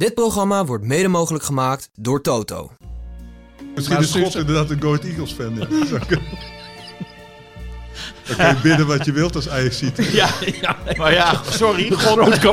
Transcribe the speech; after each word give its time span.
Dit 0.00 0.14
programma 0.14 0.64
wordt 0.64 0.84
mede 0.84 1.08
mogelijk 1.08 1.44
gemaakt 1.44 1.90
door 1.94 2.20
Toto. 2.20 2.70
Misschien 3.74 3.98
is 3.98 4.10
God 4.10 4.34
inderdaad 4.34 4.70
een 4.70 4.80
Go 4.80 4.88
Ahead 4.88 5.04
Eagles 5.04 5.32
fan. 5.32 5.54
Ja. 5.54 5.66
Dan 8.26 8.36
kan 8.36 8.48
je 8.48 8.60
bidden 8.62 8.86
wat 8.86 9.04
je 9.04 9.12
wilt 9.12 9.34
als 9.34 9.48
ziet. 9.78 9.96
Ja, 10.12 10.28
ja, 10.60 10.76
maar 10.96 11.12
ja, 11.12 11.42
sorry. 11.44 11.90
God, 11.90 12.44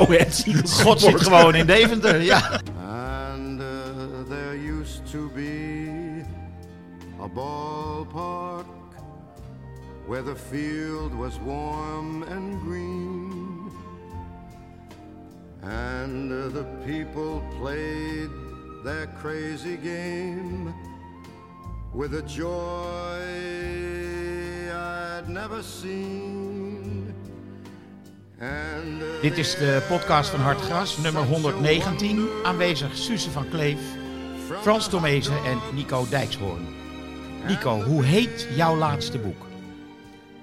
God 0.71 1.02
zit 1.02 1.21
gewoon 1.21 1.55
in 1.55 1.65
Deventer. 1.65 2.21
Ja. 2.21 2.62
And 2.79 3.61
uh, 3.61 3.68
there 4.29 4.79
used 4.79 5.11
to 5.11 5.32
be 5.36 6.23
a 7.21 7.27
ballpark 7.27 8.66
where 10.07 10.23
the 10.23 10.36
field 10.50 11.14
was 11.14 11.34
warm 11.45 12.23
and 12.23 12.61
green. 12.66 13.06
And 15.63 16.29
the 16.53 16.65
people 16.85 17.41
played 17.59 18.29
their 18.83 19.07
crazy 19.21 19.77
game 19.77 20.73
with 21.93 22.13
a 22.13 22.21
joy 22.21 23.21
I'd 24.71 25.27
never 25.27 25.63
seen. 25.63 27.13
And 28.39 29.01
uh, 29.01 29.21
Dit 29.21 29.38
is 29.38 29.55
de 29.55 29.85
podcast 29.89 30.29
van 30.29 30.39
Hartgras, 30.39 30.98
nummer 30.98 31.23
119. 31.23 32.27
Aanwezig 32.43 32.98
Suze 32.98 33.31
van 33.31 33.49
Kleef, 33.49 33.79
Frans 34.62 34.87
Tomezen 34.87 35.43
en 35.45 35.59
Nico 35.73 36.05
Dijkshoorn. 36.09 36.65
Nico, 37.48 37.81
hoe 37.81 38.03
heet 38.03 38.48
jouw 38.55 38.76
laatste 38.77 39.17
boek? 39.17 39.45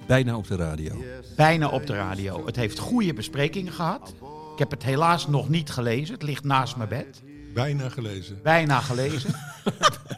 Bijna 0.07 0.37
op 0.37 0.47
de 0.49 0.57
radio. 0.57 1.05
Bijna 1.37 1.69
op 1.69 1.87
de 1.87 1.95
radio. 1.95 2.47
Het 2.47 2.57
heeft 2.57 2.79
goede 2.79 3.13
besprekingen 3.15 3.73
gehad. 3.73 4.15
Ik 4.55 4.61
heb 4.61 4.71
het 4.71 4.83
helaas 4.83 5.27
nog 5.27 5.49
niet 5.49 5.71
gelezen. 5.71 6.15
Het 6.15 6.23
ligt 6.23 6.45
naast 6.45 6.77
mijn 6.77 6.89
bed. 6.89 7.23
Bijna 7.55 7.89
gelezen. 7.89 8.43
Bijna 8.43 8.81
gelezen. 8.81 9.35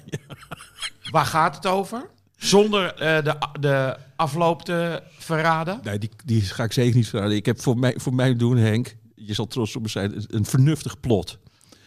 Waar 1.11 1.27
gaat 1.27 1.55
het 1.55 1.67
over? 1.67 2.11
Zonder 2.37 2.95
eh, 2.95 3.25
de, 3.25 3.37
de 3.61 3.97
afloop 4.17 4.63
te 4.63 5.03
verraden. 5.19 5.81
Nee, 5.83 5.99
die, 5.99 6.11
die 6.25 6.41
ga 6.41 6.65
ik 6.65 6.73
zeker 6.73 6.97
niet 6.97 7.09
verraden. 7.09 7.37
Ik 7.37 7.47
heb 7.47 7.61
voor 7.61 7.79
mij, 7.79 7.95
voor 7.97 8.15
mij 8.15 8.37
doen, 8.37 8.57
Henk, 8.57 8.97
je 9.15 9.35
zal 9.35 9.47
trots 9.47 9.77
op 9.77 9.83
me 9.83 9.89
zijn, 9.89 10.25
een 10.27 10.45
vernuftig 10.45 11.01
plot. 11.01 11.39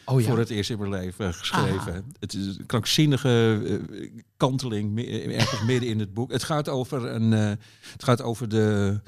Oh 0.05 0.23
Voor 0.23 0.37
het 0.37 0.49
eerst 0.49 0.69
in 0.69 0.79
mijn 0.79 0.91
leven 0.91 1.33
geschreven. 1.33 2.13
Het 2.19 2.33
is 2.33 2.45
een 2.45 2.65
krankzinnige 2.65 3.61
eh, 3.65 4.09
kanteling 4.37 5.05
ergens 5.35 5.63
midden 5.63 5.89
in 5.89 5.99
het 5.99 6.13
boek. 6.13 6.31
Het 6.31 6.43
gaat 6.43 6.69
over, 6.69 7.05
een, 7.05 7.33
eh, 7.33 7.49
het 7.91 8.03
gaat 8.03 8.21
over 8.21 8.49
de 8.49 8.99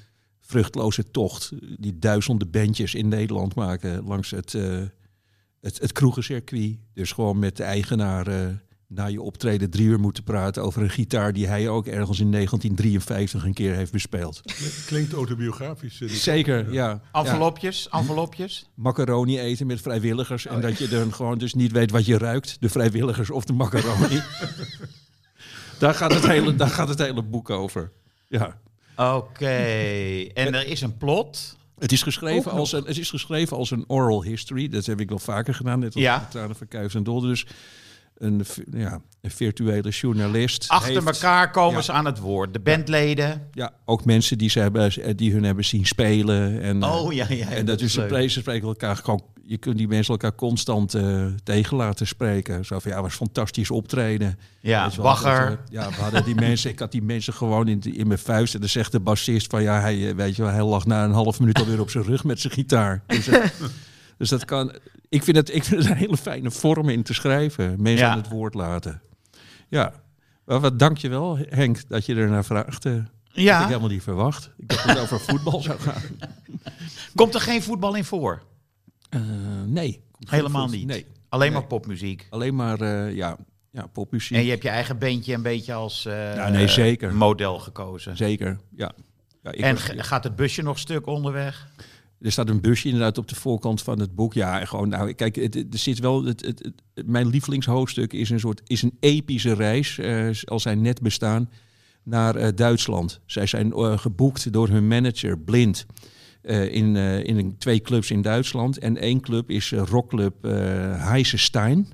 vruchtloze 0.51 1.11
tocht 1.11 1.51
die 1.79 1.99
duizenden 1.99 2.51
bandjes 2.51 2.93
in 2.95 3.07
Nederland 3.07 3.55
maken 3.55 4.03
langs 4.03 4.31
het, 4.31 4.53
eh 4.53 4.81
het, 5.61 5.79
het 5.79 5.91
kroegencircuit. 5.91 6.77
Dus 6.93 7.11
gewoon 7.11 7.39
met 7.39 7.57
de 7.57 7.63
eigenaar 7.63 8.27
eh, 8.27 8.47
na 8.87 9.05
je 9.05 9.21
optreden 9.21 9.69
drie 9.69 9.87
uur 9.87 9.99
moeten 9.99 10.23
praten 10.23 10.63
over 10.63 10.81
een 10.81 10.89
gitaar 10.89 11.33
die 11.33 11.47
hij 11.47 11.69
ook 11.69 11.85
ergens 11.85 12.19
in 12.19 12.31
1953 12.31 13.43
een 13.43 13.53
keer 13.53 13.75
heeft 13.75 13.91
bespeeld. 13.91 14.41
Klinkt 14.85 15.13
autobiografisch. 15.13 16.01
Zeker, 16.01 16.73
ja. 16.73 17.01
ja. 17.13 17.21
Envelopjes, 17.21 17.89
envelopjes. 17.89 18.69
Macaroni 18.75 19.39
eten 19.39 19.67
met 19.67 19.81
vrijwilligers. 19.81 20.45
En 20.45 20.61
dat 20.61 20.77
je 20.77 20.87
dan 20.87 21.13
gewoon 21.13 21.37
dus 21.37 21.53
niet 21.53 21.71
weet 21.71 21.91
wat 21.91 22.05
je 22.05 22.17
ruikt. 22.17 22.57
De 22.59 22.69
vrijwilligers 22.69 23.29
of 23.29 23.45
de 23.45 23.53
macaroni. 23.53 24.21
daar, 25.79 25.93
gaat 25.93 26.13
het 26.13 26.27
hele, 26.27 26.55
daar 26.55 26.69
gaat 26.69 26.89
het 26.89 26.99
hele 26.99 27.23
boek 27.23 27.49
over. 27.49 27.91
Ja. 28.27 28.59
Oké. 28.95 29.45
En 30.33 30.53
er 30.53 30.67
is 30.67 30.81
een 30.81 30.97
plot. 30.97 31.57
Het 31.79 31.91
is, 31.91 32.03
geschreven 32.03 32.51
als 32.51 32.71
een, 32.71 32.83
het 32.83 32.97
is 32.97 33.09
geschreven 33.09 33.57
als 33.57 33.71
een 33.71 33.83
oral 33.87 34.23
history. 34.23 34.67
Dat 34.69 34.85
heb 34.85 34.99
ik 34.99 35.09
wel 35.09 35.19
vaker 35.19 35.53
gedaan. 35.53 35.79
Net 35.79 35.93
als 35.95 36.03
Ja. 36.03 36.27
Tranen 36.29 36.55
van 36.55 36.67
Kuijs 36.67 36.95
en 36.95 37.03
Dolder. 37.03 37.29
Dus 37.29 37.45
een, 38.17 38.45
ja, 38.71 39.01
een 39.21 39.31
virtuele 39.31 39.89
journalist. 39.89 40.67
Achter 40.67 40.91
heeft- 40.93 41.05
elkaar 41.05 41.51
komen 41.51 41.75
Ja. 41.77 41.81
ze 41.81 41.91
aan 41.91 42.05
het 42.05 42.19
woord. 42.19 42.53
De 42.53 42.59
bandleden. 42.59 43.47
Ja, 43.51 43.73
ook 43.85 44.05
mensen 44.05 44.37
die, 44.37 44.49
ze 44.49 44.59
hebben, 44.59 45.15
die 45.15 45.31
hun 45.33 45.43
hebben 45.43 45.65
zien 45.65 45.85
spelen. 45.85 46.61
En, 46.61 46.83
eh, 46.83 46.95
Oh 47.03 47.13
ja, 47.13 47.25
ja. 47.29 47.47
En 47.49 47.65
dat 47.65 47.81
is 47.81 47.95
leuk. 47.95 48.09
ze 48.21 48.29
ze 48.29 48.39
spreken 48.39 48.67
elkaar 48.67 48.95
gewoon. 48.95 49.23
Je 49.51 49.57
kunt 49.57 49.77
die 49.77 49.87
mensen 49.87 50.11
elkaar 50.11 50.35
constant 50.35 50.93
eh, 50.93 51.25
tegen 51.43 51.77
laten 51.77 52.07
spreken. 52.07 52.65
Zo 52.65 52.79
van 52.79 52.91
ja, 52.91 53.01
was 53.01 53.15
fantastisch 53.15 53.71
optreden. 53.71 54.39
Ja, 54.59 54.91
wel, 54.95 55.03
dat, 55.05 55.23
eh, 55.25 55.51
ja, 55.69 55.89
we 55.89 55.95
hadden 55.95 56.23
die 56.23 56.35
mensen. 56.35 56.69
Ik 56.69 56.79
had 56.79 56.91
die 56.91 57.01
mensen 57.01 57.33
gewoon 57.33 57.67
in, 57.67 57.81
in 57.81 58.07
mijn 58.07 58.19
vuist. 58.19 58.53
En 58.53 58.59
dan 58.59 58.69
zegt 58.69 58.91
de 58.91 58.99
bassist 58.99 59.49
van 59.49 59.61
ja, 59.61 59.79
hij, 59.79 60.09
eh, 60.09 60.15
weet 60.15 60.35
je 60.35 60.41
wel, 60.41 60.51
hij 60.51 60.63
lag 60.63 60.85
na 60.85 61.03
een 61.03 61.11
half 61.11 61.39
minuut 61.39 61.59
alweer 61.59 61.79
op 61.79 61.89
zijn 61.89 62.03
rug 62.03 62.23
met 62.23 62.39
zijn 62.39 62.53
gitaar. 62.53 63.03
Dus, 63.07 63.29
dus 64.17 64.29
dat 64.29 64.45
kan. 64.45 64.71
Ik 65.09 65.23
vind, 65.23 65.37
het, 65.37 65.53
ik 65.55 65.63
vind 65.63 65.81
het 65.81 65.91
een 65.91 65.97
hele 65.97 66.17
fijne 66.17 66.51
vorm 66.51 66.89
in 66.89 67.03
te 67.03 67.13
schrijven. 67.13 67.81
Mensen 67.81 68.05
Ja. 68.05 68.11
aan 68.11 68.17
het 68.17 68.29
woord 68.29 68.53
laten. 68.53 69.01
Ja. 69.69 69.93
Wel, 70.45 70.59
wat 70.59 70.79
dank 70.79 70.97
je 70.97 71.09
wel, 71.09 71.37
Henk, 71.49 71.87
dat 71.87 72.05
je 72.05 72.15
ernaar 72.15 72.45
vraagt. 72.45 72.83
Dat 72.83 72.93
had 72.93 73.01
ik 73.33 73.43
Ja, 73.43 73.65
helemaal 73.67 73.89
niet 73.89 74.03
verwacht. 74.03 74.49
Ik 74.57 74.67
dacht 74.69 74.87
dat 74.87 74.95
het 74.95 75.03
over 75.03 75.19
voetbal 75.19 75.61
zou 75.61 75.79
gaan. 75.79 76.01
komt 77.15 77.33
er 77.35 77.41
geen 77.41 77.63
voetbal 77.63 77.95
in 77.95 78.05
voor? 78.05 78.41
Eh, 79.11 79.21
nee. 79.65 80.01
Helemaal 80.29 80.67
niet. 80.67 80.85
Nee. 80.85 81.05
Alleen 81.29 81.51
Nee. 81.51 81.59
maar 81.59 81.67
popmuziek. 81.67 82.27
Alleen 82.29 82.55
maar 82.55 82.81
eh, 82.81 83.15
ja, 83.15 83.37
ja, 83.71 83.87
popmuziek. 83.87 84.37
En 84.37 84.43
je 84.43 84.49
hebt 84.49 84.63
je 84.63 84.69
eigen 84.69 84.97
bandje 84.97 85.33
een 85.33 85.41
beetje 85.41 85.73
als 85.73 86.05
eh, 86.05 86.35
Ja, 86.35 86.49
nee, 86.49 86.67
zeker. 86.67 87.13
model 87.15 87.59
gekozen. 87.59 88.17
Zeker, 88.17 88.59
ja. 88.75 88.91
ja 89.43 89.51
ik 89.51 89.59
En 89.59 89.73
was- 89.73 89.89
gaat 89.95 90.23
het 90.23 90.35
busje 90.35 90.61
nog 90.61 90.79
stuk 90.79 91.05
onderweg? 91.07 91.67
er 92.21 92.31
staat 92.31 92.49
een 92.49 92.61
busje 92.61 92.87
inderdaad 92.87 93.17
op 93.17 93.27
de 93.27 93.35
voorkant 93.35 93.81
van 93.81 93.99
het 93.99 94.15
boek. 94.15 94.33
Ja, 94.33 94.65
gewoon, 94.65 94.89
nou, 94.89 95.13
kijk, 95.13 95.35
het, 95.35 95.55
er 95.55 95.65
zit 95.79 95.99
wel. 95.99 96.23
Het, 96.25 96.45
het, 96.45 96.71
het- 96.93 97.07
mijn 97.07 97.27
lievelingshoofdstuk 97.27 98.13
is 98.13 98.29
een 98.29 98.39
soort 98.39 98.61
is 98.65 98.81
een 98.81 98.97
epische 98.99 99.53
reis, 99.53 99.97
eh, 99.97 100.29
als 100.45 100.61
zij 100.61 100.75
net 100.75 101.01
bestaan, 101.01 101.49
naar 102.03 102.55
Duitsland. 102.55 103.19
Zij 103.25 103.45
zijn 103.45 103.99
geboekt 103.99 104.53
door 104.53 104.67
hun 104.67 104.87
manager, 104.87 105.37
blind. 105.39 105.85
Eh, 106.41 106.73
in, 106.73 106.95
eh, 106.95 107.23
in 107.23 107.57
twee 107.57 107.81
clubs 107.81 108.11
in 108.11 108.21
Duitsland. 108.21 108.77
En 108.77 108.97
één 108.97 109.21
club 109.21 109.49
is 109.49 109.71
eh, 109.71 109.81
rockclub 109.85 110.43
Heise 110.97 111.37
Stein. 111.37 111.93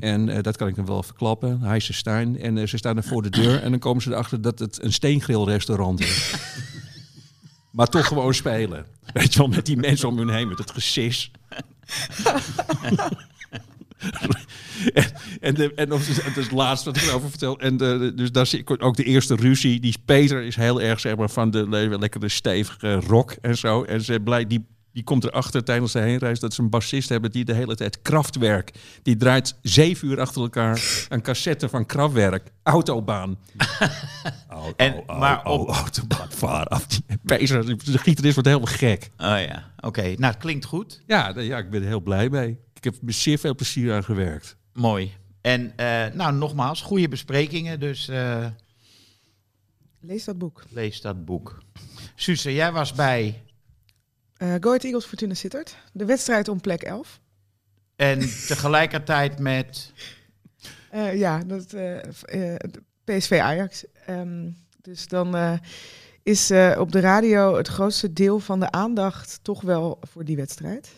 En 0.00 0.42
dat 0.42 0.56
kan 0.56 0.68
ik 0.68 0.74
dan 0.74 0.86
wel 0.86 1.02
verklappen, 1.02 1.60
Heise 1.60 1.92
Stein. 1.92 2.40
En 2.40 2.68
ze 2.68 2.76
staan 2.76 2.96
er 2.96 3.02
voor 3.02 3.22
de 3.22 3.30
deur 3.30 3.62
en 3.62 3.70
dan 3.70 3.78
komen 3.78 4.02
ze 4.02 4.10
erachter 4.10 4.40
dat 4.40 4.58
het 4.58 4.82
een 4.82 4.92
steengrillrestaurant 4.92 6.00
is. 6.00 6.34
maar 7.72 7.86
toch 7.86 8.06
gewoon 8.06 8.34
spelen. 8.34 8.86
Weet 9.12 9.32
je 9.32 9.38
wel, 9.38 9.48
met 9.48 9.66
die 9.66 9.76
mensen 9.76 10.08
om 10.08 10.18
hun 10.18 10.30
heen, 10.30 10.48
met 10.48 10.58
het 10.58 10.70
gesis. 10.70 11.30
en, 14.94 15.04
en, 15.40 15.54
de, 15.54 15.72
en 15.74 15.92
of, 15.92 16.06
het 16.06 16.36
is 16.36 16.44
het 16.44 16.50
laatste 16.52 16.90
wat 16.90 17.02
ik 17.02 17.08
erover 17.08 17.28
vertel. 17.30 17.58
En 17.58 17.76
de, 17.76 18.12
dus 18.16 18.32
daar 18.32 18.46
zie 18.46 18.58
ik 18.58 18.82
ook 18.82 18.96
de 18.96 19.04
eerste 19.04 19.34
ruzie. 19.34 19.80
Die 19.80 19.94
Peter 20.04 20.42
is 20.42 20.56
heel 20.56 20.80
erg 20.80 21.00
zeg 21.00 21.16
maar, 21.16 21.30
van 21.30 21.50
de 21.50 21.68
le- 21.68 21.98
lekkere 21.98 22.28
stevige 22.28 22.94
rock 22.94 23.36
en 23.40 23.56
zo. 23.56 23.82
En 23.82 24.00
ze 24.02 24.20
blij, 24.20 24.46
die, 24.46 24.66
die 24.92 25.04
komt 25.04 25.24
erachter 25.24 25.64
tijdens 25.64 25.92
de 25.92 25.98
heenreis 26.00 26.40
dat 26.40 26.54
ze 26.54 26.62
een 26.62 26.70
bassist 26.70 27.08
hebben 27.08 27.30
die 27.30 27.44
de 27.44 27.54
hele 27.54 27.74
tijd 27.74 28.02
krachtwerk. 28.02 28.70
Die 29.02 29.16
draait 29.16 29.54
zeven 29.62 30.08
uur 30.08 30.20
achter 30.20 30.42
elkaar 30.42 31.06
een 31.08 31.22
cassette 31.22 31.68
van 31.68 31.86
krachtwerk. 31.86 32.50
Autobaan. 32.62 33.38
Au, 34.48 34.72
En- 34.76 35.02
maar 35.18 35.38
op- 35.38 35.44
au, 35.68 35.68
autobaan, 35.68 36.30
vaar 36.30 36.66
af. 36.66 36.86
Peter, 37.24 37.66
de 37.66 37.98
gitarist 37.98 38.34
wordt 38.34 38.48
helemaal 38.48 38.74
gek. 38.74 39.10
Oh 39.18 39.26
ja, 39.46 39.70
oké. 39.80 40.02
Nou, 40.02 40.24
het 40.32 40.36
klinkt 40.36 40.64
goed. 40.64 41.02
Ja, 41.06 41.32
ja, 41.36 41.58
ik 41.58 41.70
ben 41.70 41.80
er 41.82 41.86
heel 41.88 42.00
blij 42.00 42.28
mee. 42.28 42.58
Ik 42.80 42.84
heb 42.84 42.94
er 43.06 43.12
zeer 43.12 43.38
veel 43.38 43.54
plezier 43.54 43.92
aan 43.94 44.04
gewerkt. 44.04 44.56
Mooi. 44.72 45.12
En 45.40 45.72
eh, 45.76 46.06
nou, 46.14 46.32
nogmaals, 46.34 46.82
goede 46.82 47.08
besprekingen. 47.08 47.80
Dus 47.80 48.08
eh, 48.08 48.46
Lees 50.00 50.24
dat 50.24 50.38
boek. 50.38 50.62
lees 50.70 51.00
dat 51.00 51.24
boek. 51.24 51.62
Suze, 52.14 52.52
jij 52.54 52.72
was 52.72 52.92
bij 52.92 53.42
Eh 54.36 54.48
Go 54.60 54.68
Ahead 54.68 54.84
Eagles 54.84 55.04
Fortuna 55.04 55.34
Sittard. 55.34 55.76
De 55.92 56.04
wedstrijd 56.04 56.48
om 56.48 56.60
plek 56.60 56.82
11. 56.82 57.20
en 57.96 58.18
tegelijkertijd 58.46 59.38
met... 59.38 59.92
Eh, 60.90 61.18
ja, 61.18 61.38
dat, 61.44 61.72
eh, 61.72 62.52
eh, 62.52 62.56
PSV 63.04 63.38
Ajax. 63.42 63.84
Ehm, 64.06 64.50
dus 64.82 65.08
dan 65.08 65.36
eh, 65.36 65.58
is 66.22 66.50
eh, 66.50 66.76
op 66.78 66.92
de 66.92 67.00
radio 67.00 67.56
het 67.56 67.68
grootste 67.68 68.12
deel 68.12 68.38
van 68.38 68.60
de 68.60 68.70
aandacht 68.70 69.38
toch 69.42 69.60
wel 69.62 69.98
voor 70.00 70.24
die 70.24 70.36
wedstrijd. 70.36 70.90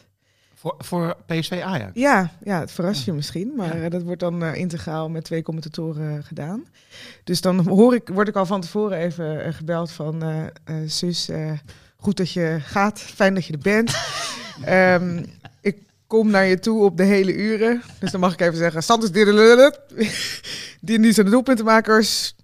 Voor, 0.63 0.75
voor 0.79 1.17
PSV 1.27 1.61
Ajax. 1.65 1.91
Ja, 1.95 2.31
ja 2.45 2.61
het 2.61 2.73
verrast 2.73 3.05
je 3.05 3.13
misschien, 3.13 3.53
maar 3.57 3.83
eh, 3.83 3.91
dat 3.91 4.03
wordt 4.03 4.21
dan 4.21 4.45
eh, 4.45 4.55
integraal 4.55 5.09
met 5.09 5.25
twee 5.25 5.43
commentatoren 5.43 6.17
eh, 6.17 6.25
gedaan. 6.25 6.65
Dus 7.25 7.41
dan 7.41 7.69
hoor 7.69 7.95
ik, 7.95 8.09
word 8.09 8.29
ik 8.29 8.37
al 8.37 8.47
van 8.47 8.61
tevoren 8.61 8.99
even 8.99 9.55
gebeld 9.55 9.91
van 9.91 10.23
eh, 10.23 10.77
Sus, 10.87 11.31
goed 11.97 12.17
dat 12.17 12.33
je 12.33 12.59
gaat, 12.61 13.01
fijn 13.01 13.35
dat 13.35 13.45
je 13.45 13.53
er 13.53 13.59
bent. 13.59 13.95
Ehm, 14.65 15.25
ik 15.61 15.77
kom 16.07 16.31
naar 16.31 16.45
je 16.45 16.59
toe 16.59 16.85
op 16.85 16.97
de 16.97 17.05
hele 17.05 17.35
uren, 17.35 17.83
dus 18.01 18.11
dan 18.11 18.21
mag 18.21 18.33
ik 18.33 18.41
even 18.41 18.57
zeggen, 18.57 18.83
Santos 18.83 19.11
die, 19.13 21.01
die 21.01 21.13
zijn 21.13 21.31
doelpuntenmakers, 21.31 22.37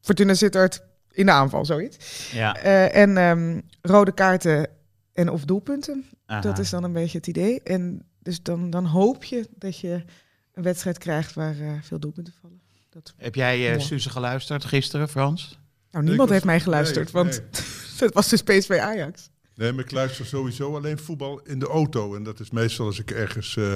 Fortuna 0.00 0.34
Sittard 0.34 0.82
in 1.10 1.26
de 1.26 1.32
aanval, 1.32 1.64
zoiets. 1.64 2.30
Ja. 2.32 2.56
En 2.90 3.16
ehm, 3.16 3.60
rode 3.82 4.12
kaarten 4.12 4.68
en 5.14 5.28
of 5.30 5.44
doelpunten. 5.44 6.04
aha. 6.26 6.40
Dat 6.40 6.58
is 6.58 6.70
dan 6.70 6.84
een 6.84 6.92
beetje 6.92 7.18
het 7.18 7.26
idee. 7.26 7.60
En 7.62 8.02
dus 8.22 8.42
dan, 8.42 8.70
dan 8.70 8.84
hoop 8.86 9.24
je 9.24 9.48
dat 9.58 9.78
je 9.78 10.04
een 10.52 10.62
wedstrijd 10.62 10.98
krijgt 10.98 11.34
waar 11.34 11.60
eh, 11.60 11.72
veel 11.82 11.98
doelpunten 11.98 12.34
vallen. 12.40 12.60
Dat, 12.90 13.14
Heb 13.16 13.34
jij 13.34 13.64
eh 13.64 13.70
Mooi. 13.70 13.84
Suze 13.84 14.10
geluisterd 14.10 14.64
gisteren, 14.64 15.08
Frans? 15.08 15.58
nou, 15.90 16.04
niemand 16.04 16.20
was- 16.28 16.30
heeft 16.30 16.44
mij 16.44 16.60
geluisterd, 16.60 17.12
nee, 17.12 17.22
want 17.22 17.42
het 17.98 18.14
was 18.14 18.28
dus 18.28 18.42
PSV 18.42 18.78
Ajax. 18.80 19.30
Nee, 19.54 19.72
maar 19.72 19.84
ik 19.84 19.90
luister 19.90 20.26
sowieso 20.26 20.76
alleen 20.76 20.98
voetbal 20.98 21.40
in 21.42 21.58
de 21.58 21.66
auto. 21.66 22.14
En 22.14 22.22
dat 22.22 22.40
is 22.40 22.50
meestal 22.50 22.86
als 22.86 22.98
ik 22.98 23.10
ergens 23.10 23.56
eh, 23.56 23.74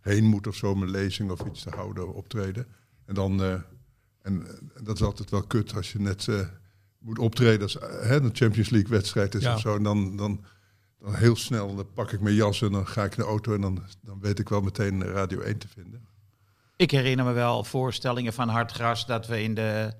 heen 0.00 0.24
moet 0.24 0.46
of 0.46 0.54
zo, 0.56 0.74
mijn 0.74 0.90
lezing 0.90 1.30
of 1.30 1.40
iets 1.46 1.62
te 1.62 1.70
houden, 1.70 2.14
optreden. 2.14 2.66
En 3.06 3.14
dan, 3.14 3.42
eh, 3.42 3.52
en, 3.52 3.62
en 4.22 4.70
dat 4.82 4.96
is 4.96 5.02
altijd 5.02 5.30
wel 5.30 5.42
kut 5.42 5.74
als 5.74 5.92
je 5.92 6.00
net 6.00 6.28
eh, 6.28 6.40
moet 6.98 7.18
optreden 7.18 7.62
als 7.62 7.74
hè, 7.80 8.16
een 8.20 8.30
Champions 8.32 8.70
League 8.70 8.90
wedstrijd 8.90 9.34
is 9.34 9.42
Ja. 9.42 9.54
of 9.54 9.60
zo. 9.60 9.76
En 9.76 9.82
dan, 9.82 10.16
dan, 10.16 10.44
dan 11.00 11.14
heel 11.14 11.36
snel, 11.36 11.74
dan 11.76 11.86
pak 11.94 12.12
ik 12.12 12.20
mijn 12.20 12.34
jas 12.34 12.62
en 12.62 12.72
dan 12.72 12.86
ga 12.86 13.04
ik 13.04 13.16
in 13.16 13.22
de 13.22 13.28
auto 13.28 13.54
en 13.54 13.60
dan, 13.60 13.82
dan 14.02 14.18
weet 14.20 14.38
ik 14.38 14.48
wel 14.48 14.60
meteen 14.60 15.04
Radio 15.04 15.40
1 15.40 15.58
te 15.58 15.68
vinden. 15.68 16.06
Ik 16.76 16.90
herinner 16.90 17.24
me 17.24 17.32
wel 17.32 17.64
voorstellingen 17.64 18.32
van 18.32 18.48
Hartgras 18.48 19.06
dat 19.06 19.26
we 19.26 19.42
in 19.42 19.54
de 19.54 19.92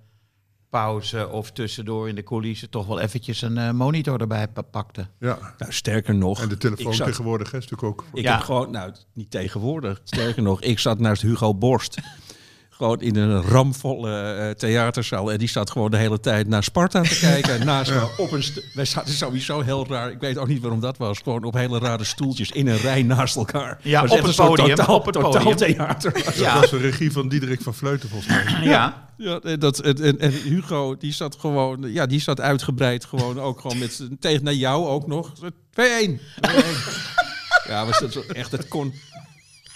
pauze 0.71 1.29
of 1.29 1.53
tussendoor 1.53 2.09
in 2.09 2.15
de 2.15 2.23
coulissen 2.23 2.71
toch 2.71 2.87
wel 2.87 3.01
eventjes 3.01 3.43
een 3.43 3.59
eh, 3.59 3.71
monitor 3.71 4.21
erbij 4.21 4.49
pa- 4.49 4.63
pakten. 4.63 5.11
Ja, 5.19 5.55
Nou, 5.59 5.73
sterker 5.73 6.15
nog. 6.15 6.41
en 6.41 6.49
de 6.49 6.57
telefoon 6.57 6.95
zat- 6.95 7.07
tegenwoordig 7.07 7.51
hè, 7.51 7.59
is 7.59 7.69
natuurlijk 7.69 8.01
ook... 8.01 8.07
Ik 8.13 8.23
Ja. 8.23 8.35
heb 8.35 8.43
gewoon, 8.45 8.71
nou, 8.71 8.93
niet 9.13 9.31
tegenwoordig. 9.31 10.01
Sterker 10.05 10.43
nog, 10.43 10.61
ik 10.63 10.79
zat 10.79 10.99
naast 10.99 11.23
Hugo 11.23 11.55
Borst. 11.55 11.99
Gewoon 12.79 13.01
in 13.01 13.17
een 13.17 13.43
ramvolle 13.43 14.21
eh, 14.21 14.51
theaterzaal. 14.51 15.33
En 15.33 15.39
die 15.39 15.49
zat 15.49 15.71
gewoon 15.71 15.91
de 15.91 15.97
hele 15.97 16.21
tijd 16.21 16.49
naar 16.49 16.63
Sparta 16.63 17.03
te 17.03 17.19
kijken. 17.19 17.65
Naast 17.67 17.93
op 18.17 18.33
een 18.33 18.45
Wij 18.75 18.85
zaten 18.85 19.15
sowieso 19.15 19.61
heel 19.61 19.87
raar. 19.89 20.11
Ik 20.11 20.21
weet 20.21 20.39
ook 20.39 20.49
niet 20.49 20.61
waarom 20.61 20.81
dat 20.81 20.97
was. 20.97 21.19
Gewoon 21.19 21.45
op 21.45 21.55
hele 21.55 21.79
rare 21.79 22.05
stoeltjes 22.05 22.51
in 22.51 22.67
een 22.69 22.77
rij 22.79 23.03
naast 23.03 23.37
elkaar. 23.37 23.79
Ja, 23.83 24.03
op 24.03 24.09
het 24.09 24.39
een 24.39 24.47
podium, 24.47 24.69
Totaal, 24.77 24.95
op 24.97 25.05
het 25.05 25.15
totaal 25.15 25.43
podium. 25.43 25.57
theater. 25.57 26.13
Dat 26.25 26.37
Ja. 26.37 26.61
was 26.61 26.71
de 26.71 26.77
regie 26.77 27.13
van 27.13 27.29
Diederik 27.29 27.61
van 27.61 27.75
Vleuten 27.75 28.09
volgens 28.09 28.33
mij. 28.33 28.63
Ja. 28.63 29.07
Ja, 29.17 29.39
en 29.43 29.59
dat, 29.59 29.79
en, 29.79 30.19
en, 30.19 30.31
Hugo, 30.33 30.97
die 30.97 31.13
zat 31.13 31.37
gewoon, 31.41 31.93
ja, 31.93 32.07
die 32.07 32.21
zat 32.21 32.41
uitgebreid 32.41 33.05
gewoon 33.05 33.41
ook 33.41 33.61
gewoon 33.61 33.79
met, 33.79 34.09
tegen 34.21 34.45
naar 34.45 34.55
jou 34.55 34.87
ook 34.87 35.07
nog. 35.07 35.33
2-1. 35.35 35.41
2-1. 35.41 36.21
Ja, 37.69 37.87
was 37.87 37.99
dat 37.99 38.13
zo 38.13 38.23
echt, 38.33 38.53
het 38.53 38.69
kon... 38.69 38.95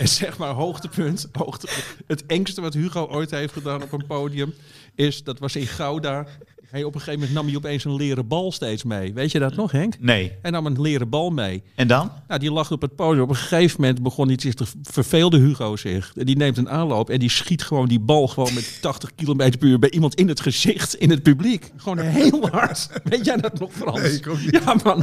En 0.02 0.08
zeg 0.08 0.38
maar, 0.38 0.54
hoogtepunt, 0.54 1.28
hoogte, 1.32 1.68
het 2.06 2.26
engste 2.26 2.60
wat 2.60 2.74
Hugo 2.74 3.06
ooit 3.06 3.30
heeft 3.30 3.52
gedaan 3.52 3.82
op 3.82 3.92
een 3.92 4.06
podium, 4.06 4.54
is, 4.94 5.24
dat 5.24 5.38
was 5.38 5.56
in 5.56 5.66
Gouda. 5.66 6.26
Hij 6.72 6.84
op 6.84 6.94
een 6.94 7.00
gegeven 7.00 7.20
moment 7.20 7.36
nam 7.36 7.46
hij 7.46 7.56
opeens 7.56 7.84
een 7.84 7.94
leren 7.96 8.26
bal 8.28 8.52
steeds 8.52 8.84
mee. 8.84 9.12
Weet 9.14 9.32
je 9.32 9.38
dat 9.38 9.54
nog, 9.56 9.72
Henk? 9.72 9.94
Nee. 10.00 10.32
Hij 10.42 10.50
nam 10.50 10.66
een 10.66 10.80
leren 10.80 11.08
bal 11.08 11.30
mee. 11.30 11.62
En 11.74 11.86
dan? 11.86 12.10
Nou, 12.28 12.40
die 12.40 12.52
lag 12.52 12.70
op 12.70 12.80
het 12.82 12.96
podium. 12.96 13.22
Op 13.22 13.28
een 13.28 13.36
gegeven 13.36 13.80
moment 13.80 14.02
begon 14.02 14.30
iets 14.30 14.44
zich 14.44 14.54
te 14.54 14.64
verveelde 14.82 15.38
Hugo 15.38 15.76
zich. 15.76 16.12
En 16.16 16.26
die 16.26 16.36
neemt 16.36 16.56
een 16.56 16.68
aanloop 16.70 17.10
en 17.10 17.18
die 17.18 17.30
schiet 17.30 17.62
gewoon 17.62 17.88
die 17.88 18.00
bal 18.00 18.28
gewoon 18.28 18.54
met 18.54 18.78
80 18.80 19.10
km 19.14 19.36
per 19.36 19.56
uur 19.68 19.78
bij 19.78 19.90
iemand 19.90 20.14
in 20.14 20.28
het 20.28 20.40
gezicht, 20.40 20.94
in 20.94 21.10
het 21.10 21.22
publiek. 21.22 21.70
Gewoon 21.76 21.98
heel 21.98 22.48
hard. 22.50 22.88
Weet 23.04 23.24
jij 23.24 23.36
dat 23.36 23.58
nog, 23.58 23.70
Frans? 23.72 24.00
Nee, 24.00 24.12
ik 24.12 24.26
ook 24.28 24.40
niet. 24.40 24.50
Ja, 24.64 24.76
man. 24.84 25.02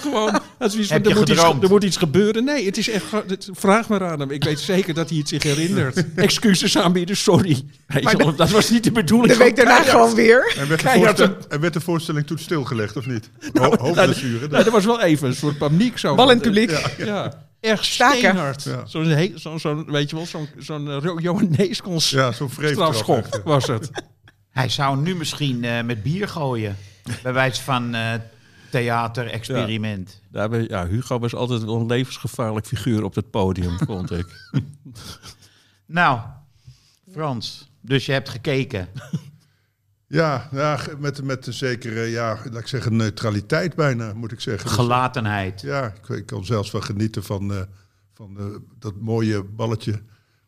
Gewoon. 0.00 0.40
Heb 0.58 1.04
je 1.04 1.10
er, 1.10 1.16
moet 1.16 1.28
iets, 1.28 1.42
er 1.62 1.68
moet 1.68 1.84
iets 1.84 1.96
gebeuren. 1.96 2.44
Nee, 2.44 2.66
het 2.66 2.76
is 2.76 2.88
echt. 2.90 3.04
het- 3.26 3.48
vraag 3.52 3.88
maar 3.88 4.04
aan 4.06 4.20
hem. 4.20 4.30
Ik 4.30 4.44
weet 4.44 4.60
zeker 4.60 4.94
dat 4.94 5.08
hij 5.08 5.18
het 5.18 5.28
zich 5.28 5.42
herinnert. 5.42 6.04
Excuses 6.14 6.78
aanbieden, 6.78 7.16
sorry. 7.16 7.62
Wel, 8.02 8.34
dat 8.36 8.50
was 8.50 8.70
niet 8.70 8.84
de 8.84 8.92
bedoeling. 8.92 9.32
De 9.32 9.38
week 9.38 9.56
daarna 9.56 9.82
gewoon 9.82 10.14
weer. 10.14 10.54
Werd 11.00 11.16
de, 11.16 11.22
Keihard 11.22 11.34
voorstel- 11.34 11.50
en 11.56 11.60
werd 11.60 11.72
de 11.72 11.80
voorstelling 11.80 12.26
toen 12.26 12.38
stilgelegd, 12.38 12.96
of 12.96 13.06
niet? 13.06 13.30
Ho 13.60 13.76
hoofdblessure. 13.78 14.48
Nou, 14.48 14.64
er 14.64 14.70
was 14.70 14.84
wel 14.84 15.00
even 15.00 15.28
een 15.28 15.34
soort 15.34 15.58
paniek. 15.58 15.98
Zo 15.98 16.14
Bal 16.14 16.30
in 16.30 16.38
van, 16.38 16.46
het 16.54 16.54
publiek. 16.54 16.96
Ja, 17.06 17.46
echt 17.60 17.84
Staken. 17.84 18.18
steenhard. 18.18 18.62
Ja. 18.62 18.86
Zo'n, 18.86 19.30
zo'n, 19.34 19.60
zo'n, 19.60 19.84
weet 19.90 20.10
je 20.10 20.16
wel, 20.16 20.26
zo'n, 20.26 20.48
zo'n 20.58 20.86
uh, 20.86 20.98
Johan 21.18 21.54
ja, 22.10 22.32
zo'n 22.32 22.50
vreemd 22.50 22.72
strafschop 22.72 23.40
was 23.44 23.66
het. 23.66 23.90
Hij 24.50 24.68
zou 24.68 24.96
nu 24.98 25.16
misschien 25.16 25.64
eh, 25.64 25.82
met 25.82 26.02
bier 26.02 26.28
gooien. 26.28 26.76
Bij 27.22 27.32
wijze 27.32 27.62
van 27.62 27.94
eh 27.94 28.12
theater-experiment. 28.70 30.20
Daar 30.30 30.48
ben- 30.48 30.66
ja, 30.68 30.86
Hugo 30.86 31.18
was 31.18 31.34
altijd 31.34 31.64
wel 31.64 31.76
een 31.80 31.86
levensgevaarlijk 31.86 32.66
figuur 32.66 33.04
op 33.04 33.14
het 33.14 33.30
podium, 33.30 33.78
vond 33.86 34.10
ik. 34.10 34.26
Nou, 35.86 36.20
Frans, 37.12 37.68
dus 37.80 38.06
je 38.06 38.12
hebt 38.12 38.28
gekeken. 38.28 38.88
Ja, 40.08 40.48
ja 40.52 40.78
met, 40.98 41.22
met 41.22 41.46
een 41.46 41.52
zekere, 41.52 42.00
ja, 42.00 42.38
laat 42.50 42.60
ik 42.60 42.66
zeggen, 42.66 42.96
neutraliteit 42.96 43.74
bijna, 43.74 44.12
moet 44.14 44.32
ik 44.32 44.40
zeggen. 44.40 44.64
Dus, 44.68 44.76
Gelatenheid. 44.76 45.60
ja, 45.60 45.86
ik, 46.02 46.08
ik 46.16 46.26
kan 46.26 46.44
zelfs 46.44 46.70
wel 46.70 46.80
genieten 46.80 47.22
van, 47.24 47.52
eh, 47.52 47.60
van 48.14 48.36
eh, 48.38 48.44
dat 48.78 48.94
mooie 49.00 49.42
balletje 49.44 50.02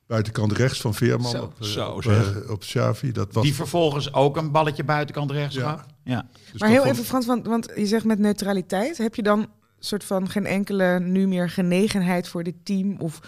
buitenkant 0.06 0.52
rechts 0.52 0.80
van 0.80 0.94
Veerman 0.94 1.30
Zo, 1.30 1.42
op, 1.42 1.54
eh, 1.60 1.66
zo 1.66 1.90
op, 1.90 2.02
zeg. 2.02 2.48
op 2.48 2.60
Xavi. 2.60 3.12
Dat 3.12 3.32
was 3.32 3.44
Die 3.44 3.54
vervolgens 3.54 4.12
ook 4.12 4.36
een 4.36 4.50
balletje 4.50 4.84
buitenkant 4.84 5.30
rechts 5.30 5.54
Ja. 5.54 5.70
gaf. 5.70 5.86
Ja. 6.04 6.26
dus 6.52 6.60
Maar 6.60 6.68
heel 6.70 6.82
vond- 6.82 6.92
even 6.92 7.04
Frans, 7.04 7.26
want, 7.26 7.46
want 7.46 7.72
je 7.76 7.86
zegt 7.86 8.04
met 8.04 8.18
neutraliteit. 8.18 8.98
Heb 8.98 9.14
je 9.14 9.22
dan 9.22 9.46
soort 9.78 10.04
van 10.04 10.28
geen 10.30 10.46
enkele 10.46 11.00
nu 11.00 11.26
meer 11.26 11.50
genegenheid 11.50 12.28
voor 12.28 12.42
dit 12.42 12.54
team? 12.62 12.96
Of 13.00 13.20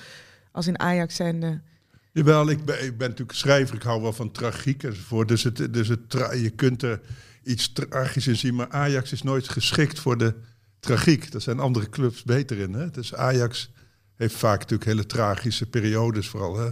als 0.53 0.67
in 0.67 0.79
Ajax 0.81 1.15
zijn 1.15 1.41
de... 1.41 1.61
Jawel, 2.12 2.51
ik 2.51 2.65
ben, 2.65 2.85
ik 2.85 2.99
ben 2.99 3.09
natuurlijk 3.09 3.39
schrijver, 3.39 3.77
ik 3.77 3.83
hou 3.83 4.03
wel 4.03 4.12
van 4.12 4.31
tragiek 4.31 4.83
enzovoort. 4.83 5.29
Dus, 5.29 5.43
het, 5.43 5.75
dus 5.75 5.89
het, 5.89 6.01
je 6.33 6.53
kunt 6.57 6.83
er 6.83 7.01
iets 7.43 7.73
tragisch 7.73 8.27
in 8.27 8.37
zien, 8.37 8.55
maar 8.55 8.69
Ajax 8.69 9.12
is 9.12 9.23
nooit 9.23 9.49
geschikt 9.49 9.99
voor 9.99 10.19
de 10.19 10.35
tragiek. 10.81 11.33
Daar 11.33 11.41
zijn 11.41 11.61
andere 11.61 11.89
clubs 11.89 12.23
beter 12.23 12.59
in. 12.59 12.73
Hè? 12.73 12.91
Dus 12.91 13.15
Ajax 13.15 13.71
heeft 14.15 14.35
vaak 14.35 14.61
natuurlijk 14.61 14.91
hele 14.91 15.07
tragische 15.07 15.67
periodes 15.67 16.29
vooral. 16.29 16.59
Hè? 16.59 16.71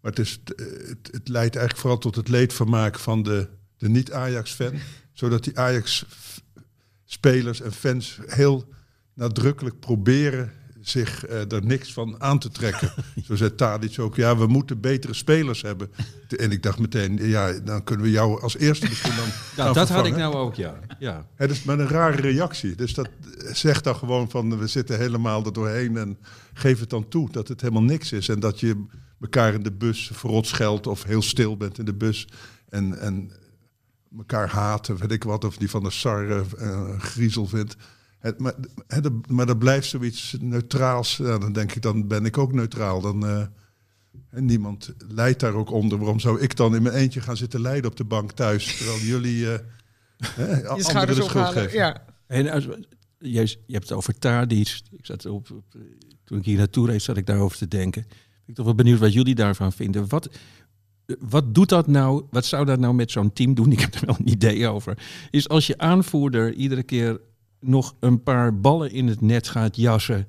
Maar 0.00 0.12
het, 0.12 0.18
is, 0.18 0.40
het, 0.46 1.08
het 1.10 1.28
leidt 1.28 1.56
eigenlijk 1.56 1.76
vooral 1.76 1.98
tot 1.98 2.14
het 2.14 2.28
leedvermaak 2.28 2.98
van 2.98 3.22
de, 3.22 3.48
de 3.76 3.88
niet-Ajax-fan. 3.88 4.74
Zodat 5.12 5.44
die 5.44 5.58
Ajax-spelers 5.58 7.60
en 7.60 7.72
fans 7.72 8.18
heel 8.26 8.68
nadrukkelijk 9.14 9.80
proberen 9.80 10.52
zich 10.88 11.26
eh, 11.26 11.52
er 11.52 11.64
niks 11.64 11.92
van 11.92 12.20
aan 12.20 12.38
te 12.38 12.48
trekken. 12.48 12.92
Zo 13.26 13.36
zei 13.36 13.54
Tadic 13.54 13.98
ook, 13.98 14.16
ja, 14.16 14.36
we 14.36 14.46
moeten 14.46 14.80
betere 14.80 15.14
spelers 15.14 15.62
hebben. 15.62 15.90
En 16.36 16.50
ik 16.50 16.62
dacht 16.62 16.78
meteen, 16.78 17.28
ja, 17.28 17.52
dan 17.52 17.84
kunnen 17.84 18.04
we 18.04 18.12
jou 18.12 18.40
als 18.40 18.56
eerste 18.56 18.88
misschien 18.88 19.16
dan 19.16 19.26
Ja, 19.26 19.32
gaan 19.64 19.72
dat 19.72 19.88
had 19.88 20.06
ik 20.06 20.16
nou 20.16 20.34
ook, 20.34 20.54
ja. 20.54 20.78
ja. 20.98 21.26
Het 21.34 21.50
is 21.50 21.62
met 21.62 21.78
een 21.78 21.88
rare 21.88 22.20
reactie. 22.20 22.74
Dus 22.74 22.94
dat 22.94 23.08
zegt 23.52 23.84
dan 23.84 23.96
gewoon 23.96 24.30
van, 24.30 24.58
we 24.58 24.66
zitten 24.66 24.98
helemaal 24.98 25.44
er 25.44 25.52
doorheen 25.52 25.96
en 25.96 26.18
geef 26.52 26.80
het 26.80 26.90
dan 26.90 27.08
toe 27.08 27.30
dat 27.30 27.48
het 27.48 27.60
helemaal 27.60 27.82
niks 27.82 28.12
is. 28.12 28.28
En 28.28 28.40
dat 28.40 28.60
je 28.60 28.84
elkaar 29.20 29.54
in 29.54 29.62
de 29.62 29.72
bus 29.72 30.10
verrot 30.12 30.46
scheldt 30.46 30.86
of 30.86 31.04
heel 31.04 31.22
stil 31.22 31.56
bent 31.56 31.78
in 31.78 31.84
de 31.84 31.94
bus. 31.94 32.28
En, 32.68 32.98
en 32.98 33.30
elkaar 34.16 34.48
haten, 34.48 34.96
weet 34.96 35.12
ik 35.12 35.24
wat, 35.24 35.44
of 35.44 35.56
die 35.56 35.70
van 35.70 35.82
de 35.82 35.90
Sar 35.90 36.30
eh, 36.30 36.98
griezel 36.98 37.46
vindt. 37.46 37.76
Het, 38.24 38.38
maar, 38.38 38.54
het, 38.86 39.30
maar 39.30 39.48
er 39.48 39.56
blijft 39.56 39.88
zoiets 39.88 40.36
neutraals. 40.40 41.16
Ja, 41.16 41.38
dan 41.38 41.52
denk 41.52 41.72
ik, 41.72 41.82
dan 41.82 42.06
ben 42.06 42.24
ik 42.24 42.38
ook 42.38 42.52
neutraal. 42.52 43.00
Dan, 43.00 43.26
eh, 43.26 43.46
en 44.30 44.44
niemand 44.44 44.94
lijdt 45.08 45.40
daar 45.40 45.54
ook 45.54 45.70
onder. 45.70 45.98
Waarom 45.98 46.20
zou 46.20 46.40
ik 46.40 46.56
dan 46.56 46.74
in 46.74 46.82
mijn 46.82 46.94
eentje 46.94 47.20
gaan 47.20 47.36
zitten 47.36 47.60
lijden 47.60 47.90
op 47.90 47.96
de 47.96 48.04
bank 48.04 48.32
thuis? 48.32 48.76
Terwijl 48.76 48.98
jullie 48.98 49.52
eh 49.52 49.58
anderen 50.68 51.06
de 51.06 51.14
schuld 51.14 51.24
ophalen. 51.24 51.52
geven. 51.52 51.78
Ja. 51.78 52.04
En 52.26 52.48
als, 52.48 52.64
je, 53.18 53.40
je 53.66 53.72
hebt 53.72 53.88
het 53.88 53.92
over 53.98 54.18
Tadic. 54.18 54.80
Ik 54.90 55.06
zat 55.06 55.26
op, 55.26 55.50
op- 55.50 55.74
toen 56.24 56.38
ik 56.38 56.44
hier 56.44 56.58
naartoe 56.58 56.86
reed, 56.86 57.02
zat 57.02 57.16
ik 57.16 57.26
daarover 57.26 57.58
te 57.58 57.68
denken. 57.68 58.02
Ben 58.08 58.18
ik 58.46 58.54
toch 58.54 58.64
wel 58.64 58.74
benieuwd 58.74 58.98
wat 58.98 59.12
jullie 59.12 59.34
daarvan 59.34 59.72
vinden. 59.72 60.08
Wat, 60.08 60.28
wat 61.18 61.54
doet 61.54 61.68
dat 61.68 61.86
nou? 61.86 62.24
Wat 62.30 62.44
zou 62.44 62.64
dat 62.64 62.78
nou 62.78 62.94
met 62.94 63.10
zo'n 63.10 63.32
team 63.32 63.54
doen? 63.54 63.72
Ik 63.76 63.80
heb 63.80 63.94
er 63.94 64.06
wel 64.06 64.16
een 64.18 64.28
idee 64.30 64.68
over. 64.68 64.98
Is 65.30 65.48
als 65.48 65.66
je 65.66 65.78
aanvoerder 65.78 66.52
iedere 66.54 66.82
keer 66.82 67.20
nog 67.64 67.94
een 68.00 68.22
paar 68.22 68.60
ballen 68.60 68.90
in 68.92 69.06
het 69.08 69.20
net 69.20 69.48
gaat 69.48 69.76
jassen. 69.76 70.26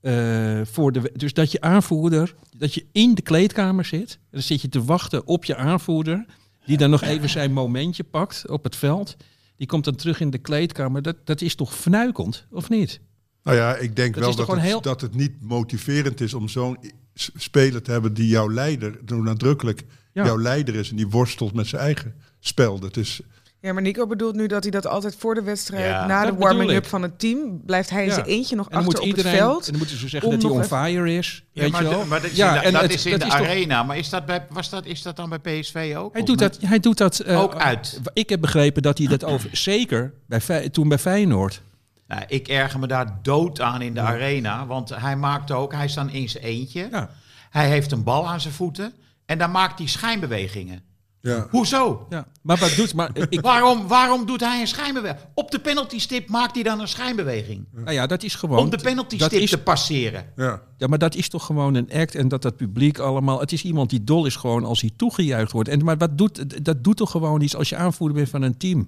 eh, 0.00 0.60
voor 0.64 0.92
de, 0.92 1.10
dus 1.16 1.32
dat 1.32 1.52
je 1.52 1.60
aanvoerder, 1.60 2.34
dat 2.56 2.74
je 2.74 2.86
in 2.92 3.14
de 3.14 3.22
kleedkamer 3.22 3.84
zit. 3.84 4.12
En 4.12 4.26
dan 4.30 4.42
zit 4.42 4.60
je 4.60 4.68
te 4.68 4.84
wachten 4.84 5.26
op 5.26 5.44
je 5.44 5.56
aanvoerder. 5.56 6.24
Die 6.66 6.76
dan 6.76 6.90
nog 6.90 7.02
even 7.02 7.28
zijn 7.28 7.52
momentje 7.52 8.04
pakt 8.04 8.48
op 8.48 8.64
het 8.64 8.76
veld. 8.76 9.16
Die 9.56 9.66
komt 9.66 9.84
dan 9.84 9.94
terug 9.94 10.20
in 10.20 10.30
de 10.30 10.38
kleedkamer. 10.38 11.02
Dat, 11.02 11.16
dat 11.24 11.40
is 11.40 11.54
toch 11.54 11.74
fnuikend, 11.74 12.46
of 12.50 12.68
niet? 12.68 13.00
Nou 13.42 13.56
ja, 13.56 13.76
ik 13.76 13.96
denk 13.96 14.14
Dat 14.14 14.22
wel 14.24 14.34
dat 14.46 14.46
het, 14.56 14.60
heel- 14.64 14.80
dat 14.80 15.00
het 15.00 15.14
niet 15.14 15.32
motiverend 15.42 16.20
is 16.20 16.34
om 16.34 16.48
zo'n 16.48 16.78
speler 17.14 17.82
te 17.82 17.90
hebben 17.90 18.14
die 18.14 18.26
jouw 18.28 18.50
leider, 18.52 18.98
zo 19.06 19.22
nadrukkelijk 19.22 19.84
Ja. 20.12 20.24
jouw 20.24 20.38
leider 20.40 20.74
is 20.74 20.90
en 20.90 20.96
die 20.96 21.08
worstelt 21.08 21.52
met 21.54 21.66
zijn 21.66 21.82
eigen 21.82 22.14
spel. 22.38 22.78
Dat 22.78 22.96
is, 22.96 23.20
ja, 23.60 23.72
maar 23.72 23.82
Nico 23.82 24.06
bedoelt 24.06 24.34
nu 24.34 24.46
dat 24.46 24.62
hij 24.62 24.70
dat 24.70 24.86
altijd 24.86 25.16
voor 25.18 25.34
de 25.34 25.42
wedstrijd, 25.42 25.84
Ja, 25.84 26.06
na 26.06 26.24
de 26.26 26.34
warming-up 26.34 26.86
van 26.86 27.02
het 27.02 27.18
team, 27.18 27.60
blijft 27.66 27.90
hij 27.90 28.02
in 28.02 28.08
Ja. 28.08 28.14
zijn 28.14 28.26
eentje 28.26 28.56
nog 28.56 28.64
En 28.66 28.72
dan 28.72 28.86
achter 28.86 29.00
moet 29.02 29.10
op 29.10 29.16
het 29.16 29.26
veld. 29.34 29.64
en 29.64 29.70
dan 29.70 29.78
moeten 29.78 29.96
ze 29.98 30.08
zeggen 30.08 30.30
dat 30.30 30.42
hij 30.42 30.50
on 30.50 30.64
fire 30.64 31.12
is. 31.16 31.44
Ja, 31.52 31.62
weet 31.62 31.72
maar, 31.72 31.82
je 31.82 31.88
wel? 31.88 32.04
maar 32.06 32.20
dat 32.20 32.30
is 32.30 32.36
Ja, 32.36 32.48
in 32.54 32.60
de, 32.60 32.66
en 32.66 32.72
dat 32.72 32.82
het- 32.82 32.92
is 32.92 33.04
in 33.04 33.10
dat 33.10 33.20
de 33.20 33.26
is 33.26 33.32
toch- 33.32 33.40
arena. 33.46 33.82
Maar 33.82 33.98
is 33.98 34.08
dat, 34.08 34.26
bij, 34.26 34.46
was 34.50 34.70
dat, 34.70 34.86
is 34.86 35.02
dat 35.02 35.16
dan 35.16 35.28
bij 35.28 35.38
PSV 35.38 35.94
ook? 35.96 36.12
Hij 36.12 36.22
doet 36.24 36.40
niet? 36.40 36.60
dat, 36.60 36.68
hij 36.70 36.80
doet 36.80 36.98
dat 36.98 37.18
eh, 37.18 37.40
Ook 37.40 37.54
uit. 37.54 38.00
Ik 38.12 38.28
heb 38.28 38.40
begrepen 38.40 38.82
dat 38.82 38.98
hij 38.98 39.06
dat 39.06 39.24
over, 39.24 39.48
zeker 39.52 40.12
bij, 40.26 40.68
toen 40.68 40.88
bij 40.88 40.98
Feyenoord. 40.98 41.62
Nou, 42.08 42.22
ik 42.26 42.48
erger 42.48 42.80
me 42.80 42.86
daar 42.86 43.18
dood 43.22 43.60
aan 43.60 43.82
in 43.82 43.94
de 43.94 44.00
arena. 44.00 44.66
Want 44.66 44.88
hij 44.94 45.16
maakt 45.16 45.50
ook, 45.50 45.72
hij 45.72 45.88
staat 45.88 46.10
in 46.10 46.28
zijn 46.28 46.44
eentje. 46.44 46.88
Ja. 46.90 47.10
Hij 47.50 47.68
heeft 47.68 47.92
een 47.92 48.02
bal 48.02 48.28
aan 48.28 48.40
zijn 48.40 48.54
voeten. 48.54 48.92
En 49.26 49.38
dan 49.38 49.50
maakt 49.50 49.78
hij 49.78 49.88
schijnbewegingen. 49.88 50.82
Ja. 51.22 51.46
Hoezo? 51.50 52.06
Ja. 52.10 52.26
Maar 52.42 52.56
wat 52.58 52.74
doet... 52.76 52.94
Maar 52.94 53.10
ik, 53.28 53.40
Waarom, 53.40 53.88
waarom 53.88 54.26
doet 54.26 54.40
hij 54.40 54.60
een 54.60 54.66
schijnbeweging? 54.66 55.20
Op 55.34 55.50
de 55.50 55.58
penaltystip 55.58 56.28
maakt 56.28 56.54
hij 56.54 56.62
dan 56.62 56.80
een 56.80 56.88
schijnbeweging. 56.88 57.66
nou 57.72 57.92
ja, 57.92 58.06
dat 58.06 58.22
is 58.22 58.34
gewoon... 58.34 58.58
Om 58.58 58.70
de 58.70 58.76
penaltystip 58.82 59.32
is 59.40 59.50
te 59.50 59.58
passeren. 59.58 60.24
Ja. 60.36 60.62
Ja, 60.76 60.86
maar 60.86 60.98
dat 60.98 61.14
is 61.14 61.28
toch 61.28 61.46
gewoon 61.46 61.74
een 61.74 61.90
act 61.92 62.14
en 62.14 62.28
dat 62.28 62.42
dat 62.42 62.56
publiek 62.56 62.98
allemaal... 62.98 63.40
Het 63.40 63.52
is 63.52 63.62
iemand 63.64 63.90
die 63.90 64.04
dol 64.04 64.26
is 64.26 64.36
gewoon 64.36 64.64
als 64.64 64.80
hij 64.80 64.90
toegejuicht 64.96 65.52
wordt. 65.52 65.68
En, 65.68 65.84
maar 65.84 65.96
wat 65.96 66.18
doet, 66.18 66.64
dat 66.64 66.84
doet 66.84 66.96
toch 66.96 67.10
gewoon 67.10 67.40
iets 67.40 67.56
als 67.56 67.68
je 67.68 67.76
aanvoerder 67.76 68.16
bent 68.16 68.28
van 68.28 68.42
een 68.42 68.56
team. 68.56 68.86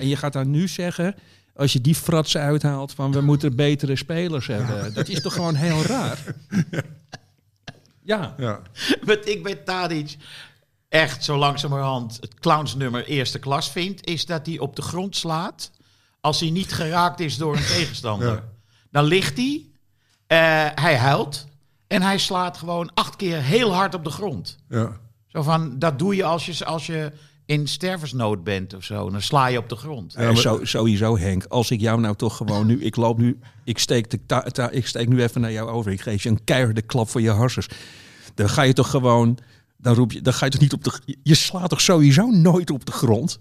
En 0.00 0.08
je 0.08 0.16
gaat 0.16 0.32
dan 0.32 0.50
nu 0.50 0.68
zeggen, 0.68 1.14
als 1.56 1.72
je 1.72 1.80
die 1.80 1.94
fratsen 1.94 2.40
uithaalt 2.40 2.92
van 2.92 3.12
we 3.12 3.20
moeten 3.20 3.56
betere 3.56 3.96
spelers 3.96 4.46
hebben. 4.46 4.94
Dat 4.94 5.08
is 5.08 5.22
toch 5.22 5.32
gewoon 5.32 5.54
heel 5.54 5.82
raar? 5.82 6.18
Ja, 8.06 8.34
Ja. 8.38 8.60
Wat 9.04 9.28
ik 9.28 9.42
bij 9.42 9.54
Tadic 9.54 10.16
echt 10.94 11.24
zo 11.24 11.36
langzamerhand 11.36 12.18
het 12.20 12.34
clownsnummer 12.34 13.06
eerste 13.06 13.38
klas 13.38 13.70
vind... 13.70 14.06
is 14.06 14.26
dat 14.26 14.46
hij 14.46 14.58
op 14.58 14.76
de 14.76 14.82
grond 14.82 15.16
slaat 15.16 15.70
als 16.20 16.40
hij 16.40 16.50
niet 16.50 16.72
geraakt 16.72 17.20
is 17.20 17.36
door 17.36 17.56
een 17.56 17.66
tegenstander. 17.76 18.28
Ja. 18.28 18.44
Dan 18.90 19.04
ligt 19.04 19.36
hij, 19.36 19.64
eh, 20.26 20.82
hij 20.84 20.96
huilt 20.96 21.46
en 21.86 22.02
hij 22.02 22.18
slaat 22.18 22.56
gewoon 22.56 22.90
acht 22.94 23.16
keer 23.16 23.42
heel 23.42 23.74
hard 23.74 23.94
op 23.94 24.04
de 24.04 24.10
grond. 24.10 24.58
Ja. 24.68 24.96
Zo 25.26 25.42
van, 25.42 25.78
dat 25.78 25.98
doe 25.98 26.16
je 26.16 26.24
als 26.24 26.46
je, 26.46 26.64
als 26.64 26.86
je 26.86 27.12
in 27.46 27.68
stervensnood 27.68 28.44
bent 28.44 28.74
of 28.74 28.84
zo. 28.84 29.10
Dan 29.10 29.22
sla 29.22 29.46
je 29.46 29.58
op 29.58 29.68
de 29.68 29.76
grond. 29.76 30.12
Ja, 30.12 30.24
maar 30.24 30.36
zo, 30.36 30.64
sowieso 30.64 31.18
Henk. 31.18 31.44
Als 31.44 31.70
ik 31.70 31.80
jou 31.80 32.00
nou 32.00 32.16
toch 32.16 32.36
gewoon 32.36 32.66
nu... 32.66 32.80
Ik 32.80 32.96
loop 32.96 33.18
nu... 33.18 33.38
Ik 33.64 33.78
steek, 33.78 34.10
de 34.10 34.26
ta- 34.26 34.42
ta- 34.42 34.70
ik 34.70 34.86
steek 34.86 35.08
nu 35.08 35.22
even 35.22 35.40
naar 35.40 35.52
jou 35.52 35.68
over. 35.68 35.92
Ik 35.92 36.00
geef 36.00 36.22
je 36.22 36.28
een 36.28 36.44
keiharde 36.44 36.82
klap 36.82 37.08
voor 37.08 37.20
je 37.20 37.30
harsers. 37.30 37.68
Dan 38.34 38.48
ga 38.48 38.62
je 38.62 38.72
toch 38.72 38.90
gewoon... 38.90 39.38
Dan 39.84 39.94
roep 39.94 40.12
je... 40.12 40.20
Dan 40.20 40.32
ga 40.34 40.44
je 40.44 40.50
toch 40.50 40.60
niet 40.60 40.72
op 40.72 40.84
de... 40.84 41.16
Je 41.22 41.34
slaat 41.34 41.68
toch 41.68 41.80
sowieso 41.80 42.26
nooit 42.30 42.70
op 42.70 42.84
de 42.84 42.92
grond? 42.92 43.38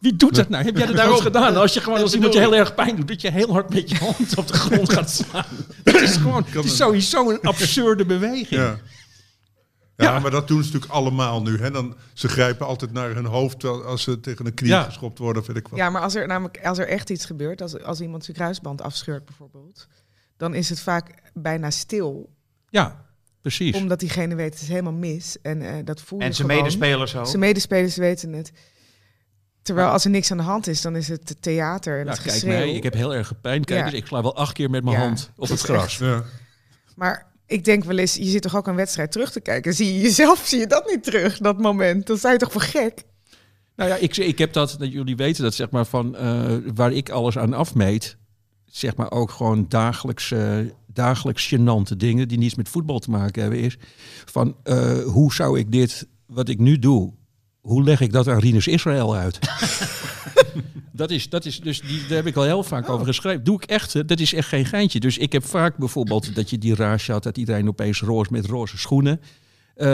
Wie 0.00 0.16
doet 0.16 0.34
dat 0.34 0.48
nou? 0.48 0.64
Heb 0.64 0.76
jij 0.76 0.86
dat 0.86 0.96
nou 0.96 1.10
eens 1.12 1.20
gedaan? 1.20 1.56
Als 1.56 1.74
je 1.74 1.80
gewoon 1.80 2.00
als 2.00 2.14
iemand 2.14 2.32
je 2.32 2.38
heel 2.38 2.54
erg 2.54 2.74
pijn 2.74 2.96
doet, 2.96 3.08
dat 3.08 3.20
je 3.20 3.30
heel 3.30 3.52
hard 3.52 3.74
met 3.74 3.90
je 3.90 3.96
hand 3.96 4.36
op 4.36 4.46
de 4.46 4.52
grond 4.52 4.92
gaat 4.92 5.10
slaan. 5.10 5.44
Dat 5.84 6.00
is 6.00 6.16
gewoon, 6.16 6.44
het 6.46 6.64
is 6.64 6.76
sowieso 6.76 7.30
een 7.30 7.40
absurde 7.40 8.06
beweging. 8.06 8.60
Ja. 8.60 8.78
Ja, 9.96 10.18
maar 10.18 10.30
dat 10.30 10.48
doen 10.48 10.62
ze 10.62 10.64
natuurlijk 10.64 10.92
allemaal 10.92 11.42
nu. 11.42 11.58
Hè? 11.58 11.70
Dan, 11.70 11.96
ze 12.14 12.28
grijpen 12.28 12.66
altijd 12.66 12.92
naar 12.92 13.14
hun 13.14 13.24
hoofd 13.24 13.62
wel 13.62 13.84
als 13.84 14.02
ze 14.02 14.20
tegen 14.20 14.46
een 14.46 14.54
knie 14.54 14.70
Ja. 14.70 14.82
geschopt 14.82 15.18
worden. 15.18 15.42
Weet 15.46 15.56
ik 15.56 15.68
wat. 15.68 15.78
Ja, 15.78 15.90
maar 15.90 16.02
als 16.02 16.14
er 16.14 16.26
namelijk 16.26 16.66
als 16.66 16.78
er 16.78 16.88
echt 16.88 17.10
iets 17.10 17.24
gebeurt, 17.24 17.62
als, 17.62 17.82
als 17.82 18.00
iemand 18.00 18.24
zijn 18.24 18.36
kruisband 18.36 18.82
afscheurt 18.82 19.24
bijvoorbeeld, 19.24 19.86
dan 20.36 20.54
is 20.54 20.68
het 20.68 20.80
vaak 20.80 21.30
bijna 21.34 21.70
stil. 21.70 22.30
Ja, 22.68 23.04
precies. 23.42 23.74
Omdat 23.76 24.00
diegene 24.00 24.34
weet 24.34 24.52
het 24.52 24.62
is 24.62 24.68
helemaal 24.68 24.92
mis. 24.92 25.36
En 25.42 25.62
eh, 25.62 25.74
dat 25.84 26.00
voel 26.00 26.18
je 26.18 26.24
En 26.24 26.34
zijn 26.34 26.48
gewoon. 26.48 26.62
medespelers 26.64 27.16
ook. 27.16 27.26
Zijn 27.26 27.38
medespelers 27.40 27.96
weten 27.96 28.32
het. 28.32 28.52
Terwijl 29.62 29.88
als 29.88 30.04
er 30.04 30.10
niks 30.10 30.30
aan 30.30 30.36
de 30.36 30.42
hand 30.42 30.66
is, 30.66 30.80
dan 30.80 30.96
is 30.96 31.08
het 31.08 31.36
theater 31.42 31.98
en 31.98 32.04
Ja, 32.04 32.10
het 32.10 32.22
kijk 32.22 32.44
mij, 32.44 32.70
ik 32.74 32.82
heb 32.82 32.94
heel 32.94 33.14
erg 33.14 33.40
pijn. 33.40 33.64
Kijk 33.64 33.90
Ja. 33.90 33.96
ik 33.96 34.06
sla 34.06 34.22
wel 34.22 34.36
acht 34.36 34.52
keer 34.52 34.70
met 34.70 34.84
mijn 34.84 34.96
Ja, 34.96 35.02
hand 35.02 35.30
op 35.36 35.48
het 35.48 35.60
gras. 35.60 35.98
Ja. 35.98 36.24
Maar 36.96 37.26
ik 37.46 37.64
denk 37.64 37.84
wel 37.84 37.98
eens, 37.98 38.14
je 38.14 38.24
zit 38.24 38.42
toch 38.42 38.56
ook 38.56 38.66
een 38.66 38.74
wedstrijd 38.74 39.12
terug 39.12 39.32
te 39.32 39.40
kijken. 39.40 39.74
Zie 39.74 39.94
je 39.94 40.00
jezelf, 40.00 40.46
zie 40.46 40.58
je 40.58 40.66
dat 40.66 40.86
niet 40.90 41.02
terug, 41.04 41.38
dat 41.38 41.58
moment. 41.58 42.06
Dan 42.06 42.16
sta 42.18 42.32
je 42.32 42.38
toch 42.38 42.52
voor 42.52 42.60
gek? 42.60 43.02
Nou 43.76 43.90
ja, 43.90 43.96
ik, 43.96 44.16
ik 44.16 44.38
heb 44.38 44.52
dat, 44.52 44.76
dat 44.78 44.92
jullie 44.92 45.16
weten 45.16 45.42
dat 45.42 45.54
zeg 45.54 45.70
maar 45.70 45.86
van 45.86 46.16
eh, 46.16 46.56
waar 46.74 46.92
ik 46.92 47.08
alles 47.10 47.38
aan 47.38 47.52
afmeet, 47.54 48.16
zeg 48.70 48.96
maar 48.96 49.10
ook 49.10 49.30
gewoon 49.30 49.66
dagelijks, 49.68 50.30
eh, 50.30 50.58
dagelijks 50.86 51.54
gênante 51.54 51.96
dingen 51.96 52.28
die 52.28 52.38
niets 52.38 52.54
met 52.54 52.68
voetbal 52.68 52.98
te 52.98 53.10
maken 53.10 53.42
hebben, 53.42 53.60
is 53.60 53.76
van 54.24 54.56
eh, 54.62 54.98
hoe 54.98 55.34
zou 55.34 55.58
ik 55.58 55.72
dit, 55.72 56.06
wat 56.26 56.48
ik 56.48 56.58
nu 56.58 56.78
doe, 56.78 57.12
hoe 57.60 57.82
leg 57.82 58.00
ik 58.00 58.12
dat 58.12 58.28
aan 58.28 58.38
Rinus 58.38 58.66
Israël 58.66 59.16
uit? 59.16 59.38
dat 60.92 61.10
is, 61.10 61.28
dat 61.28 61.44
is 61.44 61.60
dus, 61.60 61.80
die, 61.80 62.00
daar 62.06 62.16
heb 62.16 62.26
ik 62.26 62.36
al 62.36 62.42
heel 62.42 62.62
vaak 62.62 62.88
over 62.88 63.06
geschreven. 63.06 63.44
Doe 63.44 63.56
ik 63.56 63.64
echt, 63.64 63.92
hè, 63.92 64.04
dat 64.04 64.20
is 64.20 64.34
echt 64.34 64.48
geen 64.48 64.64
geintje. 64.64 65.00
Dus 65.00 65.18
ik 65.18 65.32
heb 65.32 65.44
vaak 65.46 65.76
bijvoorbeeld 65.76 66.34
dat 66.34 66.50
je 66.50 66.58
die 66.58 66.74
rage 66.74 67.12
had, 67.12 67.22
dat 67.22 67.36
iedereen 67.36 67.68
opeens 67.68 68.00
roze 68.00 68.32
met 68.32 68.46
roze 68.46 68.78
schoenen, 68.78 69.20
eh, 69.74 69.86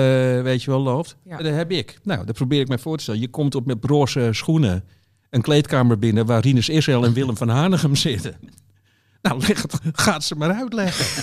weet 0.42 0.62
je 0.62 0.70
wel, 0.70 0.80
loopt. 0.80 1.16
Ja. 1.24 1.36
Dat 1.36 1.54
heb 1.54 1.70
ik. 1.70 1.98
Nou, 2.02 2.26
dat 2.26 2.34
probeer 2.34 2.60
ik 2.60 2.68
mij 2.68 2.78
voor 2.78 2.96
te 2.96 3.02
stellen. 3.02 3.20
Je 3.20 3.28
komt 3.28 3.54
op 3.54 3.66
met 3.66 3.84
roze 3.84 4.28
schoenen 4.32 4.84
een 5.30 5.42
kleedkamer 5.42 5.98
binnen 5.98 6.26
waar 6.26 6.40
Rinus 6.40 6.68
Israël 6.68 7.04
en 7.04 7.12
Willem 7.12 7.36
van 7.36 7.48
Hanegem 7.48 7.94
zitten. 7.94 8.36
Nou, 9.28 9.40
leg 9.46 9.62
het, 9.62 9.80
gaat 9.92 10.24
ze 10.24 10.34
maar 10.34 10.52
uitleggen. 10.52 11.22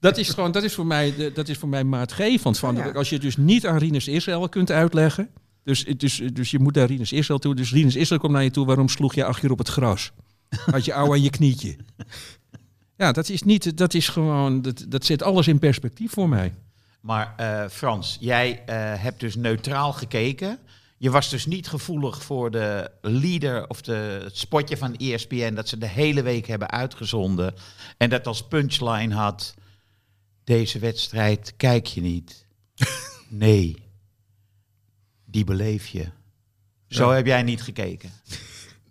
Dat 0.00 0.16
is 0.18 0.28
gewoon, 0.28 0.52
dat 0.52 0.62
is 0.62 0.74
voor 0.74 0.86
mij, 0.86 1.14
de- 1.16 1.32
dat 1.34 1.48
is 1.48 1.58
voor 1.58 1.68
mij 1.68 1.84
maatgevend. 1.84 2.58
Van, 2.58 2.76
Ja. 2.76 2.90
Als 2.90 3.08
je 3.08 3.18
dus 3.18 3.36
niet 3.36 3.66
aan 3.66 3.76
Rinus 3.78 4.08
Israël 4.08 4.48
kunt 4.48 4.70
uitleggen. 4.70 5.28
Dus, 5.64 5.84
dus, 5.84 6.22
dus 6.32 6.50
je 6.50 6.58
moet 6.58 6.74
naar 6.74 6.86
Rinus 6.86 7.12
Israël 7.12 7.38
toe. 7.38 7.54
Dus 7.54 7.72
Rinus 7.72 7.96
Israël 7.96 8.20
komt 8.20 8.32
naar 8.32 8.42
je 8.42 8.50
toe. 8.50 8.66
Waarom 8.66 8.88
sloeg 8.88 9.14
je 9.14 9.24
acht 9.24 9.40
keer 9.40 9.50
op 9.50 9.58
het 9.58 9.68
gras? 9.68 10.12
Had 10.70 10.84
je 10.84 10.94
ouw 10.94 11.12
aan 11.12 11.22
je 11.22 11.30
knietje. 11.30 11.76
Ja, 12.96 13.12
dat 13.12 13.28
is 13.28 13.42
niet, 13.42 13.76
dat 13.76 13.94
is 13.94 14.08
gewoon, 14.08 14.62
dat, 14.62 14.84
dat 14.88 15.04
zet 15.04 15.22
alles 15.22 15.48
in 15.48 15.58
perspectief 15.58 16.12
voor 16.12 16.28
mij. 16.28 16.54
Maar 17.00 17.34
eh, 17.36 17.68
Frans, 17.70 18.16
jij 18.20 18.62
eh, 18.66 18.74
hebt 18.76 19.20
dus 19.20 19.34
neutraal 19.36 19.92
gekeken. 19.92 20.58
Je 20.96 21.10
was 21.10 21.30
dus 21.30 21.46
niet 21.46 21.68
gevoelig 21.68 22.22
voor 22.22 22.50
de 22.50 22.90
leader 23.00 23.68
of 23.68 23.82
de, 23.82 24.20
het 24.22 24.38
spotje 24.38 24.76
van 24.76 24.96
ESPN 24.96 25.54
dat 25.54 25.68
ze 25.68 25.78
de 25.78 25.88
hele 25.88 26.22
week 26.22 26.46
hebben 26.46 26.70
uitgezonden. 26.70 27.54
En 27.96 28.10
dat 28.10 28.26
als 28.26 28.46
punchline 28.46 29.14
had, 29.14 29.54
deze 30.44 30.78
wedstrijd 30.78 31.54
kijk 31.56 31.86
je 31.86 32.00
niet. 32.00 32.46
Nee, 33.28 33.82
die 35.24 35.44
beleef 35.44 35.86
je. 35.86 36.06
Zo 36.88 37.10
heb 37.10 37.26
jij 37.26 37.42
niet 37.42 37.62
gekeken. 37.62 38.10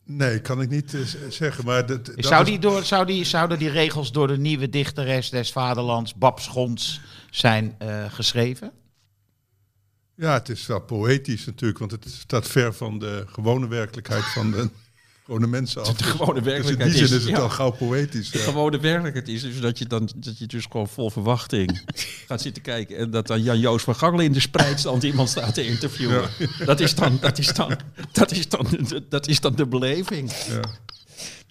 Nee, 0.04 0.42
kan 0.42 0.62
ik 0.62 0.70
niet 0.70 0.94
eh, 0.94 1.02
zeggen. 1.30 1.66
Maar 1.66 1.86
dat, 1.86 2.06
dat 2.06 2.16
Zou 2.18 2.46
die 2.46 2.60
door, 2.60 2.84
zou 2.84 3.06
die, 3.06 3.24
zouden 3.24 3.60
die 3.60 3.70
regels 3.70 4.12
door 4.12 4.28
de 4.28 4.38
nieuwe 4.38 4.70
dichteres 4.70 5.30
des 5.30 5.52
vaderlands, 5.52 6.14
Bab 6.16 6.40
Schons, 6.40 7.02
zijn 7.30 7.76
eh, 7.78 8.06
geschreven? 8.12 8.72
Ja, 10.16 10.34
het 10.34 10.50
is 10.50 10.66
wel 10.66 10.80
poëtisch 10.82 11.46
natuurlijk, 11.46 11.80
want 11.80 11.92
het 11.92 12.06
staat 12.08 12.48
ver 12.48 12.74
van 12.74 13.00
de 13.00 13.24
gewone 13.28 13.68
werkelijkheid 13.68 14.24
van 14.24 14.52
de 14.52 14.70
gewone 15.26 15.48
mensen 15.48 15.82
af. 15.82 15.94
De 15.94 16.04
gewone 16.04 16.34
Dus 16.34 16.44
werkelijkheid 16.44 16.92
in 16.94 16.98
die 16.98 17.08
zin 17.08 17.18
is- 17.18 17.24
het 17.24 17.36
ja. 17.36 17.42
al 17.42 17.50
gauw 17.50 17.72
poëtisch. 17.72 18.32
De 18.32 18.38
ja. 18.38 18.44
gewone 18.44 18.80
werkelijkheid 18.80 19.28
is 19.28 19.42
dus 19.42 19.60
dat 19.60 19.78
je 19.78 19.86
dan 19.86 20.10
dat 20.16 20.38
je 20.38 20.46
dus 20.48 20.66
gewoon 20.72 20.88
vol 20.88 21.10
verwachting 21.10 21.82
gaat 22.28 22.42
zitten 22.42 22.64
kijken. 22.64 22.98
En 22.98 23.12
dat 23.12 23.28
dan 23.28 23.42
Jan-Joos 23.44 23.84
van 23.84 23.96
Gangelen 23.96 24.26
in 24.26 24.32
de 24.32 24.40
spreidstand 24.40 25.04
iemand 25.14 25.30
staat 25.30 25.54
te 25.54 25.66
interviewen. 25.66 26.30
Dat, 26.66 26.80
is 26.80 26.96
dan, 26.96 27.18
dat, 27.22 27.38
is 27.38 27.54
dan, 27.54 27.78
dat, 28.12 28.32
is 28.32 28.50
dan, 28.50 28.68
dat 29.10 29.28
is 29.28 29.40
dan 29.40 29.56
de 29.56 29.66
beleving. 29.68 30.32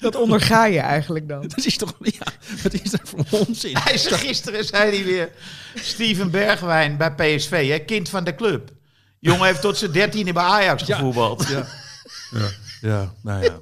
Dat 0.03 0.15
onderga 0.17 0.65
je 0.67 0.79
eigenlijk 0.81 1.29
dan. 1.29 1.41
Dat 1.57 1.65
is 1.67 1.77
toch, 1.77 1.95
ja, 2.01 2.33
wat 2.63 2.73
is 2.73 2.91
dat 2.91 3.01
voor 3.05 3.25
onzin? 3.31 3.77
Hij 3.77 3.99
zei 3.99 4.15
gisteren, 4.27 4.65
zei 4.65 4.97
hij 4.97 5.05
weer, 5.05 5.31
Steven 5.75 6.31
Bergwijn 6.31 6.97
bij 6.97 7.15
PSV, 7.15 7.69
hè, 7.69 7.79
kind 7.79 8.09
van 8.09 8.25
de 8.25 8.35
club. 8.35 8.71
Jongen 9.19 9.47
heeft 9.47 9.61
tot 9.61 9.77
zijn 9.79 9.93
dertiende 9.93 10.33
bij 10.33 10.43
Ajax 10.43 10.87
Ja. 10.87 10.97
gevoetbald. 10.97 11.47
Ja. 12.33 12.49
ja, 12.81 13.13
nou 13.23 13.43
ja. 13.45 13.59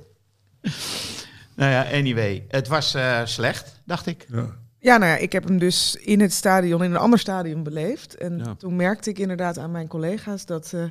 Nou 1.57 1.71
ja, 1.73 1.87
anyway, 1.93 2.45
het 2.49 2.69
was 2.69 2.95
eh, 2.95 3.21
slecht, 3.25 3.81
dacht 3.85 4.07
ik. 4.07 4.27
Ja. 4.33 4.57
Ja, 4.79 4.97
nou 4.97 5.11
ja, 5.13 5.17
ik 5.19 5.33
heb 5.33 5.45
hem 5.45 5.59
dus 5.59 5.95
in 6.01 6.21
het 6.21 6.33
stadion, 6.33 6.85
in 6.85 6.91
een 6.91 6.97
ander 6.97 7.19
stadion 7.19 7.63
beleefd. 7.63 8.15
En 8.17 8.39
Ja. 8.45 8.55
toen 8.55 8.77
merkte 8.77 9.11
ik 9.11 9.19
inderdaad 9.19 9.59
aan 9.59 9.71
mijn 9.71 9.89
collega's 9.89 10.47
dat 10.47 10.73
eh, 10.75 10.85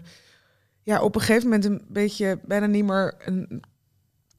ja, 0.84 1.02
op 1.02 1.16
een 1.16 1.22
gegeven 1.22 1.44
moment 1.44 1.66
een 1.66 1.82
beetje 1.88 2.40
bijna 2.46 2.66
niet 2.66 2.86
meer 2.86 3.14
een 3.26 3.62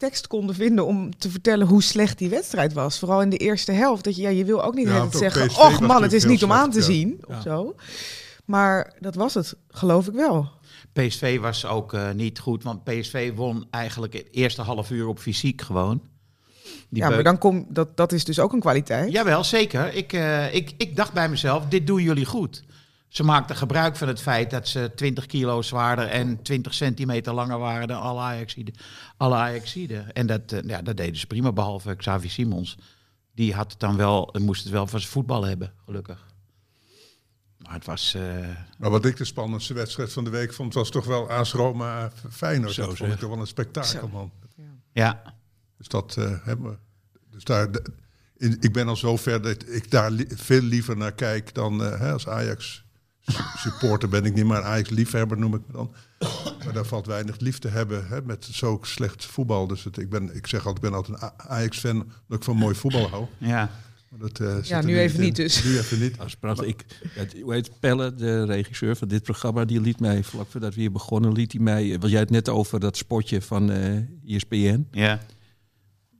tekst 0.01 0.27
konden 0.27 0.55
vinden 0.55 0.87
om 0.87 1.19
te 1.19 1.31
vertellen 1.31 1.67
hoe 1.67 1.83
slecht 1.83 2.19
die 2.19 2.29
wedstrijd 2.29 2.73
was. 2.73 2.99
Vooral 2.99 3.23
in 3.23 3.31
de 3.31 3.37
eerste 3.37 3.73
helft. 3.73 4.05
Dat 4.05 4.17
je, 4.17 4.23
ja, 4.23 4.29
je 4.29 4.45
wil 4.45 4.65
ook 4.65 4.75
niet 4.75 4.87
Ja, 4.87 5.11
zeggen, 5.11 5.47
PSV 5.47 5.59
och 5.59 5.81
man, 5.81 6.03
het 6.03 6.13
is 6.13 6.25
niet 6.25 6.45
om 6.45 6.53
aan 6.53 6.71
te 6.71 6.79
ja. 6.79 6.85
zien. 6.85 7.25
Of 7.29 7.43
zo. 7.43 7.75
Maar 8.45 8.93
dat 9.01 9.15
was 9.15 9.35
het, 9.35 9.57
geloof 9.69 10.07
ik 10.07 10.15
wel. 10.15 10.49
PSV 10.93 11.41
was 11.41 11.67
ook 11.67 11.93
eh, 11.93 12.11
niet 12.11 12.39
goed, 12.39 12.63
want 12.63 12.85
PSV 12.85 13.33
won 13.35 13.67
eigenlijk 13.71 14.13
het 14.13 14.29
eerste 14.31 14.63
half 14.63 14.91
uur 14.91 15.07
op 15.07 15.19
fysiek 15.19 15.63
gewoon. 15.63 16.03
Die 16.89 17.03
ja, 17.03 17.09
maar 17.09 17.23
dan 17.23 17.39
kom, 17.39 17.67
dat, 17.69 17.97
dat 17.97 18.13
is 18.13 18.25
dus 18.25 18.39
ook 18.39 18.53
een 18.53 18.61
kwaliteit. 18.61 19.13
Jawel, 19.13 19.45
zeker. 19.45 19.95
Ik, 19.95 20.13
eh, 20.13 20.55
ik, 20.55 20.75
ik 20.77 20.97
dacht 20.97 21.13
bij 21.13 21.29
mezelf, 21.29 21.65
dit 21.69 21.87
doen 21.87 22.03
jullie 22.03 22.25
goed. 22.25 22.65
Ze 23.11 23.23
maakten 23.23 23.57
gebruik 23.57 23.97
van 23.97 24.09
het 24.09 24.21
feit 24.21 24.51
dat 24.51 24.69
ze 24.69 24.91
20 24.97 25.27
kilo 25.27 25.63
zwaarder 25.63 26.07
en 26.07 26.43
20 26.43 26.75
centimeter 26.75 27.33
langer 27.35 27.59
waren 27.59 27.89
dan 27.89 28.01
alle 28.01 28.21
Ajaxiden. 28.21 28.75
Alle 29.17 29.35
Ajaxiden. 29.35 30.13
En 30.13 30.27
dat, 30.27 30.53
eh, 30.53 30.63
ja, 30.69 30.83
dat 30.83 30.97
deden 30.97 31.17
ze 31.17 31.27
prima, 31.27 31.53
behalve 31.53 31.95
Xavi 31.95 32.29
Simons. 32.29 32.77
Die 33.35 33.55
had 33.55 33.71
het 33.71 33.81
dan 33.81 33.97
wel, 33.97 34.35
moest 34.41 34.63
het 34.63 34.73
wel 34.73 34.87
van 34.87 34.99
zijn 35.01 35.13
voetbal 35.13 35.45
hebben, 35.45 35.73
gelukkig. 35.85 36.27
Maar 37.59 37.73
het 37.75 37.85
was... 37.85 38.15
eh, 38.15 38.49
Maar 38.79 38.91
wat 38.91 39.05
ik 39.05 39.17
de 39.17 39.25
spannendste 39.25 39.75
wedstrijd 39.75 40.13
van 40.13 40.25
de 40.25 40.31
week 40.31 40.53
vond, 40.53 40.75
was 40.75 40.91
toch 40.91 41.05
wel 41.05 41.31
AS 41.31 41.53
Roma 41.53 42.11
Feyenoord. 42.31 42.73
Zo 42.75 42.87
dat 42.87 42.97
vond 42.97 43.13
ik 43.13 43.19
toch 43.19 43.31
wel 43.31 43.41
een 43.41 43.47
spektakel, 43.47 43.91
Zo. 44.01 44.09
man. 44.09 44.31
ja, 44.93 45.23
Dus 45.79 45.89
dat 45.89 46.17
eh, 46.17 46.35
hebben 46.43 46.71
we. 46.71 46.77
Dus 47.31 47.45
daar, 47.45 47.73
de- 47.73 47.85
in- 48.37 48.57
ik 48.61 48.73
ben 48.73 48.89
al 48.89 48.97
zo 48.97 49.17
ver 49.17 49.43
dat 49.43 49.69
ik 49.69 49.91
daar 49.91 50.11
li- 50.11 50.27
veel 50.29 50.61
liever 50.63 50.97
naar 50.97 51.13
kijk 51.13 51.55
dan 51.55 51.85
eh, 51.85 51.99
hè, 52.01 52.13
als 52.13 52.29
Ajax 52.29 52.85
supporter 53.57 54.09
ben 54.09 54.25
ik 54.25 54.35
niet, 54.35 54.45
maar 54.45 54.63
Ajax 54.63 54.89
liefhebber 54.91 55.39
noem 55.39 55.55
ik 55.55 55.61
me 55.67 55.73
dan. 55.73 55.93
Maar 56.65 56.73
daar 56.73 56.85
valt 56.85 57.07
weinig 57.07 57.39
lief 57.41 57.59
te 57.59 57.69
hebben 57.69 58.07
hè, 58.09 58.23
met 58.23 58.49
zo 58.53 58.79
slecht 58.83 59.25
voetbal. 59.27 59.67
Dus 59.67 59.85
het, 59.85 59.99
ik, 59.99 60.09
ben, 60.11 60.35
ik 60.37 60.47
zeg 60.47 60.67
altijd, 60.67 60.85
ik 60.85 60.91
ben 60.91 60.99
altijd 60.99 61.23
een 61.23 61.31
Ajax-fan 61.49 61.97
omdat 61.97 62.13
ik 62.39 62.43
van 62.43 62.57
mooi 62.57 62.75
voetbal 62.75 63.09
hou. 63.09 63.27
Ja. 63.39 63.71
Maar 64.09 64.19
dat, 64.19 64.41
eh, 64.41 64.63
Ja, 64.63 64.81
nu 64.83 64.99
even 64.99 65.19
in. 65.19 65.25
niet 65.25 65.37
dus. 65.37 65.65
Nu 65.65 65.79
even 65.79 65.99
niet. 66.01 66.17
Dat 66.17 66.27
is 66.27 66.37
prachtig. 66.37 66.67
Ik, 66.67 66.85
het- 67.09 67.37
hoe 67.43 67.53
heet 67.53 67.71
Pelle, 67.81 68.15
de 68.15 68.45
regisseur 68.45 68.97
van 68.97 69.09
dit 69.09 69.23
programma, 69.23 69.65
die 69.65 69.81
liet 69.81 70.01
mij, 70.01 70.23
vlak 70.23 70.47
voordat 70.51 70.75
we 70.75 70.81
hier 70.81 70.93
begonnen, 70.93 71.33
liet 71.33 71.53
hij 71.53 71.61
mij, 71.61 71.99
wat 71.99 72.11
jij 72.11 72.21
het 72.21 72.31
net 72.31 72.49
over 72.49 72.81
dat 72.81 72.97
spotje 72.97 73.43
van 73.43 73.71
eh 73.71 73.97
ESPN. 74.27 74.87
Ja. 74.91 75.21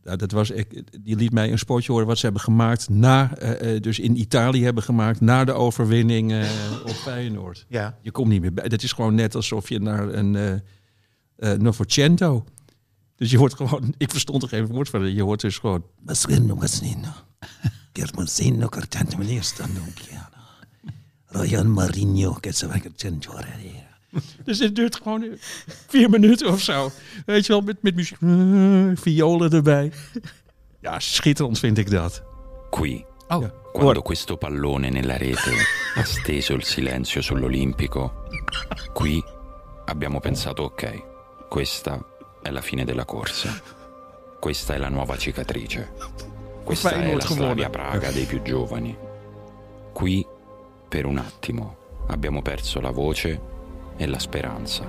Ja, 0.05 0.17
dat 0.17 0.31
was, 0.31 0.51
ik, 0.51 0.83
die 1.05 1.17
liet 1.17 1.33
mij 1.33 1.53
een 1.53 1.59
spotje 1.59 1.93
horen 1.93 2.07
wat 2.07 2.19
ze 2.19 2.25
hebben 2.25 2.43
gemaakt 2.43 2.89
na, 2.89 3.37
eh, 3.37 3.75
eh, 3.75 3.83
dus 3.83 3.99
in 3.99 4.21
Italië 4.21 4.65
hebben 4.65 4.83
gemaakt 4.83 5.21
na 5.21 5.45
de 5.45 5.53
overwinning 5.53 6.33
eh, 6.33 6.49
op 6.85 6.95
Feyenoord. 6.95 7.67
Ja. 7.69 7.99
Je 8.03 8.11
komt 8.11 8.29
niet 8.29 8.41
meer 8.41 8.53
bij. 8.53 8.69
Dat 8.69 8.83
is 8.83 8.93
gewoon 8.93 9.15
net 9.15 9.35
alsof 9.35 9.69
je 9.69 9.81
naar 9.81 10.09
een 10.09 10.37
eh 11.37 11.53
Novecento. 11.53 12.45
Dus 13.17 13.31
je 13.31 13.39
hoort 13.39 13.55
gewoon, 13.55 13.95
ik 13.99 14.11
verstond 14.11 14.43
er 14.43 14.49
geen 14.49 14.67
woord 14.67 14.89
van. 14.89 15.15
Je 15.15 15.23
hoort 15.23 15.41
dus 15.41 15.59
gewoon. 15.59 15.85
Royan 21.33 21.71
Marinho, 21.71 22.39
che 22.41 22.51
se 22.53 22.67
va 22.67 22.77
c'è 22.97 23.09
Dus 24.45 24.59
het 24.59 24.75
duurt 24.77 24.97
gewoon 24.97 25.25
vier 25.89 26.11
minuten 26.11 26.49
of 26.49 26.61
zo. 26.61 26.91
Weet 27.27 27.47
je 27.47 27.53
wel, 27.53 27.61
met, 27.63 27.83
met 27.83 27.95
muziek, 27.95 28.19
eh, 28.21 28.91
violen 28.95 29.51
erbij. 29.53 29.93
Ja, 30.81 30.99
schitterend 31.01 31.59
vind 31.59 31.79
ik 31.79 31.91
dat. 31.91 32.23
Qui, 32.71 33.05
Oh. 33.29 33.41
Ja. 33.43 33.53
quando 33.73 34.03
questo 34.03 34.37
pallone 34.37 34.91
nella 34.91 35.17
rete 35.17 35.53
ha 35.95 36.05
steso 36.05 36.55
il 36.55 36.65
silenzio 36.65 37.23
sull'Olimpico, 37.23 38.25
qui 38.93 39.23
abbiamo 39.85 40.19
pensato 40.19 40.63
ok, 40.65 41.03
questa 41.49 42.05
è 42.43 42.51
la 42.51 42.61
fine 42.61 42.85
della 42.85 43.05
corsa. 43.05 43.61
Questa 44.41 44.75
è 44.75 44.79
la 44.79 44.89
nuova 44.89 45.17
cicatrice. 45.17 45.93
Questa 46.65 46.91
è 46.91 47.15
la. 47.15 47.21
Slavia 47.21 47.69
Praga 47.71 48.11
dei 48.11 48.25
più 48.25 48.43
giovani. 48.43 48.97
Qui, 49.93 50.27
per 50.89 51.05
un 51.05 51.19
attimo, 51.19 51.77
abbiamo 52.09 52.43
perso 52.43 52.81
la 52.81 52.91
voce 52.91 53.41
e 54.01 54.07
la 54.07 54.19
speranza. 54.19 54.83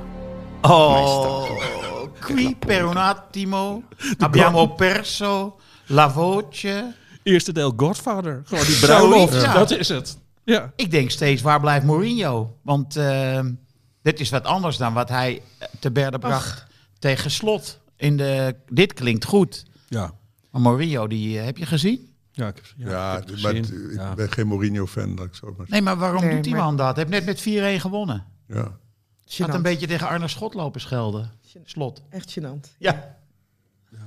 Oh, 0.62 1.46
qui 2.26 2.56
per 2.56 2.86
un 2.86 2.98
attimo 2.98 3.84
abbiamo 4.20 4.74
perso 4.76 5.60
la 5.88 6.08
voce. 6.08 6.94
Eerste 7.24 7.52
deel 7.54 7.74
Godfather. 7.76 8.42
Gewoon 8.46 8.66
die 8.66 8.80
bruiloft. 8.80 9.42
ja. 9.42 9.54
Dat 9.54 9.72
is 9.72 9.88
het. 9.90 10.18
Ja. 10.44 10.72
Ik 10.76 10.92
denk 10.92 11.10
steeds, 11.12 11.42
waar 11.42 11.60
blijft 11.60 11.86
Mourinho? 11.86 12.58
Want 12.62 12.96
eh, 12.96 13.40
dit 14.02 14.20
is 14.20 14.30
wat 14.30 14.44
anders 14.44 14.78
dan 14.78 14.94
wat 14.94 15.10
hij 15.10 15.42
te 15.80 15.92
berde 15.92 16.20
bracht 16.20 16.66
tegen 17.00 17.32
Slot. 17.32 17.80
In 17.98 18.18
de, 18.18 18.56
dit 18.70 18.94
klinkt 18.94 19.26
goed. 19.26 19.66
Ja. 19.88 20.12
Maar 20.52 20.62
Mourinho, 20.62 21.08
die 21.08 21.40
eh, 21.40 21.46
heb 21.46 21.58
je 21.58 21.66
gezien? 21.66 22.10
Ja, 22.32 22.48
ik, 22.48 22.62
ja, 22.78 22.90
Ja, 22.90 23.18
ik 23.18 23.28
heb 23.30 23.42
maar 23.42 23.56
gezien. 23.56 23.90
ik 23.92 23.96
Ja. 23.98 24.14
ben 24.14 24.32
geen 24.32 24.48
Mourinho-fan, 24.48 25.16
dat 25.16 25.26
ik 25.26 25.36
zo 25.36 25.54
maar. 25.58 25.66
Nee, 25.70 25.82
maar 25.82 25.98
waarom 25.98 26.22
Nee, 26.24 26.34
doet 26.34 26.44
die 26.44 26.54
maar- 26.54 26.64
man 26.64 26.76
dat? 26.78 26.96
Hij 26.96 27.06
heeft 27.08 27.16
net 27.16 27.26
met 27.26 27.42
4-1 27.78 27.80
gewonnen. 27.82 28.26
Ja. 28.48 28.80
Had 29.38 29.50
Gênant. 29.50 29.54
een 29.56 29.62
beetje 29.62 29.88
tegen 29.88 30.08
Arne 30.08 30.28
Schot 30.28 30.54
lopen 30.54 30.82
schelden. 30.82 31.32
Slot. 31.64 32.02
Echt 32.10 32.40
gênant. 32.40 32.76
Ja. 32.78 33.20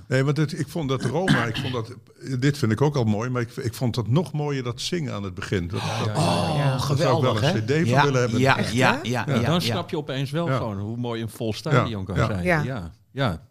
Nee, 0.09 0.25
want 0.25 0.37
het, 0.37 0.59
ik 0.59 0.69
vond 0.69 0.89
dat 0.89 1.03
Roma, 1.05 1.45
ik 1.45 1.57
vond 1.57 1.73
dat, 1.73 1.95
dit 2.41 2.59
vind 2.59 2.73
ik 2.73 2.81
ook 2.81 2.97
al 2.97 3.05
mooi, 3.05 3.31
maar 3.31 3.43
ik, 3.43 3.57
ik 3.57 3.75
vond 3.75 3.95
dat 3.95 4.09
nog 4.09 4.33
mooier, 4.33 4.63
dat 4.63 4.81
zingen 4.81 5.13
aan 5.13 5.23
het 5.23 5.35
begin. 5.35 5.69
Dat, 5.69 5.81
dat, 6.05 6.17
Oh, 6.17 6.55
Ja. 6.57 6.65
Daar 6.65 6.67
zou 6.67 6.77
ik 6.77 6.81
geweldig, 6.83 7.41
wel 7.41 7.49
een 7.51 7.55
hè? 7.55 7.61
CD 7.63 7.71
van 7.71 7.85
ja, 7.85 8.05
willen 8.05 8.21
hebben. 8.21 8.41
Ja, 8.41 8.59
Echt, 8.59 8.73
ja, 8.73 8.99
ja, 9.03 9.25
Ja, 9.27 9.35
ja, 9.35 9.41
Dan 9.47 9.61
snap 9.61 9.91
je 9.91 9.97
opeens 9.97 10.31
wel 10.31 10.49
Ja. 10.49 10.57
gewoon 10.57 10.79
hoe 10.79 10.97
mooi 10.97 11.23
een 11.23 11.29
vol 11.29 11.53
stadion 11.53 12.05
kan 12.05 12.15
Ja. 12.17 12.27
zijn. 12.27 12.43
Ja. 12.45 12.63
Ja, 12.63 12.93
ja. 13.11 13.47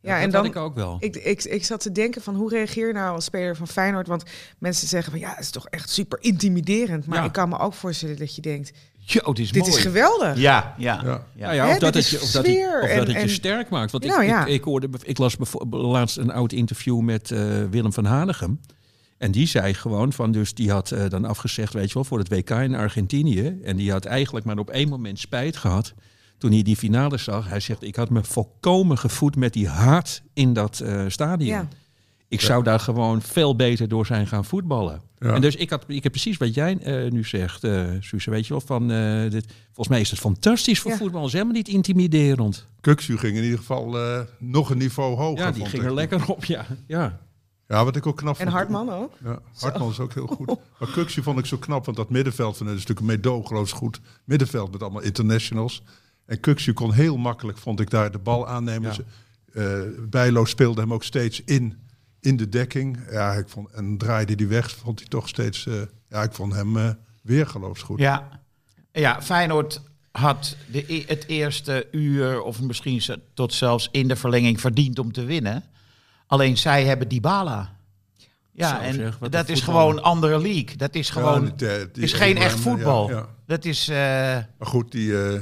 Ja, 0.00 0.12
dat 0.12 0.16
en 0.18 0.22
had 0.22 0.32
dan, 0.32 0.44
ik 0.44 0.56
ook 0.56 0.74
wel. 0.74 0.96
Ik, 1.00 1.16
ik, 1.16 1.44
ik 1.44 1.64
zat 1.64 1.80
te 1.80 1.92
denken 1.92 2.22
van 2.22 2.34
hoe 2.34 2.50
reageer 2.50 2.86
je 2.86 2.92
nou 2.92 3.14
als 3.14 3.24
speler 3.24 3.56
van 3.56 3.68
Feyenoord? 3.68 4.06
Want 4.06 4.22
mensen 4.58 4.88
zeggen 4.88 5.10
van 5.12 5.20
ja, 5.20 5.30
het 5.30 5.38
is 5.40 5.50
toch 5.50 5.68
echt 5.68 5.90
super 5.90 6.18
intimiderend. 6.22 7.06
Maar 7.06 7.18
Ja. 7.18 7.24
ik 7.24 7.32
kan 7.32 7.48
me 7.48 7.58
ook 7.58 7.74
voorstellen 7.74 8.16
dat 8.16 8.34
je 8.34 8.42
denkt, 8.42 8.72
Jo, 9.08 9.32
dit 9.32 9.38
is 9.44 9.52
dit 9.52 9.62
mooi. 9.62 9.74
is 9.76 9.80
geweldig. 9.82 10.38
Ja, 10.38 10.74
ja. 10.78 11.00
Ja. 11.04 11.24
ja. 11.34 11.44
Nou 11.44 11.54
ja, 11.54 11.66
Hè, 11.66 11.72
of 11.72 11.78
dat 11.78 11.94
het 11.94 12.08
je, 12.08 12.16
is 12.16 12.22
of 12.22 12.30
dat 12.30 12.42
het, 12.46 12.52
sfeer 12.52 12.74
of 12.82 12.88
dat 12.88 12.90
en- 12.90 12.98
het 12.98 13.08
je 13.10 13.14
en- 13.16 13.28
sterk 13.28 13.68
maakt. 13.68 13.92
Want 13.92 14.04
Nou 14.04 14.22
ik, 14.22 14.28
ja. 14.28 14.46
ik, 14.46 14.52
ik, 14.54 14.62
hoorde, 14.64 14.88
bev- 14.88 15.02
ik 15.04 15.18
las 15.18 15.36
bijvoorbeeld 15.36 15.82
laatst 15.82 16.16
een 16.16 16.30
oud 16.32 16.52
interview 16.52 17.00
met 17.00 17.30
eh, 17.30 17.40
Willem 17.70 17.92
van 17.92 18.04
Hanegem. 18.04 18.60
En 19.18 19.30
die 19.30 19.46
zei 19.46 19.74
gewoon 19.74 20.12
van, 20.12 20.32
dus 20.32 20.54
die 20.54 20.70
had 20.70 20.90
eh, 20.90 21.08
dan 21.08 21.24
afgezegd, 21.24 21.72
weet 21.72 21.88
je 21.88 21.94
wel, 21.94 22.04
voor 22.04 22.18
het 22.18 22.28
WK 22.28 22.50
in 22.50 22.74
Argentinië. 22.74 23.58
En 23.62 23.76
die 23.76 23.90
had 23.90 24.04
eigenlijk 24.04 24.46
maar 24.46 24.58
op 24.58 24.70
één 24.70 24.88
moment 24.88 25.18
spijt 25.18 25.56
gehad 25.56 25.94
toen 26.38 26.52
hij 26.52 26.62
die 26.62 26.76
finale 26.76 27.16
zag. 27.16 27.48
Hij 27.48 27.60
zegt, 27.60 27.82
ik 27.82 27.96
had 27.96 28.10
me 28.10 28.24
volkomen 28.24 28.98
gevoed 28.98 29.36
met 29.36 29.52
die 29.52 29.68
haat 29.68 30.22
in 30.34 30.52
dat 30.52 30.80
eh, 30.80 31.04
stadion. 31.08 31.68
Ja. 32.28 32.36
Ik 32.36 32.40
zou 32.40 32.62
daar 32.62 32.80
gewoon 32.80 33.22
veel 33.22 33.56
beter 33.56 33.88
door 33.88 34.06
zijn 34.06 34.26
gaan 34.26 34.44
voetballen. 34.44 35.00
Ja. 35.18 35.34
En 35.34 35.40
dus 35.40 35.56
ik, 35.56 35.70
had, 35.70 35.84
ik 35.86 36.02
heb 36.02 36.12
precies 36.12 36.36
wat 36.36 36.54
jij 36.54 36.78
eh, 36.78 37.10
nu 37.10 37.24
zegt, 37.24 37.64
eh 37.64 37.84
Suze. 38.00 38.30
Weet 38.30 38.46
je 38.46 38.52
wel, 38.52 38.60
van, 38.60 38.90
eh, 38.90 39.30
dit, 39.30 39.46
volgens 39.64 39.88
mij 39.88 40.00
is 40.00 40.10
het 40.10 40.18
fantastisch 40.18 40.80
voor 40.80 40.90
Ja. 40.90 40.96
voetbal. 40.96 41.18
Het 41.20 41.26
is 41.28 41.32
helemaal 41.32 41.54
niet 41.56 41.68
intimiderend. 41.68 42.66
Kuksu 42.80 43.18
ging 43.18 43.36
in 43.36 43.42
ieder 43.42 43.58
geval 43.58 43.98
eh, 43.98 44.20
nog 44.38 44.70
een 44.70 44.78
niveau 44.78 45.16
hoger. 45.16 45.44
Ja, 45.44 45.50
die 45.50 45.58
vond 45.58 45.68
ging 45.70 45.82
ik. 45.82 45.88
er 45.88 45.94
lekker 45.94 46.26
op, 46.28 46.44
ja. 46.44 46.66
ja. 46.86 47.18
Ja, 47.68 47.84
wat 47.84 47.96
ik 47.96 48.06
ook 48.06 48.16
knap 48.16 48.36
En 48.36 48.40
vond. 48.42 48.56
Hartman 48.56 48.90
ook. 48.90 49.12
Ja, 49.24 49.38
Hartman 49.58 49.90
is 49.90 49.98
ook 50.00 50.14
heel 50.14 50.26
goed. 50.26 50.46
Maar 50.78 50.90
Kuksu 50.92 51.22
vond 51.22 51.38
ik 51.38 51.46
zo 51.46 51.56
knap, 51.56 51.84
want 51.84 51.96
dat 51.96 52.10
middenveld 52.10 52.56
van 52.56 52.66
is 52.66 52.72
natuurlijk 52.72 53.00
een 53.00 53.06
meedogenloos 53.06 53.72
goed 53.72 54.00
middenveld 54.24 54.72
met 54.72 54.82
allemaal 54.82 55.02
internationals. 55.02 55.82
En 56.26 56.40
Kuksu 56.40 56.72
kon 56.72 56.92
heel 56.92 57.16
makkelijk, 57.16 57.58
vond 57.58 57.80
ik, 57.80 57.90
daar 57.90 58.10
de 58.10 58.18
bal 58.18 58.48
aannemen. 58.48 58.88
Ja. 58.88 58.92
Ze- 58.94 59.04
eh, 59.52 60.02
Bijlo 60.08 60.44
speelde 60.44 60.80
hem 60.80 60.92
ook 60.92 61.04
steeds 61.04 61.42
in, 61.44 61.74
in 62.26 62.36
de 62.36 62.48
dekking. 62.48 62.98
Ja, 63.10 63.32
ik 63.32 63.48
vond, 63.48 63.70
en 63.70 63.98
draaide 63.98 64.34
die 64.34 64.46
weg, 64.46 64.70
vond 64.70 64.98
hij 64.98 65.08
toch 65.08 65.28
steeds... 65.28 65.66
eh, 65.66 65.74
ja, 66.08 66.22
ik 66.22 66.32
vond 66.32 66.54
hem 66.54 66.76
eh 66.76 66.90
weergeloos 67.22 67.82
goed. 67.82 67.98
Ja. 67.98 68.28
ja, 68.92 69.22
Feyenoord 69.22 69.80
had 70.12 70.56
de, 70.70 70.92
e- 70.94 71.04
het 71.06 71.26
eerste 71.26 71.88
uur 71.90 72.42
of 72.42 72.60
misschien 72.60 73.02
ze- 73.02 73.20
tot 73.34 73.54
zelfs 73.54 73.88
in 73.92 74.08
de 74.08 74.16
verlenging 74.16 74.60
verdiend 74.60 74.98
om 74.98 75.12
te 75.12 75.24
winnen. 75.24 75.64
Alleen 76.26 76.56
zij 76.58 76.84
hebben 76.84 77.08
Dybala. 77.08 77.74
Ja, 78.52 78.68
Zo 78.68 78.82
en 78.82 78.94
zeg, 78.94 79.18
dat 79.18 79.48
is 79.48 79.60
gewoon 79.60 80.02
andere 80.02 80.38
league. 80.40 80.76
Dat 80.76 80.94
is 80.94 81.10
gewoon 81.10 81.44
Ja, 81.44 81.50
die- 81.56 81.68
die- 81.78 81.90
die 81.92 82.02
is 82.02 82.12
geen 82.12 82.36
echt 82.36 82.58
voetbal. 82.60 83.08
ja, 83.10 83.16
ja. 83.16 83.26
Dat 83.46 83.64
is 83.64 83.88
eh, 83.88 83.96
Maar 83.96 84.44
goed, 84.68 84.92
die, 84.92 85.18
eh 85.24 85.32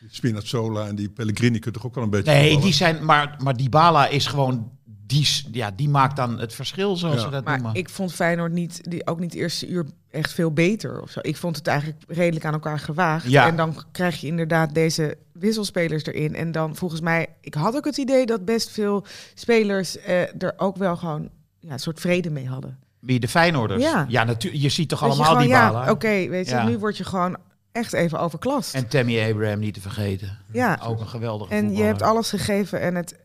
die 0.00 0.08
Spinazzola 0.10 0.86
en 0.86 0.94
die 0.96 1.08
Pellegrini 1.08 1.58
kunnen 1.58 1.80
toch 1.80 1.90
ook 1.90 1.94
wel 1.94 2.04
een 2.04 2.10
beetje 2.10 2.32
nee, 2.32 2.40
voetballen? 2.40 2.64
die 2.64 2.74
zijn 2.74 3.04
maar 3.04 3.36
maar 3.42 3.56
Dybala 3.56 4.06
is 4.08 4.26
gewoon 4.26 4.70
die 5.06 5.28
ja, 5.52 5.70
die 5.70 5.88
maakt 5.88 6.16
dan 6.16 6.38
het 6.38 6.54
verschil 6.54 6.96
zoals 6.96 7.14
Ja. 7.16 7.20
ze 7.20 7.28
dat 7.30 7.44
Maar 7.44 7.56
noemen. 7.58 7.74
ik 7.80 7.88
vond 7.88 8.12
Feyenoord 8.12 8.52
niet, 8.52 8.90
die, 8.90 9.06
ook 9.06 9.20
niet 9.20 9.32
het 9.32 9.40
eerste 9.40 9.68
uur 9.68 9.86
echt 10.10 10.32
veel 10.32 10.52
beter. 10.52 11.02
Of 11.02 11.10
zo. 11.10 11.18
Ik 11.22 11.36
vond 11.36 11.56
het 11.56 11.66
eigenlijk 11.66 12.02
redelijk 12.08 12.44
aan 12.44 12.52
elkaar 12.52 12.78
gewaagd. 12.78 13.28
Ja. 13.30 13.46
En 13.46 13.56
dan 13.56 13.82
krijg 13.92 14.20
je 14.20 14.26
inderdaad 14.26 14.74
deze 14.74 15.16
wisselspelers 15.32 16.04
erin. 16.04 16.34
En 16.34 16.52
dan 16.52 16.76
volgens 16.76 17.00
mij, 17.00 17.26
ik 17.40 17.54
had 17.54 17.76
ook 17.76 17.84
het 17.84 17.96
idee 17.96 18.26
dat 18.26 18.44
best 18.44 18.70
veel 18.70 19.04
spelers 19.34 19.98
eh, 19.98 20.42
er 20.42 20.54
ook 20.56 20.76
wel 20.76 20.96
gewoon 20.96 21.28
ja, 21.60 21.72
een 21.72 21.78
soort 21.80 22.00
vrede 22.00 22.30
mee 22.30 22.48
hadden. 22.48 22.78
Wie 22.98 23.20
de 23.20 23.28
Feyenoorders? 23.28 23.82
Ja. 23.82 24.04
Ja, 24.08 24.24
natuurlijk. 24.24 24.62
Je 24.62 24.68
ziet 24.68 24.88
toch 24.88 25.02
allemaal 25.02 25.24
gewoon, 25.26 25.42
Dybala. 25.42 25.84
Ja, 25.84 25.90
oké, 25.90 26.28
weet 26.28 26.48
je, 26.48 26.54
Ja. 26.54 26.64
nu 26.66 26.78
word 26.78 26.96
je 26.96 27.04
gewoon 27.04 27.36
echt 27.72 27.92
even 27.92 28.20
overklast. 28.20 28.74
En 28.74 28.88
Tammy 28.88 29.30
Abraham 29.30 29.58
niet 29.58 29.74
te 29.74 29.80
vergeten. 29.80 30.38
ja, 30.52 30.78
Ook 30.84 31.00
een 31.00 31.08
geweldige 31.08 31.54
en 31.54 31.76
je 31.76 31.82
hebt 31.82 32.02
alles 32.02 32.30
gegeven 32.30 32.80
en 32.80 32.94
het, 32.94 33.16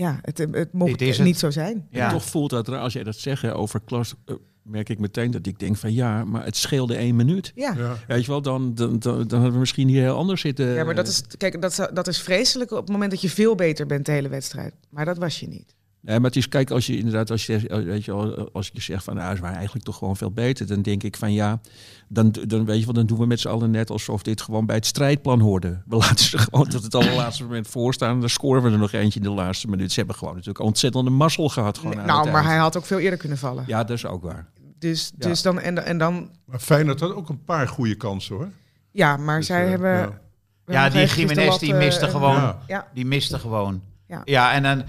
ja, 0.00 0.18
het, 0.22 0.38
het 0.38 0.72
mocht 0.72 1.00
het. 1.00 1.18
niet 1.18 1.38
zo 1.38 1.50
zijn. 1.50 1.86
Ja. 1.90 2.10
Toch 2.10 2.24
voelt 2.24 2.50
dat 2.50 2.68
als 2.68 2.92
jij 2.92 3.02
dat 3.04 3.16
zegt 3.16 3.42
hè, 3.42 3.54
over 3.54 3.80
klas. 3.84 4.14
eh, 4.24 4.34
merk 4.62 4.88
ik 4.88 4.98
meteen 4.98 5.30
dat 5.30 5.46
ik 5.46 5.58
denk 5.58 5.76
van 5.76 5.92
ja, 5.92 6.24
maar 6.24 6.44
het 6.44 6.56
scheelde 6.56 6.96
één 6.96 7.16
minuut. 7.16 7.52
Ja. 7.54 7.74
Ja. 7.76 7.96
Weet 8.06 8.24
je 8.24 8.30
wel, 8.30 8.42
dan, 8.42 8.74
dan, 8.74 8.98
dan, 8.98 9.16
dan 9.16 9.32
hadden 9.38 9.52
we 9.52 9.58
misschien 9.58 9.88
hier 9.88 10.02
heel 10.02 10.16
anders 10.16 10.40
zitten. 10.40 10.66
Ja, 10.66 10.84
maar 10.84 10.94
dat 10.94 11.08
is, 11.08 11.22
kijk, 11.36 11.62
dat, 11.62 11.90
dat 11.92 12.08
is 12.08 12.20
vreselijk 12.20 12.70
op 12.70 12.78
het 12.78 12.88
moment 12.88 13.10
dat 13.10 13.20
je 13.20 13.30
veel 13.30 13.54
beter 13.54 13.86
bent 13.86 14.06
de 14.06 14.12
hele 14.12 14.28
wedstrijd. 14.28 14.74
Maar 14.90 15.04
dat 15.04 15.18
was 15.18 15.40
je 15.40 15.48
niet. 15.48 15.74
Nee, 16.00 16.16
maar 16.20 16.30
het 16.30 16.36
is, 16.38 16.48
kijk, 16.48 16.70
als 16.70 16.86
je 16.86 16.96
inderdaad, 16.98 17.30
als 17.30 17.46
je, 17.46 17.82
weet 17.84 18.04
je, 18.04 18.14
wel, 18.14 18.52
als 18.52 18.70
je 18.72 18.80
zegt 18.80 19.04
van, 19.04 19.14
nou, 19.14 19.34
ze 19.36 19.40
waren 19.42 19.56
eigenlijk 19.56 19.84
toch 19.84 19.96
gewoon 19.96 20.16
veel 20.16 20.30
beter, 20.30 20.66
dan 20.66 20.82
denk 20.82 21.02
ik 21.02 21.16
van 21.16 21.32
ja, 21.32 21.60
dan, 22.08 22.34
dan 22.46 22.64
weet 22.64 22.78
je 22.78 22.84
wel, 22.84 22.94
dan 22.94 23.06
doen 23.06 23.18
we 23.18 23.26
met 23.26 23.40
z'n 23.40 23.48
allen 23.48 23.70
net 23.70 23.90
alsof 23.90 24.22
dit 24.22 24.40
gewoon 24.40 24.66
bij 24.66 24.76
het 24.76 24.86
strijdplan 24.86 25.40
hoorde. 25.40 25.82
We 25.86 25.96
laten 26.06 26.24
ze 26.24 26.38
gewoon 26.38 26.68
tot 26.68 26.82
het 26.82 26.94
allerlaatste 26.94 27.42
moment 27.42 27.68
voorstaan 27.68 28.14
en 28.14 28.20
dan 28.20 28.28
scoren 28.28 28.62
we 28.62 28.70
er 28.70 28.78
nog 28.78 28.92
eentje 28.92 29.18
in 29.20 29.24
de 29.26 29.32
laatste 29.32 29.68
minuut. 29.68 29.92
Ze 29.92 29.98
hebben 29.98 30.16
gewoon 30.16 30.34
natuurlijk 30.34 30.64
ontzettende 30.64 31.10
mazzel 31.10 31.48
gehad. 31.48 31.78
Gewoon 31.78 32.06
nou, 32.06 32.30
maar 32.30 32.44
hij 32.44 32.56
had 32.56 32.76
ook 32.76 32.84
veel 32.84 32.98
eerder 32.98 33.18
kunnen 33.18 33.38
vallen. 33.38 33.64
Ja, 33.66 33.84
dat 33.84 33.96
is 33.96 34.06
ook 34.06 34.22
waar. 34.22 34.46
Dus, 34.78 35.12
Ja. 35.18 35.28
dus 35.28 35.42
dan, 35.42 35.60
en, 35.60 35.84
en 35.84 35.98
dan, 35.98 36.30
Maar 36.44 36.58
Feyenoord 36.60 37.00
had 37.00 37.14
ook 37.14 37.28
een 37.28 37.44
paar 37.44 37.68
goede 37.68 37.94
kansen 37.94 38.34
hoor. 38.36 38.48
ja, 38.90 39.16
maar 39.16 39.36
Dus, 39.38 39.46
zij 39.46 39.64
eh, 39.64 39.70
hebben... 39.70 40.20
ja. 40.66 40.88
die 40.88 41.06
Jiménez 41.06 41.58
die 41.58 41.72
eh, 41.72 41.78
miste 41.78 42.04
en- 42.04 42.10
gewoon. 42.10 42.34
Ja. 42.34 42.58
Ja, 42.66 42.86
Die 42.94 43.06
miste 43.06 43.38
gewoon. 43.38 43.82
Ja. 44.06 44.22
Ja, 44.24 44.52
en 44.52 44.62
dan 44.62 44.82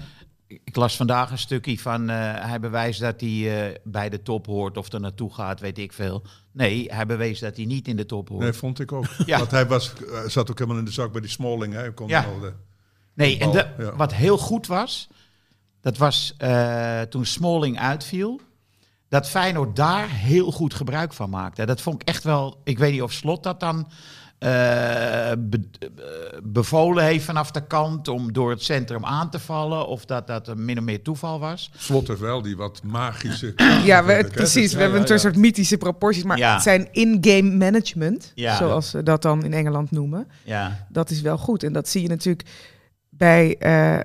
ik 0.64 0.76
las 0.76 0.96
vandaag 0.96 1.30
een 1.30 1.38
stukje 1.38 1.78
van 1.78 2.10
eh, 2.10 2.16
hij 2.44 2.60
bewijst 2.60 3.00
dat 3.00 3.20
hij 3.20 3.68
eh, 3.70 3.76
bij 3.84 4.08
de 4.08 4.22
top 4.22 4.46
hoort 4.46 4.76
of 4.76 4.92
er 4.92 5.00
naartoe 5.00 5.34
gaat, 5.34 5.60
weet 5.60 5.78
ik 5.78 5.92
veel. 5.92 6.22
Nee, 6.52 6.92
hij 6.92 7.06
bewees 7.06 7.38
dat 7.38 7.56
hij 7.56 7.64
niet 7.64 7.88
in 7.88 7.96
de 7.96 8.06
top 8.06 8.28
hoort. 8.28 8.42
Nee, 8.42 8.52
vond 8.52 8.80
ik 8.80 8.92
ook. 8.92 9.06
Ja. 9.26 9.38
Want 9.38 9.50
hij 9.50 9.66
was, 9.66 9.92
eh, 9.94 10.24
zat 10.26 10.50
ook 10.50 10.58
helemaal 10.58 10.78
in 10.78 10.84
de 10.84 10.90
zak 10.90 11.12
bij 11.12 11.20
die 11.20 11.30
Smalling. 11.30 11.74
Hij 11.74 11.92
kon 11.92 12.08
Ja. 12.08 12.22
al 12.24 12.40
de- 12.40 12.52
Nee, 13.14 13.38
en 13.38 13.50
de- 13.50 13.68
ja. 13.78 13.96
wat 13.96 14.14
heel 14.14 14.38
goed 14.38 14.66
was, 14.66 15.08
dat 15.80 15.96
was 15.96 16.34
toen 17.08 17.24
Smalling 17.24 17.78
uitviel, 17.78 18.40
dat 19.08 19.28
Feyenoord 19.28 19.76
daar 19.76 20.08
heel 20.10 20.50
goed 20.52 20.74
gebruik 20.74 21.12
van 21.12 21.30
maakte. 21.30 21.66
Dat 21.66 21.80
vond 21.80 22.02
ik 22.02 22.08
echt 22.08 22.22
wel, 22.24 22.60
ik 22.64 22.78
weet 22.78 22.92
niet 22.92 23.02
of 23.02 23.12
Slot 23.12 23.42
dat 23.42 23.60
dan 23.60 23.90
be- 24.40 25.68
eh, 25.80 25.88
bevolen 26.42 27.04
heeft 27.04 27.24
vanaf 27.24 27.50
de 27.50 27.66
kant 27.66 28.08
om 28.08 28.32
door 28.32 28.50
het 28.50 28.62
centrum 28.62 29.04
aan 29.04 29.30
te 29.30 29.38
vallen, 29.38 29.86
of 29.86 30.04
dat 30.04 30.26
dat 30.26 30.48
een 30.48 30.64
min 30.64 30.78
of 30.78 30.84
meer 30.84 31.02
toeval 31.02 31.40
was. 31.40 31.70
Slot 31.76 32.08
heeft 32.08 32.20
wel 32.20 32.42
die 32.42 32.56
wat 32.56 32.80
magische... 32.84 33.54
Ja, 33.84 34.04
we, 34.04 34.28
precies. 34.32 34.72
We 34.72 34.80
hebben 34.80 35.02
ja, 35.06 35.10
een 35.10 35.18
soort 35.20 35.36
mythische 35.36 35.76
proporties. 35.76 36.22
Maar 36.22 36.38
Ja. 36.38 36.52
het 36.54 36.62
zijn 36.62 36.88
in-game 36.92 37.56
management, 37.56 38.32
Ja. 38.34 38.56
zoals 38.56 38.90
ze 38.90 39.02
dat 39.02 39.22
dan 39.22 39.44
in 39.44 39.52
Engeland 39.52 39.90
noemen. 39.90 40.28
Ja, 40.44 40.86
Dat 40.88 41.10
is 41.10 41.20
wel 41.20 41.38
goed. 41.38 41.62
En 41.62 41.72
dat 41.72 41.88
zie 41.88 42.02
je 42.02 42.08
natuurlijk 42.08 42.48
bij 43.08 43.56
eh 43.58 43.98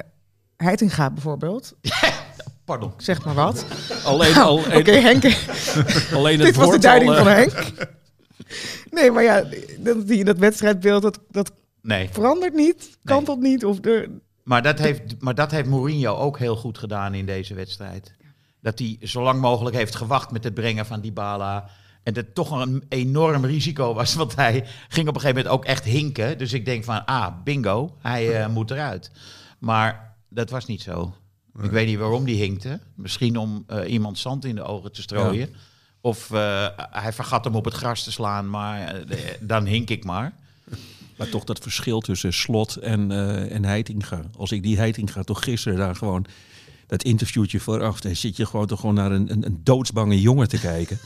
Heitinga 0.58 1.12
bijvoorbeeld. 1.12 1.74
pardon. 2.66 2.92
Zeg 2.98 3.26
maar 3.26 3.34
wat. 3.34 3.66
Alleen, 4.04 4.36
al, 4.36 4.54
Oké, 4.80 4.92
Henk. 4.92 5.24
alleen 6.16 6.38
het 6.38 6.46
Dit 6.48 6.56
was 6.56 6.66
de 6.66 6.70
woord 6.72 6.82
duiding 6.82 7.12
al, 7.12 7.18
eh, 7.18 7.24
van 7.24 7.32
Henk. 7.32 7.54
Nee, 8.92 9.12
maar 9.12 9.24
ja, 9.24 9.44
dat, 9.80 9.98
zie 10.06 10.18
je 10.18 10.24
dat 10.24 10.38
wedstrijdbeeld, 10.38 11.02
dat, 11.02 11.20
dat 11.32 11.52
Nee, 11.82 12.10
verandert 12.12 12.54
niet. 12.54 12.98
Kantelt 13.04 13.40
niet. 13.40 13.66
Of 13.66 13.86
er, 13.86 14.10
maar 14.44 14.62
dat, 14.62 14.80
heeft, 14.80 15.02
maar 15.20 15.36
dat 15.36 15.52
heeft 15.52 15.68
Mourinho 15.68 16.16
ook 16.16 16.40
heel 16.40 16.56
goed 16.56 16.78
gedaan 16.78 17.14
in 17.14 17.26
deze 17.26 17.54
wedstrijd. 17.54 18.14
Dat 18.62 18.80
hij 18.80 18.98
zo 19.02 19.24
lang 19.24 19.42
mogelijk 19.42 19.76
heeft 19.76 19.96
gewacht 19.96 20.32
met 20.32 20.44
het 20.44 20.54
brengen 20.54 20.86
van 20.86 21.02
Dybala. 21.02 21.70
En 22.04 22.14
dat 22.14 22.26
toch 22.34 22.52
een 22.52 22.84
enorm 22.90 23.46
risico 23.46 23.94
was, 23.94 24.14
want 24.16 24.36
hij 24.36 24.66
ging 24.88 25.08
op 25.08 25.16
een 25.16 25.22
gegeven 25.22 25.44
moment 25.44 25.48
ook 25.48 25.66
echt 25.66 25.84
hinken. 25.84 26.38
Dus 26.38 26.54
ik 26.54 26.66
denk 26.66 26.84
van, 26.84 27.06
ah, 27.06 27.44
bingo, 27.44 27.96
hij 28.02 28.42
eh, 28.42 28.50
moet 28.50 28.72
eruit. 28.72 29.12
Maar 29.60 30.16
dat 30.30 30.50
was 30.50 30.66
niet 30.66 30.82
zo. 30.82 31.16
Ik 31.62 31.72
weet 31.72 31.88
niet 31.88 32.00
waarom 32.00 32.26
die 32.26 32.42
hinkte. 32.42 32.80
Misschien 32.96 33.38
om 33.38 33.64
eh, 33.68 33.92
iemand 33.92 34.18
zand 34.18 34.46
in 34.46 34.56
de 34.56 34.64
ogen 34.64 34.92
te 34.92 35.02
strooien. 35.02 35.50
Of 36.06 36.32
eh, 36.32 36.68
hij 36.92 37.14
vergat 37.14 37.44
hem 37.44 37.56
op 37.56 37.66
het 37.66 37.74
gras 37.74 38.04
te 38.04 38.12
slaan, 38.12 38.50
maar 38.50 38.88
eh, 38.88 39.20
dan 39.40 39.66
hink 39.66 39.90
ik 39.90 40.04
maar. 40.04 40.34
Maar 41.18 41.30
toch 41.30 41.44
dat 41.44 41.60
verschil 41.60 42.00
tussen 42.00 42.34
Slot 42.34 42.76
en, 42.76 43.12
eh 43.12 43.52
en 43.52 43.66
Heitinga. 43.66 44.22
Als 44.38 44.52
ik 44.52 44.64
die 44.64 44.78
Heitinga 44.78 45.24
toch 45.24 45.44
gisteren 45.44 45.78
daar 45.78 45.96
gewoon 45.96 46.26
dat 46.88 47.04
interviewtje 47.04 47.60
vooraf, 47.60 48.00
dan 48.00 48.16
zit 48.16 48.38
je 48.38 48.46
gewoon 48.46 48.68
toch 48.68 48.80
gewoon 48.80 48.96
naar 48.96 49.12
een, 49.12 49.32
een, 49.32 49.46
een 49.46 49.60
doodsbange 49.64 50.22
jongen 50.22 50.48
te 50.48 50.60
kijken. 50.60 51.00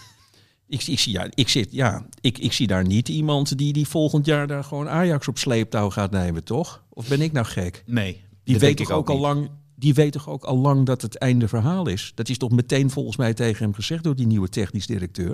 Ik, 0.68 0.88
ik, 0.88 1.00
zie, 1.00 1.14
ja, 1.14 1.28
ik, 1.34 1.50
zit, 1.50 1.72
ja, 1.72 2.06
ik, 2.22 2.38
ik 2.38 2.54
zie 2.54 2.68
daar 2.68 2.86
niet 2.86 3.10
iemand 3.10 3.58
die, 3.58 3.74
die 3.74 3.88
volgend 3.88 4.26
jaar 4.26 4.48
daar 4.48 4.64
gewoon 4.64 4.90
Ajax 4.90 5.28
op 5.28 5.38
sleeptouw 5.38 5.90
gaat 5.90 6.12
nemen, 6.12 6.44
toch? 6.44 6.84
Of 6.90 7.08
ben 7.08 7.22
ik 7.22 7.32
nou 7.32 7.46
gek? 7.46 7.84
Nee, 7.86 8.22
Die 8.44 8.60
weet 8.60 8.78
toch 8.78 8.90
ik 8.90 8.94
ook 8.94 9.10
al 9.10 9.20
lang. 9.20 9.50
Die 9.80 9.94
weet 9.94 10.12
toch 10.12 10.30
ook 10.30 10.44
al 10.44 10.58
lang 10.58 10.86
dat 10.86 11.02
het 11.02 11.18
einde 11.18 11.48
verhaal 11.48 11.88
is. 11.88 12.12
Dat 12.16 12.30
is 12.30 12.38
toch 12.38 12.52
meteen 12.52 12.90
volgens 12.90 13.18
mij 13.18 13.34
tegen 13.34 13.64
hem 13.64 13.74
gezegd 13.74 14.04
door 14.04 14.16
die 14.16 14.28
nieuwe 14.28 14.50
technisch 14.50 14.88
directeur. 14.88 15.32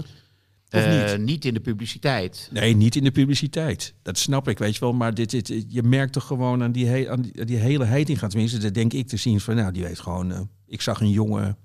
Of 0.70 0.82
Eh, 0.82 1.12
niet? 1.12 1.26
niet 1.26 1.46
in 1.46 1.54
de 1.54 1.60
publiciteit. 1.60 2.50
Nee, 2.52 2.76
niet 2.76 2.96
in 2.96 3.04
de 3.04 3.12
publiciteit. 3.12 3.94
Dat 4.02 4.18
snap 4.18 4.48
ik, 4.48 4.58
weet 4.58 4.74
je 4.74 4.80
wel. 4.80 4.94
Maar 4.94 5.14
dit, 5.14 5.30
dit, 5.30 5.66
je 5.68 5.84
merkt 5.84 6.14
toch 6.14 6.28
gewoon 6.28 6.64
aan 6.64 6.72
die, 6.72 6.88
he- 6.88 7.10
aan 7.12 7.22
die, 7.22 7.46
die 7.46 7.58
hele 7.58 7.86
heiting. 7.86 8.20
Tenminste, 8.20 8.58
dat 8.58 8.74
denk 8.74 8.94
ik 8.94 9.08
te 9.08 9.18
zien. 9.18 9.40
Van, 9.40 9.56
nou, 9.56 9.72
die 9.72 9.84
weet 9.84 10.00
gewoon... 10.00 10.32
eh, 10.32 10.40
ik 10.68 10.82
zag 10.82 11.02
een 11.02 11.10
jongen... 11.10 11.58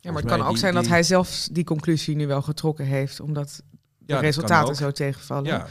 ja, 0.00 0.10
maar 0.12 0.20
het 0.20 0.30
kan 0.30 0.38
mij 0.38 0.46
ook 0.46 0.52
die- 0.52 0.60
zijn 0.62 0.74
dat 0.74 0.82
die- 0.82 0.92
hij 0.92 1.02
zelf 1.02 1.48
die 1.52 1.64
conclusie 1.64 2.16
nu 2.16 2.26
wel 2.26 2.42
getrokken 2.42 2.84
heeft. 2.86 3.20
Omdat 3.20 3.62
de 3.98 4.18
resultaten 4.18 4.74
zo 4.76 4.90
tegenvallen. 4.90 5.44
Ja. 5.44 5.66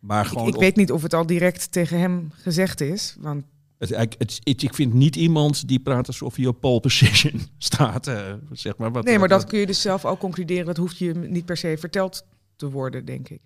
Maar 0.00 0.22
Ik, 0.24 0.28
gewoon... 0.30 0.48
ik 0.48 0.54
op- 0.54 0.60
weet 0.60 0.76
niet 0.76 0.92
of 0.92 1.02
het 1.02 1.14
al 1.14 1.26
direct 1.26 1.72
tegen 1.72 1.98
hem 1.98 2.30
gezegd 2.34 2.80
is. 2.80 3.16
Want 3.18 3.44
het, 3.88 3.96
het, 3.98 4.14
het- 4.18 4.40
het- 4.44 4.62
ik 4.62 4.74
vind 4.74 4.92
niet 4.94 5.16
iemand 5.16 5.68
die 5.68 5.80
praat 5.80 6.06
alsof 6.06 6.36
hij 6.36 6.46
op 6.46 6.60
pole 6.60 6.80
position 6.80 7.40
staat. 7.58 8.06
eh, 8.06 8.32
zeg 8.52 8.76
maar. 8.76 8.92
Wat, 8.92 9.04
nee, 9.04 9.18
maar 9.18 9.28
wat- 9.28 9.40
dat 9.40 9.48
kun 9.50 9.58
je 9.58 9.66
dus 9.66 9.80
zelf 9.80 10.04
ook 10.04 10.18
concluderen. 10.18 10.66
Dat 10.66 10.76
hoeft 10.76 10.98
je 10.98 11.14
niet 11.14 11.44
per 11.44 11.56
se 11.56 11.76
verteld 11.78 12.26
te 12.56 12.70
worden, 12.70 13.04
denk 13.04 13.28
ik. 13.28 13.40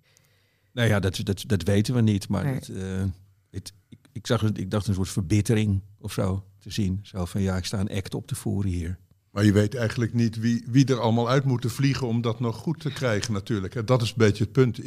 Nou 0.73 0.87
ja, 0.89 0.99
dat, 0.99 1.19
dat, 1.23 1.43
dat 1.47 1.63
weten 1.63 1.93
we 1.93 2.01
niet. 2.01 2.27
Maar 2.29 2.43
Nee. 2.43 2.53
het, 2.53 2.69
eh, 2.69 3.03
het- 3.51 3.73
ik, 3.89 3.97
ik, 4.11 4.27
zag, 4.27 4.43
ik 4.43 4.71
dacht 4.71 4.87
een 4.87 4.93
soort 4.93 5.09
verbittering 5.09 5.81
of 5.99 6.13
zo 6.13 6.43
te 6.59 6.71
zien. 6.71 6.99
Zo 7.03 7.25
van, 7.25 7.41
ja, 7.41 7.57
ik 7.57 7.65
sta 7.65 7.79
een 7.79 7.91
act 7.91 8.13
op 8.13 8.27
te 8.27 8.35
voeren 8.35 8.71
hier. 8.71 8.97
Maar 9.31 9.45
je 9.45 9.51
weet 9.51 9.75
eigenlijk 9.75 10.13
niet 10.13 10.39
wie, 10.39 10.63
wie 10.67 10.85
er 10.85 10.99
allemaal 10.99 11.29
uit 11.29 11.43
moeten 11.43 11.69
vliegen 11.69 12.07
om 12.07 12.21
dat 12.21 12.39
nog 12.39 12.55
goed 12.55 12.79
te 12.79 12.89
krijgen 12.93 13.33
natuurlijk. 13.33 13.73
hè. 13.73 13.83
Dat 13.83 14.01
is 14.01 14.09
een 14.09 14.15
beetje 14.17 14.43
het 14.43 14.51
punt. 14.51 14.79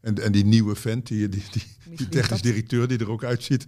En, 0.00 0.22
en 0.22 0.32
die 0.32 0.44
nieuwe 0.44 0.74
vent, 0.74 1.06
die, 1.06 1.28
die, 1.28 1.42
die, 1.50 1.62
die 1.96 2.08
technisch 2.08 2.42
directeur 2.42 2.88
die 2.88 2.98
er 2.98 3.10
ook 3.10 3.24
uitziet. 3.24 3.66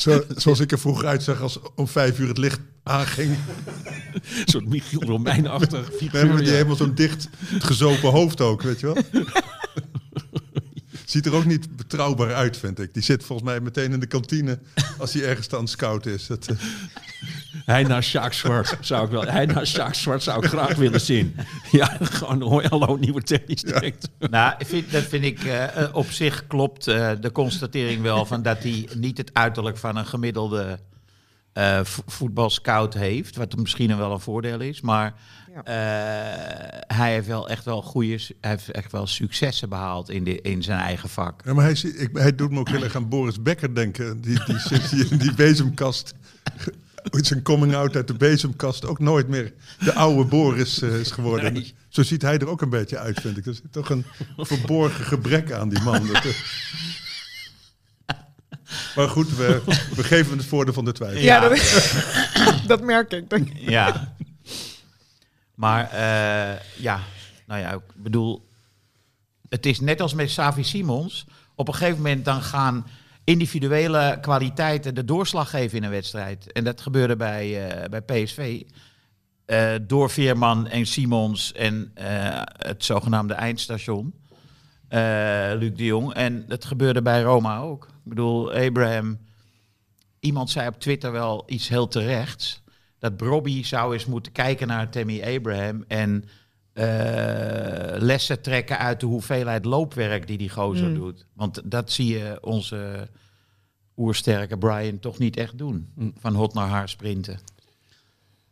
Zo, 0.00 0.24
zoals 0.36 0.60
ik 0.60 0.72
er 0.72 0.78
vroeger 0.78 1.06
uitzag 1.06 1.40
als 1.40 1.58
om 1.74 1.88
vijf 1.88 2.18
uur 2.18 2.28
het 2.28 2.38
licht 2.38 2.60
aanging. 2.82 3.30
Een 4.14 4.22
soort 4.44 4.68
Michiel 4.68 5.02
Romein-achtig 5.02 5.86
We 5.86 5.92
figuur. 5.92 6.20
hebben 6.20 6.36
die 6.36 6.46
ja. 6.46 6.52
helemaal 6.52 6.76
zo'n 6.76 6.94
dicht 6.94 7.28
gezopen 7.58 8.10
hoofd 8.10 8.40
ook, 8.40 8.62
weet 8.62 8.80
je 8.80 8.86
wel. 8.86 9.24
Ziet 11.04 11.26
er 11.26 11.34
ook 11.34 11.44
niet 11.44 11.76
betrouwbaar 11.76 12.34
uit, 12.34 12.56
vind 12.56 12.78
ik. 12.78 12.94
Die 12.94 13.02
zit 13.02 13.24
volgens 13.24 13.48
mij 13.48 13.60
meteen 13.60 13.92
in 13.92 14.00
de 14.00 14.06
kantine 14.06 14.58
als 14.98 15.12
hij 15.12 15.22
ergens 15.24 15.48
aan 15.50 15.60
het 15.60 15.70
scouten 15.70 16.12
is. 16.12 16.26
Dat, 16.26 16.46
eh, 16.46 16.56
Hij 17.64 17.82
naar 17.82 18.02
Sjaak 18.02 18.32
Zwart 18.32 18.76
zou 18.80 19.04
ik 19.04 19.10
wel. 19.10 19.22
Hij 19.24 19.46
naar 19.46 19.66
Sjaak 19.66 19.94
Zwart 19.94 20.22
zou 20.22 20.44
ik 20.44 20.48
graag 20.50 20.74
willen 20.76 21.00
zien. 21.00 21.36
Ja, 21.70 21.96
gewoon 22.00 22.42
hoi, 22.42 22.66
hallo, 22.68 22.96
nieuwe 22.96 23.22
technisch 23.22 23.62
directeur. 23.62 24.10
Nou, 24.30 24.54
ik 24.58 24.66
vind, 24.66 24.92
dat 24.92 25.02
vind 25.02 25.24
ik 25.24 25.44
eh, 25.44 25.82
eh, 25.82 25.94
op 25.94 26.06
zich 26.10 26.46
klopt 26.46 26.86
eh, 26.86 27.10
de 27.20 27.32
constatering 27.32 28.02
wel 28.02 28.24
van 28.26 28.42
dat 28.42 28.62
hij 28.62 28.88
niet 28.96 29.18
het 29.18 29.30
uiterlijk 29.34 29.76
van 29.76 29.96
een 29.96 30.06
gemiddelde 30.06 30.78
eh, 31.52 31.80
vo- 31.82 32.02
voetbalscout 32.06 32.94
heeft, 32.94 33.36
wat 33.36 33.56
misschien 33.56 33.96
wel 33.96 34.12
een 34.12 34.20
voordeel 34.20 34.60
is, 34.60 34.80
maar 34.80 35.14
Ja. 35.54 35.62
eh, 35.64 36.96
hij 36.96 37.12
heeft 37.12 37.26
wel 37.26 37.48
echt 37.48 37.64
wel 37.64 37.82
goede, 37.82 38.18
hij 38.40 38.50
heeft 38.50 38.70
echt 38.70 38.92
wel 38.92 39.06
successen 39.06 39.68
behaald 39.68 40.10
in, 40.10 40.24
de, 40.24 40.40
in 40.40 40.62
zijn 40.62 40.80
eigen 40.80 41.08
vak. 41.08 41.42
Ja, 41.44 41.54
maar 41.54 41.64
hij, 41.64 41.74
zit- 41.74 42.00
ik, 42.00 42.10
hij 42.12 42.34
doet 42.34 42.50
me 42.50 42.58
ook 42.58 42.68
heel 42.68 42.82
erg 42.82 42.96
aan 42.96 43.08
Boris 43.08 43.42
Becker 43.42 43.74
denken. 43.74 44.20
Die, 44.20 44.44
die 44.44 44.58
sinds 44.58 44.90
hij 44.90 45.06
in 45.10 45.18
die 45.18 45.34
bezemkast, 45.34 46.14
zijn 47.10 47.42
coming 47.42 47.74
out 47.74 47.96
uit 47.96 48.06
de 48.06 48.14
bezemkast, 48.14 48.84
ook 48.86 48.98
nooit 48.98 49.28
meer 49.28 49.52
de 49.78 49.92
oude 49.94 50.24
Boris 50.24 50.82
eh, 50.82 51.00
is 51.00 51.10
geworden. 51.10 51.52
Nee. 51.52 51.74
Zo 51.88 52.02
ziet 52.02 52.22
hij 52.22 52.38
er 52.38 52.48
ook 52.48 52.60
een 52.62 52.70
beetje 52.70 52.98
uit, 52.98 53.20
vind 53.20 53.36
ik. 53.36 53.46
Er 53.46 53.54
zit 53.54 53.72
toch 53.72 53.90
een 53.90 54.04
verborgen 54.36 55.04
gebrek 55.04 55.52
aan 55.52 55.68
die 55.68 55.80
man. 55.82 56.06
Dat, 56.06 56.24
eh. 56.24 56.32
Maar 58.96 59.08
goed, 59.08 59.36
we, 59.36 59.62
we 59.96 60.02
geven 60.04 60.28
hem 60.28 60.38
het 60.38 60.46
voordeel 60.46 60.74
van 60.74 60.84
de 60.84 60.92
twijfel. 60.92 61.20
Ja, 61.20 61.40
dat, 61.48 61.92
dat 62.66 62.82
merk 62.82 63.12
ik. 63.12 63.30
Dat- 63.30 63.40
Ja. 63.54 64.14
Maar 65.54 65.90
eh, 65.90 66.60
ja, 66.76 67.00
nou 67.46 67.60
ja, 67.60 67.72
ik 67.72 67.80
bedoel, 67.94 68.48
het 69.48 69.66
is 69.66 69.80
net 69.80 70.00
als 70.00 70.14
met 70.14 70.30
Savi 70.30 70.64
Simons. 70.64 71.26
Op 71.54 71.68
een 71.68 71.74
gegeven 71.74 71.96
moment 71.96 72.24
dan 72.24 72.42
gaan 72.42 72.86
individuele 73.30 74.18
kwaliteiten 74.20 74.94
de 74.94 75.04
doorslag 75.04 75.50
geven 75.50 75.78
in 75.78 75.84
een 75.84 75.90
wedstrijd. 75.90 76.52
En 76.52 76.64
dat 76.64 76.80
gebeurde 76.80 77.16
bij, 77.16 77.68
eh, 77.68 77.88
bij 77.88 78.00
PSV. 78.00 78.62
Eh, 79.44 79.74
door 79.82 80.10
Veerman 80.10 80.68
en 80.68 80.86
Simons 80.86 81.52
en 81.52 81.90
eh, 81.94 82.06
het 82.44 82.84
zogenaamde 82.84 83.34
eindstation. 83.34 84.14
Luc 85.58 85.76
de 85.76 85.84
Jong. 85.84 86.14
En 86.14 86.44
dat 86.46 86.64
gebeurde 86.64 87.02
bij 87.02 87.22
Roma 87.22 87.58
ook. 87.58 87.84
Ik 87.84 88.08
bedoel, 88.08 88.52
Abraham. 88.52 89.18
Iemand 90.20 90.50
zei 90.50 90.68
op 90.68 90.80
Twitter 90.80 91.12
wel 91.12 91.42
iets 91.46 91.68
heel 91.68 91.88
terechts. 91.88 92.62
Dat 92.98 93.16
Brobby 93.16 93.64
zou 93.64 93.92
eens 93.92 94.06
moeten 94.06 94.32
kijken 94.32 94.66
naar 94.66 94.90
Tammy 94.90 95.36
Abraham. 95.36 95.84
En 95.88 96.24
lessen 97.98 98.40
trekken 98.42 98.78
uit 98.78 99.00
de 99.00 99.06
hoeveelheid 99.06 99.64
loopwerk 99.64 100.26
die 100.26 100.38
die 100.38 100.50
gozer 100.50 100.88
Mm. 100.88 100.94
doet. 100.94 101.26
Want 101.34 101.60
dat 101.64 101.90
zie 101.90 102.18
je 102.18 102.38
onze 102.40 103.08
oersterke 103.96 104.58
Brian 104.58 104.98
toch 104.98 105.18
niet 105.18 105.36
echt 105.36 105.58
doen. 105.58 105.88
Mm. 105.94 106.12
Van 106.18 106.34
hot 106.34 106.54
naar 106.54 106.68
haar 106.68 106.88
sprinten. 106.88 107.38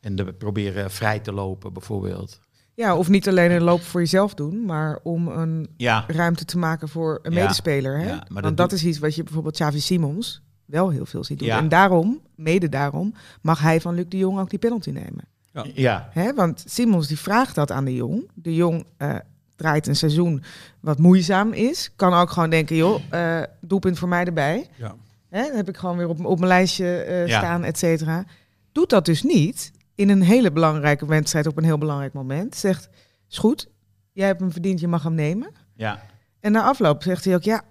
En 0.00 0.16
de, 0.16 0.32
proberen 0.32 0.90
vrij 0.90 1.18
te 1.18 1.32
lopen 1.32 1.72
bijvoorbeeld. 1.72 2.40
Ja, 2.74 2.96
of 2.96 3.08
niet 3.08 3.28
alleen 3.28 3.50
een 3.50 3.62
loop 3.62 3.82
voor 3.82 4.00
jezelf 4.00 4.34
doen, 4.34 4.64
maar 4.64 4.98
om 5.02 5.28
een 5.28 5.68
Ja, 5.76 6.04
ruimte 6.06 6.44
te 6.44 6.58
maken 6.58 6.88
voor 6.88 7.18
een 7.22 7.32
Ja. 7.32 7.40
medespeler. 7.40 7.98
Hè? 7.98 8.06
Ja, 8.08 8.14
maar 8.14 8.26
dat 8.28 8.42
Want 8.42 8.56
dat 8.56 8.70
doet- 8.70 8.78
is 8.78 8.84
iets 8.84 8.98
wat 8.98 9.14
je 9.14 9.22
bijvoorbeeld 9.22 9.54
Xavi 9.54 9.80
Simons 9.80 10.42
wel 10.64 10.90
heel 10.90 11.06
veel 11.06 11.24
ziet 11.24 11.38
doen. 11.38 11.48
En 11.48 11.68
daarom, 11.68 12.20
mede 12.34 12.68
daarom, 12.68 13.14
mag 13.42 13.60
hij 13.60 13.80
van 13.80 13.94
Luc 13.94 14.04
de 14.08 14.16
Jong 14.16 14.38
ook 14.38 14.50
die 14.50 14.58
penalty 14.58 14.90
nemen. 14.90 15.24
Ja, 15.74 16.08
Hè? 16.12 16.34
Want 16.34 16.64
Simons 16.66 17.06
die 17.06 17.18
vraagt 17.18 17.54
dat 17.54 17.70
aan 17.70 17.84
de 17.84 17.94
Jong. 17.94 18.30
De 18.34 18.54
Jong 18.54 18.86
eh, 18.96 19.16
draait 19.56 19.86
een 19.86 19.96
seizoen 19.96 20.42
wat 20.80 20.98
moeizaam 20.98 21.52
is. 21.52 21.90
Kan 21.96 22.14
ook 22.14 22.30
gewoon 22.30 22.50
denken, 22.50 22.76
joh, 22.76 23.00
eh, 23.10 23.42
doelpunt 23.60 23.98
voor 23.98 24.08
mij 24.08 24.24
erbij. 24.24 24.66
Ja. 24.76 24.94
Hè? 25.28 25.42
Dan 25.46 25.56
heb 25.56 25.68
ik 25.68 25.76
gewoon 25.76 25.96
weer 25.96 26.08
op, 26.08 26.24
op 26.24 26.36
mijn 26.38 26.48
lijstje 26.48 27.02
eh, 27.02 27.26
Ja. 27.26 27.38
staan, 27.38 27.64
et 27.64 27.78
cetera. 27.78 28.24
doet 28.72 28.90
dat 28.90 29.04
dus 29.04 29.22
niet 29.22 29.70
in 29.94 30.08
een 30.08 30.22
hele 30.22 30.52
belangrijke 30.52 31.06
wedstrijd 31.06 31.46
op 31.46 31.56
een 31.56 31.64
heel 31.64 31.78
belangrijk 31.78 32.12
moment. 32.12 32.56
Zegt, 32.56 32.88
is 33.30 33.38
goed, 33.38 33.68
jij 34.12 34.26
hebt 34.26 34.40
hem 34.40 34.52
verdiend, 34.52 34.80
je 34.80 34.88
mag 34.88 35.02
hem 35.02 35.14
nemen. 35.14 35.50
Ja. 35.74 36.02
En 36.40 36.52
na 36.52 36.62
afloop 36.62 37.02
zegt 37.02 37.24
hij 37.24 37.34
ook, 37.34 37.42
ja, 37.42 37.62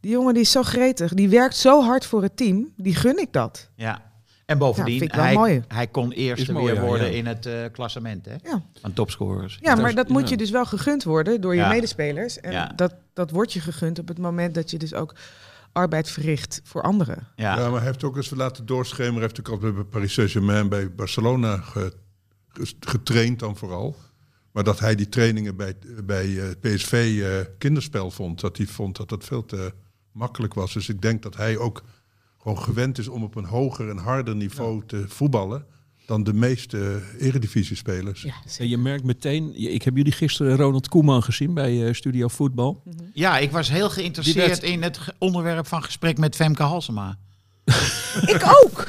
die 0.00 0.10
jongen 0.10 0.34
die 0.34 0.42
is 0.42 0.50
zo 0.50 0.62
gretig, 0.62 1.14
die 1.14 1.28
werkt 1.28 1.56
zo 1.56 1.82
hard 1.82 2.06
voor 2.06 2.22
het 2.22 2.36
team, 2.36 2.72
die 2.76 2.94
gun 2.94 3.18
ik 3.18 3.32
dat. 3.32 3.70
ja. 3.74 4.05
En 4.46 4.58
bovendien, 4.58 4.92
Ja, 4.92 4.98
vind 4.98 5.10
ik 5.10 5.16
wel 5.16 5.26
hij, 5.26 5.34
mooi. 5.34 5.62
hij 5.68 5.86
kon 5.86 6.12
eerste 6.12 6.52
mooi, 6.52 6.72
weer 6.72 6.82
worden 6.82 7.06
ja. 7.10 7.16
in 7.16 7.26
het 7.26 7.46
eh, 7.46 7.64
klassement 7.72 8.24
hè? 8.26 8.34
Ja. 8.42 8.62
van 8.80 8.92
topscorers. 8.92 9.58
Ja, 9.60 9.74
maar 9.74 9.94
dat 9.94 10.08
moet 10.08 10.28
je 10.28 10.36
dus 10.36 10.50
wel 10.50 10.64
gegund 10.66 11.04
worden 11.04 11.40
door 11.40 11.54
je 11.56 11.66
medespelers. 11.66 12.40
En 12.40 12.52
Ja. 12.52 12.72
dat, 12.76 12.94
dat 13.12 13.30
wordt 13.30 13.52
je 13.52 13.60
gegund 13.60 13.98
op 13.98 14.08
het 14.08 14.18
moment 14.18 14.54
dat 14.54 14.70
je 14.70 14.78
dus 14.78 14.94
ook 14.94 15.14
arbeid 15.72 16.10
verricht 16.10 16.60
voor 16.64 16.82
anderen. 16.82 17.28
Ja. 17.36 17.58
Ja, 17.58 17.68
maar 17.68 17.78
hij 17.78 17.86
heeft 17.88 18.04
ook 18.04 18.16
eens 18.16 18.30
laten 18.30 18.66
doorschemeren. 18.66 19.14
Hij 19.14 19.22
heeft 19.22 19.40
ook 19.40 19.48
altijd 19.48 19.74
bij 19.74 19.84
Paris 19.84 20.12
Saint-Germain, 20.12 20.68
bij 20.68 20.94
Barcelona 20.94 21.62
getraind 22.80 23.38
dan 23.38 23.56
vooral. 23.56 23.96
Maar 24.52 24.64
dat 24.64 24.78
hij 24.78 24.94
die 24.94 25.08
trainingen 25.08 25.56
bij, 25.56 25.74
bij 26.04 26.38
eh, 26.38 26.50
PSV 26.60 27.20
eh, 27.22 27.52
kinderspel 27.58 28.10
vond. 28.10 28.40
Dat 28.40 28.56
hij 28.56 28.66
vond 28.66 28.96
dat 28.96 29.08
dat 29.08 29.24
veel 29.24 29.44
te 29.44 29.72
makkelijk 30.12 30.54
was. 30.54 30.72
Dus 30.72 30.88
ik 30.88 31.02
denk 31.02 31.22
dat 31.22 31.36
hij 31.36 31.56
ook 31.58 31.82
gewoon 32.52 32.64
gewend 32.64 32.98
is 32.98 33.08
om 33.08 33.22
op 33.22 33.34
een 33.36 33.44
hoger 33.44 33.88
en 33.88 33.96
harder 33.98 34.36
niveau 34.36 34.82
te 34.86 35.04
voetballen. 35.08 35.64
Dan 36.06 36.22
de 36.24 36.32
meeste 36.34 37.02
eredivisiespelers. 37.18 38.22
Ja, 38.22 38.34
En 38.58 38.68
je 38.68 38.76
merkt 38.78 39.04
meteen, 39.04 39.54
ik 39.72 39.82
heb 39.82 39.96
jullie 39.96 40.12
gisteren 40.12 40.56
Ronald 40.56 40.88
Koeman 40.88 41.22
gezien 41.22 41.54
bij 41.54 41.86
eh, 41.86 41.94
Studio 41.94 42.28
Voetbal. 42.28 42.82
ja, 43.12 43.38
ik 43.38 43.50
was 43.50 43.70
heel 43.70 43.90
geïnteresseerd 43.90 44.46
werd- 44.48 44.62
in 44.62 44.82
het 44.82 44.98
onderwerp 45.18 45.66
van 45.66 45.82
gesprek 45.82 46.18
met 46.18 46.36
Femke 46.36 46.62
Halsema. 46.62 47.18
Ik 48.34 48.42
ook. 48.62 48.84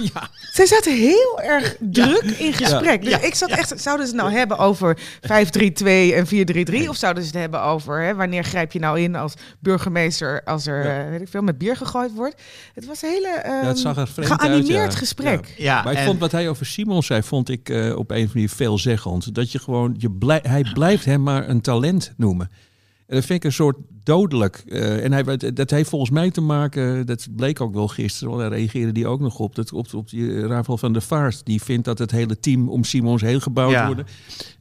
Zij 0.52 0.66
zaten 0.66 0.96
heel 0.98 1.42
erg 1.42 1.76
druk 1.80 2.24
in 2.24 2.54
gesprek. 2.54 3.02
Dus 3.04 3.10
Ja. 3.13 3.22
ik 3.22 3.36
zat 3.36 3.50
echt, 3.50 3.74
zouden 3.82 4.08
ze 4.08 4.12
het 4.13 4.22
nou 4.22 4.34
hebben 4.36 4.58
over 4.58 4.98
5-3-2 5.22 6.13
en 6.13 6.26
4-3-3? 6.28 6.90
Of 6.90 6.96
zouden 6.96 7.24
ze 7.24 7.30
het 7.30 7.40
hebben 7.40 7.62
over 7.62 8.02
hè, 8.02 8.16
wanneer 8.16 8.44
grijp 8.44 8.72
je 8.72 8.80
nou 8.80 9.00
in 9.00 9.16
als 9.16 9.34
burgemeester 9.60 10.42
als 10.44 10.68
er 10.68 10.86
eh, 10.86 11.10
weet 11.10 11.22
ik 11.22 11.28
veel, 11.28 11.42
met 11.42 11.58
bier 11.58 11.76
gegooid 11.76 12.13
wordt? 12.13 12.42
Het 12.74 12.86
was 12.86 13.02
een 13.02 13.10
hele 13.10 13.28
ehm, 13.28 13.66
het 13.66 13.80
zag 13.80 13.98
er 13.98 14.08
vreemd 14.08 14.32
geanimeerd 14.42 14.80
uit, 14.84 14.92
ja. 14.94 14.98
gesprek. 14.98 15.54
Ja, 15.58 15.84
maar 15.84 15.94
ik 15.94 16.00
en- 16.00 16.06
vond 16.06 16.20
wat 16.20 16.32
hij 16.32 16.50
over 16.50 16.66
Simon 16.66 17.04
zei, 17.04 17.24
vond 17.24 17.50
ik 17.50 17.70
eh, 17.70 17.78
op 17.78 17.86
een 17.86 17.94
of 17.96 18.10
andere 18.10 18.30
manier 18.34 18.50
veelzeggend. 18.50 19.36
Dat 19.36 19.52
je 19.52 19.60
gewoon, 19.60 19.96
je 19.98 20.12
blij, 20.12 20.40
hij 20.44 20.66
blijft 20.74 21.06
hem 21.06 21.24
maar 21.24 21.50
een 21.50 21.62
talent 21.62 22.13
noemen. 22.18 22.52
En 23.08 23.15
dat 23.15 23.26
vind 23.26 23.39
ik 23.39 23.43
een 23.43 23.52
soort 23.56 23.78
dodelijk. 24.04 24.63
Eh, 24.67 25.04
en 25.04 25.12
hij, 25.12 25.38
dat 25.54 25.70
heeft 25.70 25.89
volgens 25.89 26.12
mij 26.12 26.32
te 26.32 26.41
maken, 26.41 27.06
dat 27.06 27.28
bleek 27.36 27.62
ook 27.62 27.74
wel 27.74 27.88
gisteren, 27.88 28.30
want 28.30 28.41
daar 28.41 28.52
reageerde 28.60 28.91
die 28.91 29.08
ook 29.08 29.20
nog 29.20 29.39
op, 29.39 29.56
dat 29.56 29.74
op, 29.74 29.93
op 29.93 30.10
die 30.10 30.34
eh, 30.34 30.46
Rafael 30.46 30.78
van 30.78 30.93
der 30.93 31.02
Vaart. 31.02 31.46
Die 31.46 31.62
vindt 31.62 31.86
dat 31.86 31.98
het 32.00 32.12
hele 32.12 32.39
team 32.39 32.70
om 32.70 32.84
Simons 32.84 33.22
heen 33.22 33.41
gebouwd 33.41 33.72
Ja. 33.72 33.86
wordt. 33.86 34.12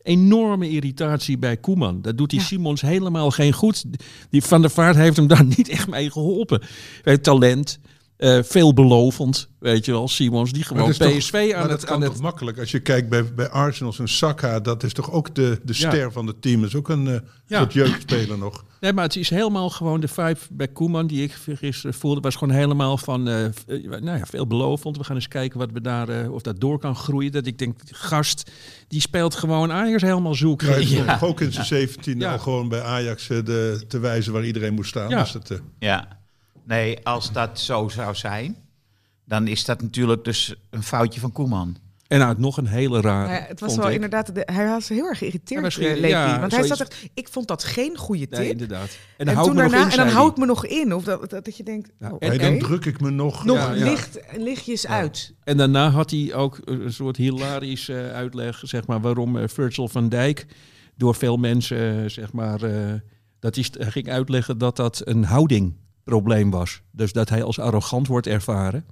Enorme 0.03 0.71
irritatie 0.71 1.39
bij 1.39 1.57
Koeman. 1.57 2.03
Dat 2.03 2.19
doet 2.19 2.31
die 2.31 2.41
Simons 2.41 2.81
helemaal 2.81 3.31
geen 3.31 3.53
goed. 3.53 3.85
Die 4.31 4.43
van 4.43 4.61
der 4.61 4.71
Vaart 4.71 4.97
heeft 4.97 5.17
hem 5.17 5.27
daar 5.27 5.45
niet 5.57 5.69
echt 5.69 5.89
mee 5.89 6.11
geholpen. 6.11 6.61
Hij 6.61 6.69
heeft 7.03 7.23
talent. 7.23 7.79
Eh, 8.17 8.39
veelbelovend, 8.43 9.49
weet 9.59 9.85
je 9.85 9.93
wel, 9.93 10.09
Simons, 10.09 10.53
die 10.53 10.63
gewoon 10.65 10.83
dat 10.83 10.91
is 10.91 10.97
toch- 10.99 11.17
PSV 11.17 11.33
maar 11.33 11.55
aan 11.55 11.69
dat 11.69 11.71
het, 11.71 11.85
kan 11.85 11.95
aan 11.97 12.03
toch 12.03 12.13
het 12.13 12.23
makkelijk. 12.23 12.59
Als 12.59 12.71
je 12.71 12.81
kijkt 12.81 13.09
bij, 13.09 13.35
bij 13.35 13.49
Arsenal, 13.49 13.93
zo'n 13.93 14.09
Saka, 14.09 14.61
dat 14.61 14.83
is 14.83 14.93
toch 14.93 15.11
ook 15.13 15.35
de, 15.35 15.61
de 15.65 15.73
Ja. 15.77 15.91
ster 15.91 16.13
van 16.13 16.27
het 16.27 16.43
team. 16.43 16.61
Dat 16.61 16.69
is 16.69 16.77
ook 16.77 16.89
een 16.89 17.07
eh 17.09 17.19
Ja. 17.47 17.59
soort 17.59 17.73
jeugdspeler 17.73 18.39
nog. 18.39 18.65
Nee, 18.81 18.93
maar 18.93 19.05
het 19.05 19.17
is 19.17 19.31
helemaal 19.31 19.71
gewoon 19.71 20.01
de 20.01 20.09
vibe 20.09 20.37
bij 20.51 20.69
Koeman 20.69 21.07
die 21.07 21.23
ik 21.23 21.33
gisteren 21.55 21.95
voelde. 21.95 22.21
was 22.21 22.35
gewoon 22.37 22.55
helemaal 22.55 22.99
van, 22.99 23.29
eh, 23.29 23.45
nou 23.67 24.19
ja, 24.19 24.27
veelbelovend. 24.27 24.97
We 24.97 25.05
gaan 25.05 25.17
eens 25.17 25.29
kijken 25.29 25.59
wat 25.59 25.73
we 25.73 25.81
daar, 25.81 26.09
eh, 26.09 26.33
of 26.33 26.43
dat 26.43 26.61
door 26.61 26.79
kan 26.79 26.97
groeien. 26.97 27.33
Dat 27.33 27.47
ik 27.47 27.59
denk, 27.59 27.79
gast, 27.91 28.51
die 28.89 29.01
speelt 29.01 29.35
gewoon 29.35 29.73
Ajax 29.73 30.03
helemaal 30.03 30.35
zoek. 30.35 30.63
Ja. 30.63 31.19
ook 31.21 31.41
in 31.41 31.53
zijn 31.53 31.67
17 31.67 32.19
Ja. 32.21 32.33
al 32.33 32.39
gewoon 32.39 32.69
bij 32.69 32.83
Ajax 32.83 33.27
de, 33.27 33.85
te 33.89 33.99
wijzen 33.99 34.33
waar 34.33 34.45
iedereen 34.45 34.75
moest 34.75 34.89
staan. 34.89 35.09
Ja. 35.09 35.23
Dus 35.23 35.33
dat, 35.33 35.51
eh, 35.51 35.59
Ja, 35.79 36.19
nee, 36.67 37.05
als 37.07 37.33
dat 37.33 37.61
zo 37.61 37.89
zou 37.89 38.15
zijn, 38.15 38.57
dan 39.25 39.47
is 39.47 39.65
dat 39.65 39.83
natuurlijk 39.83 40.25
dus 40.25 40.55
een 40.71 40.83
foutje 40.83 41.21
van 41.21 41.33
Koeman. 41.33 41.77
En 42.07 42.19
nou, 42.19 42.35
nog 42.39 42.57
een 42.57 42.67
hele 42.67 43.01
rare. 43.01 43.27
Maar 43.29 43.41
ja, 43.41 43.47
het 43.49 43.61
was 43.61 43.77
wel 43.77 43.89
ik. 43.89 43.95
inderdaad, 43.95 44.35
de- 44.35 44.43
hij 44.53 44.67
was 44.67 44.89
heel 44.89 45.05
erg 45.07 45.19
geïrriteerd, 45.19 45.59
Ja, 45.61 45.65
misschien- 45.65 45.87
eh, 45.87 46.01
leek 46.01 46.11
ja. 46.11 46.41
Want 46.41 46.53
hij 46.53 46.67
zat 46.67 46.81
echt, 46.81 47.09
ik 47.15 47.29
vond 47.29 47.49
dat 47.49 47.65
geen 47.65 47.97
goede 47.97 48.29
tip. 48.29 48.39
Nee, 48.39 48.51
inderdaad. 48.51 48.99
En 49.17 49.29
hou 49.29 49.47
toen 49.47 49.57
me 49.57 49.63
nog 49.63 49.71
daarna, 49.71 49.87
in, 49.87 49.91
en 49.91 49.97
dan 49.97 50.07
zei 50.07 50.11
hou 50.11 50.23
hij. 50.23 50.31
ik 50.35 50.37
me 50.41 50.47
nog 50.47 50.67
in. 50.67 50.95
Of 50.95 51.05
dat, 51.05 51.31
dat, 51.31 51.45
dat 51.45 51.57
je 51.57 51.63
denkt, 51.63 51.91
Ja, 51.99 52.11
oh, 52.11 52.17
en- 52.19 52.39
dan 52.39 52.59
druk 52.59 52.85
ik 52.85 53.01
me 53.01 53.11
nog. 53.11 53.45
nog 53.45 53.57
Ja, 53.57 53.73
ja. 53.73 53.85
licht, 53.85 54.19
lichtjes 54.37 54.87
uit. 54.87 55.35
En 55.45 55.57
daarna 55.57 55.91
had 55.91 56.11
hij 56.11 56.35
ook 56.35 56.59
een 56.65 56.93
soort 56.93 57.17
hilarisch 57.17 57.89
eh, 57.89 58.11
uitleg, 58.13 58.61
zeg 58.65 58.87
maar, 58.87 59.01
waarom 59.01 59.37
eh, 59.39 59.49
Virgil 59.49 59.89
van 59.89 60.09
Dijk 60.09 60.47
door 60.97 61.15
veel 61.15 61.37
mensen, 61.37 62.03
eh, 62.03 62.09
zeg 62.11 62.33
maar, 62.33 62.63
eh, 62.63 62.93
dat 63.39 63.55
hij, 63.55 63.65
ging 63.91 64.09
uitleggen 64.11 64.59
dat 64.59 64.77
dat 64.77 65.01
een 65.05 65.25
houdingprobleem 66.07 66.51
was. 66.51 66.81
Dus 66.91 67.13
dat 67.13 67.29
hij 67.29 67.43
als 67.43 67.59
arrogant 67.59 68.07
wordt 68.07 68.27
ervaren. 68.27 68.85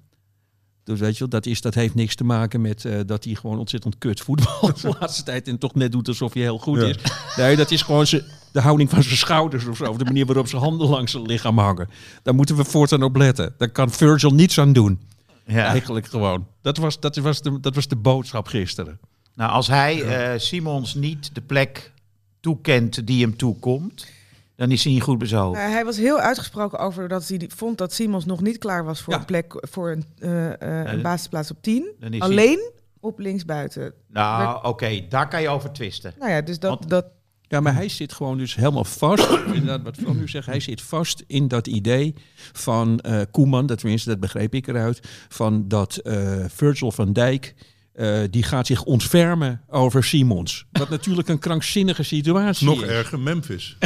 Dus 0.84 1.00
weet 1.00 1.12
je 1.12 1.18
wel, 1.18 1.28
dat, 1.28 1.46
is, 1.46 1.60
dat 1.60 1.74
heeft 1.74 1.94
niks 1.94 2.14
te 2.14 2.24
maken 2.24 2.60
met 2.60 2.84
eh, 2.84 3.00
dat 3.06 3.24
hij 3.24 3.34
gewoon 3.34 3.58
ontzettend 3.58 3.98
kut 3.98 4.20
voetbalt 4.20 4.80
de 4.82 4.96
laatste 5.00 5.22
tijd 5.22 5.48
en 5.48 5.58
toch 5.58 5.74
net 5.74 5.92
doet 5.92 6.08
alsof 6.08 6.32
hij 6.34 6.42
heel 6.42 6.58
goed 6.58 6.80
Ja. 6.80 6.86
is. 6.86 6.96
Nee, 7.36 7.56
dat 7.56 7.70
is 7.70 7.82
gewoon 7.82 8.06
ze, 8.06 8.24
de 8.52 8.60
houding 8.60 8.90
van 8.90 9.02
zijn 9.02 9.16
schouders 9.16 9.66
of 9.66 9.76
zo. 9.76 9.84
Of 9.84 9.96
de 9.96 10.04
manier 10.04 10.26
waarop 10.26 10.48
zijn 10.48 10.62
handen 10.62 10.88
langs 10.88 11.12
zijn 11.12 11.26
lichaam 11.26 11.58
hangen. 11.58 11.88
Daar 12.22 12.34
moeten 12.34 12.56
we 12.56 12.64
voortaan 12.64 13.02
op 13.02 13.16
letten. 13.16 13.54
Daar 13.58 13.68
kan 13.70 13.90
Virgil 13.90 14.30
niets 14.34 14.58
aan 14.58 14.72
doen. 14.72 15.00
Ja. 15.46 15.64
Eigenlijk 15.64 16.06
gewoon. 16.06 16.46
Dat 16.62 16.76
was, 16.76 17.00
dat, 17.00 17.16
was 17.16 17.42
de, 17.42 17.60
dat 17.60 17.74
was 17.74 17.88
de 17.88 17.96
boodschap 17.96 18.46
gisteren. 18.46 18.98
Nou, 19.34 19.50
als 19.50 19.66
hij 19.66 20.02
eh, 20.02 20.38
Simons 20.38 20.94
niet 20.94 21.34
de 21.34 21.40
plek 21.40 21.92
toekent 22.40 23.06
die 23.06 23.22
hem 23.22 23.36
toekomt, 23.36 24.06
dan 24.56 24.70
is 24.70 24.84
hij 24.84 24.92
niet 24.92 25.02
goed 25.02 25.18
bezogen. 25.18 25.70
Hij 25.72 25.84
was 25.84 25.96
heel 25.96 26.18
uitgesproken 26.18 26.78
over 26.78 27.08
dat 27.08 27.28
hij 27.28 27.50
vond 27.56 27.78
dat 27.78 27.92
Simons 27.92 28.24
nog 28.24 28.40
niet 28.40 28.58
klaar 28.58 28.84
was 28.84 29.00
voor 29.00 29.12
Ja. 29.12 29.18
een 29.18 29.24
plek 29.24 29.54
voor 29.70 29.90
een, 29.90 30.04
eh, 30.18 30.52
eh, 30.82 30.92
een 30.92 31.02
basisplaats 31.02 31.50
op 31.50 31.62
10. 31.62 31.92
dan 32.00 32.12
is 32.12 32.18
hij- 32.18 32.28
Alleen 32.28 32.70
op 33.00 33.18
linksbuiten. 33.18 33.94
Nou, 34.08 34.64
oké, 34.66 35.06
daar 35.08 35.28
kan 35.28 35.42
je 35.42 35.48
over 35.48 35.72
twisten. 35.72 36.14
Nou 36.18 36.30
ja, 36.30 36.40
dus 36.40 36.58
dat, 36.58 36.70
Want- 36.78 36.90
dat 36.90 37.06
Ja, 37.48 37.60
maar 37.60 37.74
hij 37.74 37.88
zit 37.88 38.12
gewoon 38.12 38.38
dus 38.38 38.54
helemaal 38.54 38.84
vast. 38.84 39.28
Inderdaad, 39.46 39.82
wat 39.82 39.96
Van 40.04 40.16
nu 40.16 40.28
zegt, 40.28 40.46
hij 40.46 40.60
zit 40.60 40.82
vast 40.82 41.24
in 41.26 41.48
dat 41.48 41.66
idee 41.66 42.14
van 42.52 42.98
eh, 43.00 43.20
Koeman, 43.30 43.66
dat 43.66 43.78
tenminste, 43.78 44.08
dat 44.08 44.20
begreep 44.20 44.54
ik 44.54 44.66
eruit, 44.66 45.00
van 45.28 45.68
dat 45.68 45.96
eh, 45.96 46.44
Virgil 46.48 46.92
van 46.92 47.12
Dijk, 47.12 47.54
eh, 47.94 48.18
die 48.30 48.42
gaat 48.42 48.66
zich 48.66 48.82
ontfermen 48.82 49.60
over 49.68 50.04
Simons. 50.04 50.66
Wat 50.72 50.88
natuurlijk 50.88 51.28
een 51.28 51.38
krankzinnige 51.38 52.02
situatie 52.02 52.66
Nog 52.66 52.82
is. 52.82 52.88
erger, 52.88 53.20
Memphis. 53.20 53.76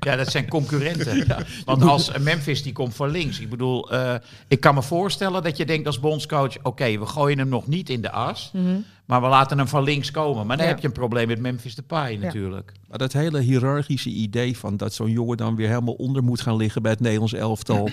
Ja, 0.00 0.16
dat 0.16 0.30
zijn 0.30 0.48
concurrenten. 0.48 1.26
Want 1.64 1.82
als 1.82 2.18
Memphis 2.18 2.62
die 2.62 2.72
komt 2.72 2.94
van 2.94 3.10
links. 3.10 3.40
Ik 3.40 3.50
bedoel, 3.50 3.90
eh, 3.90 4.14
ik 4.48 4.60
kan 4.60 4.74
me 4.74 4.82
voorstellen 4.82 5.42
dat 5.42 5.56
je 5.56 5.64
denkt 5.64 5.86
als 5.86 6.00
bondscoach... 6.00 6.56
oké, 6.62 6.98
we 6.98 7.06
gooien 7.06 7.38
hem 7.38 7.48
nog 7.48 7.66
niet 7.66 7.90
in 7.90 8.00
de 8.00 8.10
as... 8.10 8.52
maar 9.06 9.20
we 9.20 9.28
laten 9.28 9.58
hem 9.58 9.68
van 9.68 9.82
links 9.82 10.10
komen. 10.10 10.46
Maar 10.46 10.56
dan 10.56 10.66
Ja. 10.66 10.72
heb 10.72 10.80
je 10.80 10.86
een 10.86 10.92
probleem 10.92 11.26
met 11.28 11.40
Memphis 11.40 11.74
Depay 11.74 12.16
natuurlijk. 12.16 12.72
Maar 12.88 12.98
dat 12.98 13.12
hele 13.12 13.40
hiërarchische 13.40 14.10
idee 14.10 14.56
van 14.58 14.76
dat 14.76 14.94
zo'n 14.94 15.10
jongen 15.10 15.36
dan 15.36 15.56
weer 15.56 15.68
helemaal 15.68 15.94
onder 15.94 16.22
moet 16.22 16.40
gaan 16.40 16.56
liggen 16.56 16.82
bij 16.82 16.90
het 16.90 17.00
Nederlands 17.00 17.32
elftal. 17.34 17.88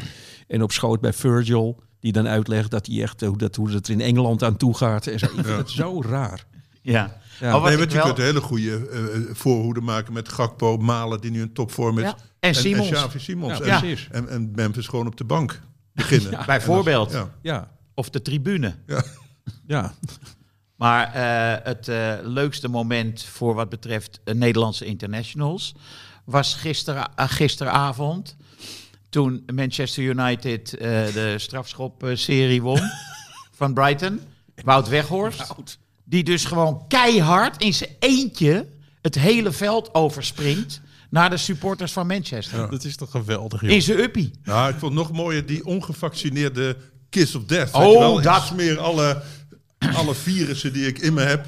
en 0.48 0.62
op 0.64 0.72
schoot 0.72 1.02
bij 1.02 1.14
Virgil, 1.14 1.80
die 2.00 2.12
dan 2.12 2.28
uitlegt 2.28 2.72
dat 2.72 2.86
hij 2.86 3.02
echt, 3.02 3.22
hoe, 3.22 3.38
dat, 3.38 3.56
hoe 3.56 3.70
het 3.72 3.88
er 3.88 3.94
in 3.94 4.02
Engeland 4.02 4.44
aan 4.44 4.58
toe 4.58 4.78
gaat. 4.78 5.08
En 5.08 5.20
zo. 5.20 5.26
Ik 5.26 5.32
vind 5.32 5.46
het 5.46 5.70
zo 5.70 6.02
raar. 6.02 6.46
Ja. 6.82 7.18
Ja. 7.40 7.60
Nee, 7.60 7.78
want 7.78 7.92
je 7.92 7.98
wel- 7.98 8.06
kunt 8.06 8.18
een 8.18 8.24
hele 8.24 8.42
goede 8.42 8.88
eh, 8.90 9.36
voorhoede 9.36 9.82
maken 9.82 10.14
met 10.14 10.30
Gakpo, 10.30 10.78
Malen, 10.78 11.22
die 11.22 11.32
nu 11.32 11.42
in 11.42 11.54
topvorm 11.54 11.98
is. 11.98 12.04
Ja. 12.04 12.16
En 12.40 12.56
Simons. 12.56 12.88
En 12.90 12.94
Xavi 12.94 13.20
Simons. 13.20 13.58
Ja, 13.58 13.84
en, 13.84 13.98
en, 14.12 14.30
en 14.30 14.52
Memphis 14.56 14.88
gewoon 14.88 15.08
op 15.08 15.18
de 15.18 15.24
bank 15.24 15.60
beginnen. 15.94 16.40
Bijvoorbeeld. 16.46 17.12
Ja. 17.12 17.30
Ja, 17.42 17.72
Of 17.94 18.10
de 18.10 18.22
tribune. 18.22 18.76
ja. 19.68 19.94
Maar 20.76 21.14
eh, 21.14 21.66
het 21.66 21.88
leukste 22.24 22.68
moment 22.68 23.24
voor 23.24 23.54
wat 23.54 23.70
betreft 23.70 24.20
Nederlandse 24.34 24.86
internationals 24.86 25.76
was 26.26 26.54
gisteren, 26.56 27.10
gisteravond. 27.16 28.36
Toen 29.10 29.44
Manchester 29.54 30.04
United 30.04 30.74
eh, 30.78 30.88
de 31.14 31.36
strafschopserie 31.38 32.62
won 32.62 32.82
van 33.60 33.74
Brighton. 33.74 34.20
Wout 34.64 34.88
Weghorst. 34.88 35.78
Die 36.04 36.24
dus 36.24 36.46
gewoon 36.46 36.86
keihard 36.88 37.62
in 37.64 37.74
zijn 37.74 37.90
eentje 38.00 38.68
het 39.02 39.16
hele 39.16 39.52
veld 39.52 39.94
overspringt 39.94 40.82
naar 41.10 41.30
de 41.30 41.38
supporters 41.38 41.92
van 41.92 42.08
Manchester. 42.08 42.70
Dat 42.70 42.84
is 42.84 42.96
toch 42.96 43.12
geweldig, 43.12 43.62
In 43.62 43.82
zijn 43.82 44.00
uppie. 44.00 44.32
Nou, 44.44 44.70
ik 44.74 44.80
vond 44.80 44.94
nog 44.94 45.12
mooier 45.12 45.46
die 45.46 45.66
ongevaccineerde 45.66 46.78
kiss 47.10 47.36
of 47.36 47.44
death. 47.46 47.74
Oh, 47.74 48.00
wel? 48.00 48.18
Ik 48.18 48.24
dat- 48.24 48.44
smeer 48.44 48.80
alle, 48.80 49.22
alle 49.94 50.16
virussen 50.16 50.74
die 50.74 50.88
ik 50.88 51.00
in 51.00 51.14
me 51.14 51.22
heb, 51.22 51.46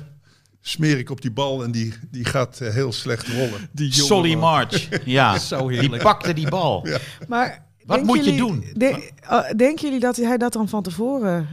smeer 0.61 0.97
ik 0.97 1.09
op 1.09 1.21
die 1.21 1.31
bal 1.31 1.63
en 1.63 1.71
die, 1.71 1.93
die 2.11 2.25
gaat 2.25 2.59
eh, 2.61 2.73
heel 2.73 2.91
slecht 2.91 3.27
rollen. 3.27 3.69
Die 3.73 3.93
Solly. 3.93 4.35
March. 4.35 4.89
Ja, 5.05 5.39
Zo 5.39 5.67
die 5.69 5.97
pakte 5.97 6.33
die 6.33 6.49
bal. 6.49 6.87
Maar 7.27 7.65
Wat 7.85 8.03
moet 8.03 8.25
je 8.25 8.35
doen? 8.35 8.65
de- 8.73 9.09
uh, 9.23 9.49
denken 9.55 9.83
jullie 9.85 9.99
dat 9.99 10.15
hij 10.15 10.37
dat 10.37 10.53
dan 10.53 10.69
van 10.69 10.83
tevoren 10.83 11.47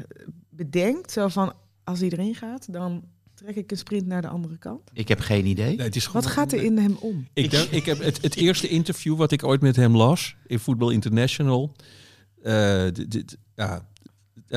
bedenkt? 0.51 1.13
Zo 1.13 1.29
van, 1.29 1.53
als 1.85 2.01
hij 2.01 2.09
erin 2.11 2.35
gaat, 2.35 2.73
dan 2.73 3.05
trek 3.35 3.57
ik 3.57 3.71
een 3.71 3.77
sprint 3.77 4.07
naar 4.07 4.23
de 4.23 4.29
andere 4.29 4.57
kant. 4.59 4.81
Ik 4.93 5.09
heb 5.09 5.21
geen 5.21 5.47
idee. 5.47 5.77
Nee, 5.77 5.87
het 5.87 5.97
is 5.97 6.07
Wat 6.11 6.27
gaat 6.27 6.53
er 6.53 6.63
in 6.63 6.79
hem 6.79 6.97
om? 7.01 7.29
Ik, 7.33 7.51
denk, 7.51 7.71
ik 7.71 7.87
heb 7.87 7.99
het, 8.03 8.23
het 8.23 8.37
eerste 8.37 8.69
interview 8.69 9.17
wat 9.17 9.33
ik 9.33 9.45
ooit 9.45 9.61
met 9.61 9.77
hem 9.77 9.97
las 9.97 10.37
in 10.47 10.59
Football 10.59 10.93
International. 10.93 11.75
eh, 12.43 12.83
dit- 12.93 13.11
dit- 13.11 13.37
ja, 13.55 13.89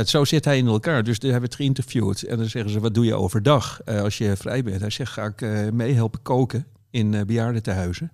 zo 0.09 0.25
zit 0.25 0.45
hij 0.45 0.57
in 0.57 0.67
elkaar. 0.67 1.03
Dus 1.03 1.19
daar 1.19 1.31
hebben 1.31 1.49
het 1.49 1.59
geïnterviewd. 1.59 2.21
En 2.21 2.37
dan 2.37 2.45
zeggen 2.45 2.71
ze: 2.71 2.79
Wat 2.79 2.93
doe 2.93 3.05
je 3.05 3.15
overdag 3.15 3.81
eh, 3.81 4.01
als 4.01 4.17
je 4.17 4.35
vrij 4.37 4.63
bent? 4.63 4.81
Hij 4.81 4.89
zegt: 4.89 5.11
Ga 5.11 5.25
ik 5.25 5.41
eh 5.41 5.69
meehelpen 5.69 6.21
koken 6.21 6.65
in 6.89 7.13
eh 7.13 7.25
bejaardentehuizen. 7.25 8.11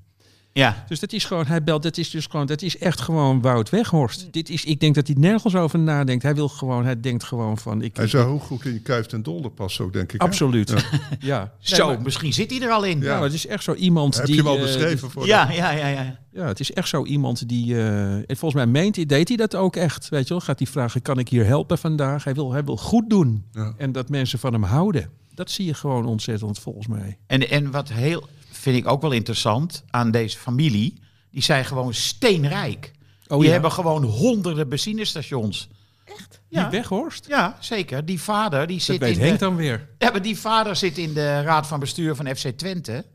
Ja, 0.58 0.84
Dus 0.88 1.00
dat 1.00 1.13
is 1.13 1.26
gewoon, 1.26 1.46
hij 1.46 1.63
belt, 1.63 1.84
dat 1.84 1.98
is 1.98 2.10
dus 2.10 2.26
gewoon, 2.26 2.46
dat 2.46 2.62
is 2.62 2.78
echt 2.78 3.02
gewoon 3.02 3.41
Wout 3.41 3.70
Weghorst. 3.70 4.28
Dit 4.34 4.50
is, 4.50 4.65
ik 4.65 4.80
denk 4.80 4.96
dat 4.96 5.08
hij 5.08 5.15
nergens 5.20 5.56
over 5.56 5.80
nadenkt. 5.80 6.24
Hij 6.24 6.36
wil 6.36 6.48
gewoon, 6.50 6.86
hij 6.86 7.00
denkt 7.00 7.24
gewoon 7.24 7.58
van, 7.58 7.82
ik, 7.82 7.96
Hij 7.98 8.08
zou 8.08 8.26
heel 8.28 8.39
goed 8.39 8.65
in 8.65 8.82
Kuift 8.82 9.13
en 9.13 9.24
Dolder 9.24 9.52
passen 9.52 9.86
ook, 9.86 9.93
denk 9.93 10.12
ik. 10.13 10.22
absoluut. 10.22 10.74
Ja. 11.20 11.52
zo, 11.60 11.86
Nee, 11.88 11.96
maar- 11.96 12.04
misschien 12.04 12.34
zit 12.34 12.52
hij 12.52 12.62
er 12.62 12.70
al 12.70 12.84
in. 12.84 13.00
ja, 13.00 13.06
Ja, 13.06 13.13
maar 13.13 13.24
het 13.24 13.34
is 13.34 13.48
echt 13.48 13.63
zo 13.63 13.74
iemand 13.74 14.15
Heb 14.15 14.26
die. 14.26 14.36
je 14.36 14.41
hem 14.41 14.50
al 14.50 14.56
eh, 14.58 14.62
beschreven 14.62 15.12
voor 15.12 15.26
ja, 15.28 15.52
ja, 15.52 15.72
ja. 15.72 16.20
Ja, 16.32 16.46
het 16.48 16.60
is 16.60 16.72
echt 16.72 16.88
zo 16.88 17.06
iemand 17.06 17.50
die. 17.50 17.76
eh, 17.76 18.13
en 18.13 18.26
volgens 18.38 18.54
mij 18.54 18.65
meent 18.67 18.96
hij, 18.96 19.06
deed 19.06 19.28
hij 19.28 19.38
dat 19.38 19.56
ook 19.56 19.76
echt. 19.76 20.10
Weet 20.10 20.24
je 20.28 20.30
wel? 20.34 20.39
Gaat 20.41 20.60
hij 20.60 20.67
vragen: 20.67 21.02
kan 21.02 21.20
ik 21.20 21.30
hier 21.30 21.46
helpen 21.46 21.78
vandaag? 21.78 22.24
Hij 22.24 22.34
wil, 22.34 22.52
hij 22.52 22.63
wil 22.63 22.78
goed 22.78 23.10
doen. 23.10 23.46
Ja. 23.52 23.74
En 23.78 23.91
dat 23.91 24.10
mensen 24.10 24.39
van 24.39 24.54
hem 24.54 24.63
houden. 24.63 25.10
Dat 25.34 25.52
zie 25.52 25.65
je 25.65 25.74
gewoon 25.74 26.06
ontzettend 26.06 26.60
volgens 26.60 26.88
mij. 26.88 27.17
En, 27.28 27.50
en 27.50 27.72
wat 27.72 27.89
heel, 27.89 28.28
vind 28.71 28.86
ik 28.86 28.91
ook 28.91 29.01
wel 29.01 29.12
interessant 29.12 29.84
aan 29.89 30.12
deze 30.12 30.38
familie, 30.38 30.99
die 31.32 31.41
zijn 31.41 31.65
gewoon 31.65 31.93
steenrijk. 31.93 32.91
Oh, 33.27 33.38
die 33.38 33.45
ja? 33.47 33.51
hebben 33.53 33.71
gewoon 33.71 34.03
honderden 34.03 34.69
benzinestations. 34.69 35.69
Die 36.06 36.15
Ja, 36.49 36.69
Weghorst? 36.69 37.27
ja, 37.27 37.58
zeker. 37.60 38.06
Die 38.06 38.21
vader, 38.21 38.67
die 38.67 38.75
Dat 38.77 38.86
zit 38.86 38.99
weet 38.99 39.15
in 39.15 39.21
Henk 39.21 39.39
de, 39.39 39.45
dan 39.45 39.56
weer. 39.56 39.89
Ja, 39.97 40.12
maar 40.12 40.21
die 40.21 40.38
vader 40.38 40.75
zit 40.75 40.97
in 40.97 41.13
de 41.13 41.41
raad 41.41 41.67
van 41.67 41.80
bestuur 41.80 42.15
van 42.15 42.36
FC 42.36 42.47
Twente. 42.47 43.06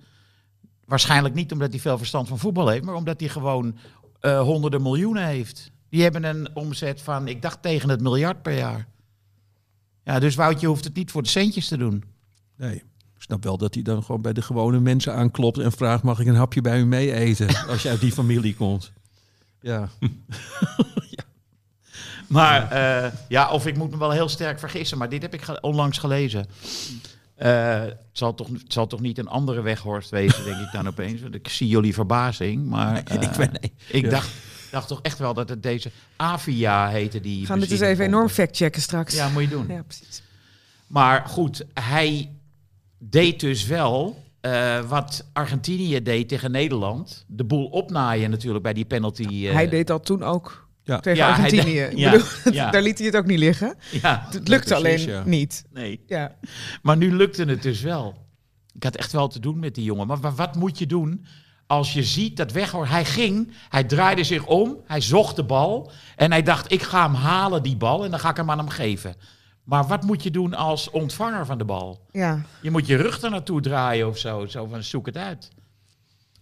Waarschijnlijk 0.84 1.34
niet 1.34 1.52
omdat 1.52 1.70
hij 1.70 1.80
veel 1.80 1.98
verstand 1.98 2.28
van 2.28 2.38
voetbal 2.38 2.68
heeft, 2.68 2.84
maar 2.84 2.94
omdat 2.94 3.20
hij 3.20 3.28
gewoon 3.28 3.76
eh, 4.20 4.40
honderden 4.40 4.82
miljoenen 4.82 5.26
heeft. 5.26 5.70
Die 5.88 6.02
hebben 6.02 6.24
een 6.24 6.48
omzet 6.54 7.02
van, 7.02 7.28
ik 7.28 7.42
dacht 7.42 7.62
tegen 7.62 7.88
het 7.88 8.00
miljard 8.00 8.42
per 8.42 8.56
jaar. 8.56 8.88
Ja, 10.04 10.18
dus 10.18 10.34
Woutje 10.34 10.66
hoeft 10.66 10.84
het 10.84 10.94
niet 10.94 11.10
voor 11.10 11.22
de 11.22 11.28
centjes 11.28 11.68
te 11.68 11.76
doen. 11.76 12.04
Nee. 12.56 12.82
Ik 13.22 13.28
snap 13.28 13.44
wel 13.44 13.58
dat 13.58 13.74
hij 13.74 13.82
dan 13.82 14.02
gewoon 14.02 14.22
bij 14.22 14.32
de 14.32 14.42
gewone 14.42 14.80
mensen 14.80 15.14
aanklopt 15.14 15.58
en 15.58 15.72
vraagt: 15.72 16.02
mag 16.02 16.20
ik 16.20 16.26
een 16.26 16.34
hapje 16.34 16.60
bij 16.60 16.78
u 16.80 16.84
mee 16.86 17.12
eten? 17.12 17.48
Als 17.68 17.82
je 17.82 17.88
uit 17.88 18.00
die 18.00 18.12
familie 18.12 18.54
komt. 18.54 18.92
Ja. 19.60 19.88
Maar 22.28 22.78
ja. 22.78 23.12
ja, 23.28 23.50
of 23.50 23.66
ik 23.66 23.76
moet 23.76 23.90
me 23.90 23.98
wel 23.98 24.10
heel 24.10 24.28
sterk 24.28 24.58
vergissen, 24.58 24.98
maar 24.98 25.08
dit 25.08 25.22
heb 25.22 25.34
ik 25.34 25.42
ge- 25.42 25.60
onlangs 25.60 25.98
gelezen. 25.98 26.46
Eh, 27.34 27.80
het, 27.80 27.96
zal 28.12 28.34
toch, 28.34 28.48
het 28.48 28.72
zal 28.72 28.86
toch 28.86 29.00
niet 29.00 29.18
een 29.18 29.28
andere 29.28 29.60
weghorst 29.62 30.10
wezen, 30.10 30.44
denk 30.44 30.60
ik 30.60 30.72
dan 30.72 30.86
opeens. 30.88 31.20
Want 31.20 31.34
ik 31.34 31.48
zie 31.48 31.68
jullie 31.68 31.94
verbazing, 31.94 32.66
maar 32.66 33.02
eh, 33.04 33.22
ik 33.22 33.30
ben, 33.36 33.50
nee. 33.60 33.72
ik 33.88 34.04
Ja. 34.04 34.10
dacht, 34.10 34.30
dacht 34.70 34.88
toch 34.88 35.00
echt 35.02 35.18
wel 35.18 35.34
dat 35.34 35.48
het 35.48 35.62
deze 35.62 35.90
Avia 36.16 36.88
heette. 36.88 37.20
Die 37.20 37.40
We 37.40 37.46
gaan 37.46 37.58
dit 37.60 37.70
eens 37.70 37.78
benzine 37.80 38.00
even 38.00 38.04
enorm 38.14 38.28
factchecken 38.28 38.82
straks. 38.82 39.14
Ja, 39.14 39.28
moet 39.28 39.42
je 39.42 39.48
doen. 39.48 39.66
Ja, 39.68 39.82
precies. 39.82 40.22
Maar 40.86 41.26
goed, 41.26 41.64
hij 41.74 42.30
deed 43.04 43.40
dus 43.40 43.66
wel 43.66 44.22
eh, 44.40 44.80
wat 44.88 45.28
Argentinië 45.32 46.02
deed 46.02 46.28
tegen 46.28 46.50
Nederland. 46.50 47.24
De 47.28 47.44
boel 47.44 47.66
opnaaien 47.66 48.30
natuurlijk 48.30 48.62
bij 48.64 48.72
die 48.72 48.84
penalty. 48.84 49.46
eh, 49.46 49.52
hij 49.52 49.68
deed 49.68 49.86
dat 49.86 50.04
toen 50.06 50.22
ook 50.22 50.68
Ja. 50.84 51.00
tegen 51.00 51.18
Ja, 51.18 51.34
hij 51.34 51.44
Argentinië. 51.44 51.88
ja, 51.94 52.10
bedoel, 52.10 52.26
ja. 52.52 52.70
Daar 52.70 52.82
liet 52.82 52.98
hij 52.98 53.06
het 53.06 53.16
ook 53.16 53.26
niet 53.26 53.38
liggen. 53.38 53.74
Ja, 54.02 54.26
Het 54.30 54.48
lukte 54.48 54.74
precies, 54.80 55.06
alleen 55.06 55.14
ja. 55.16 55.22
niet. 55.26 55.64
nee. 55.72 56.00
Ja. 56.06 56.34
Maar 56.82 56.96
nu 56.96 57.16
lukte 57.16 57.44
het 57.44 57.62
dus 57.62 57.80
wel. 57.80 58.14
Ik 58.74 58.82
had 58.84 58.96
echt 58.96 59.12
wel 59.12 59.28
te 59.28 59.40
doen 59.40 59.58
met 59.58 59.74
die 59.74 59.84
jongen. 59.84 60.06
Maar 60.06 60.20
wa- 60.20 60.32
wat 60.34 60.54
moet 60.56 60.78
je 60.78 60.86
doen 60.86 61.24
als 61.66 61.92
je 61.92 62.02
ziet 62.04 62.36
dat 62.36 62.52
Weghorst... 62.52 62.90
Hij 62.92 63.04
ging, 63.04 63.52
hij 63.68 63.84
draaide 63.84 64.24
zich 64.24 64.46
om, 64.46 64.76
hij 64.86 65.00
zocht 65.00 65.36
de 65.36 65.44
bal... 65.44 65.90
en 66.16 66.30
hij 66.30 66.42
dacht, 66.42 66.72
ik 66.72 66.82
ga 66.82 67.02
hem 67.06 67.14
halen, 67.14 67.62
die 67.62 67.76
bal... 67.76 68.04
en 68.04 68.10
dan 68.10 68.20
ga 68.20 68.30
ik 68.30 68.36
hem 68.36 68.50
aan 68.50 68.58
hem 68.58 68.68
geven. 68.68 69.14
Maar 69.64 69.86
wat 69.86 70.02
moet 70.02 70.22
je 70.22 70.30
doen 70.30 70.54
als 70.54 70.90
ontvanger 70.90 71.46
van 71.46 71.58
de 71.58 71.64
bal? 71.64 72.00
Ja. 72.10 72.42
Je 72.60 72.70
moet 72.70 72.86
je 72.86 72.96
rug 72.96 73.22
er 73.22 73.30
naartoe 73.30 73.60
draaien 73.60 74.08
of 74.08 74.18
zo. 74.18 74.46
Zo 74.46 74.66
van, 74.66 74.82
zoek 74.82 75.06
het 75.06 75.16
uit. 75.16 75.50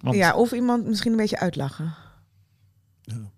Want, 0.01 0.17
ja, 0.17 0.35
of 0.35 0.53
iemand 0.53 0.87
misschien 0.87 1.11
een 1.11 1.17
beetje 1.17 1.39
uitlachen. 1.39 1.95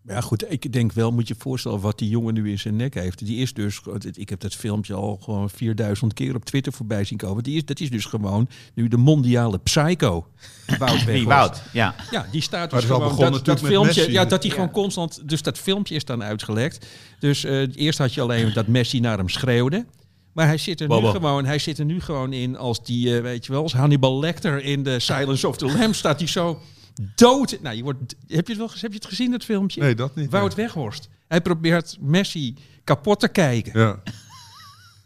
Maar 0.02 0.14
ja, 0.14 0.20
goed, 0.20 0.52
ik 0.52 0.72
denk 0.72 0.92
wel, 0.92 1.12
moet 1.12 1.28
je 1.28 1.34
je 1.34 1.40
voorstellen 1.40 1.80
wat 1.80 1.98
die 1.98 2.08
jongen 2.08 2.34
nu 2.34 2.50
in 2.50 2.58
zijn 2.58 2.76
nek 2.76 2.94
heeft. 2.94 3.26
Die 3.26 3.38
is 3.38 3.52
dus, 3.54 3.80
ik 4.12 4.28
heb 4.28 4.40
dat 4.40 4.54
filmpje 4.54 4.94
al 4.94 5.18
gewoon 5.22 5.50
4000 5.50 6.14
keer 6.14 6.34
op 6.34 6.44
Twitter 6.44 6.72
voorbij 6.72 7.04
zien 7.04 7.18
komen. 7.18 7.42
Die 7.42 7.56
is, 7.56 7.64
dat 7.64 7.80
is 7.80 7.90
dus 7.90 8.04
gewoon 8.04 8.48
nu 8.74 8.88
de 8.88 8.96
mondiale 8.96 9.58
psycho. 9.58 10.26
Wout 10.78 11.06
Die. 11.06 11.24
Wout, 11.26 11.62
ja. 11.72 11.94
Ja, 12.10 12.26
die 12.30 12.42
staat 12.42 12.70
dus 12.70 12.84
gewoon... 12.84 13.02
begonnen 13.08 13.32
dat, 13.32 13.44
dat 13.44 13.60
filmpje, 13.60 14.00
Messi. 14.00 14.12
ja, 14.12 14.24
dat 14.24 14.40
hij 14.42 14.50
Ja. 14.50 14.54
gewoon 14.56 14.70
constant... 14.70 15.28
Dus 15.28 15.42
dat 15.42 15.58
filmpje 15.58 15.94
is 15.94 16.04
dan 16.04 16.22
uitgelekt. 16.22 16.86
Dus 17.18 17.44
eh, 17.44 17.76
eerst 17.76 17.98
had 17.98 18.14
je 18.14 18.20
alleen 18.20 18.52
dat 18.52 18.66
Messi 18.66 19.00
naar 19.00 19.18
hem 19.18 19.28
schreeuwde. 19.28 19.86
Maar 20.32 20.46
hij 20.46 20.58
zit 20.58 20.80
er 20.80 20.88
nu 20.88 20.94
Bobo. 20.94 21.10
gewoon, 21.10 21.44
hij 21.44 21.58
zit 21.58 21.78
er 21.78 21.84
nu 21.84 22.00
gewoon 22.00 22.32
in 22.32 22.56
als 22.56 22.84
die, 22.84 23.16
eh, 23.16 23.22
weet 23.22 23.46
je 23.46 23.52
wel, 23.52 23.62
als 23.62 23.72
Hannibal 23.72 24.20
Lecter 24.20 24.64
in 24.64 24.82
de 24.82 24.98
Silence 25.00 25.48
of 25.48 25.56
the 25.56 25.66
Lambs 25.66 25.98
staat 25.98 26.18
hij 26.18 26.28
zo 26.28 26.60
dood. 27.14 27.58
Nou, 27.62 27.76
je 27.76 27.82
wordt, 27.82 27.98
heb 28.28 28.46
je 28.46 28.52
het 28.52 28.56
wel, 28.56 28.70
heb 28.80 28.90
je 28.90 28.96
het 28.98 29.06
gezien 29.06 29.30
dat 29.30 29.44
filmpje? 29.44 29.80
Nee, 29.80 29.94
dat 29.94 30.14
niet. 30.16 30.30
Wout 30.30 30.54
Weghorst. 30.54 31.08
Hij 31.28 31.40
probeert 31.40 31.96
Messi 32.00 32.56
kapot 32.84 33.20
te 33.20 33.28
kijken. 33.28 33.80
Ja. 33.80 34.02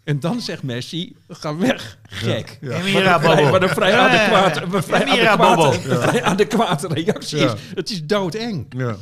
En 0.05 0.21
dan 0.21 0.41
zegt 0.41 0.63
Messi, 0.63 1.17
ga 1.29 1.57
weg, 1.57 1.99
gek. 2.09 2.59
Ja. 2.61 2.71
Emira 2.81 3.21
Vrij- 3.21 3.37
Bobo. 3.37 3.51
Wat 3.51 3.63
een 3.63 3.69
vrij 3.69 3.91
Ja, 3.91 4.09
adequate, 4.09 4.77
een 4.77 4.83
vrij 4.83 5.05
adequate, 5.05 5.37
Bobo. 5.57 5.73
een 5.73 6.01
vrij 6.03 6.23
adequate 6.23 6.87
reactie 6.89 7.39
Ja. 7.39 7.53
is. 7.55 7.61
Het 7.75 7.91
is 7.91 8.05
doodeng. 8.05 8.67
Ja. 8.77 8.97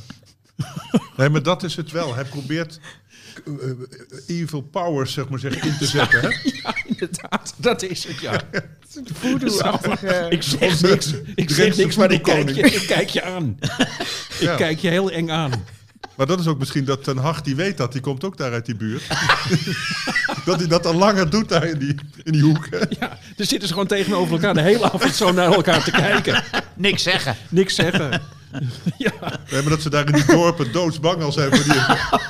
Nee, 1.17 1.29
maar 1.29 1.43
dat 1.43 1.63
is 1.63 1.77
het 1.77 1.91
wel. 1.93 2.15
Hij 2.15 2.25
probeert 2.25 2.81
evil 4.27 4.61
powers, 4.61 5.13
zeg 5.13 5.29
maar 5.29 5.39
zeggen, 5.39 5.63
in 5.63 5.77
te 5.79 5.87
zetten. 5.87 6.21
Hè? 6.21 6.29
Ja, 6.63 6.75
inderdaad. 6.87 7.55
Dat 7.57 7.83
is 7.83 8.05
het, 8.07 8.21
ja. 8.21 8.41
Voodoo-achtige... 9.21 10.27
Ik 10.29 10.43
zeg 10.43 10.81
niks, 10.83 11.15
ik 11.35 11.51
zeg 11.51 11.77
niks 11.77 11.97
maar 11.97 12.13
ik 12.13 12.23
kijk, 12.23 12.51
je, 12.51 12.63
ik 12.81 12.87
kijk 12.87 13.09
je 13.09 13.23
aan. 13.23 13.59
Ja. 14.41 14.51
Ik 14.51 14.57
kijk 14.57 14.79
je 14.79 14.89
heel 14.89 15.11
eng 15.11 15.31
aan. 15.31 15.65
Maar 16.17 16.27
dat 16.27 16.41
is 16.41 16.47
ook 16.47 16.59
misschien 16.59 16.85
dat 16.85 17.05
Ten 17.05 17.17
Hag, 17.17 17.43
die 17.43 17.55
weet 17.57 17.77
dat, 17.77 17.93
die 17.93 18.01
komt 18.01 18.25
ook 18.25 18.37
daar 18.37 18.53
uit 18.53 18.67
die 18.67 18.77
buurt. 18.77 19.03
dat 20.45 20.59
hij 20.59 20.69
dat 20.69 20.87
al 20.87 20.95
langer 20.95 21.31
doet 21.31 21.49
daar 21.49 21.65
in 21.65 21.79
die, 21.79 21.95
in 22.23 22.33
die 22.33 22.43
hoek. 22.43 22.67
hè. 22.71 22.79
Ja, 22.99 23.19
er 23.37 23.47
zitten 23.47 23.69
ze 23.69 23.75
gewoon 23.75 23.89
tegenover 23.89 24.33
elkaar 24.33 24.55
de 24.55 24.61
hele 24.61 24.93
avond 24.93 25.15
zo 25.15 25.33
naar 25.33 25.53
elkaar 25.53 25.85
te 25.85 25.91
kijken. 25.91 26.45
Niks 26.77 27.03
zeggen. 27.03 27.37
Niks 27.49 27.75
zeggen. 27.75 28.23
Ja, 28.99 29.13
Nee, 29.51 29.61
maar 29.63 29.71
dat 29.71 29.83
ze 29.83 29.91
daar 29.91 30.07
in 30.07 30.13
die 30.13 30.25
dorpen 30.25 30.73
doodsbang 30.73 31.23
al 31.23 31.33
zijn. 31.33 31.57
Voor 31.57 31.73
die, 31.75 31.83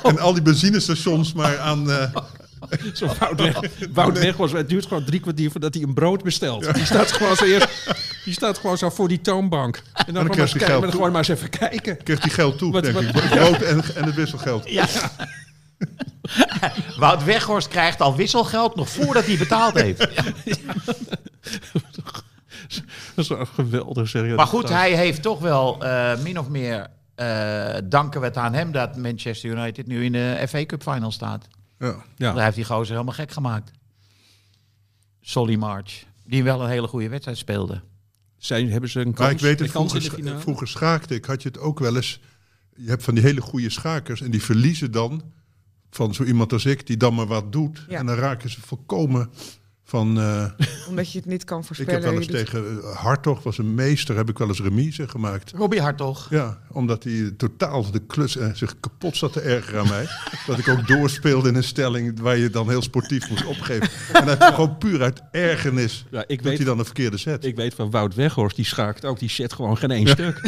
en 0.11 0.19
al 0.19 0.33
die 0.33 0.41
benzinestations 0.41 1.33
maar 1.33 1.59
aan... 1.59 1.91
eh, 1.91 2.15
zo 2.93 3.07
Wout 3.19 3.39
weg. 3.41 3.59
Wout 3.93 4.19
weg 4.19 4.37
was. 4.37 4.51
Het 4.51 4.69
duurt 4.69 4.85
gewoon 4.85 5.03
drie 5.05 5.19
kwartier 5.19 5.51
voordat 5.51 5.73
hij 5.73 5.83
een 5.83 5.93
brood 5.93 6.23
bestelt. 6.23 6.73
Die 6.73 6.85
staat 6.85 7.11
gewoon 7.11 7.35
zo 7.35 7.45
eerst. 7.45 7.67
Die 8.23 8.33
staat 8.33 8.57
gewoon 8.57 8.77
zo 8.77 8.89
voor 8.89 9.07
die 9.07 9.21
toonbank. 9.21 9.75
En 9.75 9.83
dan, 9.83 9.93
dan 9.95 10.05
gewoon, 10.05 10.27
maar 10.27 10.35
krijgt 10.35 10.53
eens 10.53 10.63
hij 10.63 10.67
kijken, 10.67 10.67
geld 10.67 10.79
maar 10.81 10.89
dan 10.91 10.99
gewoon 10.99 11.11
maar 11.11 11.19
eens 11.29 11.39
even 11.39 11.49
kijken. 11.49 12.03
kreeg 12.03 12.21
hij 12.21 12.29
geld 12.29 12.57
toe, 12.57 12.71
Wat- 12.71 12.83
denk 12.83 12.95
wat- 12.95 13.03
ik. 13.03 13.13
Het 13.13 13.29
brood 13.29 13.61
en, 13.61 13.83
en 13.95 14.03
het 14.03 14.15
wisselgeld. 14.15 14.69
Ja. 14.69 14.87
Wout 16.97 17.23
Weghorst 17.23 17.67
krijgt 17.67 18.01
al 18.01 18.15
wisselgeld 18.15 18.75
nog 18.75 18.89
voordat 18.89 19.25
hij 19.25 19.37
betaald 19.37 19.73
heeft. 19.81 20.07
Dat 23.15 23.23
is 23.23 23.27
wel 23.27 23.45
geweldig. 23.45 24.09
Serieus. 24.09 24.37
Maar 24.37 24.47
goed, 24.47 24.69
hij 24.69 24.95
heeft 24.95 25.21
toch 25.21 25.39
wel 25.39 25.83
eh, 25.83 26.21
min 26.21 26.39
of 26.39 26.49
meer 26.49 26.87
eh, 27.15 27.75
danken 27.83 28.19
we 28.19 28.25
het 28.25 28.37
aan 28.37 28.53
hem 28.53 28.71
dat 28.71 28.97
Manchester 28.97 29.49
United 29.49 29.87
nu 29.87 30.03
in 30.03 30.11
de 30.11 30.45
FA 30.47 30.65
Cup 30.65 30.81
final 30.81 31.11
staat. 31.11 31.47
Ja. 31.79 32.03
Ja. 32.15 32.33
Daar 32.33 32.43
heeft 32.43 32.55
die 32.55 32.65
gozer 32.65 32.93
helemaal 32.93 33.13
gek 33.13 33.31
gemaakt. 33.31 33.71
Solly 35.21 35.55
March, 35.55 36.03
die 36.23 36.43
wel 36.43 36.61
een 36.61 36.69
hele 36.69 36.87
goede 36.87 37.09
wedstrijd 37.09 37.37
speelde. 37.37 37.81
Zijn, 38.37 38.71
hebben 38.71 38.89
ze 38.89 38.99
een 38.99 39.05
kans, 39.05 39.19
Maar 39.19 39.31
ik 39.31 39.39
weet 39.39 39.59
het, 39.59 39.71
vroeger, 39.71 40.03
in 40.03 40.09
de 40.09 40.15
finale? 40.15 40.39
vroeger 40.39 40.67
schaakte 40.67 41.15
ik, 41.15 41.25
had 41.25 41.41
je 41.41 41.47
het 41.47 41.59
ook 41.59 41.79
wel 41.79 41.95
eens. 41.95 42.21
Je 42.75 42.89
hebt 42.89 43.03
van 43.03 43.13
die 43.15 43.23
hele 43.23 43.41
goede 43.41 43.69
schakers 43.69 44.21
en 44.21 44.31
die 44.31 44.43
verliezen 44.43 44.91
dan 44.91 45.23
van 45.89 46.13
zo 46.13 46.23
iemand 46.23 46.53
als 46.53 46.65
ik, 46.65 46.87
die 46.87 46.97
dan 46.97 47.13
maar 47.13 47.27
wat 47.27 47.51
doet. 47.51 47.85
Ja. 47.89 47.97
En 47.97 48.05
dan 48.05 48.15
raken 48.15 48.49
ze 48.49 48.61
volkomen 48.61 49.29
van... 49.87 50.19
eh, 50.19 50.45
Omdat 50.89 51.11
je 51.11 51.17
het 51.17 51.27
niet 51.27 51.43
kan 51.43 51.59
ik 51.59 51.65
voorspellen. 51.65 51.93
heb 51.93 52.03
wel 52.03 52.13
eens 52.19 52.27
tegen 52.27 52.81
eh, 52.81 52.95
Hartog, 52.95 53.43
was 53.43 53.57
een 53.57 53.75
meester, 53.75 54.15
heb 54.15 54.29
ik 54.29 54.37
wel 54.37 54.47
eens 54.47 54.61
remise 54.61 55.07
gemaakt. 55.07 55.51
Robbie 55.55 55.81
Hartog. 55.81 56.27
Ja, 56.29 56.57
omdat 56.71 57.03
hij 57.03 57.31
totaal 57.37 57.91
de 57.91 58.01
klus 58.07 58.37
en 58.37 58.57
zich 58.57 58.79
kapot 58.79 59.17
zat 59.17 59.33
te 59.33 59.41
ergeren 59.41 59.79
aan 59.79 59.87
mij. 59.87 60.05
dat 60.47 60.57
ik 60.57 60.67
ook 60.67 60.87
doorspeelde 60.87 61.49
in 61.49 61.55
een 61.55 61.63
stelling 61.63 62.19
waar 62.19 62.37
je 62.37 62.49
dan 62.49 62.69
heel 62.69 62.81
sportief 62.81 63.29
moest 63.29 63.45
opgeven. 63.45 63.89
En 64.13 64.25
dat 64.25 64.43
gewoon 64.43 64.77
puur 64.77 65.01
uit 65.01 65.21
ergernis 65.31 66.05
Ja, 66.11 66.23
ik 66.27 66.41
weet, 66.41 66.57
hij 66.57 66.65
dan 66.65 66.79
een 66.79 66.85
verkeerde 66.85 67.17
set. 67.17 67.45
ik 67.45 67.55
weet 67.55 67.73
van 67.73 67.91
Wout 67.91 68.15
Weghorst, 68.15 68.55
die 68.55 68.65
schaakt 68.65 69.05
ook. 69.05 69.19
Die 69.19 69.29
zet 69.29 69.53
gewoon 69.53 69.77
geen 69.77 69.91
één 69.91 70.07
stuk. 70.07 70.41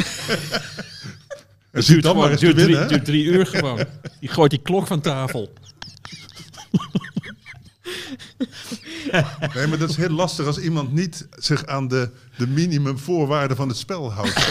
Het 1.70 1.86
duurt 1.86 2.02
dan 2.02 2.16
maar 2.16 2.24
gewoon 2.24 2.30
eens 2.30 2.40
te 2.40 2.46
duurt 2.54 2.66
winnen. 2.68 2.88
duurt 2.88 3.04
drie 3.04 3.24
uur 3.24 3.46
gewoon. 3.46 3.84
Die 4.20 4.28
gooit 4.28 4.50
die 4.50 4.62
klok 4.62 4.86
van 4.86 5.00
tafel. 5.00 5.52
Nee, 9.54 9.66
maar 9.66 9.78
dat 9.78 9.90
is 9.90 9.96
heel 9.96 10.10
lastig 10.10 10.46
als 10.46 10.58
iemand 10.58 10.92
niet 10.92 11.28
zich 11.30 11.66
aan 11.66 11.88
de, 11.88 12.10
de 12.36 12.46
minimumvoorwaarden 12.46 13.56
van 13.56 13.68
het 13.68 13.76
spel 13.76 14.12
houdt. 14.12 14.34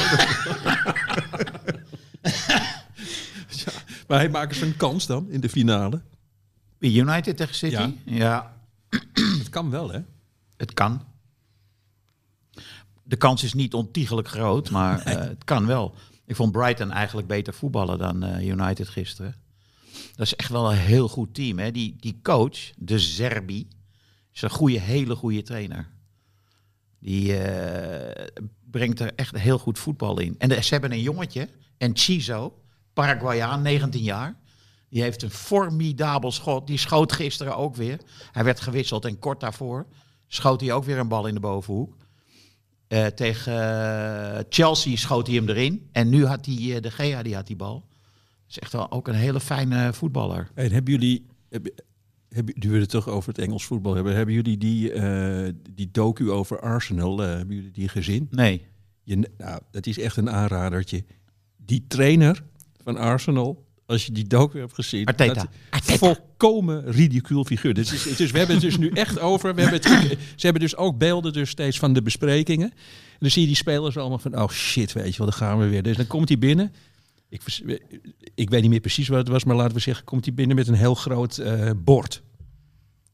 Maar 4.08 4.20
hij 4.20 4.30
maakt 4.30 4.52
eens 4.52 4.62
een 4.62 4.78
kans 4.78 5.06
dan 5.06 5.30
in 5.30 5.40
de 5.40 5.50
finale. 5.50 6.02
United 6.80 7.38
tegen 7.38 7.56
City? 7.56 7.76
Ja. 7.76 7.94
ja. 8.06 8.56
Het 9.38 9.50
kan 9.50 9.70
wel, 9.70 9.92
hè? 9.92 10.00
Het 10.58 10.74
kan. 10.74 11.02
De 13.04 13.16
kans 13.16 13.44
is 13.44 13.54
niet 13.54 13.74
ontiegelijk 13.74 14.28
groot, 14.28 14.70
maar 14.70 15.02
eh, 15.02 15.16
het 15.16 15.44
kan 15.44 15.66
wel. 15.66 15.96
Ik 16.26 16.36
vond 16.36 16.52
Brighton 16.52 16.92
eigenlijk 16.92 17.28
beter 17.28 17.54
voetballen 17.54 17.98
dan 17.98 18.24
eh, 18.24 18.48
United 18.48 18.90
gisteren. 18.90 19.36
Dat 20.18 20.26
is 20.26 20.36
echt 20.36 20.50
wel 20.50 20.72
een 20.72 20.78
heel 20.78 21.08
goed 21.08 21.34
team. 21.34 21.60
Hè? 21.60 21.72
Die, 21.72 21.96
die 22.00 22.20
coach, 22.22 22.72
de 22.76 23.00
Zerbi, 23.00 23.68
is 24.34 24.42
een 24.42 24.50
goede, 24.50 24.80
hele 24.80 25.16
goede 25.16 25.42
trainer. 25.42 25.90
Die 27.00 27.38
eh, 27.38 28.28
brengt 28.72 29.00
er 29.00 29.14
echt 29.16 29.38
heel 29.38 29.58
goed 29.58 29.80
voetbal 29.80 30.20
in. 30.20 30.36
En 30.38 30.64
ze 30.64 30.74
hebben 30.74 30.92
een 30.92 31.02
jongetje, 31.02 31.50
en 31.78 31.98
Chizo, 31.98 32.62
Paraguayaan, 32.94 33.62
19 33.62 34.04
jaar. 34.04 34.36
Die 34.90 35.02
heeft 35.02 35.24
een 35.24 35.30
formidabel 35.30 36.32
schot. 36.32 36.68
Die 36.68 36.78
schoot 36.78 37.12
gisteren 37.12 37.58
ook 37.58 37.76
weer. 37.76 38.00
Hij 38.32 38.44
werd 38.44 38.60
gewisseld 38.60 39.06
en 39.06 39.20
kort 39.20 39.40
daarvoor 39.40 39.88
schoot 40.28 40.62
hij 40.62 40.72
ook 40.72 40.84
weer 40.84 40.98
een 40.98 41.08
bal 41.08 41.28
in 41.28 41.34
de 41.34 41.40
bovenhoek. 41.40 41.96
Eh, 42.88 43.06
tegen 43.06 43.54
eh, 43.54 44.44
Chelsea 44.50 44.96
schoot 44.96 45.28
hij 45.28 45.36
hem 45.36 45.50
erin. 45.50 45.90
En 45.92 46.10
nu 46.10 46.26
had 46.26 46.46
hij 46.46 46.80
de 46.80 46.92
Gea 46.92 47.24
die 47.24 47.36
had 47.36 47.48
die 47.48 47.56
bal. 47.56 47.88
Is 48.50 48.60
echt 48.60 48.72
wel 48.72 48.92
ook 48.92 49.08
een 49.08 49.14
hele 49.16 49.40
fijne 49.40 49.94
voetballer. 49.94 50.50
En 50.54 50.72
hebben 50.72 50.94
jullie, 50.94 51.26
hebben, 51.50 51.74
hebben, 52.30 52.56
nu 52.60 52.70
we 52.70 52.80
het 52.80 52.90
toch 52.90 53.08
over 53.10 53.30
het 53.30 53.38
Engels 53.40 53.66
voetbal 53.66 53.96
hebben, 53.96 54.16
hebben 54.16 54.34
jullie 54.36 54.58
die, 54.58 54.92
eh, 54.92 55.54
die 55.72 55.90
docu 55.92 56.32
over 56.32 56.60
Arsenal, 56.60 57.24
eh, 57.24 57.30
hebben 57.36 57.56
jullie 57.56 57.72
die 57.72 57.88
gezien? 57.88 58.28
Nee. 58.32 58.66
Je, 59.04 59.30
nou, 59.38 59.60
dat 59.72 59.86
is 59.86 60.00
echt 60.00 60.18
een 60.18 60.30
aanradertje. 60.30 61.04
Die 61.66 61.86
trainer 61.88 62.44
van 62.84 62.98
Arsenal, 62.98 63.66
als 63.86 64.06
je 64.06 64.12
die 64.12 64.28
docu 64.28 64.60
hebt 64.60 64.74
gezien, 64.74 65.06
Arteta. 65.06 65.34
dat- 65.34 65.48
Arteta. 65.70 65.98
volkomen 65.98 66.92
ridicuul 66.92 67.44
figuur. 67.46 67.74
Dus, 67.74 67.90
dus 68.18 68.32
we 68.32 68.38
hebben 68.38 68.56
het 68.56 68.66
dus 68.66 68.78
nu 68.78 68.90
echt 68.90 69.20
over. 69.20 69.56
We 69.56 69.62
hebben 69.62 69.80
het, 69.82 70.18
ze 70.36 70.46
hebben 70.46 70.62
dus 70.62 70.76
ook 70.76 70.98
beelden 70.98 71.34
dus 71.34 71.50
steeds 71.50 71.80
van 71.80 71.94
de 71.94 72.02
besprekingen. 72.02 72.72
En 72.72 73.24
dan 73.24 73.30
zie 73.32 73.42
je 73.42 73.48
die 73.48 73.56
spelers 73.56 73.98
allemaal 73.98 74.20
van, 74.20 74.42
oh 74.42 74.50
shit, 74.50 74.94
weet 74.94 75.12
je 75.12 75.18
wel, 75.18 75.28
daar 75.28 75.36
gaan 75.38 75.60
we 75.60 75.68
weer. 75.68 75.84
Dus 75.84 75.98
dan 75.98 76.08
komt 76.08 76.28
hij 76.28 76.38
binnen. 76.38 76.74
Ik, 77.30 77.42
ik 78.36 78.50
weet 78.50 78.62
niet 78.62 78.70
meer 78.70 78.80
precies 78.80 79.08
wat 79.08 79.18
het 79.18 79.28
was, 79.28 79.44
maar 79.44 79.56
laten 79.56 79.74
we 79.74 79.80
zeggen, 79.80 80.06
komt 80.06 80.26
hij 80.26 80.34
binnen 80.34 80.56
met 80.56 80.68
een 80.68 80.74
heel 80.74 80.96
groot 80.96 81.38
eh, 81.38 81.72
bord. 81.78 82.24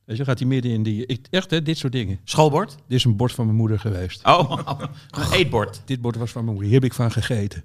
Weet 0.06 0.18
je, 0.18 0.24
gaat 0.24 0.40
hij 0.40 0.48
midden 0.48 0.72
in 0.72 0.84
die... 0.84 1.06
Ik, 1.06 1.28
echt, 1.30 1.52
hè, 1.52 1.62
dit 1.62 1.78
soort 1.78 1.94
dingen. 1.94 2.20
Schoolbord? 2.24 2.70
Dit 2.88 2.98
is 2.98 3.04
een 3.04 3.16
bord 3.16 3.32
van 3.32 3.46
mijn 3.46 3.58
moeder 3.58 3.80
geweest. 3.80 4.26
Oh, 4.26 4.60
een 5.10 5.32
eetbord. 5.32 5.82
Dit 5.86 6.02
bord 6.02 6.16
was 6.16 6.32
van 6.32 6.44
mijn 6.44 6.56
moeder. 6.56 6.72
Hier 6.74 6.82
heb 6.82 6.90
ik 6.90 6.96
van 6.96 7.12
gegeten. 7.12 7.64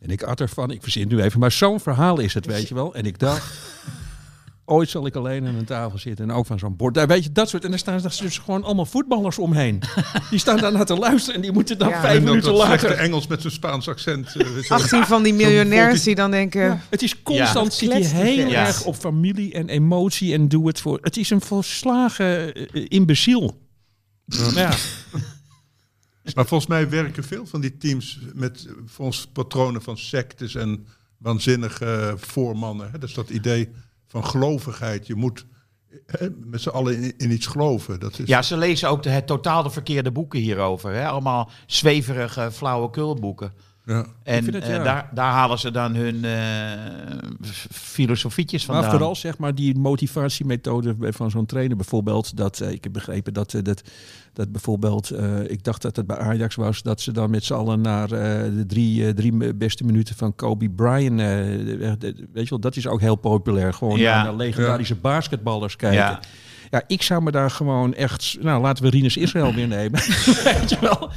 En 0.00 0.10
ik 0.10 0.22
at 0.22 0.40
ervan. 0.40 0.70
Ik 0.70 0.82
verzin 0.82 1.08
nu 1.08 1.22
even. 1.22 1.40
Maar 1.40 1.52
zo'n 1.52 1.80
verhaal 1.80 2.18
is 2.18 2.34
het, 2.34 2.46
weet 2.46 2.68
je 2.68 2.74
wel. 2.74 2.94
En 2.94 3.04
ik 3.04 3.18
dacht... 3.18 3.58
Ooit 4.70 4.90
zal 4.90 5.06
ik 5.06 5.14
alleen 5.14 5.46
aan 5.46 5.54
een 5.54 5.64
tafel 5.64 5.98
zitten 5.98 6.30
en 6.30 6.36
ook 6.36 6.46
van 6.46 6.58
zo'n 6.58 6.76
bord. 6.76 6.94
Daar 6.94 7.06
weet 7.06 7.24
je, 7.24 7.32
dat 7.32 7.48
soort. 7.48 7.64
En 7.64 7.70
daar 7.70 7.78
staan 7.78 8.00
dus 8.02 8.38
gewoon 8.38 8.64
allemaal 8.64 8.86
voetballers 8.86 9.38
omheen. 9.38 9.82
Die 10.30 10.38
staan 10.38 10.56
daar 10.56 10.72
naar 10.72 10.86
te 10.86 10.94
luisteren 10.96 11.34
en 11.34 11.40
die 11.40 11.52
moeten 11.52 11.78
dan 11.78 11.88
Ja. 11.88 12.00
vijf 12.00 12.22
minuten 12.22 12.52
dat 12.52 12.60
slechte 12.66 12.86
later. 12.86 13.00
Engels 13.04 13.26
met 13.26 13.42
zo'n 13.42 13.50
Spaans 13.50 13.88
accent. 13.88 14.26
eh, 14.26 14.34
weet 14.34 14.62
je 14.62 14.68
wel. 14.68 14.78
18 14.78 15.04
van 15.04 15.22
die 15.22 15.34
miljonairs 15.34 16.02
die 16.02 16.14
dan 16.14 16.30
denken... 16.30 16.80
Het 16.90 17.02
is 17.02 17.22
constant 17.22 17.66
Ja. 17.66 17.78
zit 17.78 17.92
die 17.92 18.04
heel 18.06 18.50
erg 18.52 18.84
op 18.84 18.94
familie 18.94 19.52
en 19.52 19.68
emotie 19.68 20.32
en 20.34 20.48
doe 20.48 20.66
het 20.66 20.80
voor. 20.80 20.98
Het 21.02 21.16
is 21.16 21.30
een 21.30 21.40
volslagen 21.40 22.54
eh, 22.54 22.84
imbeciel. 22.88 23.58
Ja. 24.54 24.72
Maar 26.34 26.46
volgens 26.46 26.70
mij 26.70 26.88
werken 26.88 27.24
veel 27.24 27.46
van 27.46 27.60
die 27.60 27.76
teams 27.76 28.18
met 28.34 28.64
eh, 28.66 28.72
volgens 28.86 29.26
patronen 29.32 29.82
van 29.82 29.98
sectes 29.98 30.54
en 30.54 30.86
waanzinnige 31.18 31.84
eh, 31.84 32.12
voormannen. 32.16 32.90
Hè? 32.90 32.98
Dus 32.98 33.14
dat 33.14 33.30
idee 33.30 33.68
van 34.08 34.24
gelovigheid. 34.24 35.06
Je 35.06 35.14
moet 35.14 35.46
eh, 36.06 36.28
met 36.44 36.60
z'n 36.60 36.68
allen 36.68 37.02
in, 37.02 37.14
in 37.16 37.30
iets 37.30 37.46
geloven. 37.46 38.00
Dat 38.00 38.18
is, 38.18 38.26
Ja, 38.26 38.42
ze 38.42 38.56
lezen 38.56 38.88
ook 38.88 39.02
de, 39.02 39.10
het 39.10 39.26
totaal 39.26 39.62
de 39.62 39.70
verkeerde 39.70 40.12
boeken 40.12 40.38
hierover. 40.38 40.92
Hè? 40.92 41.06
Allemaal 41.06 41.50
zweverige, 41.66 42.50
flauwekulboeken. 42.52 43.52
Ja. 43.88 44.04
En 44.22 44.44
het, 44.44 44.64
eh, 44.64 44.84
daar, 44.84 45.10
daar 45.14 45.32
halen 45.32 45.58
ze 45.58 45.70
dan 45.70 45.94
hun 45.94 46.24
eh, 46.24 46.32
filosofietjes 47.70 48.64
vandaan. 48.64 48.82
Maar 48.84 48.92
vooral 48.92 49.16
zeg 49.16 49.38
maar 49.38 49.54
die 49.54 49.78
motivatiemethode 49.78 50.94
van 51.00 51.30
zo'n 51.30 51.46
trainer 51.46 51.76
bijvoorbeeld. 51.76 52.36
Dat 52.36 52.60
eh, 52.60 52.70
ik 52.70 52.84
heb 52.84 52.92
begrepen 52.92 53.32
dat, 53.32 53.54
dat, 53.62 53.82
dat 54.32 54.52
bijvoorbeeld, 54.52 55.10
eh, 55.10 55.50
ik 55.50 55.64
dacht 55.64 55.82
dat 55.82 55.96
het 55.96 56.06
bij 56.06 56.16
Ajax 56.16 56.54
was, 56.54 56.82
dat 56.82 57.00
ze 57.00 57.12
dan 57.12 57.30
met 57.30 57.44
z'n 57.44 57.54
allen 57.54 57.80
naar 57.80 58.12
eh, 58.12 58.42
de 58.56 58.64
drie, 58.66 59.14
drie 59.14 59.54
beste 59.54 59.84
minuten 59.84 60.14
van 60.16 60.34
Kobe 60.34 60.70
Bryant. 60.70 61.20
eh, 61.20 61.26
weet 62.32 62.44
je 62.44 62.48
wel, 62.48 62.60
dat 62.60 62.76
is 62.76 62.86
ook 62.86 63.00
heel 63.00 63.16
populair. 63.16 63.72
Gewoon 63.74 63.98
Ja. 63.98 64.22
naar, 64.22 64.34
legendarische 64.34 64.94
basketballers 64.96 65.76
kijken. 65.76 65.98
Ja. 65.98 66.20
Ja. 66.70 66.82
ik 66.86 67.02
zou 67.02 67.22
me 67.22 67.30
daar 67.30 67.50
gewoon 67.50 67.94
echt. 67.94 68.36
Nou, 68.40 68.62
laten 68.62 68.84
we 68.84 68.90
Rinus 68.90 69.16
Israël 69.16 69.54
weer 69.54 69.68
nemen. 69.68 70.00
weet 70.44 70.70
je 70.70 70.76
wel. 70.80 71.10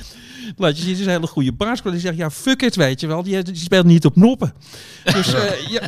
Laat 0.57 0.75
je 0.77 0.81
zien, 0.81 0.91
het 0.91 0.99
is 0.99 1.05
een 1.05 1.11
hele 1.11 1.27
goede 1.27 1.51
basketballer. 1.53 1.97
Die 1.99 2.07
zegt, 2.07 2.17
ja, 2.19 2.29
fuck 2.31 2.61
it, 2.61 2.75
weet 2.75 2.99
je 2.99 3.07
wel. 3.07 3.23
Die, 3.23 3.43
die 3.43 3.55
speelt 3.55 3.85
niet 3.85 4.05
op 4.05 4.15
noppen. 4.15 4.53
Dus 5.03 5.33
eh, 5.33 5.67
ja, 5.67 5.81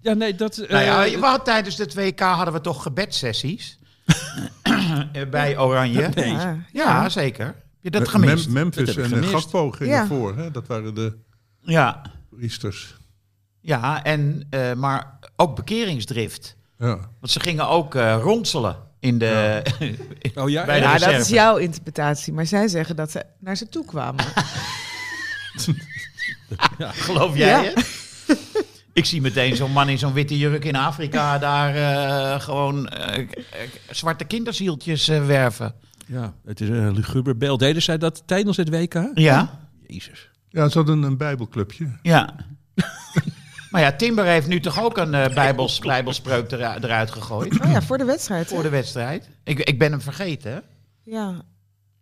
ja, 0.00 0.12
nee, 0.14 0.34
dat... 0.34 0.56
Nou 0.68 0.84
ja, 0.84 1.06
eh, 1.06 1.12
we 1.18 1.24
hadden 1.26 1.44
tijdens 1.44 1.76
de 1.76 2.12
2K 2.12 2.18
hadden 2.18 2.54
we 2.54 2.60
toch 2.60 2.82
gebedsessies. 2.82 3.78
Eh, 5.12 5.28
bij 5.30 5.58
Oranje. 5.58 6.08
Nee. 6.14 6.30
Ja, 6.32 6.64
Ja, 6.72 7.08
zeker. 7.08 7.46
Heb 7.46 7.54
je 7.80 7.90
dat 7.90 8.00
Mem- 8.00 8.10
gemist? 8.10 8.48
Memphis 8.48 8.86
Dat 8.94 8.96
en 9.04 9.08
gemist. 9.10 9.30
Gakpo 9.30 9.70
gingen 9.70 9.94
Ja. 9.94 10.06
voor. 10.06 10.36
Hè? 10.36 10.50
Dat 10.50 10.66
waren 10.66 10.94
de 10.94 11.16
Ja, 11.60 12.02
priesters. 12.30 12.94
ja 13.60 14.02
en, 14.04 14.46
eh, 14.50 14.72
maar 14.74 15.18
ook 15.36 15.56
bekeringsdrift. 15.56 16.56
Ja. 16.78 16.86
Want 17.20 17.32
ze 17.32 17.40
gingen 17.40 17.68
ook 17.68 17.94
eh, 17.94 18.18
ronselen 18.22 18.76
in 19.00 19.18
de... 19.18 19.62
Oh 20.34 20.48
ja, 20.50 20.64
bij 20.64 20.78
de 20.80 20.84
Ja, 20.86 20.98
dat 20.98 21.20
is 21.20 21.28
jouw 21.28 21.56
interpretatie. 21.56 22.32
Maar 22.32 22.46
zij 22.46 22.68
zeggen 22.68 22.96
dat 22.96 23.10
ze 23.10 23.24
naar 23.40 23.56
ze 23.56 23.68
toe 23.68 23.84
kwamen. 23.84 24.24
Geloof 26.78 27.36
jij 27.36 27.48
Ja. 27.48 27.62
het? 27.62 27.86
Ik 28.92 29.04
zie 29.04 29.20
meteen 29.20 29.56
zo'n 29.56 29.72
man 29.72 29.88
in 29.88 29.98
zo'n 29.98 30.12
witte 30.12 30.38
jurk 30.38 30.64
in 30.64 30.76
Afrika 30.76 31.38
daar 31.38 31.74
eh, 31.74 32.40
gewoon 32.40 32.88
eh, 32.88 33.18
eh, 33.18 33.28
zwarte 33.90 34.24
kinderzieltjes 34.24 35.08
eh, 35.08 35.26
werven. 35.26 35.74
Ja, 36.06 36.34
het 36.44 36.60
is 36.60 36.68
een 36.68 36.92
luguber 36.94 37.36
beeld. 37.36 37.58
Deden 37.60 37.82
zij 37.82 37.98
dat 37.98 38.22
tijdens 38.26 38.56
het 38.56 38.68
WK? 38.68 39.10
Ja, 39.14 39.58
Jezus. 39.86 40.28
ja, 40.48 40.68
ze 40.68 40.78
hadden 40.78 41.02
een 41.02 41.16
bijbelclubje. 41.16 41.98
ja. 42.02 42.34
maar 43.70 43.80
ja, 43.80 43.92
Timber 43.92 44.24
heeft 44.24 44.46
nu 44.46 44.60
toch 44.60 44.82
ook 44.82 44.96
een 44.96 45.14
eh, 45.14 45.34
bijbels, 45.34 45.78
bijbelspreuk 45.78 46.50
eruit, 46.52 46.84
eruit 46.84 47.10
gegooid 47.10 47.60
Oh 47.60 47.70
ja, 47.70 47.82
voor 47.82 47.98
de 47.98 48.04
wedstrijd. 48.04 48.48
hè? 48.48 48.54
voor 48.54 48.62
de 48.62 48.68
wedstrijd. 48.68 49.28
Ik, 49.44 49.58
ik 49.58 49.78
ben 49.78 49.90
hem 49.90 50.00
vergeten. 50.00 50.52
hè? 50.52 50.58
Ja, 51.02 51.42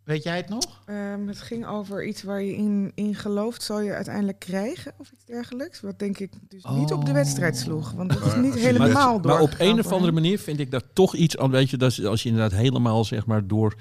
Weet 0.04 0.22
jij 0.22 0.36
het 0.36 0.48
nog? 0.48 0.82
ehm, 0.86 1.26
het 1.26 1.40
ging 1.40 1.66
over 1.66 2.06
iets 2.06 2.22
waar 2.22 2.42
je 2.42 2.56
in, 2.56 2.92
in 2.94 3.14
gelooft, 3.14 3.62
zal 3.62 3.80
je 3.80 3.92
uiteindelijk 3.94 4.38
krijgen 4.38 4.92
of 4.98 5.10
iets 5.12 5.24
dergelijks. 5.24 5.80
Wat 5.80 5.98
denk 5.98 6.18
ik 6.18 6.32
dus 6.48 6.64
niet 6.64 6.92
op 6.92 7.04
de 7.06 7.12
wedstrijd 7.12 7.56
sloeg. 7.56 7.92
Want 7.92 8.12
dat 8.12 8.26
is 8.26 8.34
niet 8.34 8.54
helemaal 8.54 9.20
door. 9.20 9.32
Maar 9.32 9.40
op 9.40 9.54
een 9.58 9.78
of 9.78 9.92
andere 9.92 10.12
manier 10.12 10.38
vind 10.38 10.60
ik 10.60 10.70
dat 10.70 10.84
toch 10.92 11.14
iets 11.14 11.38
aan. 11.38 11.50
Weet 11.50 11.70
je, 11.70 11.76
dat 11.76 12.04
als 12.04 12.22
je 12.22 12.28
inderdaad 12.28 12.58
helemaal 12.58 13.04
zeg 13.04 13.26
maar 13.26 13.46
door. 13.46 13.74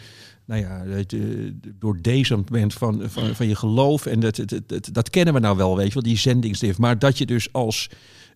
Nou 0.45 0.61
ja, 0.61 0.83
je, 1.07 1.57
door 1.79 2.01
deze 2.01 2.37
bent 2.51 2.73
van, 2.73 3.01
van, 3.05 3.35
van 3.35 3.47
je 3.47 3.55
geloof. 3.55 4.05
En 4.05 4.19
dat, 4.19 4.35
dat, 4.35 4.61
dat, 4.67 4.89
dat 4.91 5.09
kennen 5.09 5.33
we 5.33 5.39
nou 5.39 5.57
wel, 5.57 5.77
weet 5.77 5.87
je 5.87 5.93
wel, 5.93 6.03
die 6.03 6.17
zendingsdrift. 6.17 6.77
Maar 6.77 6.99
dat 6.99 7.17
je 7.17 7.25
dus 7.25 7.53
als 7.53 7.89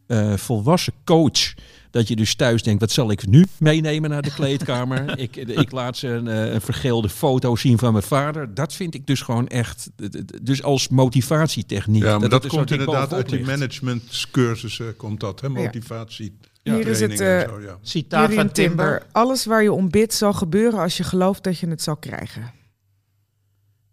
eh, 0.09 0.37
volwassen 0.37 0.93
coach. 1.03 1.53
Dat 1.91 2.07
je 2.07 2.15
dus 2.15 2.35
thuis 2.35 2.63
denkt, 2.63 2.81
wat 2.81 2.91
zal 2.91 3.11
ik 3.11 3.27
nu 3.27 3.45
meenemen 3.59 4.09
naar 4.09 4.21
de 4.21 4.33
kleedkamer? 4.33 5.17
ik, 5.19 5.35
ik 5.35 5.71
laat 5.71 5.97
ze 5.97 6.07
een, 6.07 6.27
eh, 6.27 6.53
een 6.53 6.61
vergeelde 6.61 7.09
foto 7.09 7.55
zien 7.55 7.77
van 7.77 7.91
mijn 7.91 8.03
vader. 8.03 8.53
Dat 8.53 8.73
vind 8.73 8.93
ik 8.93 9.07
dus 9.07 9.21
gewoon 9.21 9.47
echt, 9.47 9.89
dus 10.41 10.63
als 10.63 10.87
motivatietechniek. 10.87 12.03
Ja, 12.03 12.19
maar 12.19 12.29
dat, 12.29 12.47
komt 12.47 12.71
inderdaad 12.71 13.13
uit 13.13 13.29
die 13.29 13.45
managementcursussen, 13.45 14.95
komt 14.95 15.19
dat, 15.19 15.41
hè? 15.41 15.49
Motivatie. 15.49 16.33
Ja. 16.41 16.48
Hier 16.75 16.87
is 16.87 16.99
het 16.99 17.19
eh 17.19 17.39
zo, 17.49 17.59
ja. 17.61 17.77
Citaat 17.81 18.33
van 18.33 18.51
Timber. 18.51 18.53
Timber. 18.53 19.05
Alles 19.11 19.45
waar 19.45 19.63
je 19.63 19.73
om 19.73 19.89
bidt 19.89 20.13
zal 20.13 20.33
gebeuren 20.33 20.79
als 20.79 20.97
je 20.97 21.03
gelooft 21.03 21.43
dat 21.43 21.59
je 21.59 21.67
het 21.67 21.81
zal 21.81 21.97
krijgen. 21.97 22.51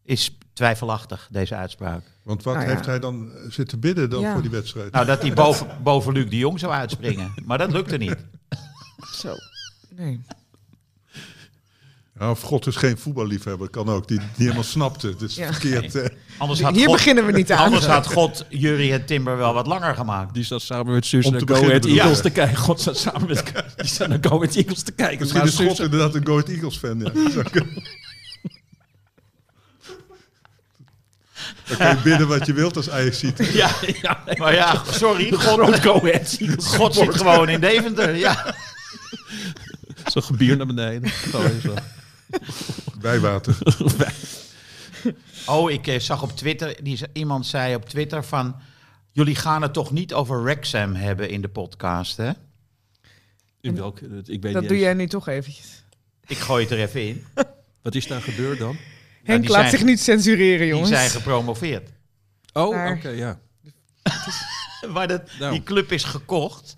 Is 0.03 0.39
twijfelachtig, 0.53 1.29
deze 1.31 1.55
uitspraak. 1.55 2.03
Want 2.23 2.43
wat 2.43 2.55
Nou 2.55 2.67
ja. 2.67 2.73
heeft 2.75 2.87
hij 2.87 2.99
dan 2.99 3.33
eh, 3.33 3.51
zitten 3.51 3.81
bidden 3.81 4.11
dan 4.11 4.21
Ja. 4.21 4.33
voor 4.33 4.43
die 4.43 4.51
wedstrijd? 4.51 4.93
Nou, 4.93 5.07
dat 5.07 5.23
hij 5.23 5.33
boven, 5.33 5.67
boven 5.83 6.13
Luc 6.13 6.31
de 6.31 6.37
Jong 6.39 6.59
zou 6.59 6.73
uitspringen. 6.73 7.33
Maar 7.45 7.59
dat 7.59 7.73
lukte 7.73 7.97
niet. 7.97 8.17
Zo. 9.13 9.35
Nee. 9.91 10.21
Ja, 12.19 12.31
of 12.31 12.41
God 12.41 12.67
is 12.67 12.77
geen 12.77 12.99
voetballiefhebber, 12.99 13.69
kan 13.71 13.89
ook. 13.89 14.09
Die, 14.09 14.19
die 14.19 14.27
helemaal 14.37 14.63
snapte. 14.63 15.07
Het 15.09 15.23
is 15.23 15.35
Ja. 15.35 15.53
verkeerd. 15.53 15.95
eh. 15.95 16.09
Anders 16.39 16.61
had 16.61 16.75
Hier 16.75 16.87
God, 16.87 16.97
beginnen 16.97 17.27
we 17.27 17.33
niet 17.33 17.53
aan. 17.53 17.65
Anders 17.65 17.87
had 17.87 18.07
God 18.07 18.45
Jury 18.49 18.93
en 18.93 19.07
Timber 19.07 19.37
wel 19.37 19.55
wat 19.55 19.67
langer 19.67 19.95
gemaakt. 19.95 20.35
Die 20.35 20.45
zat 20.45 20.63
samen 20.63 20.93
met 20.93 21.13
Om 21.13 21.21
naar 21.33 21.41
te 21.41 21.55
Go 21.55 21.65
Ahead? 21.65 21.85
Eagles 21.85 22.21
te 22.21 22.31
kijken. 22.31 22.57
God 22.57 22.81
zat 22.81 22.97
samen 22.99 23.27
met... 23.29 23.53
Die 23.77 23.87
zat 23.89 24.09
naar 24.09 24.19
Go 24.21 24.37
Ahead 24.37 24.55
Eagles 24.55 24.83
te 24.83 24.93
kijken. 24.93 25.19
Misschien 25.19 25.41
Maar 25.41 25.49
is 25.49 25.57
God 25.57 25.79
inderdaad 25.81 26.15
een 26.15 26.27
Go 26.27 26.33
Ahead 26.33 26.49
Eagles 26.49 26.77
fan. 26.77 27.01
Ja. 27.01 27.11
Dan 31.69 31.77
kan 31.77 31.89
je 31.97 32.03
bidden 32.03 32.29
wat 32.29 32.47
je 32.47 32.53
wilt 32.53 32.77
als 32.77 32.91
Ajax 32.91 33.19
ziet. 33.19 33.39
Ja, 33.53 33.71
Ja, 34.03 34.23
maar 34.39 34.55
ja, 34.55 34.83
sorry. 34.91 35.33
God, 35.33 35.81
Go 35.81 35.93
Ahead 36.01 36.37
Eagles. 36.41 36.67
God 36.67 36.95
zit 36.95 37.15
gewoon 37.17 37.49
in 37.49 37.61
Deventer. 37.61 38.15
Ja. 38.17 38.55
Zo'n 40.07 40.23
gebier 40.23 40.57
naar 40.57 40.67
beneden. 40.67 41.11
Gewoon 41.11 41.61
zo. 41.63 41.75
Bijwater. 43.01 43.59
Oh, 45.47 45.71
ik 45.71 45.87
eh, 45.87 45.99
zag 45.99 46.23
op 46.23 46.37
Twitter, 46.37 46.83
die, 46.85 46.99
iemand 47.13 47.47
zei 47.47 47.75
op 47.75 47.89
Twitter 47.89 48.25
van... 48.25 48.57
Jullie 49.13 49.35
gaan 49.35 49.63
het 49.63 49.73
toch 49.73 49.91
niet 49.91 50.15
over 50.15 50.43
Wrexham 50.43 50.95
hebben 50.95 51.29
in 51.31 51.41
de 51.41 51.49
podcast, 51.49 52.17
hè? 52.17 52.31
In 53.61 53.75
welk... 53.77 54.01
Ik 54.25 54.43
weet 54.43 54.53
Dat 54.53 54.63
doe 54.63 54.73
eens. 54.73 54.81
jij 54.81 54.95
nu 54.95 55.07
toch 55.07 55.29
eventjes. 55.29 55.83
Ik 56.27 56.37
gooi 56.39 56.63
het 56.63 56.73
er 56.73 56.79
even 56.79 57.07
in. 57.07 57.25
Wat 57.83 57.95
is 57.95 58.07
daar 58.07 58.21
gebeurd 58.23 58.59
dan? 58.59 58.77
Henk 59.25 59.41
die 59.43 59.51
laat 59.51 59.59
zijn- 59.61 59.71
zich 59.79 59.85
niet 59.85 60.01
censureren, 60.01 60.59
Die 60.59 60.69
jongens. 60.69 60.89
zijn 60.91 61.11
gepromoveerd. 61.11 61.91
Oh, 62.53 62.75
Maar- 62.75 62.93
oké, 62.97 63.09
ja. 63.09 63.39
Maar 64.93 65.09
dat, 65.09 65.23
Nou. 65.39 65.53
die 65.53 65.63
club 65.63 65.93
is 65.93 66.05
gekocht 66.05 66.76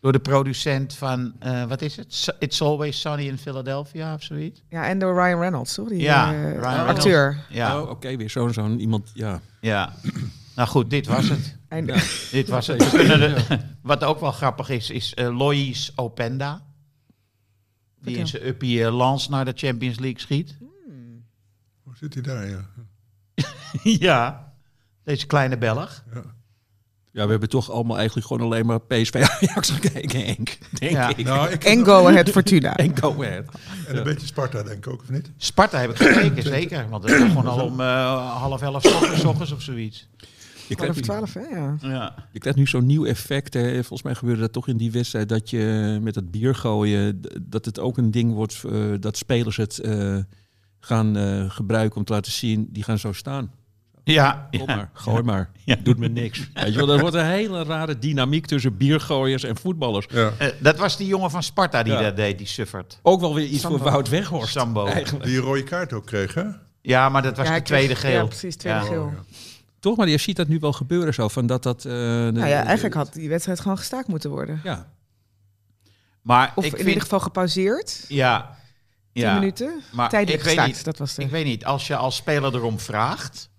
door 0.00 0.12
de 0.12 0.18
producent 0.18 0.94
van, 0.94 1.32
eh, 1.38 1.64
wat 1.64 1.82
is 1.82 1.96
het? 1.96 2.34
It's 2.38 2.62
Always 2.62 3.00
Sunny 3.00 3.26
in 3.26 3.38
Philadelphia 3.38 4.14
of 4.14 4.22
zoiets. 4.22 4.62
Ja, 4.68 4.86
en 4.86 4.98
door 4.98 5.14
Ryan 5.24 5.40
Reynolds, 5.40 5.72
sorry. 5.72 6.00
Ja, 6.00 6.32
eh, 6.32 6.52
Ryan 6.54 6.86
acteur. 6.86 7.46
Ja, 7.48 7.80
Oh, 7.80 7.90
oké, 7.90 8.16
weer 8.16 8.30
zo'n 8.30 8.52
zo'n 8.52 8.80
iemand, 8.80 9.10
ja. 9.14 9.40
ja. 9.60 9.92
Nou 10.56 10.68
goed, 10.68 10.90
dit 10.90 11.06
was 11.06 11.28
het. 11.28 11.58
Einde. 11.68 11.92
Dit 12.30 12.48
was 12.48 12.66
het. 12.66 12.78
De- 12.78 13.58
wat 13.82 14.04
ook 14.04 14.20
wel 14.20 14.32
grappig 14.32 14.68
is, 14.68 14.90
is 14.90 15.14
eh 15.14 15.36
Lois 15.38 15.92
Openda. 15.96 16.62
Die 18.02 18.16
in 18.16 18.26
zijn 18.26 18.46
uppie 18.46 18.90
Lans 18.90 19.28
naar 19.28 19.44
de 19.44 19.52
Champions 19.54 19.98
League 19.98 20.20
schiet. 20.20 20.56
Hoe 21.82 21.96
zit 21.96 22.14
hij 22.14 22.22
daar? 22.22 22.48
Ja. 22.48 22.64
ja, 24.06 24.52
deze 25.04 25.26
kleine 25.26 25.58
Belg. 25.58 26.04
Ja, 26.14 26.22
we 27.12 27.20
hebben 27.20 27.48
toch 27.48 27.70
allemaal 27.70 27.96
eigenlijk 27.96 28.26
gewoon 28.26 28.42
alleen 28.42 28.66
maar 28.66 28.80
PSV 28.80 29.14
Ajax 29.14 29.70
gekeken, 29.80 30.24
Henk. 30.24 30.58
Denk 30.78 30.92
Ja. 30.92 31.08
ik. 31.16 31.24
Nou, 31.24 31.50
ik 31.50 31.64
En 31.64 31.84
Go 31.84 32.06
Ahead 32.08 32.30
Fortuna. 32.30 32.76
En 32.86 32.96
Go 32.98 33.22
Ahead. 33.22 33.44
en 33.86 33.96
een 33.96 34.04
beetje 34.04 34.26
Sparta, 34.26 34.62
denk 34.62 34.76
ik 34.86 34.92
ook, 34.92 35.00
of 35.00 35.10
niet? 35.10 35.30
Sparta 35.36 35.78
heb 35.78 35.90
ik 35.90 35.96
gekeken, 35.96 36.42
zeker. 36.42 36.88
Want 36.88 37.02
het 37.04 37.12
is 37.12 37.18
gewoon 37.28 37.46
al 37.46 37.64
om 37.64 37.80
eh, 37.80 38.36
half 38.36 38.62
elf 38.62 38.82
's 38.82 39.24
ochtends, 39.24 39.52
of 39.52 39.62
zoiets. 39.62 40.08
Je 40.68 40.76
krijgt, 40.76 41.02
twaalf, 41.02 41.34
hè? 41.34 41.40
Ja. 41.40 41.76
Ja. 41.80 42.14
je 42.32 42.38
krijgt 42.38 42.58
nu 42.58 42.66
zo'n 42.66 42.86
nieuw 42.86 43.04
effect. 43.04 43.54
Hè. 43.54 43.72
Volgens 43.72 44.02
mij 44.02 44.14
gebeurde 44.14 44.40
dat 44.40 44.52
toch 44.52 44.68
in 44.68 44.76
die 44.76 44.90
wedstrijd 44.92 45.28
dat 45.28 45.50
je 45.50 45.98
met 46.02 46.14
het 46.14 46.30
bier 46.30 46.54
gooien, 46.54 47.20
dat 47.42 47.64
het 47.64 47.78
ook 47.78 47.98
een 47.98 48.10
ding 48.10 48.32
wordt 48.32 48.62
eh, 48.64 48.72
dat 49.00 49.16
spelers 49.16 49.56
het 49.56 49.78
eh, 49.78 50.16
gaan 50.80 51.16
eh, 51.16 51.50
gebruiken 51.50 51.96
om 51.96 52.04
te 52.04 52.12
laten 52.12 52.32
zien, 52.32 52.68
die 52.70 52.82
gaan 52.82 52.98
zo 52.98 53.12
staan. 53.12 53.50
Ja, 54.12 54.48
Kom 54.50 54.60
ja. 54.68 54.76
maar, 54.76 54.90
gooi 54.92 55.22
maar. 55.22 55.50
Ja. 55.64 55.76
Doet 55.82 55.98
me 55.98 56.08
niks. 56.08 56.50
Weet 56.54 56.72
je 56.72 56.78
wel, 56.86 56.88
er 56.94 57.00
wordt 57.00 57.14
een 57.16 57.24
hele 57.26 57.62
rare 57.64 57.98
dynamiek 57.98 58.46
tussen 58.46 58.76
biergooiers 58.76 59.42
en 59.44 59.56
voetballers. 59.56 60.06
Ja. 60.10 60.32
Eh, 60.38 60.48
dat 60.58 60.76
was 60.78 60.96
die 60.96 61.06
jongen 61.06 61.30
van 61.30 61.42
Sparta 61.42 61.82
die 61.82 61.92
Ja. 61.92 62.00
dat 62.02 62.16
deed, 62.16 62.38
die 62.38 62.46
suffert. 62.46 62.98
Ook 63.02 63.20
wel 63.20 63.34
weer 63.34 63.46
iets 63.46 63.60
Sambo. 63.60 63.76
voor 63.78 63.90
Wout 63.90 64.08
Weghorst. 64.08 64.52
Sambo. 64.52 64.86
Eigenlijk. 64.86 65.24
Die 65.24 65.36
een 65.36 65.42
rode 65.42 65.64
kaart 65.64 65.92
ook 65.92 66.06
kreeg, 66.06 66.34
hè? 66.34 66.44
Ja, 66.82 67.08
maar 67.08 67.22
dat 67.22 67.36
was 67.36 67.48
Ja, 67.48 67.54
de 67.54 67.62
tweede 67.62 67.94
geel. 67.94 68.10
Ja, 68.10 68.24
precies, 68.24 68.56
tweede 68.56 68.78
Ja. 68.78 68.84
geel. 68.84 69.12
Toch, 69.80 69.96
maar 69.96 70.08
je 70.08 70.18
ziet 70.18 70.36
dat 70.36 70.48
nu 70.48 70.58
wel 70.58 70.72
gebeuren 70.72 71.14
zo. 71.14 71.28
Van 71.28 71.46
dat 71.46 71.62
dat, 71.62 71.84
eh, 71.84 71.92
de- 71.92 72.30
Nou 72.34 72.48
ja, 72.48 72.62
eigenlijk 72.64 72.94
had 72.94 73.12
die 73.12 73.28
wedstrijd 73.28 73.60
gewoon 73.60 73.78
gestaakt 73.78 74.08
moeten 74.08 74.30
worden. 74.30 74.60
Ja, 74.64 74.86
Maar 76.22 76.52
Of 76.54 76.64
ik 76.64 76.70
in 76.70 76.76
vind... 76.76 76.88
ieder 76.88 77.02
geval 77.02 77.20
gepauzeerd. 77.20 78.04
Ja. 78.08 78.56
10 79.12 79.22
ja. 79.22 79.34
minuten. 79.34 79.80
Maar 79.92 80.08
Tijdelijk 80.08 80.38
ik 80.38 80.44
weet 80.44 80.54
gestaakt, 80.54 80.76
niet- 80.76 80.84
dat 80.84 80.98
was 80.98 81.14
de... 81.14 81.22
Ik 81.22 81.30
weet 81.30 81.44
niet, 81.44 81.64
als 81.64 81.86
je 81.86 81.96
als 81.96 82.16
speler 82.16 82.54
erom 82.54 82.78
vraagt... 82.80 83.49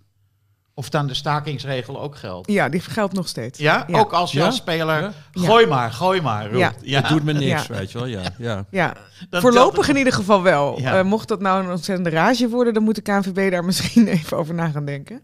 of 0.74 0.90
dan 0.90 1.08
de 1.08 1.14
stakingsregel 1.14 2.02
ook 2.02 2.16
geldt. 2.18 2.52
Ja, 2.52 2.70
die 2.70 2.80
geldt 2.80 3.14
nog 3.14 3.28
steeds. 3.28 3.60
Ja? 3.60 3.84
Ja. 3.88 4.00
Ook 4.00 4.14
als 4.14 4.32
je 4.32 4.40
Ja? 4.40 4.46
als 4.46 4.56
speler... 4.56 5.02
Ja? 5.02 5.12
Gooi 5.32 5.66
maar, 5.66 5.92
gooi 5.92 6.22
maar, 6.22 6.44
roept. 6.46 6.58
Ja. 6.58 6.74
Ja. 6.82 7.00
het 7.02 7.10
doet 7.10 7.24
me 7.24 7.34
niks, 7.34 7.68
Ja. 7.68 7.76
weet 7.76 7.92
je 7.92 7.98
wel. 7.98 8.08
Ja, 8.08 8.22
ja. 8.38 8.66
Ja, 8.72 8.94
Dan 9.30 9.42
voorlopig 9.42 9.88
in 9.90 9.96
ieder 9.98 10.14
geval 10.14 10.42
wel. 10.42 10.80
Ja. 10.80 10.98
Eh, 11.00 11.04
mocht 11.06 11.28
dat 11.28 11.40
nou 11.42 11.64
een 11.64 11.70
ontzettende 11.72 12.10
rage 12.10 12.50
worden, 12.50 12.74
dan 12.74 12.84
moet 12.84 12.96
de 12.96 13.02
KNVB 13.02 13.52
daar 13.52 13.66
misschien 13.72 14.08
even 14.08 14.38
over 14.38 14.54
na 14.54 14.70
gaan 14.70 14.86
denken. 14.86 15.24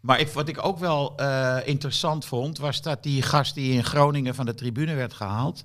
Maar 0.00 0.20
ik, 0.20 0.28
wat 0.28 0.48
ik 0.48 0.64
ook 0.66 0.78
wel 0.78 1.12
eh, 1.16 1.56
interessant 1.64 2.24
vond, 2.24 2.58
was 2.58 2.82
dat 2.82 3.02
die 3.02 3.22
gast 3.22 3.54
die 3.54 3.72
in 3.72 3.84
Groningen 3.84 4.34
van 4.34 4.46
de 4.46 4.54
tribune 4.54 4.94
werd 4.94 5.12
gehaald 5.12 5.64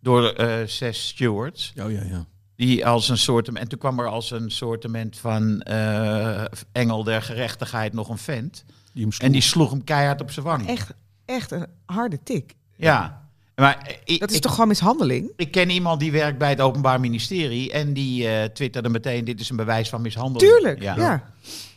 door 0.00 0.28
eh, 0.28 0.66
zes 0.66 1.06
stewards, 1.08 1.72
Oh, 1.82 1.90
ja, 1.90 2.00
ja. 2.04 2.24
Die 2.56 2.86
als 2.86 3.08
een 3.08 3.18
soort 3.18 3.48
en 3.48 3.68
toen 3.68 3.78
kwam 3.78 3.98
er 3.98 4.06
als 4.08 4.30
een 4.30 4.50
soortement 4.50 5.18
van 5.18 5.60
eh, 5.60 6.44
engel 6.72 7.04
der 7.04 7.22
gerechtigheid 7.22 7.92
nog 7.92 8.08
een 8.08 8.18
vent 8.18 8.64
Die 8.92 9.02
hem 9.02 9.12
en 9.18 9.32
die 9.32 9.40
sloeg 9.40 9.70
hem 9.70 9.84
keihard 9.84 10.20
op 10.20 10.30
zijn 10.30 10.46
wang. 10.46 10.66
Echt, 10.68 10.92
echt 11.24 11.50
een 11.50 11.66
harde 11.86 12.18
tik. 12.22 12.54
Ja, 12.76 13.22
maar 13.54 13.96
ik, 14.04 14.20
Dat 14.20 14.30
is 14.30 14.36
ik, 14.36 14.42
toch 14.42 14.52
gewoon 14.52 14.68
mishandeling? 14.68 15.32
ik 15.36 15.50
ken 15.50 15.70
iemand 15.70 16.00
die 16.00 16.12
werkt 16.12 16.38
bij 16.38 16.50
het 16.50 16.60
Openbaar 16.60 17.00
Ministerie 17.00 17.72
en 17.72 17.92
die 17.92 18.28
eh, 18.28 18.44
twitterde 18.44 18.88
meteen: 18.88 19.24
dit 19.24 19.40
is 19.40 19.50
een 19.50 19.56
bewijs 19.56 19.88
van 19.88 20.02
mishandeling. 20.02 20.52
Tuurlijk, 20.52 20.82
ja. 20.82 21.32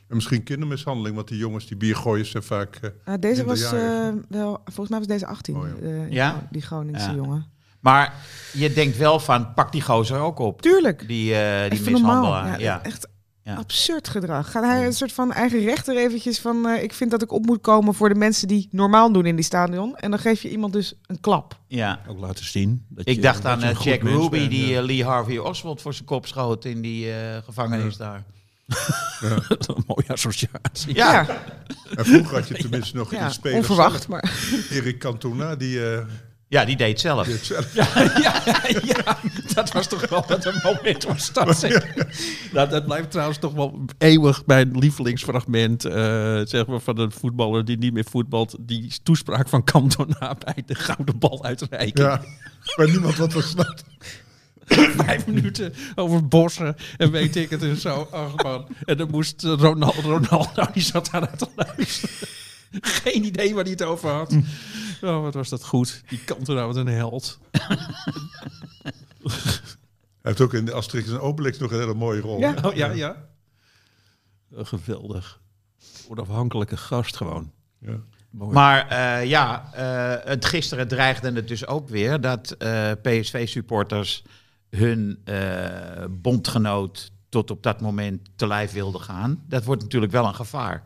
En 0.07 0.15
misschien 0.15 0.43
kindermishandeling, 0.43 1.15
want 1.15 1.27
die 1.27 1.37
jongens, 1.37 1.65
die 1.67 1.77
biergooiers 1.77 2.31
zijn 2.31 2.43
vaak... 2.43 2.75
eh, 2.75 2.89
Nou, 3.05 3.19
deze 3.19 3.43
was 3.45 3.71
wel, 4.29 4.61
volgens 4.65 4.89
mij 4.89 4.97
was 4.97 5.07
deze 5.07 5.25
18, 5.27 5.55
Oh, 5.55 5.67
ja. 5.81 5.87
eh, 5.87 6.11
Ja? 6.11 6.47
die 6.51 6.61
Groningse 6.61 7.09
Ja. 7.09 7.15
jongen. 7.15 7.45
Maar 7.79 8.13
je 8.53 8.73
denkt 8.73 8.97
wel 8.97 9.19
van: 9.19 9.53
pak 9.53 9.71
die 9.71 9.81
gozer 9.81 10.19
ook 10.19 10.39
op. 10.39 10.61
Tuurlijk. 10.61 11.07
Die, 11.07 11.35
eh 11.35 11.69
die 11.69 11.79
Even 11.79 11.91
normaal. 11.91 12.15
mishandelaar. 12.15 12.59
Ja, 12.59 12.65
Ja. 12.65 12.83
Echt 12.83 13.07
Ja. 13.43 13.55
absurd 13.55 14.07
gedrag. 14.07 14.51
Gaat 14.51 14.63
hij 14.63 14.85
een 14.85 14.93
soort 14.93 15.11
van 15.11 15.31
eigen 15.33 15.59
rechter 15.59 15.97
eventjes 15.97 16.39
van... 16.39 16.67
eh, 16.67 16.83
ik 16.83 16.93
vind 16.93 17.11
dat 17.11 17.21
ik 17.21 17.31
op 17.31 17.45
moet 17.45 17.61
komen 17.61 17.93
voor 17.93 18.09
de 18.09 18.15
mensen 18.15 18.47
die 18.47 18.67
normaal 18.71 19.11
doen 19.11 19.25
in 19.25 19.35
die 19.35 19.45
stadion. 19.45 19.95
En 19.97 20.09
dan 20.11 20.19
geef 20.19 20.41
je 20.41 20.49
iemand 20.49 20.73
dus 20.73 20.93
een 21.05 21.19
klap. 21.19 21.59
ja. 21.67 21.99
ook 22.07 22.19
laten 22.19 22.45
zien. 22.45 22.85
Dat 22.89 23.07
Ik 23.07 23.15
je- 23.15 23.21
dacht 23.21 23.41
dat 23.43 23.51
aan 23.51 23.63
eh, 23.63 23.79
Jack 23.81 24.01
Ruby 24.01 24.29
bent, 24.29 24.49
die 24.49 24.67
ja. 24.67 24.81
Lee 24.81 25.03
Harvey 25.05 25.37
Oswald 25.37 25.81
voor 25.81 25.93
zijn 25.93 26.05
kop 26.05 26.25
schoot 26.27 26.65
in 26.65 26.81
die 26.81 27.11
eh, 27.13 27.37
gevangenis 27.43 27.97
daar. 27.97 28.23
een 29.47 29.83
mooie 29.87 30.07
associatie. 30.07 30.95
Ja, 30.95 31.25
En 31.95 32.05
vroeger 32.05 32.35
had 32.35 32.47
je 32.47 32.53
tenminste 32.53 32.95
nog 32.95 33.11
Ja, 33.11 33.25
een 33.25 33.31
speler... 33.31 33.57
onverwacht, 33.57 34.07
maar... 34.07 34.31
Erik 34.71 34.99
Cantona, 34.99 35.55
die... 35.55 35.91
eh, 35.91 36.05
ja 36.47 36.65
die 36.65 36.75
deed 36.77 36.99
zelf. 36.99 37.25
die 37.25 37.33
het 37.35 37.45
zelf 37.45 37.73
ja, 38.23 38.41
ja, 38.83 39.17
dat 39.53 39.71
was 39.71 39.87
toch 39.87 40.09
wel 40.09 40.23
wat 40.27 40.45
een 40.45 40.59
moment 40.63 41.03
was 41.03 41.33
dat. 41.33 41.57
zeg. 41.57 41.95
Nou, 42.51 42.69
dat 42.69 42.85
blijft 42.85 43.11
trouwens 43.11 43.37
toch 43.39 43.53
wel 43.53 43.85
eeuwig 43.97 44.45
mijn 44.45 44.77
lievelingsfragment. 44.77 45.85
eh, 45.85 46.41
zeg 46.43 46.65
maar 46.65 46.79
van 46.79 46.97
een 46.99 47.11
voetballer 47.11 47.65
die 47.65 47.77
niet 47.77 47.93
meer 47.93 48.05
voetbalt. 48.09 48.55
Die 48.59 48.93
toespraak 49.03 49.49
van 49.49 49.63
Cantona 49.63 50.35
bij 50.45 50.63
de 50.65 50.75
gouden 50.75 51.19
bal 51.19 51.43
uitreiking. 51.43 52.07
Ja, 52.07 52.21
waar 52.75 52.89
niemand 52.89 53.17
wat 53.17 53.33
van 53.33 53.41
snapt. 53.43 53.83
Vijf 55.05 55.27
minuten 55.27 55.73
over 55.95 56.27
bossen 56.27 56.75
en 56.97 57.11
weet 57.11 57.35
ik 57.35 57.49
het 57.49 57.61
en 57.61 57.77
zo. 57.77 58.07
Ach 58.11 58.43
man. 58.43 58.67
En 58.85 58.97
dan 58.97 59.09
moest 59.11 59.43
eh, 59.43 59.53
Ronaldo, 59.57 60.01
Ronaldo 60.01 60.65
die 60.73 60.83
zat 60.83 61.09
daar 61.11 61.37
te 61.37 61.47
luisteren. 61.55 62.27
Geen 63.03 63.23
idee 63.23 63.53
waar 63.53 63.63
hij 63.63 63.71
het 63.71 63.83
over 63.83 64.09
had. 64.09 64.35
Oh, 65.01 65.21
wat 65.21 65.33
was 65.33 65.49
dat 65.49 65.63
goed. 65.63 66.03
Die 66.09 66.23
Cantona, 66.25 66.65
wat 66.65 66.75
een 66.75 66.87
held. 66.87 67.39
Hij 69.21 69.31
heeft 70.21 70.41
ook 70.41 70.53
in 70.53 70.65
de 70.65 70.73
Asterix 70.73 71.09
en 71.09 71.19
Obelix 71.19 71.57
nog 71.57 71.71
een 71.71 71.79
hele 71.79 71.93
mooie 71.93 72.21
rol. 72.21 72.39
Ja. 72.39 72.55
Oh 72.63 72.73
ja, 72.73 72.91
ja. 72.91 73.27
Oh, 74.51 74.65
geweldig. 74.65 75.39
Onafhankelijke 76.07 76.77
gast 76.77 77.15
gewoon. 77.15 77.51
Ja. 77.79 77.99
Mooi. 78.29 78.53
Maar 78.53 78.87
eh, 78.87 79.25
ja, 79.25 79.73
eh, 79.73 80.29
het 80.29 80.45
gisteren 80.45 80.87
dreigde 80.87 81.31
het 81.31 81.47
dus 81.47 81.67
ook 81.67 81.89
weer 81.89 82.21
dat 82.21 82.51
eh, 82.51 82.91
PSV-supporters 83.01 84.23
hun 84.69 85.21
eh, 85.23 86.05
bondgenoot 86.09 87.11
tot 87.29 87.51
op 87.51 87.63
dat 87.63 87.81
moment 87.81 88.29
te 88.35 88.47
lijf 88.47 88.71
wilden 88.71 89.01
gaan. 89.01 89.43
Dat 89.47 89.63
wordt 89.63 89.81
natuurlijk 89.81 90.11
wel 90.11 90.25
een 90.27 90.35
gevaar. 90.35 90.83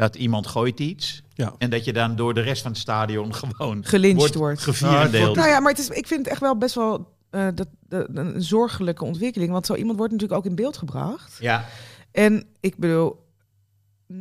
Dat 0.00 0.14
iemand 0.16 0.46
gooit 0.46 0.80
iets 0.80 1.22
ja. 1.34 1.54
en 1.58 1.70
dat 1.70 1.84
je 1.84 1.92
dan 1.92 2.16
door 2.16 2.34
de 2.34 2.40
rest 2.40 2.62
van 2.62 2.70
het 2.70 2.80
stadion 2.80 3.34
gewoon 3.40 3.84
Gelyncht 3.84 4.34
wordt. 4.34 4.60
gevierendeeld. 4.62 5.36
Nou 5.36 5.48
ja, 5.48 5.60
maar 5.60 5.70
het 5.70 5.80
is, 5.80 5.88
ik 5.88 6.06
vind 6.06 6.20
het 6.20 6.28
echt 6.28 6.40
wel 6.40 6.56
best 6.56 6.74
wel 6.74 7.12
eh, 7.30 7.46
dat, 7.54 7.68
dat- 7.88 8.06
een 8.14 8.42
zorgelijke 8.42 9.04
ontwikkeling. 9.04 9.50
Want 9.52 9.66
zo 9.66 9.74
iemand 9.74 9.96
wordt 9.98 10.12
natuurlijk 10.12 10.40
ook 10.40 10.46
in 10.50 10.54
beeld 10.56 10.76
gebracht. 10.76 11.36
Ja, 11.40 11.64
En 12.12 12.44
ik 12.60 12.76
bedoel, 12.76 13.26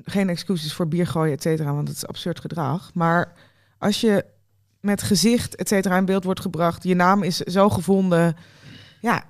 geen 0.03 0.29
excuses 0.29 0.73
voor 0.73 0.87
biergooien, 0.87 1.33
et 1.33 1.41
cetera, 1.41 1.73
want 1.73 1.87
het 1.87 1.97
is 1.97 2.07
absurd 2.07 2.39
gedrag. 2.39 2.91
Maar 2.93 3.33
als 3.77 4.01
je 4.01 4.25
met 4.79 5.01
gezicht, 5.01 5.55
et 5.55 5.67
cetera, 5.67 5.97
in 5.97 6.05
beeld 6.05 6.23
wordt 6.23 6.39
gebracht, 6.41 6.83
je 6.83 6.95
naam 6.95 7.23
is 7.23 7.37
zo 7.37 7.69
gevonden, 7.69 8.35
ja, 9.01 9.23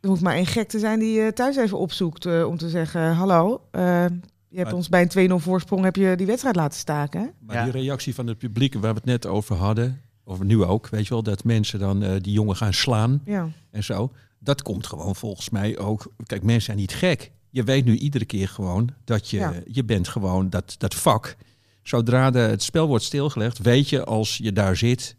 er 0.00 0.08
hoeft 0.08 0.22
maar 0.22 0.34
één 0.34 0.46
gek 0.46 0.68
te 0.68 0.78
zijn 0.78 0.98
die 0.98 1.20
je 1.20 1.32
thuis 1.32 1.56
even 1.56 1.78
opzoekt 1.78 2.26
eh, 2.26 2.46
om 2.46 2.56
te 2.58 2.68
zeggen... 2.68 3.14
Hallo, 3.14 3.62
eh, 3.70 4.04
je 4.50 4.56
hebt 4.56 4.68
Maar- 4.68 4.76
ons 4.76 4.88
bij 4.88 5.02
een 5.02 5.08
2-0 5.08 5.42
voorsprong 5.42 5.84
heb 5.84 5.96
je 5.96 6.16
die 6.16 6.26
wedstrijd 6.26 6.56
laten 6.56 6.78
staken. 6.78 7.20
hè? 7.20 7.26
Maar 7.46 7.56
Ja. 7.56 7.62
die 7.64 7.72
reactie 7.72 8.14
van 8.14 8.26
het 8.26 8.38
publiek 8.38 8.74
waar 8.74 8.82
we 8.92 8.96
het 8.96 9.04
net 9.04 9.26
over 9.26 9.56
hadden, 9.56 10.00
of 10.24 10.42
nu 10.42 10.62
ook, 10.64 10.88
weet 10.88 11.06
je 11.06 11.10
wel, 11.14 11.22
dat 11.22 11.44
mensen 11.44 11.78
dan 11.78 12.02
eh, 12.02 12.12
die 12.20 12.32
jongen 12.32 12.56
gaan 12.56 12.74
slaan 12.74 13.20
Ja. 13.24 13.48
en 13.70 13.84
zo. 13.84 14.12
Dat 14.38 14.62
komt 14.62 14.86
gewoon 14.86 15.16
volgens 15.16 15.50
mij 15.50 15.78
ook. 15.78 16.12
Kijk, 16.26 16.42
mensen 16.42 16.62
zijn 16.62 16.76
niet 16.76 16.94
gek. 16.94 17.30
Je 17.50 17.62
weet 17.62 17.84
nu 17.84 17.96
iedere 17.96 18.24
keer 18.24 18.48
gewoon 18.48 18.90
dat 19.04 19.28
je, 19.30 19.36
Ja. 19.36 19.52
je 19.66 19.84
bent 19.84 20.08
gewoon 20.08 20.50
dat, 20.50 20.74
dat 20.78 20.94
vak. 20.94 21.36
Zodra 21.82 22.30
de, 22.30 22.38
het 22.38 22.62
spel 22.62 22.86
wordt 22.86 23.04
stilgelegd, 23.04 23.58
weet 23.58 23.88
je 23.88 24.04
als 24.04 24.36
je 24.36 24.52
daar 24.52 24.76
zit. 24.76 25.16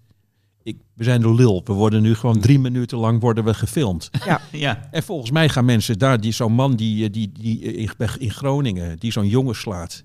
Ik, 0.63 0.77
we 0.93 1.03
zijn 1.03 1.21
de 1.21 1.33
lul. 1.33 1.61
We 1.65 1.73
worden 1.73 2.01
nu 2.01 2.15
gewoon 2.15 2.39
drie 2.39 2.59
minuten 2.59 2.97
lang 2.97 3.21
worden 3.21 3.43
we 3.43 3.53
gefilmd. 3.53 4.09
Ja. 4.51 4.87
En 4.91 5.03
volgens 5.03 5.31
mij 5.31 5.49
gaan 5.49 5.65
mensen 5.65 5.99
daar, 5.99 6.21
die 6.21 6.31
zo'n 6.31 6.53
man 6.53 6.75
die, 6.75 7.05
eh, 7.05 7.11
die, 7.11 7.31
die 7.39 7.59
in, 7.61 7.89
in 8.17 8.31
Groningen, 8.31 8.99
die 8.99 9.11
zo'n 9.11 9.27
jongen 9.27 9.55
slaat. 9.55 10.03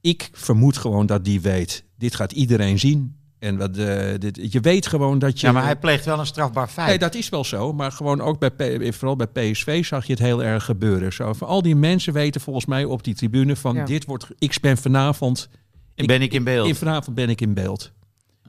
Ik 0.00 0.28
vermoed 0.32 0.76
gewoon 0.76 1.06
dat 1.06 1.24
die 1.24 1.40
weet, 1.40 1.84
dit 1.96 2.14
gaat 2.14 2.32
iedereen 2.32 2.78
zien. 2.78 3.16
En 3.38 3.56
wat, 3.56 3.76
eh, 3.76 4.18
dit, 4.18 4.52
je 4.52 4.60
weet 4.60 4.86
gewoon 4.86 5.18
dat 5.18 5.40
je... 5.40 5.46
ja, 5.46 5.52
maar 5.52 5.64
hij 5.64 5.78
pleegt 5.78 6.04
wel 6.04 6.18
een 6.18 6.26
strafbaar 6.26 6.68
feit. 6.68 6.88
Nee, 6.88 6.98
dat 6.98 7.14
is 7.14 7.28
wel 7.28 7.44
zo. 7.44 7.72
Maar 7.72 7.92
gewoon 7.92 8.20
ook 8.20 8.38
bij, 8.38 8.92
vooral 8.92 9.16
bij 9.16 9.26
PSV 9.26 9.84
zag 9.84 10.06
je 10.06 10.12
het 10.12 10.22
heel 10.22 10.42
erg 10.42 10.64
gebeuren. 10.64 11.12
Zo, 11.12 11.32
van 11.32 11.48
al 11.48 11.62
die 11.62 11.76
mensen 11.76 12.12
weten 12.12 12.40
volgens 12.40 12.66
mij 12.66 12.84
op 12.84 13.04
die 13.04 13.14
tribune 13.14 13.56
van 13.56 13.74
Ja. 13.74 13.84
dit 13.84 14.04
wordt... 14.04 14.26
Ik 14.38 14.58
ben 14.60 14.76
vanavond... 14.76 15.48
En 15.94 16.06
ben 16.06 16.22
ik 16.22 16.32
in 16.32 16.44
beeld. 16.44 16.68
In, 16.68 16.74
vanavond 16.74 17.16
ben 17.16 17.28
ik 17.28 17.40
in 17.40 17.54
beeld. 17.54 17.92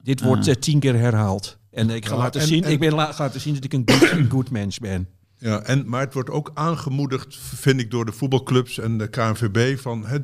Dit 0.10 0.22
wordt 0.22 0.42
Ah. 0.48 0.54
eh, 0.54 0.60
tien 0.60 0.80
keer 0.80 0.96
herhaald. 0.96 1.58
En 1.72 1.90
ik 1.90 2.06
ga 2.06 2.14
Ja, 2.14 2.20
laten 2.20 2.42
en- 2.42 2.48
zien, 2.48 2.64
en- 2.64 2.72
ik 2.72 2.80
ben 2.80 2.94
laten 2.94 3.42
zien 3.42 3.54
dat 3.54 3.64
ik 3.64 3.74
een 3.74 3.84
good, 3.86 4.12
een 4.12 4.30
good 4.30 4.52
mens 4.52 4.80
ben. 4.80 5.08
Ja, 5.38 5.60
en, 5.62 5.90
maar 5.90 6.02
het 6.02 6.14
wordt 6.14 6.30
ook 6.30 6.52
aangemoedigd, 6.54 7.38
vind 7.38 7.80
ik, 7.80 7.92
door 7.92 8.06
de 8.06 8.12
voetbalclubs 8.12 8.80
en 8.80 8.98
de 8.98 9.08
KNVB 9.08 9.78
van 9.80 10.06
hè, 10.06 10.18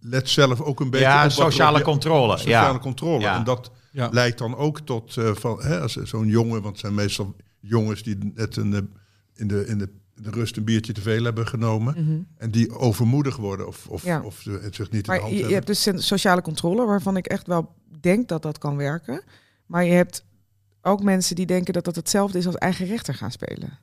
let 0.00 0.28
zelf 0.28 0.60
ook 0.60 0.80
een 0.80 0.90
beetje 0.90 1.06
ja, 1.06 1.24
op 1.24 1.30
sociale 1.30 1.78
je- 1.78 1.84
controle. 1.84 2.36
sociale 2.36 2.72
ja. 2.72 2.78
controle. 2.78 3.20
Ja. 3.20 3.36
En 3.36 3.44
dat 3.44 3.70
Ja. 3.92 4.08
leidt 4.12 4.38
dan 4.38 4.56
ook 4.56 4.80
tot 4.80 5.16
eh, 5.16 5.30
van 5.34 5.62
hè, 5.62 5.80
als 5.80 5.92
zo'n 5.96 6.26
jongen, 6.26 6.52
want 6.62 6.66
het 6.66 6.78
zijn 6.78 6.94
meestal 6.94 7.36
jongens 7.60 8.02
die 8.02 8.16
net 8.34 8.56
een, 8.56 8.90
in, 9.34 9.48
de, 9.48 9.66
in, 9.66 9.78
de, 9.78 9.88
de 10.22 10.30
rust 10.30 10.56
een 10.56 10.64
biertje 10.64 10.92
te 10.92 11.00
veel 11.00 11.24
hebben 11.24 11.46
genomen. 11.46 12.26
En 12.36 12.50
die 12.50 12.70
overmoedig 12.70 13.36
worden 13.36 13.66
of, 13.66 13.86
of, 13.88 14.04
Ja. 14.04 14.22
of 14.22 14.40
ze 14.40 14.50
het 14.50 14.74
zich 14.74 14.90
niet 14.90 15.06
in 15.08 15.14
de 15.14 15.20
hand 15.20 15.32
je, 15.32 15.48
je 15.48 15.54
hebt 15.54 15.66
dus 15.66 15.88
sociale 15.94 16.42
controle, 16.42 16.86
waarvan 16.86 17.16
ik 17.16 17.26
echt 17.26 17.46
wel 17.46 17.74
denk 18.00 18.28
dat 18.28 18.42
dat 18.42 18.58
kan 18.58 18.76
werken. 18.76 19.22
Maar 19.66 19.84
je 19.84 19.92
hebt 19.92 20.24
ook 20.82 21.02
mensen 21.02 21.36
die 21.36 21.46
denken 21.46 21.72
dat 21.72 21.84
dat 21.84 21.96
hetzelfde 21.96 22.38
is 22.38 22.46
als 22.46 22.54
eigen 22.54 22.86
rechter 22.86 23.14
gaan 23.14 23.30
spelen. 23.30 23.78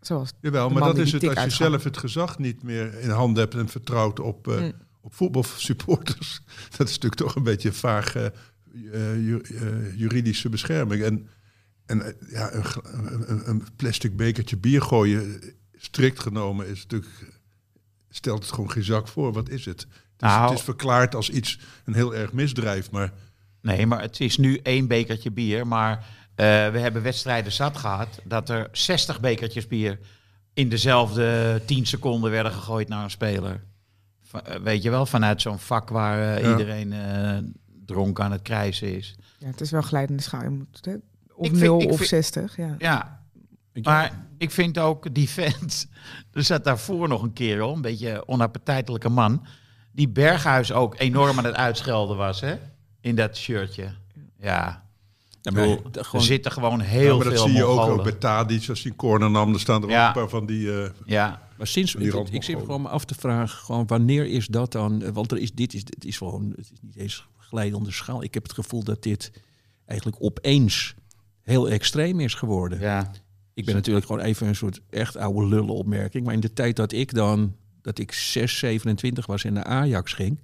Zoals 0.00 0.32
Jawel, 0.40 0.70
maar 0.70 0.82
dat 0.82 0.98
is 0.98 1.12
het 1.12 1.28
als 1.28 1.44
je 1.44 1.50
zelf 1.50 1.84
het 1.84 1.96
gezag 1.96 2.38
niet 2.38 2.62
meer 2.62 2.98
in 3.00 3.10
handen 3.10 3.42
hebt 3.42 3.54
en 3.54 3.68
vertrouwt 3.68 4.20
op, 4.20 4.46
Mm. 4.46 4.72
op 5.00 5.14
voetbalsupporters. 5.14 6.40
Dat 6.76 6.88
is 6.88 6.94
natuurlijk 6.94 7.20
toch 7.20 7.34
een 7.34 7.42
beetje 7.42 7.72
vaag 7.72 8.14
eh, 8.16 8.24
eh, 8.24 9.96
juridische 9.96 10.48
bescherming. 10.48 11.02
En, 11.02 11.28
en 11.86 12.02
eh, 12.02 12.30
ja, 12.30 12.52
een, 12.54 13.48
een, 13.48 13.66
plastic 13.76 14.16
bekertje 14.16 14.56
bier 14.56 14.82
gooien, 14.82 15.40
strikt 15.76 16.20
genomen, 16.20 16.68
is 16.68 16.82
natuurlijk, 16.82 17.12
stelt 18.08 18.42
het 18.42 18.52
gewoon 18.52 18.70
geen 18.70 18.84
zak 18.84 19.08
voor. 19.08 19.32
Wat 19.32 19.48
is 19.48 19.64
het? 19.64 19.80
Het 19.80 20.22
is, 20.22 20.28
Nou. 20.28 20.48
het 20.50 20.58
is 20.58 20.64
verklaard 20.64 21.14
als 21.14 21.30
iets, 21.30 21.58
een 21.84 21.94
heel 21.94 22.14
erg 22.14 22.32
misdrijf, 22.32 22.90
maar 22.90 23.12
Nee, 23.60 23.86
maar 23.86 24.00
het 24.00 24.20
is 24.20 24.36
nu 24.36 24.56
één 24.62 24.86
bekertje 24.88 25.30
bier. 25.30 25.66
Maar 25.66 25.96
eh, 25.98 26.44
we 26.70 26.78
hebben 26.78 27.02
wedstrijden 27.02 27.52
zat 27.52 27.76
gehad 27.76 28.08
dat 28.24 28.48
er 28.48 28.68
60 28.72 29.20
bekertjes 29.20 29.66
bier 29.66 29.98
in 30.54 30.68
dezelfde 30.68 31.62
10 31.66 31.86
seconden 31.86 32.30
werden 32.30 32.52
gegooid 32.52 32.88
naar 32.88 33.04
een 33.04 33.10
speler. 33.10 33.64
Va- 34.22 34.42
eh, 34.44 34.60
weet 34.60 34.82
je 34.82 34.90
wel, 34.90 35.06
vanuit 35.06 35.40
zo'n 35.42 35.58
vak 35.58 35.88
waar 35.88 36.40
Ja. 36.42 36.50
iedereen 36.50 36.92
eh, 36.92 37.38
dronken 37.86 38.24
aan 38.24 38.32
het 38.32 38.42
krijsen 38.42 38.96
is. 38.96 39.14
Ja, 39.38 39.46
het 39.46 39.60
is 39.60 39.70
wel 39.70 39.82
glijdende 39.82 40.22
schaal. 40.22 40.42
Je 40.42 40.48
moet, 40.48 40.88
of 41.34 41.46
Ik 41.46 41.50
vind- 41.56 41.62
0 41.62 41.80
ik 41.82 41.90
of 41.90 41.96
vind- 41.96 42.08
60. 42.08 42.56
Ja. 42.56 42.74
Ja, 42.78 43.22
maar 43.82 44.26
ik 44.38 44.50
vind 44.50 44.78
ook 44.78 45.14
die 45.14 45.28
vent. 45.28 45.86
Er 46.32 46.42
zat 46.44 46.64
daarvoor 46.64 47.08
nog 47.08 47.22
een 47.22 47.32
kerel, 47.32 47.74
een 47.74 47.80
beetje 47.80 48.28
onappetijtelijke 48.28 49.08
man. 49.08 49.46
Die 49.92 50.08
Berghuis 50.08 50.72
ook 50.72 50.94
enorm 50.98 51.38
aan 51.38 51.44
het 51.44 51.54
uitschelden 51.54 52.16
was, 52.16 52.40
hè? 52.40 52.56
In 53.00 53.14
dat 53.16 53.36
shirtje. 53.36 53.82
Ja, 54.38 54.82
Ja, 55.42 55.50
maar 55.52 55.52
bedoel, 55.52 55.82
er 55.92 56.04
gewoon- 56.04 56.24
zitten 56.24 56.52
gewoon 56.52 56.78
Ja, 56.78 56.84
heel 56.84 57.16
maar 57.16 57.24
dat 57.24 57.34
veel 57.34 57.42
zie 57.42 57.56
je 57.56 57.64
ook, 57.64 58.02
bij 58.02 58.12
Tadic. 58.12 58.68
Als 58.68 58.84
een 58.84 58.96
corner 58.96 59.30
nam, 59.30 59.50
dan 59.50 59.60
staan 59.60 59.82
er 59.82 59.88
Ja. 59.88 60.08
ook 60.08 60.14
een 60.14 60.20
paar 60.20 60.30
van 60.30 60.46
die... 60.46 60.82
eh, 60.82 60.90
Ja, 61.04 61.42
Maar 61.58 61.66
sinds 61.66 61.92
Die 61.92 62.06
ik, 62.20 62.28
ik 62.28 62.42
zit 62.42 62.58
gewoon 62.58 62.82
me 62.82 62.88
af 62.88 63.04
te 63.04 63.14
vragen, 63.14 63.58
gewoon 63.58 63.86
wanneer 63.86 64.26
is 64.26 64.46
dat 64.46 64.72
dan? 64.72 65.12
Want 65.12 65.32
er 65.32 65.38
is, 65.38 65.52
dit 65.52 65.74
is, 65.74 65.84
dit 65.84 66.04
is 66.04 66.16
gewoon, 66.16 66.52
het 66.56 66.70
is 66.72 66.78
niet 66.80 66.96
eens 66.96 67.26
glijdende 67.38 67.90
schaal. 67.92 68.22
Ik 68.22 68.34
heb 68.34 68.42
het 68.42 68.52
gevoel 68.52 68.82
dat 68.84 69.02
dit 69.02 69.32
eigenlijk 69.86 70.22
opeens 70.22 70.94
heel 71.44 71.68
extreem 71.68 72.20
is 72.20 72.34
geworden. 72.34 72.80
ja. 72.80 73.10
Ik 73.54 73.64
ben 73.64 73.74
natuurlijk 73.74 74.06
gewoon 74.06 74.20
even 74.20 74.46
een 74.46 74.56
soort 74.56 74.80
echt 74.90 75.16
oude 75.16 75.46
lullen 75.46 75.74
opmerking. 75.74 76.24
Maar 76.24 76.34
in 76.34 76.40
de 76.40 76.52
tijd 76.52 76.76
dat 76.76 76.92
ik 76.92 77.14
dan, 77.14 77.56
dat 77.82 77.98
ik 77.98 78.12
6, 78.12 78.58
27 78.58 79.26
was 79.26 79.44
en 79.44 79.52
naar 79.52 79.64
Ajax 79.64 80.12
ging, 80.12 80.38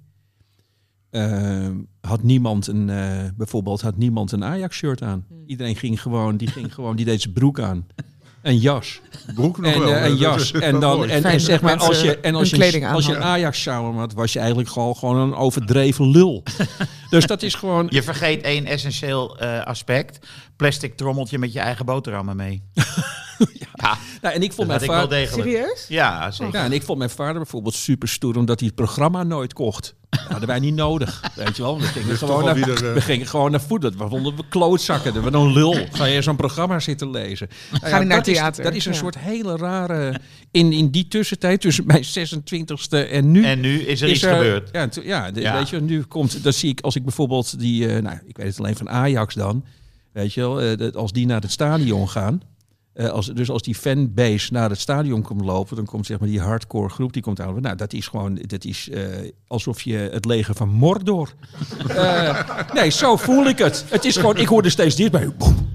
eh, 1.09 1.69
had 2.01 2.23
niemand 2.23 2.67
een, 2.67 2.89
eh, 2.89 3.23
bijvoorbeeld 3.35 3.81
had 3.81 3.97
niemand 3.97 4.31
een 4.31 4.43
Ajax 4.43 4.77
shirt 4.77 5.01
aan. 5.01 5.25
Iedereen 5.45 5.75
ging 5.75 6.01
gewoon, 6.01 6.37
die 6.37 6.47
ging 6.47 6.73
gewoon, 6.73 6.95
die 6.95 7.05
deed 7.05 7.21
zijn 7.21 7.33
broek 7.33 7.59
aan. 7.59 7.85
Een 8.41 8.57
jas. 8.57 9.01
broek 9.35 9.57
nog 9.57 9.73
En 9.73 9.79
wel. 9.79 9.93
eh, 9.93 10.05
een 10.05 10.15
jas. 10.15 10.51
En, 10.51 10.79
dan, 10.79 11.09
en, 11.09 11.39
zeg 11.41 11.61
maar, 11.61 11.77
als 11.77 12.01
je, 12.01 12.17
en 12.19 12.35
als 12.35 12.49
je, 12.49 12.55
kleding 12.55 12.87
als 12.87 13.05
je 13.05 13.15
een. 13.15 13.23
Ajax 13.23 13.59
shower 13.59 13.93
had, 13.99 14.13
was 14.13 14.33
je 14.33 14.39
eigenlijk 14.39 14.69
gewoon, 14.69 14.95
gewoon 14.95 15.17
een 15.17 15.35
overdreven 15.35 16.09
lul. 16.11 16.43
dus 17.09 17.25
dat 17.25 17.41
is 17.41 17.55
gewoon... 17.55 17.87
Je 17.89 18.03
vergeet 18.03 18.41
één 18.41 18.65
essentieel 18.65 19.39
eh, 19.39 19.63
aspect. 19.63 20.27
Plastic 20.55 20.97
trommeltje 20.97 21.37
met 21.37 21.53
je 21.53 21.59
eigen 21.59 21.85
boterhammen 21.85 22.35
mee. 22.35 22.63
ja, 23.75 23.97
Nou, 24.21 24.35
en 24.35 24.41
ik 24.41 24.47
dat 24.47 24.55
vond 24.55 24.67
mijn 24.67 24.79
vader... 24.81 25.09
degelijk. 25.09 25.49
Serieus? 25.49 25.85
Ja, 25.89 26.31
zeker. 26.31 26.53
Ja, 26.59 26.63
en 26.65 26.71
ik 26.71 26.83
vond 26.83 26.97
mijn 26.97 27.09
vader 27.09 27.33
bijvoorbeeld 27.35 27.75
super 27.75 28.07
stoer 28.07 28.37
omdat 28.37 28.59
hij 28.59 28.67
het 28.67 28.75
programma 28.75 29.23
nooit 29.23 29.53
kocht. 29.53 29.95
Dat 30.09 30.19
hadden 30.19 30.47
wij 30.47 30.59
niet 30.59 30.75
nodig, 30.75 31.21
weet 31.35 31.55
je 31.55 31.61
wel. 31.61 31.79
We 31.79 31.85
gingen, 31.85 32.07
Dus 32.07 32.17
gewoon 32.19 32.33
toch 32.35 32.43
wel 32.43 32.55
naar, 32.55 32.65
weer, 32.79 32.87
eh, 32.87 32.93
we 32.93 33.01
gingen 33.01 33.27
gewoon 33.27 33.51
naar 33.51 33.61
voetbal. 33.61 33.91
We 33.91 34.07
vonden 34.07 34.35
we 34.35 34.43
klootzakken. 34.49 35.23
We 35.23 35.31
een 35.31 35.53
lul. 35.53 35.75
Ga 35.91 36.05
je 36.05 36.21
zo'n 36.21 36.35
programma 36.35 36.79
zitten 36.79 37.09
lezen? 37.11 37.47
Nou 37.71 37.85
Ga 37.85 37.99
niet 37.99 38.07
naar 38.07 38.17
dat, 38.17 38.27
is, 38.27 38.33
theater. 38.33 38.63
dat 38.63 38.73
is 38.75 38.85
een 38.85 38.91
Ja. 38.93 38.97
soort 38.97 39.17
hele 39.17 39.57
rare... 39.57 40.15
In, 40.51 40.71
in 40.73 40.89
die 40.89 41.07
tussentijd, 41.07 41.61
tussen 41.61 41.85
mijn 41.85 42.03
26e 42.03 43.09
en 43.11 43.31
nu... 43.31 43.43
En 43.45 43.59
nu 43.59 43.79
is 43.81 44.01
er 44.01 44.09
iets 44.09 44.23
gebeurd. 44.23 44.69
Ja, 44.71 44.87
to- 44.87 45.01
ja, 45.03 45.31
de- 45.31 45.41
Ja. 45.41 45.53
weet 45.57 45.69
je, 45.69 45.81
nu 45.81 46.03
komt, 46.03 46.43
dat 46.43 46.55
zie 46.55 46.69
ik 46.69 46.81
als 46.81 46.95
ik 46.95 47.03
bijvoorbeeld 47.03 47.59
die, 47.59 47.87
eh, 47.87 48.01
nou, 48.01 48.17
ik 48.25 48.37
weet 48.37 48.47
het 48.47 48.59
alleen 48.59 48.75
van 48.75 48.89
Ajax 48.89 49.33
dan, 49.35 49.65
weet 50.11 50.33
je 50.33 50.41
wel, 50.41 50.61
eh, 50.61 50.77
dat 50.77 50.95
als 50.95 51.11
die 51.11 51.25
naar 51.25 51.41
het 51.41 51.51
stadion 51.51 52.09
gaan, 52.09 52.41
eh, 53.01 53.09
als, 53.09 53.27
dus 53.27 53.49
als 53.49 53.61
die 53.61 53.75
fanbase 53.75 54.53
naar 54.53 54.69
het 54.69 54.79
stadion 54.79 55.21
komt 55.21 55.41
lopen, 55.41 55.75
dan 55.75 55.85
komt 55.85 56.05
zeg 56.05 56.19
maar 56.19 56.27
die 56.27 56.39
hardcore 56.39 56.89
groep, 56.89 57.13
die 57.13 57.21
komt 57.21 57.41
aan. 57.41 57.61
Nou, 57.61 57.75
dat 57.75 57.93
is 57.93 58.07
gewoon, 58.07 58.39
dat 58.41 58.65
is 58.65 58.89
eh, 58.89 59.03
alsof 59.47 59.81
je 59.81 59.95
het 59.95 60.25
leger 60.25 60.55
van 60.55 60.69
Mordor. 60.69 61.33
Eh, 61.87 62.39
nee, 62.73 62.89
zo 62.89 63.15
voel 63.15 63.45
ik 63.45 63.57
het. 63.57 63.85
Het 63.87 64.05
is 64.05 64.17
gewoon, 64.17 64.37
ik 64.37 64.47
hoor 64.47 64.63
er 64.63 64.71
steeds 64.71 64.95
boem, 64.95 65.37
boem. 65.37 65.69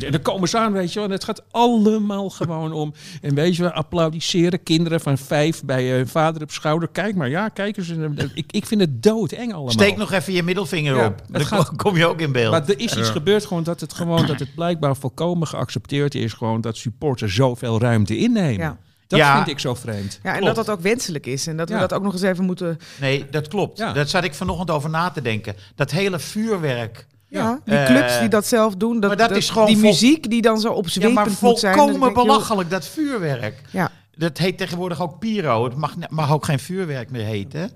En 0.00 0.10
dan 0.12 0.22
komen 0.22 0.48
ze 0.48 0.58
aan, 0.58 0.72
weet 0.72 0.88
je 0.92 0.98
wel. 0.98 1.08
En 1.08 1.14
het 1.14 1.24
gaat 1.24 1.42
allemaal 1.50 2.30
gewoon 2.30 2.72
om. 2.72 2.94
En 3.22 3.34
weet 3.34 3.56
je 3.56 3.62
wel, 3.62 3.70
applaudisseren. 3.70 4.62
Kinderen 4.62 5.00
van 5.00 5.18
vijf 5.18 5.62
bij 5.64 5.88
hun 5.90 6.08
vader 6.08 6.42
op 6.42 6.50
schouder. 6.50 6.88
Kijk 6.88 7.14
maar, 7.16 7.28
ja, 7.28 7.48
kijk 7.48 7.76
eens. 7.76 7.88
Ik, 8.34 8.44
ik 8.52 8.66
vind 8.66 8.80
het 8.80 9.02
doodeng 9.02 9.52
allemaal. 9.52 9.70
Steek 9.72 9.96
nog 9.96 10.12
even 10.12 10.32
je 10.32 10.42
middelvinger 10.42 10.96
Ja, 10.96 11.06
op. 11.06 11.22
Dan 11.28 11.44
gaat- 11.46 11.76
kom 11.82 11.96
je 11.96 12.06
ook 12.06 12.20
in 12.20 12.32
beeld. 12.32 12.50
Maar 12.50 12.68
er 12.68 12.78
is 12.80 12.96
iets 12.96 13.10
gebeurd 13.10 13.46
gewoon 13.46 13.62
dat 13.62 13.80
het 13.80 13.92
gewoon 13.92 14.26
dat 14.26 14.38
het 14.38 14.54
blijkbaar 14.54 14.96
volkomen 14.96 15.46
geaccepteerd 15.48 16.14
is 16.14 16.32
gewoon 16.32 16.60
dat 16.60 16.76
supporters 16.76 17.34
zoveel 17.34 17.80
ruimte 17.80 18.16
innemen. 18.18 18.58
Ja. 18.58 18.78
Dat 19.06 19.18
Ja. 19.18 19.36
vind 19.36 19.48
ik 19.48 19.58
zo 19.58 19.74
vreemd. 19.74 20.20
Ja, 20.22 20.32
en 20.34 20.38
Klopt. 20.40 20.56
dat 20.56 20.66
dat 20.66 20.76
ook 20.76 20.82
wenselijk 20.82 21.26
is. 21.26 21.46
En 21.46 21.56
dat 21.56 21.68
we 21.68 21.74
Ja. 21.74 21.80
dat 21.80 21.92
ook 21.92 22.02
nog 22.02 22.12
eens 22.12 22.22
even 22.22 22.44
moeten... 22.44 22.78
Nee, 23.00 23.26
dat 23.30 23.48
klopt. 23.48 23.78
Ja. 23.78 23.92
Daar 23.92 24.08
zat 24.08 24.24
ik 24.24 24.34
vanochtend 24.34 24.70
over 24.70 24.90
na 24.90 25.10
te 25.10 25.22
denken. 25.22 25.54
Dat 25.74 25.90
hele 25.90 26.18
vuurwerk. 26.18 27.06
Ja, 27.28 27.60
die 27.64 27.74
Eh, 27.74 27.86
clubs 27.86 28.18
die 28.18 28.28
dat 28.28 28.46
zelf 28.46 28.74
doen. 28.76 29.00
Dat, 29.00 29.16
maar 29.16 29.28
dat 29.28 29.36
is 29.36 29.50
gewoon 29.50 29.66
die 29.66 29.76
muziek 29.76 30.30
die 30.30 30.42
dan 30.42 30.60
zo 30.60 30.68
Ja, 30.68 30.74
opzwepend 30.74 31.14
maar 31.14 31.26
moet 31.40 31.58
zijn. 31.58 31.76
dat 31.76 31.86
ik 31.86 31.90
volkomen 31.92 32.24
belachelijk, 32.26 32.70
dat 32.70 32.86
vuurwerk. 32.86 33.60
Ja, 33.70 33.90
Dat 34.16 34.38
heet 34.38 34.58
tegenwoordig 34.58 35.00
ook 35.02 35.18
pyro. 35.18 35.64
Het 35.64 35.74
mag, 35.76 35.94
mag 36.08 36.32
ook 36.32 36.44
geen 36.44 36.58
vuurwerk 36.58 37.10
meer 37.10 37.24
heten. 37.24 37.70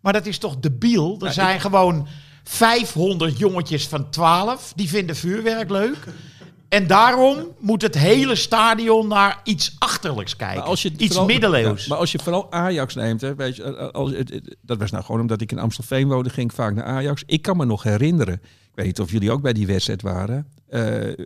Maar 0.00 0.12
dat 0.12 0.26
is 0.26 0.38
toch 0.38 0.56
debiel? 0.56 1.16
Er 1.20 1.32
zijn 1.32 1.60
gewoon 1.60 2.06
500 2.44 3.38
jongetjes 3.38 3.88
van 3.88 4.10
12 4.10 4.72
die 4.76 4.88
vinden 4.88 5.16
vuurwerk 5.16 5.70
leuk. 5.70 5.96
En 6.68 6.86
daarom 6.86 7.36
moet 7.58 7.82
het 7.82 7.94
hele 7.98 8.34
stadion 8.34 9.08
naar 9.08 9.40
iets 9.44 9.76
achterlijks 9.78 10.36
kijken. 10.36 10.58
Maar 10.58 10.66
als 10.66 10.82
je 10.82 10.90
iets 10.96 11.06
vooral- 11.06 11.24
middeleeuws. 11.26 11.82
Ja, 11.82 11.88
maar 11.88 11.98
als 11.98 12.12
je 12.12 12.18
vooral 12.18 12.52
Ajax 12.52 12.94
neemt, 12.94 13.20
hè, 13.20 13.34
weet 13.34 13.56
je, 13.56 13.62
eh, 13.62 13.88
als, 13.88 14.10
het- 14.10 14.30
het- 14.30 14.56
dat 14.60 14.78
was 14.78 14.90
nou 14.90 15.04
gewoon 15.04 15.20
omdat 15.20 15.40
ik 15.40 15.52
in 15.52 15.58
Amstelveen 15.58 16.08
woonde, 16.08 16.30
ging 16.30 16.50
ik 16.50 16.56
vaak 16.56 16.74
naar 16.74 16.84
Ajax. 16.84 17.22
Ik 17.26 17.42
kan 17.42 17.56
me 17.56 17.64
nog 17.64 17.82
herinneren, 17.82 18.40
weet 18.74 18.86
niet 18.86 19.00
of 19.00 19.10
jullie 19.10 19.30
ook 19.30 19.42
bij 19.42 19.52
die 19.52 19.66
wedstrijd 19.66 20.02
waren, 20.02 20.46
eh, 20.68 21.08
eh, 21.10 21.16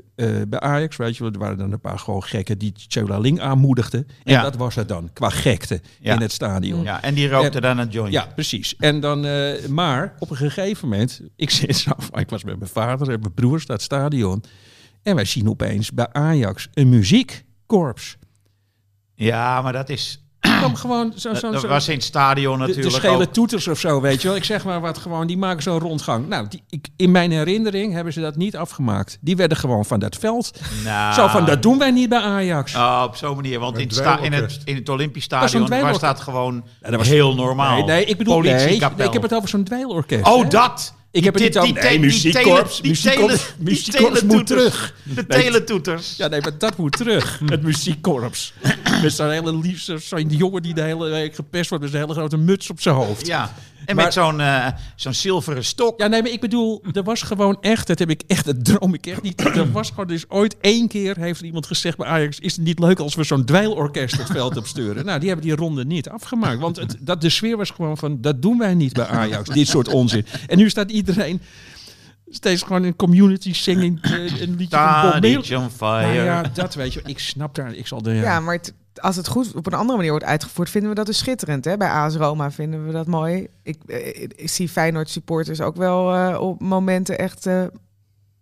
bij 0.49 0.61
Ajax, 0.61 0.97
weet 0.97 1.17
je, 1.17 1.25
er 1.25 1.39
waren 1.39 1.59
dan 1.59 1.73
een 1.73 1.81
paar 1.81 1.99
gewoon 1.99 2.23
gekken 2.23 2.59
die 2.59 2.73
Chola 2.75 3.19
Ling 3.19 3.41
aanmoedigden. 3.41 4.07
En 4.25 4.33
Ja. 4.33 4.43
dat 4.43 4.57
was 4.57 4.75
het 4.75 4.89
dan, 4.89 5.11
qua 5.13 5.29
gekte 5.31 5.81
Ja. 6.01 6.15
in 6.15 6.21
het 6.21 6.33
stadion. 6.33 6.83
ja, 6.83 7.03
en 7.03 7.15
die 7.15 7.29
rookte 7.29 7.61
dan 7.61 7.79
een 7.79 7.89
joint. 7.89 8.13
Ja, 8.13 8.27
precies. 8.35 8.77
En 8.77 9.01
dan, 9.01 9.25
eh, 9.27 9.67
maar 9.67 10.15
op 10.19 10.31
een 10.31 10.37
gegeven 10.37 10.89
moment, 10.89 11.21
ik 11.37 11.51
zit 11.51 11.77
zo, 11.77 11.91
ik 12.13 12.31
was 12.31 12.45
met 12.45 12.59
mijn 12.59 12.71
vader 12.71 13.11
en 13.11 13.21
mijn 13.21 13.35
broers 13.35 13.67
naar 13.67 13.77
het 13.77 13.85
stadion. 13.85 14.43
En 15.03 15.15
wij 15.15 15.25
zien 15.25 15.49
opeens 15.49 15.93
bij 15.93 16.09
Ajax 16.13 16.69
een 16.75 16.89
muziekkorps. 16.89 18.17
Ja, 19.15 19.63
maar 19.63 19.73
dat 19.73 19.89
is... 19.89 20.26
Kwam 20.59 20.75
gewoon 20.75 21.13
zo, 21.17 21.29
Dat, 21.33 21.39
zo, 21.41 21.51
dat 21.51 21.61
zo- 21.61 21.69
was 21.69 21.89
in 21.89 21.95
het 21.95 22.05
stadion 22.05 22.59
de, 22.59 22.65
de 22.65 22.69
natuurlijk 22.69 22.97
schele 23.05 23.25
ook. 23.27 23.33
toeters 23.33 23.69
of 23.69 23.79
zo, 23.79 24.01
weet 24.01 24.23
je 24.23 24.29
wel. 24.29 24.37
Ik 24.37 24.45
zeg 24.45 24.65
maar 24.65 24.81
wat 24.81 24.99
gewoon, 24.99 25.27
die 25.27 25.37
maken 25.39 25.63
zo'n 25.63 25.79
rondgang. 25.79 26.29
Nou, 26.29 26.47
die, 26.49 26.63
ik, 26.69 26.89
in 26.97 27.11
mijn 27.11 27.31
herinnering 27.31 27.93
hebben 27.93 28.13
ze 28.13 28.21
dat 28.21 28.37
niet 28.37 28.57
afgemaakt. 28.57 29.19
Die 29.21 29.37
werden 29.37 29.57
gewoon 29.57 29.85
van 29.85 29.99
dat 30.01 30.17
veld. 30.17 30.51
Nou, 30.85 31.15
Zo 31.15 31.27
van, 31.27 31.45
dat 31.45 31.63
doen 31.63 31.79
wij 31.79 31.91
niet 31.91 32.09
bij 32.09 32.21
Ajax. 32.21 32.75
Oh, 32.75 33.03
op 33.07 33.17
zo'n 33.17 33.35
manier. 33.37 33.59
Want 33.59 33.79
in 33.79 33.87
het, 33.87 33.95
sta- 33.95 34.19
in, 34.19 34.33
het, 34.33 34.61
in 34.65 34.75
het 34.75 34.89
Olympisch 34.89 35.25
Stadion 35.25 35.69
was 35.81 35.99
dat 36.01 36.21
gewoon 36.21 36.65
Ja, 36.83 36.91
dat 36.91 36.99
was- 36.99 37.09
heel 37.09 37.35
normaal. 37.35 37.75
Nee, 37.77 37.85
nee, 37.85 38.05
ik 38.05 38.17
bedoel, 38.19 38.41
nee, 38.41 38.55
Politiekapel. 38.57 38.97
nee, 38.97 39.07
ik 39.07 39.13
heb 39.13 39.23
het 39.23 39.35
over 39.35 39.49
zo'n 39.49 39.65
dweilorkest. 39.65 40.27
Oh, 40.27 40.43
hè. 40.43 40.49
dat! 40.49 40.95
Ik 41.17 41.25
heb 41.25 41.35
het 41.35 41.43
niet 41.43 41.59
over... 41.59 41.83
Nee, 41.83 41.99
muziekkorps, 41.99 42.81
die 42.81 42.91
muziekkorps, 43.59 44.23
moet 44.23 44.47
terug. 44.47 44.95
De 45.03 45.27
teletoeters. 45.27 46.17
Ja, 46.17 46.29
nee, 46.29 46.41
maar 46.41 46.59
dat 46.59 46.77
moet 46.77 46.97
terug. 46.97 47.39
Het 47.47 47.63
muziekkorps. 47.63 48.53
Met 49.03 49.13
zo'n 49.13 49.31
hele 49.31 49.59
liefste, 49.59 49.99
zo'n 49.99 50.29
jongen 50.29 50.63
die 50.63 50.75
de 50.75 50.83
hele 50.83 51.09
week 51.09 51.35
gepest 51.35 51.69
wordt 51.69 51.85
met 51.85 51.93
zijn 51.93 52.05
hele 52.05 52.19
grote 52.19 52.37
muts 52.37 52.71
op 52.71 52.81
zijn 52.81 52.95
hoofd. 52.95 53.27
Ja. 53.27 53.55
En 53.87 53.95
Maar- 53.97 54.05
met 54.05 54.13
zo'n 54.15 54.41
eh, 54.41 54.67
zo'n 54.97 55.15
zilveren 55.15 55.65
stok. 55.65 56.01
Ja, 56.01 56.07
nee, 56.07 56.23
maar 56.23 56.31
ik 56.31 56.41
bedoel, 56.41 56.83
er 56.93 57.03
was 57.03 57.23
gewoon 57.23 57.57
echt, 57.61 57.87
dat 57.87 57.99
heb 57.99 58.11
ik 58.11 58.23
echt, 58.27 58.45
dat 58.45 58.65
droom 58.65 58.95
ik 58.95 59.07
echt 59.07 59.23
niet. 59.23 59.45
Er 59.57 59.73
was 59.73 59.89
gewoon 59.89 60.07
dus 60.07 60.25
ooit 60.29 60.57
één 60.61 60.89
keer, 60.89 61.17
heeft 61.19 61.41
iemand 61.41 61.67
gezegd 61.67 61.97
bij 61.97 62.07
Ajax, 62.07 62.39
is 62.39 62.57
het 62.57 62.65
niet 62.65 62.79
leuk 62.79 62.99
als 62.99 63.15
we 63.15 63.25
zo'n 63.25 63.45
dweilorkest 63.45 64.17
het 64.19 64.27
veld 64.31 64.57
op 64.57 64.67
sturen? 64.67 65.05
Nou, 65.05 65.19
die 65.19 65.29
hebben 65.29 65.47
die 65.47 65.57
ronde 65.57 65.85
niet 65.85 66.09
afgemaakt. 66.09 66.59
Want 66.61 66.77
het, 66.77 66.97
dat, 67.01 67.21
de 67.21 67.29
sfeer 67.31 67.57
was 67.57 67.71
gewoon 67.71 67.97
van, 67.99 68.21
dat 68.21 68.43
doen 68.43 68.59
wij 68.59 68.75
niet 68.75 68.93
bij 68.93 69.07
Ajax, 69.07 69.49
dit 69.49 69.69
soort 69.69 69.89
onzin. 69.89 70.27
En 70.47 70.59
nu 70.59 70.71
staat 70.71 70.91
iedereen 70.91 71.41
steeds 72.29 72.63
gewoon 72.63 72.85
in 72.85 72.97
community 72.97 73.53
singing 73.53 74.03
eh, 74.03 74.13
een 74.41 74.57
liedje 74.57 74.77
van 74.77 75.03
Bob 75.03 75.13
Marley. 75.13 75.31
Stadion 75.33 75.71
fire. 75.71 76.03
Nou 76.15 76.25
ja, 76.25 76.43
dat 76.55 76.75
weet 76.75 76.93
je, 76.93 77.01
ik 77.05 77.19
snap 77.19 77.55
daar, 77.55 77.75
ik 77.75 77.87
zal 77.87 78.01
er... 78.05 78.15
Ja, 78.15 78.41
maar 78.41 78.55
het- 78.55 78.75
als 79.01 79.17
het 79.17 79.29
goed 79.29 79.55
op 79.55 79.67
een 79.67 79.75
andere 79.75 79.97
manier 79.97 80.11
wordt 80.11 80.27
uitgevoerd, 80.27 80.71
vinden 80.71 80.91
we 80.91 80.97
dat 80.97 81.07
dus 81.07 81.19
schitterend. 81.19 81.65
Hè? 81.65 81.77
Bij 81.77 81.89
AS 81.89 82.15
Roma 82.15 82.51
vinden 82.51 82.87
we 82.87 82.93
dat 82.93 83.07
mooi. 83.07 83.49
Ik, 83.63 83.79
eh, 83.87 84.29
zie 84.49 84.69
Feyenoord 84.69 85.09
supporters 85.09 85.61
ook 85.61 85.77
wel 85.77 86.15
eh, 86.15 86.41
op 86.41 86.61
momenten 86.61 87.19
echt 87.19 87.47
eh, 87.47 87.65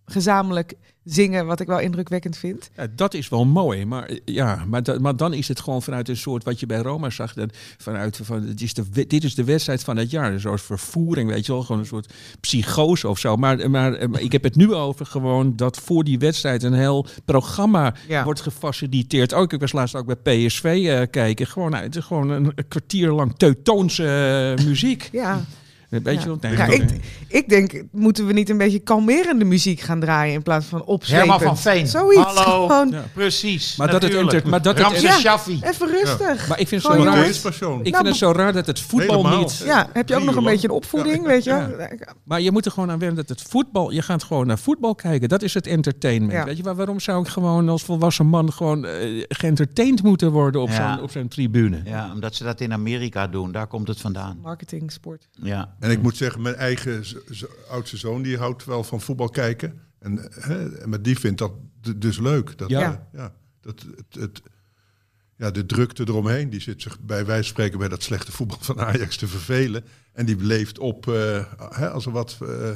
gezamenlijk 0.04 0.74
zingen, 1.04 1.46
wat 1.46 1.60
ik 1.60 1.66
wel 1.66 1.80
indrukwekkend 1.80 2.36
vind. 2.36 2.70
Ja, 2.76 2.86
dat 2.96 3.14
is 3.14 3.28
wel 3.28 3.44
mooi, 3.44 3.84
maar, 3.86 4.04
eh, 4.06 4.18
ja, 4.24 4.64
maar, 4.68 4.82
da- 4.82 4.98
maar 4.98 5.16
dan 5.16 5.32
is 5.32 5.48
het 5.48 5.60
gewoon 5.60 5.82
vanuit 5.82 6.08
een 6.08 6.16
soort 6.16 6.44
wat 6.44 6.60
je 6.60 6.66
bij 6.66 6.78
Roma 6.78 7.10
zag. 7.10 7.32
Dan, 7.34 7.50
vanuit 7.78 8.20
van, 8.22 8.42
het 8.46 8.60
is 8.62 8.74
de, 8.74 9.06
dit 9.06 9.24
is 9.24 9.34
de 9.34 9.44
wedstrijd 9.44 9.82
van 9.84 9.96
het 9.96 10.10
jaar. 10.10 10.32
Een 10.32 10.40
soort 10.40 10.60
vervoering, 10.62 11.30
weet 11.30 11.46
je 11.46 11.52
wel, 11.52 11.62
gewoon 11.62 11.80
een 11.80 11.86
soort 11.86 12.12
psychose 12.40 13.08
of 13.08 13.18
zo. 13.18 13.36
Maar, 13.36 13.70
maar, 13.70 13.94
eh, 13.94 14.08
maar 14.08 14.20
ik 14.20 14.32
heb 14.32 14.42
het 14.42 14.56
nu 14.56 14.72
over 14.74 15.06
gewoon 15.06 15.56
dat 15.56 15.76
voor 15.78 16.04
die 16.04 16.18
wedstrijd 16.18 16.62
een 16.62 16.72
heel 16.72 17.06
programma 17.24 17.94
Ja. 18.08 18.24
wordt 18.24 18.40
gefaciliteerd. 18.40 19.34
Ook 19.34 19.52
ik 19.52 19.60
was 19.60 19.72
laatst 19.72 19.94
ook 19.94 20.06
bij 20.22 20.46
PSV 20.46 20.64
eh, 20.88 21.00
kijken. 21.10 21.46
Gewoon, 21.46 21.70
nou, 21.70 21.82
het 21.84 21.96
is 21.96 22.04
gewoon 22.04 22.30
een, 22.30 22.52
een 22.54 22.68
kwartier 22.68 23.10
lang 23.12 23.34
teutoonse 23.36 24.54
eh, 24.58 24.64
muziek. 24.66 25.08
Ja, 25.12 25.44
Weet 26.02 26.14
ja. 26.14 26.20
je 26.20 26.26
wel? 26.26 26.38
Nee, 26.40 26.52
Ja, 26.56 26.66
dat- 26.66 26.74
ik, 26.74 27.00
ik 27.28 27.48
denk, 27.48 27.82
moeten 27.92 28.26
we 28.26 28.32
niet 28.32 28.50
een 28.50 28.58
beetje 28.58 28.78
kalmerende 28.78 29.44
muziek 29.44 29.80
gaan 29.80 30.00
draaien 30.00 30.34
in 30.34 30.42
plaats 30.42 30.66
van 30.66 30.84
opzwepend? 30.84 31.28
Herman 31.30 31.46
van 31.46 31.58
Veen. 31.58 31.86
Zoiets, 31.86 32.22
Hallo. 32.22 32.66
gewoon 32.66 32.88
Ja. 32.90 33.04
Precies. 33.12 33.76
Maar 33.76 33.90
dat 33.90 34.02
het 34.02 34.12
maar 34.44 34.62
dat 34.62 34.78
het- 34.78 35.00
Ja. 35.00 35.38
Even 35.62 35.88
rustig. 35.88 36.48
maar 36.48 36.60
ik 36.60 36.68
vind 36.68 36.82
het 36.82 36.92
zo 36.92 36.98
raar. 36.98 37.26
Ik 37.26 37.92
Nou, 37.92 37.94
vind 37.94 38.06
het 38.08 38.16
zo 38.16 38.32
raar 38.32 38.52
dat 38.52 38.66
het 38.66 38.80
voetbal 38.80 39.16
Helemaal. 39.16 39.38
niet... 39.38 39.62
Ja, 39.64 39.88
heb 39.92 40.08
je 40.08 40.16
ook 40.16 40.24
nog 40.24 40.36
een 40.36 40.44
beetje 40.44 40.68
een 40.68 40.74
opvoeding, 40.74 41.16
Ja. 41.22 41.28
weet 41.28 41.44
je? 41.44 41.98
Maar 42.24 42.40
je 42.40 42.50
moet 42.52 42.64
er 42.66 42.72
gewoon 42.72 42.90
aan 42.90 42.98
wennen 42.98 43.16
dat 43.16 43.28
het 43.38 43.48
voetbal... 43.50 43.90
Je 43.90 44.02
gaat 44.02 44.22
gewoon 44.22 44.46
naar 44.46 44.58
voetbal 44.58 44.94
kijken. 44.94 45.28
Dat 45.28 45.42
is 45.42 45.54
het 45.54 45.66
entertainment. 45.66 46.32
Ja. 46.32 46.44
Weet 46.44 46.56
je, 46.56 46.62
waar, 46.62 46.74
waarom 46.74 47.00
zou 47.00 47.22
ik 47.22 47.28
gewoon 47.28 47.68
als 47.68 47.82
volwassen 47.82 48.26
man... 48.26 48.52
gewoon 48.52 48.86
geëntertained 49.28 50.02
moeten 50.02 50.30
worden 50.32 50.60
op 50.60 50.68
Ja. 50.68 50.94
zo'n 50.94 51.02
op 51.04 51.10
zo'n 51.10 51.28
tribune? 51.28 51.80
Ja, 51.84 52.10
omdat 52.12 52.34
ze 52.34 52.44
dat 52.44 52.60
in 52.60 52.72
Amerika 52.72 53.26
doen. 53.26 53.52
Daar 53.52 53.66
komt 53.66 53.88
het 53.88 54.00
vandaan. 54.00 54.38
Marketing, 54.42 54.92
sport. 54.92 55.28
Ja. 55.42 55.74
En 55.84 55.90
ik 55.90 56.02
moet 56.02 56.16
zeggen, 56.16 56.42
mijn 56.42 56.54
eigen 56.54 57.04
oudste 57.68 57.96
zoon 57.96 58.22
die 58.22 58.38
houdt 58.38 58.64
wel 58.64 58.84
van 58.84 59.00
voetbal 59.00 59.28
kijken. 59.28 59.80
En, 59.98 60.28
hè, 60.30 60.86
maar 60.86 61.02
die 61.02 61.18
vindt 61.18 61.38
dat 61.38 61.52
dus 61.96 62.18
leuk. 62.18 62.58
Dat, 62.58 62.68
Ja. 62.68 62.80
ja. 62.80 63.08
ja 63.12 63.34
dat, 63.60 63.84
het, 63.96 64.20
het, 64.22 64.42
ja, 65.36 65.50
de 65.50 65.66
drukte 65.66 66.04
eromheen, 66.08 66.50
die 66.50 66.60
zit 66.60 66.82
zich 66.82 67.00
bij 67.00 67.24
wijze 67.24 67.42
van 67.42 67.50
spreken 67.50 67.78
bij 67.78 67.88
dat 67.88 68.02
slechte 68.02 68.32
voetbal 68.32 68.58
van 68.60 68.80
Ajax 68.80 69.16
te 69.16 69.26
vervelen. 69.26 69.84
En 70.12 70.26
die 70.26 70.36
leeft 70.36 70.78
op 70.78 71.08
eh, 71.08 71.44
hè, 71.58 71.90
als 71.90 72.06
er 72.06 72.12
wat... 72.12 72.38
eh, 72.42 72.70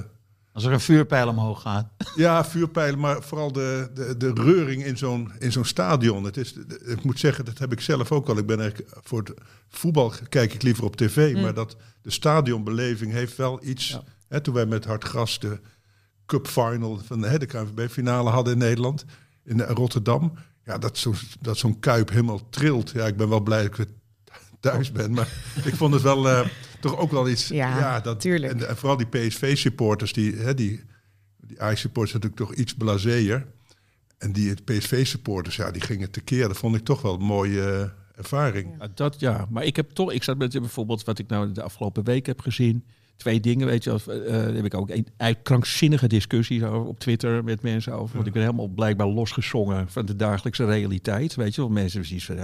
Als 0.58 0.66
er 0.66 0.72
een 0.72 0.80
vuurpijl 0.80 1.28
omhoog 1.28 1.62
gaat. 1.62 1.88
ja, 2.16 2.44
vuurpijlen, 2.44 2.98
maar 2.98 3.22
vooral 3.22 3.52
de, 3.52 3.90
de, 3.94 4.16
de 4.16 4.32
reuring 4.34 4.84
in 4.84 4.96
zo'n, 4.96 5.32
in 5.38 5.52
zo'n 5.52 5.64
stadion. 5.64 6.24
Het 6.24 6.36
is, 6.36 6.54
ik 6.84 7.04
moet 7.04 7.18
zeggen, 7.18 7.44
dat 7.44 7.58
heb 7.58 7.72
ik 7.72 7.80
zelf 7.80 8.12
ook 8.12 8.28
al. 8.28 8.38
Ik 8.38 8.46
ben 8.46 8.60
eigenlijk 8.60 8.90
voor 9.02 9.18
het 9.18 9.34
voetbal 9.68 10.12
kijk 10.28 10.54
ik 10.54 10.62
liever 10.62 10.84
op 10.84 10.96
tv. 10.96 11.42
Maar 11.42 11.54
dat 11.54 11.76
de 12.02 12.10
stadionbeleving 12.10 13.12
heeft 13.12 13.36
wel 13.36 13.64
iets. 13.64 13.98
Hè, 14.28 14.40
toen 14.40 14.54
wij 14.54 14.66
met 14.66 14.84
Hartgras 14.84 15.38
de 15.38 15.60
Cup 16.26 16.46
Final 16.46 17.00
van 17.04 17.22
hè, 17.22 17.38
de 17.38 17.46
KNVB-finale 17.46 18.30
hadden 18.30 18.52
in 18.52 18.58
Nederland, 18.58 19.04
in 19.44 19.60
Rotterdam. 19.60 20.32
Ja, 20.64 20.78
dat, 20.78 20.98
zo, 20.98 21.14
dat 21.40 21.58
zo'n 21.58 21.78
kuip 21.78 22.10
helemaal 22.10 22.48
trilt. 22.50 22.90
Ja, 22.90 23.06
ik 23.06 23.16
ben 23.16 23.28
wel 23.28 23.40
blij 23.40 23.62
dat 23.62 23.66
ik 23.66 23.76
weer 23.76 23.94
thuis 24.60 24.92
ben. 24.92 25.10
Maar 25.10 25.28
ik 25.64 25.74
vond 25.74 25.94
het 25.94 26.02
wel 26.02 26.28
eh, 26.28 26.46
toch 26.80 26.98
ook 26.98 27.10
wel 27.10 27.28
iets. 27.28 27.48
Ja, 27.48 28.00
dat, 28.00 28.20
tuurlijk. 28.20 28.52
En, 28.52 28.68
en 28.68 28.76
vooral 28.76 28.96
die 28.96 29.06
PSV-supporters, 29.06 30.12
die, 30.12 30.34
hè, 30.36 30.54
die, 30.54 30.84
die 31.36 31.60
Ajax-supporters 31.60 32.12
natuurlijk 32.12 32.40
toch 32.40 32.54
iets 32.54 32.74
blazeer. 32.74 33.46
En 34.18 34.32
die 34.32 34.54
PSV-supporters, 34.64 35.56
ja, 35.56 35.70
die 35.70 35.82
gingen 35.82 36.10
tekeer. 36.10 36.48
Dat 36.48 36.56
vond 36.56 36.76
ik 36.76 36.84
toch 36.84 37.02
wel 37.02 37.14
een 37.14 37.20
mooie 37.20 37.62
eh, 37.62 38.18
ervaring. 38.18 38.74
Ja, 38.78 38.88
dat 38.94 39.20
ja, 39.20 39.46
maar 39.50 39.64
ik 39.64 39.76
heb 39.76 39.90
toch, 39.90 40.12
ik 40.12 40.22
zat 40.22 40.38
met 40.38 40.52
bijvoorbeeld 40.52 41.04
wat 41.04 41.18
ik 41.18 41.28
nou 41.28 41.52
de 41.52 41.62
afgelopen 41.62 42.04
week 42.04 42.26
heb 42.26 42.40
gezien. 42.40 42.84
Twee 43.18 43.40
dingen, 43.40 43.66
weet 43.66 43.84
je, 43.84 43.90
wel, 43.90 44.16
eh, 44.16 44.32
daar 44.32 44.54
heb 44.54 44.64
ik 44.64 44.74
ook 44.74 44.90
een 44.90 45.06
uit 45.16 45.38
krankzinnige 45.42 46.06
discussies 46.06 46.62
over 46.62 46.88
op 46.88 46.98
Twitter 46.98 47.44
met 47.44 47.62
mensen 47.62 47.92
over. 47.92 48.14
Want 48.14 48.26
ik 48.26 48.32
ben 48.32 48.42
helemaal 48.42 48.68
blijkbaar 48.68 49.06
losgezongen 49.06 49.88
van 49.88 50.06
de 50.06 50.16
dagelijkse 50.16 50.64
realiteit. 50.64 51.34
Weet 51.34 51.54
je 51.54 51.60
wel, 51.60 51.70
mensen 51.70 52.00
precies 52.00 52.24
van 52.24 52.36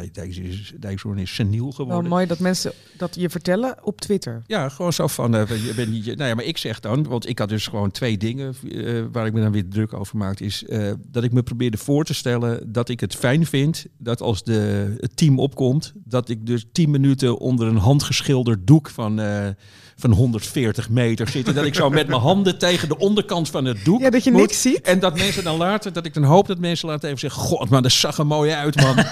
Dijkshoorn 0.79 1.19
is, 1.19 1.35
seniel 1.35 1.63
Wel 1.63 1.73
geworden. 1.73 2.11
mooi 2.11 2.27
dat 2.27 2.39
mensen 2.39 2.73
dat 2.97 3.15
je 3.15 3.31
vertellen 3.31 3.77
op 3.83 4.01
Twitter. 4.01 4.43
Ja, 4.47 4.69
gewoon 4.69 4.93
zo 4.93 5.07
van, 5.07 5.37
eh, 5.37 5.67
je 5.67 5.73
bent 5.75 5.91
niet, 5.91 6.05
nou 6.05 6.29
ja, 6.29 6.35
maar 6.35 6.45
ik 6.45 6.59
zeg 6.59 6.81
dan, 6.81 7.05
want 7.05 7.29
ik 7.29 7.39
had 7.39 7.49
dus 7.49 7.67
gewoon 7.67 7.91
twee 7.91 8.17
dingen 8.17 8.55
eh, 8.73 9.03
waar 9.13 9.27
ik 9.27 9.33
me 9.33 9.41
dan 9.41 9.53
weer 9.53 9.69
druk 9.69 9.93
over 9.93 10.17
maakte, 10.17 10.45
is 10.45 10.65
eh, 10.65 10.93
dat 11.11 11.25
ik 11.25 11.33
me 11.33 11.43
probeerde 11.43 11.77
voor 11.77 12.05
te 12.05 12.15
stellen 12.15 12.73
dat 12.73 12.89
ik 12.89 13.01
het 13.01 13.15
fijn 13.15 13.47
vind 13.47 13.87
dat 13.99 14.23
als 14.23 14.43
de, 14.43 14.95
het 15.01 15.17
team 15.17 15.39
opkomt, 15.39 15.93
dat 16.05 16.29
ik 16.29 16.47
dus 16.47 16.65
tien 16.73 16.91
minuten 16.91 17.39
onder 17.39 17.67
een 17.67 17.77
handgeschilderd 17.77 18.67
doek 18.67 18.91
van, 18.91 19.21
eh, 19.21 19.49
van 19.97 20.11
140 20.11 20.89
meter 20.91 21.29
zit 21.29 21.49
en 21.49 21.55
dat 21.55 21.65
ik 21.65 21.75
zo 21.75 21.91
met 21.91 22.07
mijn 22.09 22.21
handen 22.21 22.59
tegen 22.59 22.89
de 22.89 22.99
onderkant 22.99 23.51
van 23.51 23.65
het 23.65 23.85
doek 23.85 24.01
Ja, 24.01 24.11
dat 24.11 24.25
je 24.25 24.31
moet. 24.31 24.41
niks 24.41 24.61
ziet. 24.63 24.81
En 24.81 24.99
dat 24.99 25.19
mensen 25.19 25.45
dan 25.45 25.57
later, 25.57 25.93
dat 25.93 26.07
ik 26.07 26.15
dan 26.15 26.23
hoop 26.25 26.47
dat 26.47 26.59
mensen 26.59 26.89
later 26.89 27.07
even 27.09 27.19
zeggen, 27.21 27.43
god, 27.43 27.69
maar 27.69 27.83
dat 27.83 27.93
zag 27.93 28.19
er 28.19 28.27
mooi 28.27 28.51
uit, 28.53 28.77
man. 28.77 28.97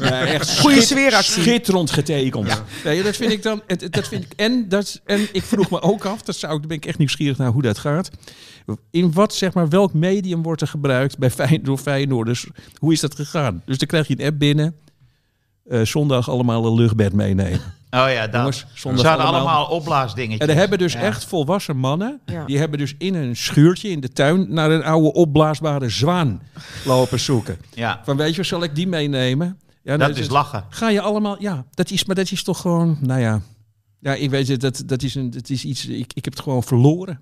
Ja, 0.00 0.26
echt 0.26 0.58
Goeie 0.60 0.76
schit- 0.76 0.88
sfeeractie. 0.88 1.42
Schitterend 1.42 1.90
getekend. 1.90 2.62
Nee, 2.84 3.02
dat 3.02 3.16
vind 3.16 3.32
ik 3.32 3.42
dan. 3.42 3.62
Dat 3.90 4.08
vind 4.08 4.24
ik, 4.24 4.32
en, 4.36 4.68
dat, 4.68 5.00
en 5.04 5.28
ik 5.32 5.42
vroeg 5.42 5.70
me 5.70 5.80
ook 5.82 6.04
af, 6.04 6.22
dat 6.22 6.36
zou, 6.36 6.52
ik- 6.54 6.58
daar 6.58 6.68
ben 6.68 6.76
ik 6.76 6.86
echt 6.86 6.98
nieuwsgierig 6.98 7.36
naar 7.38 7.50
hoe 7.50 7.62
dat 7.62 7.78
gaat. 7.78 8.10
In 8.90 9.12
wat, 9.12 9.34
zeg 9.34 9.52
maar, 9.54 9.68
welk 9.68 9.92
medium 9.92 10.42
wordt 10.42 10.60
er 10.60 10.68
gebruikt 10.68 11.18
bij 11.18 11.30
Feyenoord, 11.30 11.64
door 11.64 11.78
Feyenoorders? 11.78 12.46
Hoe 12.78 12.92
is 12.92 13.00
dat 13.00 13.14
gegaan? 13.14 13.62
Dus 13.66 13.78
dan 13.78 13.88
krijg 13.88 14.08
je 14.08 14.18
een 14.20 14.26
app 14.26 14.38
binnen. 14.38 14.74
eh, 15.68 15.80
zondag 15.82 16.28
allemaal 16.30 16.66
een 16.66 16.74
luchtbed 16.74 17.12
meenemen. 17.12 17.60
Oh 17.94 18.10
ja, 18.12 18.26
dat. 18.26 18.34
Jongens, 18.34 18.58
Ze 18.58 18.66
zondag 18.80 19.06
allemaal- 19.06 19.34
allemaal 19.34 19.66
opblaasdingetjes. 19.66 20.40
En 20.40 20.48
er 20.48 20.60
hebben 20.60 20.78
dus 20.78 20.92
Ja. 20.92 21.00
echt 21.00 21.24
volwassen 21.24 21.76
mannen, 21.76 22.20
Ja. 22.26 22.44
die 22.44 22.58
hebben 22.58 22.78
dus 22.78 22.94
in 22.98 23.14
een 23.14 23.36
schuurtje 23.36 23.88
in 23.88 24.00
de 24.00 24.08
tuin 24.12 24.46
naar 24.52 24.70
een 24.70 24.84
oude 24.84 25.12
opblaasbare 25.12 25.88
zwaan 25.88 26.42
lopen 26.84 27.20
zoeken. 27.20 27.58
Ja, 27.74 28.00
Van 28.04 28.16
weet 28.16 28.34
je, 28.34 28.42
zal 28.42 28.62
ik 28.62 28.74
die 28.74 28.86
meenemen? 28.86 29.60
Ja, 29.82 29.96
dat 29.96 30.16
is 30.16 30.28
lachen. 30.28 30.64
Ga 30.68 30.88
je 30.90 31.00
allemaal, 31.00 31.36
ja, 31.42 31.64
dat 31.70 31.90
is, 31.90 32.04
maar 32.04 32.16
dat 32.16 32.30
is 32.30 32.42
toch 32.42 32.60
gewoon, 32.60 32.98
nou 33.00 33.20
ja, 33.20 33.40
Ja, 34.00 34.14
ik 34.14 34.30
weet 34.30 34.48
het, 34.48 34.60
dat, 34.60 34.82
dat 34.86 35.02
is, 35.02 35.14
een, 35.14 35.30
dat 35.30 35.50
is 35.50 35.64
iets, 35.64 35.86
ik, 35.86 36.12
ik 36.14 36.24
heb 36.24 36.32
het 36.34 36.42
gewoon 36.42 36.62
verloren. 36.62 37.20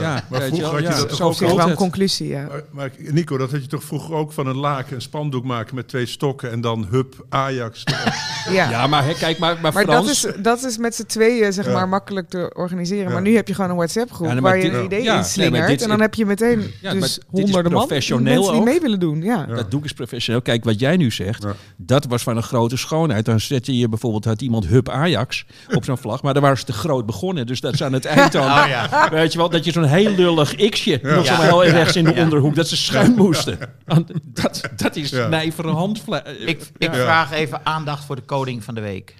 Ja, 0.00 0.24
maar 0.30 0.40
vroeger 0.40 0.66
had 0.66 0.78
je 0.78 0.82
ja, 0.84 0.96
dat 0.96 1.08
toch 1.08 1.16
zo 1.16 1.24
ook 1.24 1.32
is 1.32 1.38
wel 1.40 1.68
een 1.70 1.74
conclusie, 1.76 2.28
ja. 2.28 2.46
Maar, 2.48 2.62
maar 2.70 2.90
Nico, 2.98 3.36
dat 3.36 3.50
had 3.50 3.62
je 3.62 3.68
toch 3.68 3.84
vroeger 3.84 4.14
ook 4.14 4.32
van 4.32 4.46
een 4.46 4.56
laken 4.56 4.94
een 4.94 5.02
spandoek 5.02 5.44
maken 5.44 5.74
met 5.74 5.88
twee 5.88 6.06
stokken 6.06 6.50
en 6.50 6.60
dan 6.60 6.86
hup 6.90 7.26
Ajax. 7.28 7.82
ja. 8.50 8.70
Ja, 8.70 8.86
maar 8.86 9.04
hè, 9.04 9.12
kijk, 9.14 9.38
maar, 9.38 9.58
maar, 9.60 9.72
Maar 9.72 9.82
Frans... 9.84 10.22
dat 10.22 10.34
is, 10.36 10.42
dat 10.42 10.64
is 10.64 10.78
met 10.78 10.94
z'n 10.94 11.04
tweeën 11.06 11.52
zeg 11.52 11.64
Ja. 11.66 11.72
maar 11.72 11.88
makkelijk 11.88 12.28
te 12.28 12.50
organiseren. 12.54 13.04
Ja. 13.06 13.10
Maar 13.12 13.22
nu 13.22 13.34
heb 13.36 13.48
je 13.48 13.54
gewoon 13.54 13.70
een 13.70 13.76
WhatsApp 13.76 14.12
groep 14.12 14.26
Ja, 14.26 14.32
nee, 14.32 14.42
maar 14.42 14.52
waar 14.52 14.60
je 14.62 14.72
een 14.72 14.84
idee 14.84 15.02
ja, 15.02 15.16
in 15.16 15.24
slingert. 15.24 15.82
en 15.82 15.88
dan 15.88 16.00
heb 16.00 16.14
je 16.14 16.26
meteen 16.26 16.72
Ja, 16.80 16.92
dus 16.92 17.02
is 17.04 17.18
honderden 17.28 17.72
man 17.72 17.86
mensen 17.88 18.24
die 18.24 18.38
ook. 18.38 18.64
mee 18.64 18.80
willen 18.80 19.00
doen. 19.00 19.22
Ja. 19.22 19.46
Dat 19.46 19.70
doe 19.70 19.78
ik 19.78 19.84
eens 19.84 19.94
professioneel. 19.94 20.42
Kijk, 20.42 20.64
wat 20.64 20.80
jij 20.80 20.96
nu 20.96 21.10
zegt, 21.10 21.42
Ja. 21.42 21.54
dat 21.76 22.04
was 22.04 22.22
van 22.22 22.36
een 22.36 22.42
grote 22.42 22.76
schoonheid. 22.76 23.24
Dan 23.24 23.40
zette 23.40 23.76
je 23.78 23.88
bijvoorbeeld, 23.88 24.24
had 24.24 24.42
iemand 24.42 24.66
Hub 24.66 24.88
Ajax 24.88 25.44
op 25.74 25.84
zo'n 25.84 25.98
vlag. 25.98 26.22
Maar 26.22 26.32
daar 26.32 26.42
waren 26.42 26.58
ze 26.58 26.64
te 26.64 26.72
groot 26.72 27.06
begonnen. 27.06 27.46
Dus 27.46 27.60
dat 27.60 27.72
is 27.74 27.82
aan 27.82 27.92
het 27.92 28.04
eind 28.04 28.32
dan, 28.38 28.44
ja. 28.44 29.08
weet 29.10 29.32
je 29.32 29.38
wel, 29.40 29.50
dat 29.50 29.64
je 29.64 29.72
zo'n 29.72 29.84
heel 29.84 30.10
lullig 30.10 30.54
x'je 30.70 30.98
nog 31.02 31.26
zo 31.26 31.40
heel 31.40 31.64
rechts 31.66 31.96
in 31.96 32.04
de 32.04 32.14
Ja. 32.14 32.22
onderhoek, 32.22 32.54
dat 32.54 32.68
ze 32.68 32.76
schuin 32.76 33.14
moesten. 33.14 33.58
Want 33.86 34.10
Dat, 34.24 34.62
dat 34.76 34.96
is 34.96 35.10
Ja. 35.10 35.28
nijvere 35.28 35.68
handvlees. 35.70 36.22
Ik, 36.38 36.70
ik 36.78 36.90
vraag 36.92 37.32
even 37.32 37.66
aandacht 37.66 38.04
voor 38.04 38.16
de 38.16 38.22
koning 38.22 38.64
van 38.64 38.74
de 38.74 38.80
week. 38.80 39.14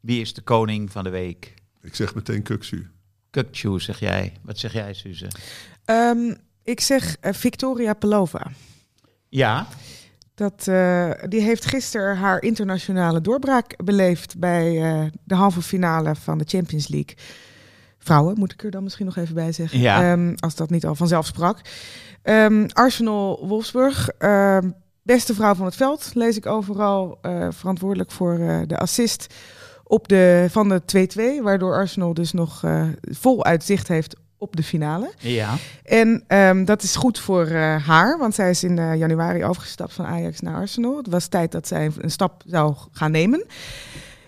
Wie 0.00 0.20
is 0.20 0.34
de 0.34 0.40
koning 0.42 0.92
van 0.92 1.04
de 1.04 1.10
week? 1.10 1.54
Ik 1.82 1.94
zeg 1.94 2.14
meteen 2.14 2.42
Kuksu. 2.42 2.90
Kukchu, 3.30 3.80
zeg 3.80 3.98
jij. 4.00 4.32
Wat 4.42 4.58
zeg 4.58 4.72
jij, 4.72 4.94
Suze? 4.94 5.26
Ehm, 5.84 6.34
ik 6.64 6.80
zeg 6.80 7.16
eh, 7.20 7.32
Victoria 7.32 7.94
Pelova. 7.94 8.50
Ja, 9.28 9.66
Dat, 10.34 10.68
eh, 10.68 11.10
die 11.28 11.40
heeft 11.40 11.64
gisteren 11.64 12.16
haar 12.16 12.42
internationale 12.42 13.20
doorbraak 13.20 13.84
beleefd 13.84 14.38
bij 14.38 14.82
eh, 14.82 15.04
de 15.24 15.34
halve 15.34 15.62
finale 15.62 16.14
van 16.14 16.38
de 16.38 16.44
Champions 16.46 16.88
League. 16.88 17.16
Vrouwen, 18.04 18.38
moet 18.38 18.52
ik 18.52 18.62
er 18.62 18.70
dan 18.70 18.82
misschien 18.82 19.06
nog 19.06 19.16
even 19.16 19.34
bij 19.34 19.52
zeggen. 19.52 19.78
Ja. 19.80 20.12
Ehm, 20.12 20.32
als 20.36 20.54
dat 20.54 20.70
niet 20.70 20.86
al 20.86 20.94
vanzelf 20.94 21.26
sprak. 21.26 21.58
Ehm, 22.22 22.66
Arsenal 22.72 23.46
Wolfsburg. 23.46 24.08
ehm, 24.18 24.70
beste 25.02 25.34
vrouw 25.34 25.54
van 25.54 25.64
het 25.66 25.76
veld, 25.76 26.10
lees 26.14 26.36
ik 26.36 26.46
overal. 26.46 27.18
eh, 27.22 27.46
verantwoordelijk 27.50 28.10
voor 28.10 28.38
eh, 28.38 28.60
de 28.66 28.78
assist 28.78 29.34
op 29.84 30.08
de, 30.08 30.46
van 30.50 30.68
de 30.68 30.82
2-2. 30.84 31.42
Waardoor 31.42 31.74
Arsenal 31.74 32.14
dus 32.14 32.32
nog 32.32 32.64
eh, 32.64 32.84
vol 33.02 33.44
uitzicht 33.44 33.88
heeft 33.88 34.16
op 34.38 34.56
de 34.56 34.62
finale. 34.62 35.12
ja. 35.18 35.54
En 35.84 36.24
dat 36.64 36.82
is 36.82 36.96
goed 36.96 37.18
voor 37.18 37.50
haar, 37.86 38.18
want 38.18 38.34
zij 38.34 38.50
is 38.50 38.64
in 38.64 38.96
januari 38.98 39.44
overgestapt 39.44 39.92
van 39.92 40.04
Ajax 40.04 40.40
naar 40.40 40.54
Arsenal. 40.54 40.96
Het 40.96 41.06
was 41.08 41.26
tijd 41.26 41.52
dat 41.52 41.66
zij 41.68 41.90
een 41.98 42.10
stap 42.10 42.42
zou 42.46 42.74
gaan 42.92 43.10
nemen. 43.10 43.44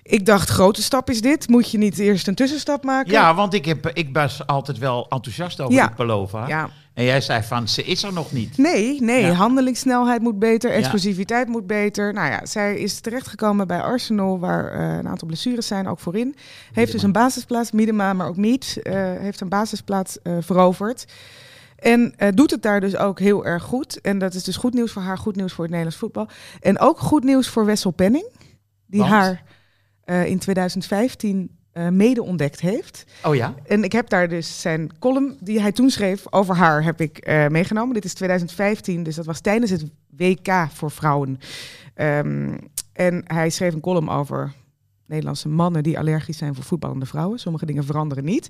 Ik 0.07 0.27
dacht, 0.27 0.49
grote 0.49 0.83
stap 0.83 1.11
is 1.11 1.21
dit. 1.21 1.49
Moet 1.49 1.71
je 1.71 1.79
niet 1.79 1.99
eerst 1.99 2.29
een 2.29 2.35
tussenstap 2.35 2.85
maken? 2.85 3.13
ja 3.13 3.35
want 3.35 3.55
ik, 3.55 3.65
heb, 3.65 3.87
ik 3.93 4.09
was 4.13 4.47
altijd 4.47 4.79
wel 4.79 5.07
enthousiast 5.09 5.61
over 5.61 5.75
Ja. 5.75 5.87
die 5.87 5.95
Pelova. 5.97 6.47
Ja. 6.47 6.69
En 6.95 7.05
jij 7.05 7.21
zei 7.21 7.43
van, 7.43 7.69
ze 7.69 7.85
is 7.85 8.03
er 8.03 8.13
nog 8.13 8.33
niet. 8.33 8.59
Nee, 8.59 9.01
nee. 9.03 9.23
Ja. 9.23 9.33
Handelingssnelheid 9.33 10.21
moet 10.23 10.39
beter, 10.39 10.71
Ja. 10.71 10.77
explosiviteit 10.77 11.49
moet 11.49 11.67
beter. 11.67 12.13
Nou 12.13 12.31
ja, 12.31 12.47
zij 12.47 12.79
is 12.79 13.01
terechtgekomen 13.01 13.67
bij 13.67 13.81
Arsenal, 13.83 14.39
waar 14.39 14.73
eh, 14.73 14.97
een 14.97 15.09
aantal 15.09 15.27
blessures 15.29 15.67
zijn, 15.67 15.89
ook 15.89 15.99
voorin. 15.99 16.35
Heeft 16.73 16.93
dus 16.93 17.03
een 17.03 17.13
basisplaats, 17.13 17.71
Miedema, 17.73 18.13
maar 18.13 18.27
ook 18.27 18.37
Mead, 18.37 18.77
eh, 18.83 18.93
heeft 19.19 19.41
een 19.41 19.49
basisplaats 19.49 20.23
eh, 20.23 20.37
veroverd. 20.41 21.05
En 21.77 22.15
doet 22.35 22.51
het 22.51 22.63
daar 22.63 22.81
dus 22.81 22.97
ook 22.97 23.19
heel 23.19 23.45
erg 23.47 23.63
goed. 23.63 24.01
En 24.01 24.19
dat 24.19 24.35
is 24.35 24.45
dus 24.45 24.57
goed 24.57 24.75
nieuws 24.75 24.93
voor 24.93 25.03
haar, 25.03 25.19
goed 25.19 25.37
nieuws 25.37 25.53
voor 25.53 25.65
het 25.65 25.73
Nederlands 25.73 26.01
voetbal. 26.01 26.29
En 26.61 26.79
ook 26.79 26.99
goed 26.99 27.25
nieuws 27.25 27.49
voor 27.49 27.65
Wessel 27.65 27.91
Penning, 27.91 28.25
die 28.87 29.01
Want? 29.01 29.13
haar 29.13 29.43
eh, 30.05 30.27
in 30.27 30.39
2015 30.39 31.51
eh, 31.73 31.89
mede 31.89 32.23
ontdekt 32.23 32.61
heeft. 32.61 33.05
Oh 33.25 33.35
ja? 33.35 33.55
En 33.67 33.85
ik 33.85 33.93
heb 33.93 34.09
daar 34.09 34.29
dus 34.29 34.61
zijn 34.61 34.99
column 34.99 35.37
die 35.41 35.61
hij 35.61 35.73
toen 35.73 35.91
schreef 35.91 36.25
over 36.31 36.57
haar 36.57 36.85
heb 36.85 37.01
ik 37.01 37.19
eh, 37.19 37.47
meegenomen. 37.47 37.95
Dit 37.95 38.05
is 38.05 38.15
2015, 38.15 39.03
dus 39.03 39.15
dat 39.15 39.27
was 39.27 39.41
tijdens 39.41 39.71
het 39.71 39.85
WK 40.17 40.67
voor 40.73 40.91
vrouwen. 40.91 41.39
Ehm, 41.95 42.57
en 42.93 43.23
hij 43.27 43.51
schreef 43.51 43.75
een 43.75 43.81
column 43.81 44.09
over 44.09 44.53
Nederlandse 45.07 45.49
mannen 45.49 45.83
die 45.83 45.99
allergisch 45.99 46.39
zijn 46.39 46.55
voor 46.55 46.65
voetballende 46.65 47.07
vrouwen. 47.07 47.39
Sommige 47.39 47.67
dingen 47.67 47.85
veranderen 47.85 48.25
niet. 48.25 48.49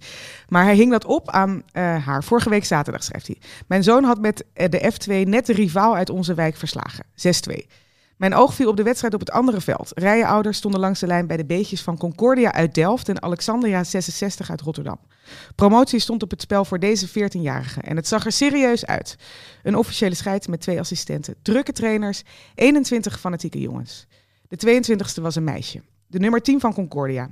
Maar 0.49 0.65
hij 0.65 0.75
hing 0.75 0.91
dat 0.91 1.05
op 1.05 1.31
aan 1.31 1.63
haar. 1.73 2.25
Vorige 2.25 2.49
week 2.49 2.65
zaterdag 2.65 3.05
schreef 3.05 3.27
hij. 3.27 3.39
Mijn 3.67 3.83
zoon 3.83 4.05
had 4.05 4.21
met 4.21 4.45
de 4.53 4.93
F2 4.93 5.29
net 5.29 5.47
de 5.47 5.53
rivaal 5.53 5.97
uit 5.97 6.11
onze 6.11 6.35
wijk 6.35 6.57
verslagen. 6.57 7.05
6-2. 7.15 7.67
Mijn 8.25 8.37
oog 8.37 8.55
viel 8.55 8.69
op 8.69 8.77
de 8.77 8.83
wedstrijd 8.83 9.15
op 9.15 9.21
het 9.21 9.31
andere 9.31 9.61
veld. 9.61 9.93
Rijenouders 9.95 10.59
stonden 10.59 10.81
langs 10.81 11.01
de 11.01 11.07
lijn 11.07 11.27
bij 11.27 11.37
de 11.37 11.45
beetjes 11.45 11.83
van 11.83 11.99
Concordia 11.99 12.53
uit 12.53 12.75
Delft 12.75 13.09
en 13.09 13.23
Alexandria 13.23 13.85
66 13.85 14.51
uit 14.51 14.61
Rotterdam. 14.61 14.99
Promotie 15.55 15.99
stond 15.99 16.23
op 16.23 16.31
het 16.31 16.41
spel 16.41 16.65
voor 16.65 16.79
deze 16.79 17.09
14-jarige 17.09 17.81
en 17.81 17.97
het 17.97 18.09
zag 18.09 18.25
er 18.25 18.33
serieus 18.33 18.87
uit. 18.87 19.17
Een 19.63 19.77
officiële 19.77 20.15
scheid 20.15 20.49
met 20.49 20.61
twee 20.61 20.79
assistenten, 20.79 21.35
drukke 21.43 21.73
trainers, 21.73 22.23
21 22.55 23.21
fanatieke 23.21 23.61
jongens. 23.61 24.07
De 24.49 24.83
22e 24.83 25.23
was 25.23 25.37
een 25.37 25.45
meisje, 25.45 25.83
de 26.07 26.19
nummer 26.19 26.43
10 26.43 26.61
van 26.61 26.75
Concordia. 26.75 27.31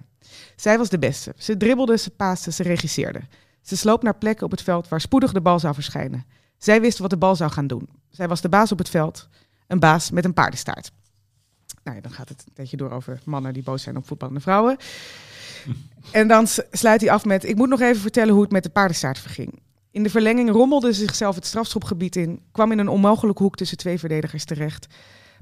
Zij 0.57 0.78
was 0.78 0.88
de 0.88 0.99
beste. 0.99 1.34
Ze 1.36 1.57
dribbelde, 1.57 1.99
ze 1.99 2.11
paaste, 2.11 2.53
ze 2.53 2.62
regisseerde. 2.62 3.20
Ze 3.62 3.76
sloop 3.76 4.03
naar 4.03 4.18
plekken 4.18 4.45
op 4.45 4.51
het 4.51 4.62
veld 4.62 4.88
waar 4.88 5.01
spoedig 5.01 5.32
de 5.32 5.40
bal 5.40 5.59
zou 5.59 5.74
verschijnen. 5.74 6.26
Zij 6.59 6.80
wist 6.80 6.99
wat 6.99 7.11
de 7.11 7.16
bal 7.16 7.36
zou 7.36 7.51
gaan 7.51 7.66
doen. 7.66 7.88
Zij 8.11 8.28
was 8.28 8.40
de 8.40 8.49
baas 8.49 8.72
op 8.72 8.78
het 8.78 8.88
veld, 8.88 9.28
een 9.67 9.79
baas 9.79 10.11
met 10.11 10.25
een 10.25 10.35
paardenstaart. 10.35 10.93
Nou 11.85 11.97
ja, 11.97 12.03
dan 12.03 12.13
gaat 12.13 12.29
het 12.29 12.45
een 12.47 12.53
beetje 12.55 12.77
door 12.77 12.91
over 12.91 13.21
mannen 13.25 13.53
die 13.53 13.63
boos 13.63 13.83
zijn 13.83 13.97
op 13.97 14.07
voetballende 14.07 14.41
vrouwen. 14.41 14.77
En 16.11 16.29
dan 16.29 16.47
sluit 16.71 17.01
hij 17.01 17.11
af 17.11 17.25
met: 17.25 17.45
Ik 17.45 17.57
moet 17.57 17.69
nog 17.69 17.81
even 17.81 18.01
vertellen 18.01 18.33
hoe 18.33 18.43
het 18.43 18.53
met 18.53 18.63
de 18.63 18.71
paardenstaart 18.71 19.19
verging. 19.19 19.61
In 19.91 20.03
de 20.03 20.11
verlenging 20.11 20.51
rommelde 20.51 20.95
ze 20.95 21.01
zichzelf 21.01 21.35
het 21.35 21.47
strafschopgebied 21.47 22.17
in, 22.17 22.43
kwam 22.53 22.73
in 22.73 22.79
een 22.79 22.89
onmogelijke 22.89 23.43
hoek 23.43 23.57
tussen 23.57 23.77
twee 23.77 23.99
verdedigers 23.99 24.45
terecht. 24.45 24.87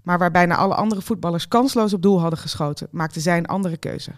Maar 0.03 0.19
waar 0.19 0.31
bijna 0.31 0.57
alle 0.57 0.75
andere 0.75 1.03
voetballers 1.03 1.49
kansloos 1.49 1.93
op 1.93 2.03
doel 2.03 2.21
hadden 2.21 2.39
geschoten, 2.39 2.89
maakte 2.91 3.21
zij 3.21 3.39
een 3.39 3.47
andere 3.47 3.77
keuze. 3.77 4.13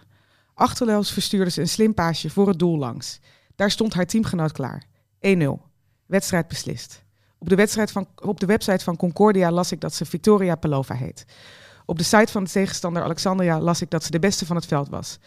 Achterloos 0.53 1.11
verstuurde 1.11 1.51
ze 1.51 1.61
een 1.61 1.67
slim 1.67 1.93
paasje 1.93 2.29
voor 2.29 2.47
het 2.47 2.59
doel 2.59 2.77
langs. 2.77 3.19
Daar 3.55 3.71
stond 3.71 3.93
haar 3.93 4.05
teamgenoot 4.05 4.51
klaar. 4.51 4.83
1-0. 5.27 5.47
Wedstrijd 6.05 6.47
beslist. 6.47 7.03
Op 7.43 7.49
de, 7.49 7.87
van, 7.87 8.07
op 8.15 8.39
de 8.39 8.45
website 8.45 8.83
van 8.83 8.95
Concordia 8.95 9.51
las 9.51 9.71
ik 9.71 9.81
dat 9.81 9.93
ze 9.93 10.05
Victoria 10.05 10.55
Pelova 10.55 10.95
heet. 10.95 11.25
Op 11.85 11.97
de 11.97 12.03
site 12.03 12.31
van 12.31 12.43
de 12.43 12.49
tegenstander 12.49 13.03
Alexandria 13.03 13.59
las 13.59 13.81
ik 13.81 13.89
dat 13.89 14.03
ze 14.03 14.11
de 14.11 14.19
beste 14.19 14.45
van 14.45 14.55
het 14.55 14.65
veld 14.65 14.89
was. 14.89 15.19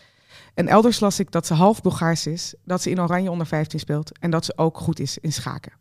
En 0.54 0.68
elders 0.68 1.00
las 1.00 1.18
ik 1.18 1.30
dat 1.30 1.46
ze 1.46 1.54
half 1.54 1.82
Bulgaars 1.82 2.26
is, 2.26 2.54
dat 2.64 2.82
ze 2.82 2.90
in 2.90 3.00
Oranje 3.00 3.30
onder 3.30 3.46
15 3.46 3.78
speelt 3.78 4.18
en 4.18 4.30
dat 4.30 4.44
ze 4.44 4.52
ook 4.56 4.78
goed 4.78 5.00
is 5.00 5.18
in 5.18 5.32
schaken. 5.32 5.72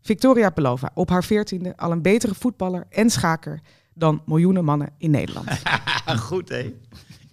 Victoria 0.00 0.50
Pelova, 0.50 0.90
op 0.94 1.08
haar 1.08 1.24
veertiende, 1.24 1.76
al 1.76 1.92
een 1.92 2.02
betere 2.02 2.34
voetballer 2.34 2.86
en 2.88 3.10
schaker 3.10 3.60
dan 3.94 4.22
miljoenen 4.26 4.64
mannen 4.64 4.92
in 4.98 5.10
Nederland. 5.10 5.48
Goed, 6.28 6.48
hè? 6.48 6.74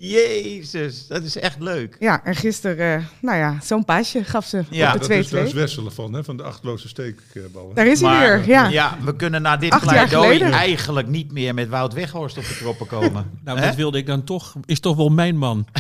Jezus, 0.01 1.07
dat 1.07 1.23
is 1.23 1.35
echt 1.37 1.59
leuk. 1.59 1.95
Ja, 1.99 2.23
en 2.23 2.35
gisteren, 2.35 2.95
eh, 2.97 3.03
nou 3.21 3.37
ja, 3.37 3.57
zo'n 3.63 3.85
paasje 3.85 4.23
gaf 4.23 4.45
ze 4.45 4.63
Ja, 4.69 4.93
op 4.93 4.99
Dat 4.99 5.07
de 5.09 5.15
is, 5.15 5.29
daar 5.29 5.43
is 5.43 5.51
2-2. 5.51 5.55
Wesselen 5.55 5.91
van, 5.93 6.13
hè, 6.13 6.23
van 6.23 6.37
de 6.37 6.43
achtloze 6.43 6.87
steekbal. 6.87 7.67
hè. 7.67 7.73
Daar 7.73 7.87
is 7.87 8.01
hij 8.01 8.09
Maar, 8.09 8.37
weer, 8.39 8.47
ja. 8.47 8.67
Ja, 8.67 8.97
we 9.03 9.15
kunnen 9.15 9.41
na 9.41 9.57
dit 9.57 9.79
pleidooi 9.79 10.39
eigenlijk 10.41 11.07
niet 11.07 11.31
meer 11.31 11.53
met 11.53 11.69
Wout 11.69 11.93
Weghorst 11.93 12.37
op 12.37 12.43
de 12.43 12.57
proppen 12.59 12.87
komen. 12.87 13.37
Nou, 13.43 13.59
dat 13.61 13.75
wilde 13.75 13.97
ik 13.97 14.05
dan 14.05 14.23
toch, 14.23 14.55
is 14.65 14.79
toch 14.79 14.95
wel 14.95 15.09
mijn 15.09 15.37
man 15.37 15.65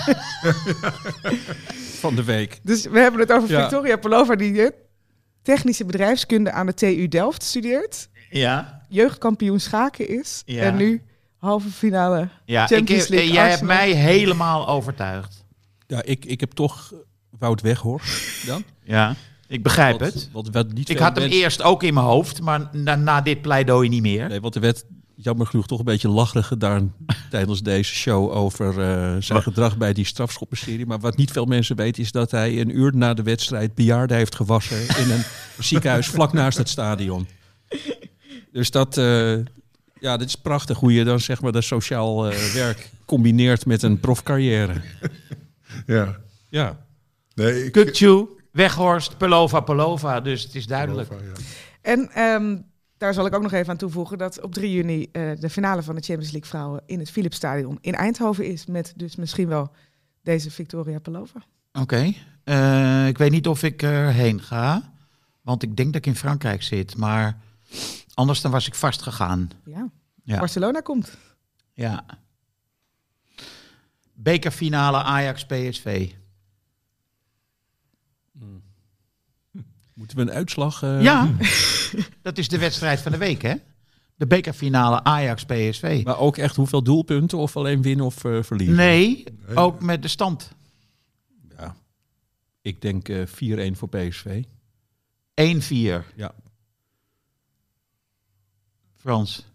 van 1.99 2.15
de 2.15 2.23
week. 2.23 2.59
Dus 2.63 2.85
we 2.85 2.99
hebben 2.99 3.19
het 3.19 3.31
over 3.31 3.49
Ja. 3.49 3.61
Victoria 3.61 3.97
Pelova, 3.97 4.35
die 4.35 4.71
technische 5.41 5.85
bedrijfskunde 5.85 6.51
aan 6.51 6.65
de 6.65 6.73
TU 6.73 7.07
Delft 7.07 7.43
studeert. 7.43 8.09
Ja, 8.29 8.85
Jeugdkampioen 8.89 9.59
schaken 9.59 10.07
is. 10.09 10.41
Ja. 10.45 10.63
En 10.63 10.75
nu 10.75 11.01
halve 11.39 11.69
finale 11.69 12.29
ja 12.45 12.61
ik 12.63 12.67
Champions 12.75 13.01
heb, 13.01 13.11
League. 13.11 13.31
jij 13.33 13.49
hebt 13.49 13.61
mij 13.61 13.91
helemaal 13.91 14.67
overtuigd. 14.67 15.45
Ja, 15.87 16.03
ik, 16.03 16.25
ik 16.25 16.39
heb 16.39 16.51
toch 16.51 16.93
Wout 17.39 17.61
Weghorst 17.61 18.47
dan. 18.47 18.63
Ja, 18.83 19.15
ik 19.47 19.63
begrijp 19.63 19.99
Wat- 19.99 20.13
het. 20.13 20.29
Wat, 20.31 20.49
wat 20.49 20.73
niet 20.73 20.89
Ik 20.89 20.97
had 20.99 21.15
hem 21.17 21.29
eerst 21.29 21.61
ook 21.61 21.83
in 21.83 21.93
mijn 21.93 22.05
hoofd, 22.05 22.41
maar 22.41 22.69
na, 22.71 22.95
na 22.95 23.21
dit 23.21 23.41
pleidooi 23.41 23.89
niet 23.89 24.01
meer. 24.01 24.27
Nee, 24.27 24.41
want 24.41 24.55
er 24.55 24.61
werd 24.61 24.83
jammer 25.15 25.47
genoeg 25.47 25.67
toch 25.67 25.79
een 25.79 25.85
beetje 25.85 26.09
lacherig 26.09 26.47
gedaan 26.47 26.93
tijdens 27.29 27.61
deze 27.61 27.95
show 27.95 28.31
over 28.31 28.69
eh, 28.81 29.15
zijn 29.19 29.41
gedrag 29.41 29.77
bij 29.77 29.93
die 29.93 30.05
strafschoppenserie. 30.05 30.85
Maar 30.85 30.99
wat 30.99 31.17
niet 31.17 31.31
veel 31.31 31.45
mensen 31.45 31.75
weten 31.75 32.03
is 32.03 32.11
dat 32.11 32.31
hij 32.31 32.59
een 32.59 32.77
uur 32.77 32.95
na 32.95 33.13
de 33.13 33.23
wedstrijd 33.23 33.75
bejaarden 33.75 34.17
heeft 34.17 34.35
gewassen 34.35 34.79
in 34.97 35.11
een 35.11 35.23
ziekenhuis 35.59 36.07
vlak 36.07 36.33
naast 36.33 36.57
het 36.57 36.69
stadion. 36.69 37.27
Dus 38.51 38.71
dat, 38.71 38.97
eh, 38.97 39.33
ja, 39.99 40.17
dit 40.17 40.27
is 40.27 40.35
prachtig 40.35 40.77
hoe 40.77 40.93
je 40.93 41.03
dan 41.03 41.19
zeg 41.19 41.41
maar 41.41 41.51
dat 41.51 41.63
sociaal 41.63 42.29
eh, 42.29 42.53
werk 42.53 42.89
combineert 43.05 43.65
met 43.65 43.83
een 43.83 43.99
profcarrière. 43.99 44.81
Ja. 45.85 46.17
Ja. 46.49 46.85
Nee, 47.35 47.65
ik... 47.65 48.27
Weghorst, 48.51 49.17
Pelova, 49.17 49.59
Pelova. 49.59 50.21
Dus 50.21 50.43
het 50.43 50.55
is 50.55 50.67
duidelijk. 50.67 51.09
Ja. 51.09 51.17
En 51.81 52.09
ehm, 52.11 52.57
daar 52.97 53.13
zal 53.13 53.25
ik 53.25 53.35
ook 53.35 53.41
nog 53.41 53.51
even 53.51 53.69
aan 53.69 53.77
toevoegen 53.77 54.17
dat 54.17 54.41
op 54.41 54.53
3 54.53 54.71
juni 54.71 55.07
eh, 55.11 55.31
de 55.39 55.49
finale 55.49 55.83
van 55.83 55.95
de 55.95 56.01
Champions 56.01 56.31
League 56.31 56.49
vrouwen 56.49 56.81
in 56.85 56.99
het 56.99 57.11
Philipsstadion 57.11 57.77
in 57.81 57.93
Eindhoven 57.93 58.45
is. 58.45 58.65
Met 58.65 58.93
dus 58.95 59.15
misschien 59.15 59.47
wel 59.47 59.71
deze 60.23 60.51
Victoria 60.51 60.99
Pelova. 60.99 61.43
Oké. 61.73 62.13
Eh, 62.43 63.07
ik 63.07 63.17
weet 63.17 63.31
niet 63.31 63.47
of 63.47 63.63
ik 63.63 63.81
erheen 63.81 64.41
ga. 64.41 64.93
Want 65.41 65.63
ik 65.63 65.75
denk 65.75 65.93
dat 65.93 66.05
ik 66.05 66.11
in 66.11 66.15
Frankrijk 66.15 66.63
zit. 66.63 66.97
Maar 66.97 67.37
anders 68.19 68.41
dan 68.41 68.51
was 68.51 68.67
ik 68.67 68.75
vast 68.75 69.01
gegaan. 69.01 69.49
Ja. 69.65 69.89
Ja. 70.23 70.39
Barcelona 70.39 70.79
komt. 70.79 71.17
Ja. 71.73 72.05
Bekerfinale 74.13 74.97
Ajax-PSV. 75.03 76.11
Moeten 79.93 80.17
we 80.17 80.21
een 80.23 80.31
uitslag... 80.31 80.83
eh, 80.83 81.01
Ja, 81.01 81.31
dat 82.21 82.37
is 82.37 82.47
de 82.47 82.57
wedstrijd 82.57 82.99
van 83.01 83.11
de 83.11 83.17
week, 83.17 83.41
hè? 83.41 83.53
De 84.15 84.27
bekerfinale 84.27 85.03
Ajax-PSV. 85.03 86.01
Maar 86.05 86.17
ook 86.17 86.37
echt 86.37 86.55
hoeveel 86.55 86.83
doelpunten 86.83 87.37
of 87.37 87.57
alleen 87.57 87.81
winnen 87.81 88.05
of 88.05 88.23
eh, 88.23 88.43
verliezen? 88.43 88.75
Nee, 88.75 89.23
ook 89.55 89.81
met 89.81 90.01
de 90.01 90.07
stand. 90.07 90.51
Ja. 91.57 91.75
Ik 92.61 92.81
denk 92.81 93.09
eh 93.09 93.71
4-1 93.71 93.77
voor 93.77 93.89
PSV. 93.89 94.43
1-4. 94.43 94.43
Ja. 96.15 96.33
Frans. 99.09 99.45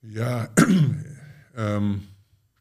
Ja, 0.00 0.50
ehm, 1.54 1.92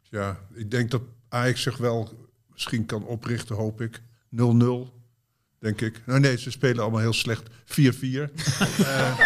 ja, 0.10 0.40
ik 0.54 0.72
denk 0.72 0.92
dat 0.92 1.02
Ajax 1.30 1.62
zich 1.62 1.78
wel 1.78 2.28
misschien 2.52 2.86
kan 2.86 3.04
oprichten, 3.06 3.56
hoop 3.56 3.82
ik. 3.82 4.02
0-0, 4.36 4.94
denk 5.60 5.82
ik. 5.82 6.02
Nou 6.06 6.20
nee, 6.20 6.38
ze 6.38 6.52
spelen 6.52 6.82
allemaal 6.82 7.00
heel 7.00 7.14
slecht. 7.14 7.50
4-4. 7.50 7.50
Eh, 8.78 9.20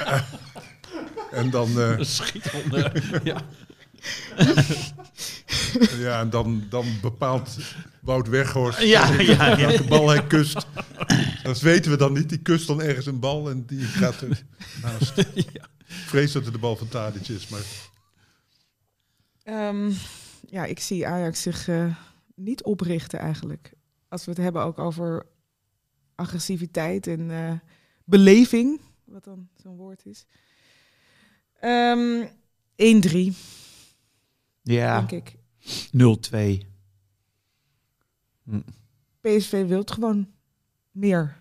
eh, 0.00 0.22
en 1.32 1.50
dan, 1.50 1.80
eh, 1.80 2.00
Schitterende. 2.00 2.92
ja. 3.24 3.42
ja, 6.06 6.20
en 6.20 6.30
dan, 6.30 6.66
dan 6.68 6.86
bepaalt 7.00 7.56
Wout 8.00 8.28
Weghorst 8.28 8.80
Ja, 8.82 9.12
ja, 9.20 9.46
ja. 9.48 9.56
welke 9.56 9.84
bal 9.84 10.08
hij 10.08 10.26
kust. 10.26 10.66
Dat 11.46 11.60
weten 11.60 11.90
we 11.90 11.96
dan 11.96 12.12
niet. 12.12 12.28
Die 12.28 12.42
kust 12.42 12.66
dan 12.66 12.82
ergens 12.82 13.06
een 13.06 13.20
bal 13.20 13.50
en 13.50 13.66
die 13.66 13.84
gaat 13.84 14.20
er 14.20 14.42
naast. 14.82 15.18
Ik 15.18 15.62
vrees 15.86 16.32
dat 16.32 16.44
het 16.44 16.52
de 16.52 16.58
bal 16.58 16.76
van 16.76 16.88
Tadic 16.88 17.28
is, 17.28 17.48
maar... 17.48 17.64
Ehm, 19.42 19.92
ja, 20.48 20.64
ik 20.64 20.80
zie 20.80 21.06
Ajax 21.06 21.42
zich 21.42 21.68
eh, 21.68 21.96
niet 22.34 22.62
oprichten 22.62 23.18
eigenlijk. 23.18 23.72
Als 24.08 24.24
we 24.24 24.30
het 24.30 24.40
hebben 24.40 24.62
ook 24.62 24.78
over 24.78 25.26
agressiviteit 26.14 27.06
en 27.06 27.30
eh, 27.30 27.52
beleving, 28.04 28.80
wat 29.04 29.24
dan 29.24 29.48
zo'n 29.62 29.76
woord 29.76 30.06
is. 30.06 30.26
Ehm 31.60 32.26
1-3, 32.76 33.32
Ja, 34.62 35.00
denk 35.00 35.26
ik. 35.26 35.36
0-2. 35.92 36.66
PSV 39.20 39.66
wil 39.66 39.82
gewoon 39.84 40.35
meer. 40.96 41.36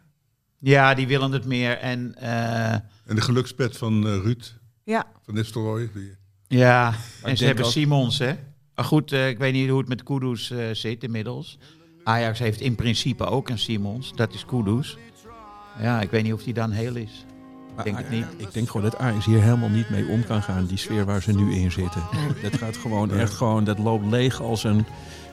Ja, 0.59 0.93
die 0.93 1.07
willen 1.07 1.31
het 1.31 1.45
meer. 1.45 1.77
En 1.77 2.15
eh, 2.15 2.71
En 2.73 3.15
de 3.15 3.21
gelukspet 3.21 3.77
van 3.77 4.07
eh, 4.07 4.13
Ruud 4.23 4.53
Ja, 4.83 5.05
van 5.25 5.33
Nistelrooy. 5.33 5.89
Die, 5.93 6.11
ja, 6.47 6.93
en 7.23 7.37
ze 7.37 7.45
hebben 7.45 7.65
ook- 7.65 7.71
Simons, 7.71 8.17
hè? 8.19 8.33
Maar 8.75 8.85
goed, 8.85 9.11
eh, 9.11 9.27
ik 9.29 9.37
weet 9.37 9.53
niet 9.53 9.69
hoe 9.69 9.79
het 9.79 9.87
met 9.87 10.03
Kudus 10.03 10.51
eh, 10.51 10.59
zit 10.71 11.03
inmiddels. 11.03 11.59
Ajax 12.03 12.39
heeft 12.39 12.61
in 12.61 12.75
principe 12.75 13.25
ook 13.25 13.49
een 13.49 13.59
Simons. 13.59 14.13
Dat 14.15 14.33
is 14.33 14.45
Kudus. 14.45 14.97
Ja, 15.79 16.01
ik 16.01 16.09
weet 16.09 16.23
niet 16.23 16.33
of 16.33 16.43
die 16.43 16.53
dan 16.53 16.71
heel 16.71 16.95
is. 16.95 17.25
Ik 17.77 17.83
denk 17.83 17.97
het 17.97 18.09
niet. 18.09 18.25
Ik 18.37 18.53
denk 18.53 18.67
gewoon 18.69 18.89
dat 18.89 18.97
Ajax 18.99 19.25
hier 19.25 19.41
helemaal 19.41 19.69
niet 19.69 19.89
mee 19.89 20.07
om 20.07 20.23
kan 20.25 20.41
gaan, 20.43 20.65
die 20.65 20.77
sfeer 20.77 21.05
waar 21.05 21.21
ze 21.21 21.31
nu 21.31 21.53
in 21.55 21.71
zitten. 21.71 22.01
Dat 22.41 22.57
gaat 22.57 22.77
gewoon 22.77 23.11
echt 23.13 23.33
gewoon, 23.33 23.63
dat 23.63 23.79
loopt 23.79 24.05
leeg 24.05 24.41
als 24.41 24.63
een 24.63 24.85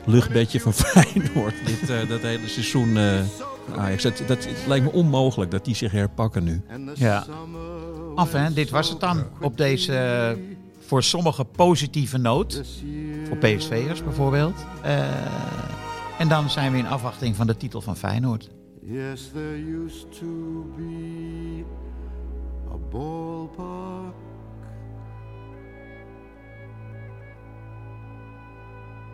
luchtbedje 0.07 0.61
van 0.61 0.73
Feyenoord. 0.83 1.55
Dit, 1.67 1.91
eh, 1.91 2.09
dat 2.09 2.21
hele 2.21 2.49
seizoen 2.49 2.97
eh, 2.97 3.21
van 3.69 3.81
Ajax. 3.81 4.03
Dat, 4.03 4.23
dat, 4.27 4.45
het 4.45 4.67
lijkt 4.67 4.85
me 4.85 4.93
onmogelijk 4.93 5.51
dat 5.51 5.65
die 5.65 5.75
zich 5.75 5.93
herpakken 5.93 6.45
nu. 6.45 6.63
Ja. 6.95 7.27
Af, 8.15 8.33
hè? 8.33 8.53
Dit 8.53 8.71
was 8.71 8.89
het 8.89 9.01
dan. 9.01 9.25
Op 9.41 9.57
deze 9.57 9.97
eh, 9.97 10.39
voor 10.87 11.03
sommigen 11.03 11.51
positieve 11.51 12.19
noot. 12.19 12.63
Voor 13.29 13.37
PSV'ers 13.37 14.05
bijvoorbeeld. 14.05 14.65
Eh, 14.83 15.05
en 16.19 16.29
dan 16.29 16.51
zijn 16.51 16.73
we 16.73 16.79
in 16.79 16.87
afwachting 16.87 17.37
van 17.37 17.47
de 17.47 17.57
titel 17.57 17.81
van 17.81 17.97
Feyenoord. 17.97 18.51
Yes, 18.83 19.31
there 19.33 19.85
used 19.85 20.19
to 20.19 20.67
be 20.77 21.65
a 22.73 22.77
ballpark 22.91 24.02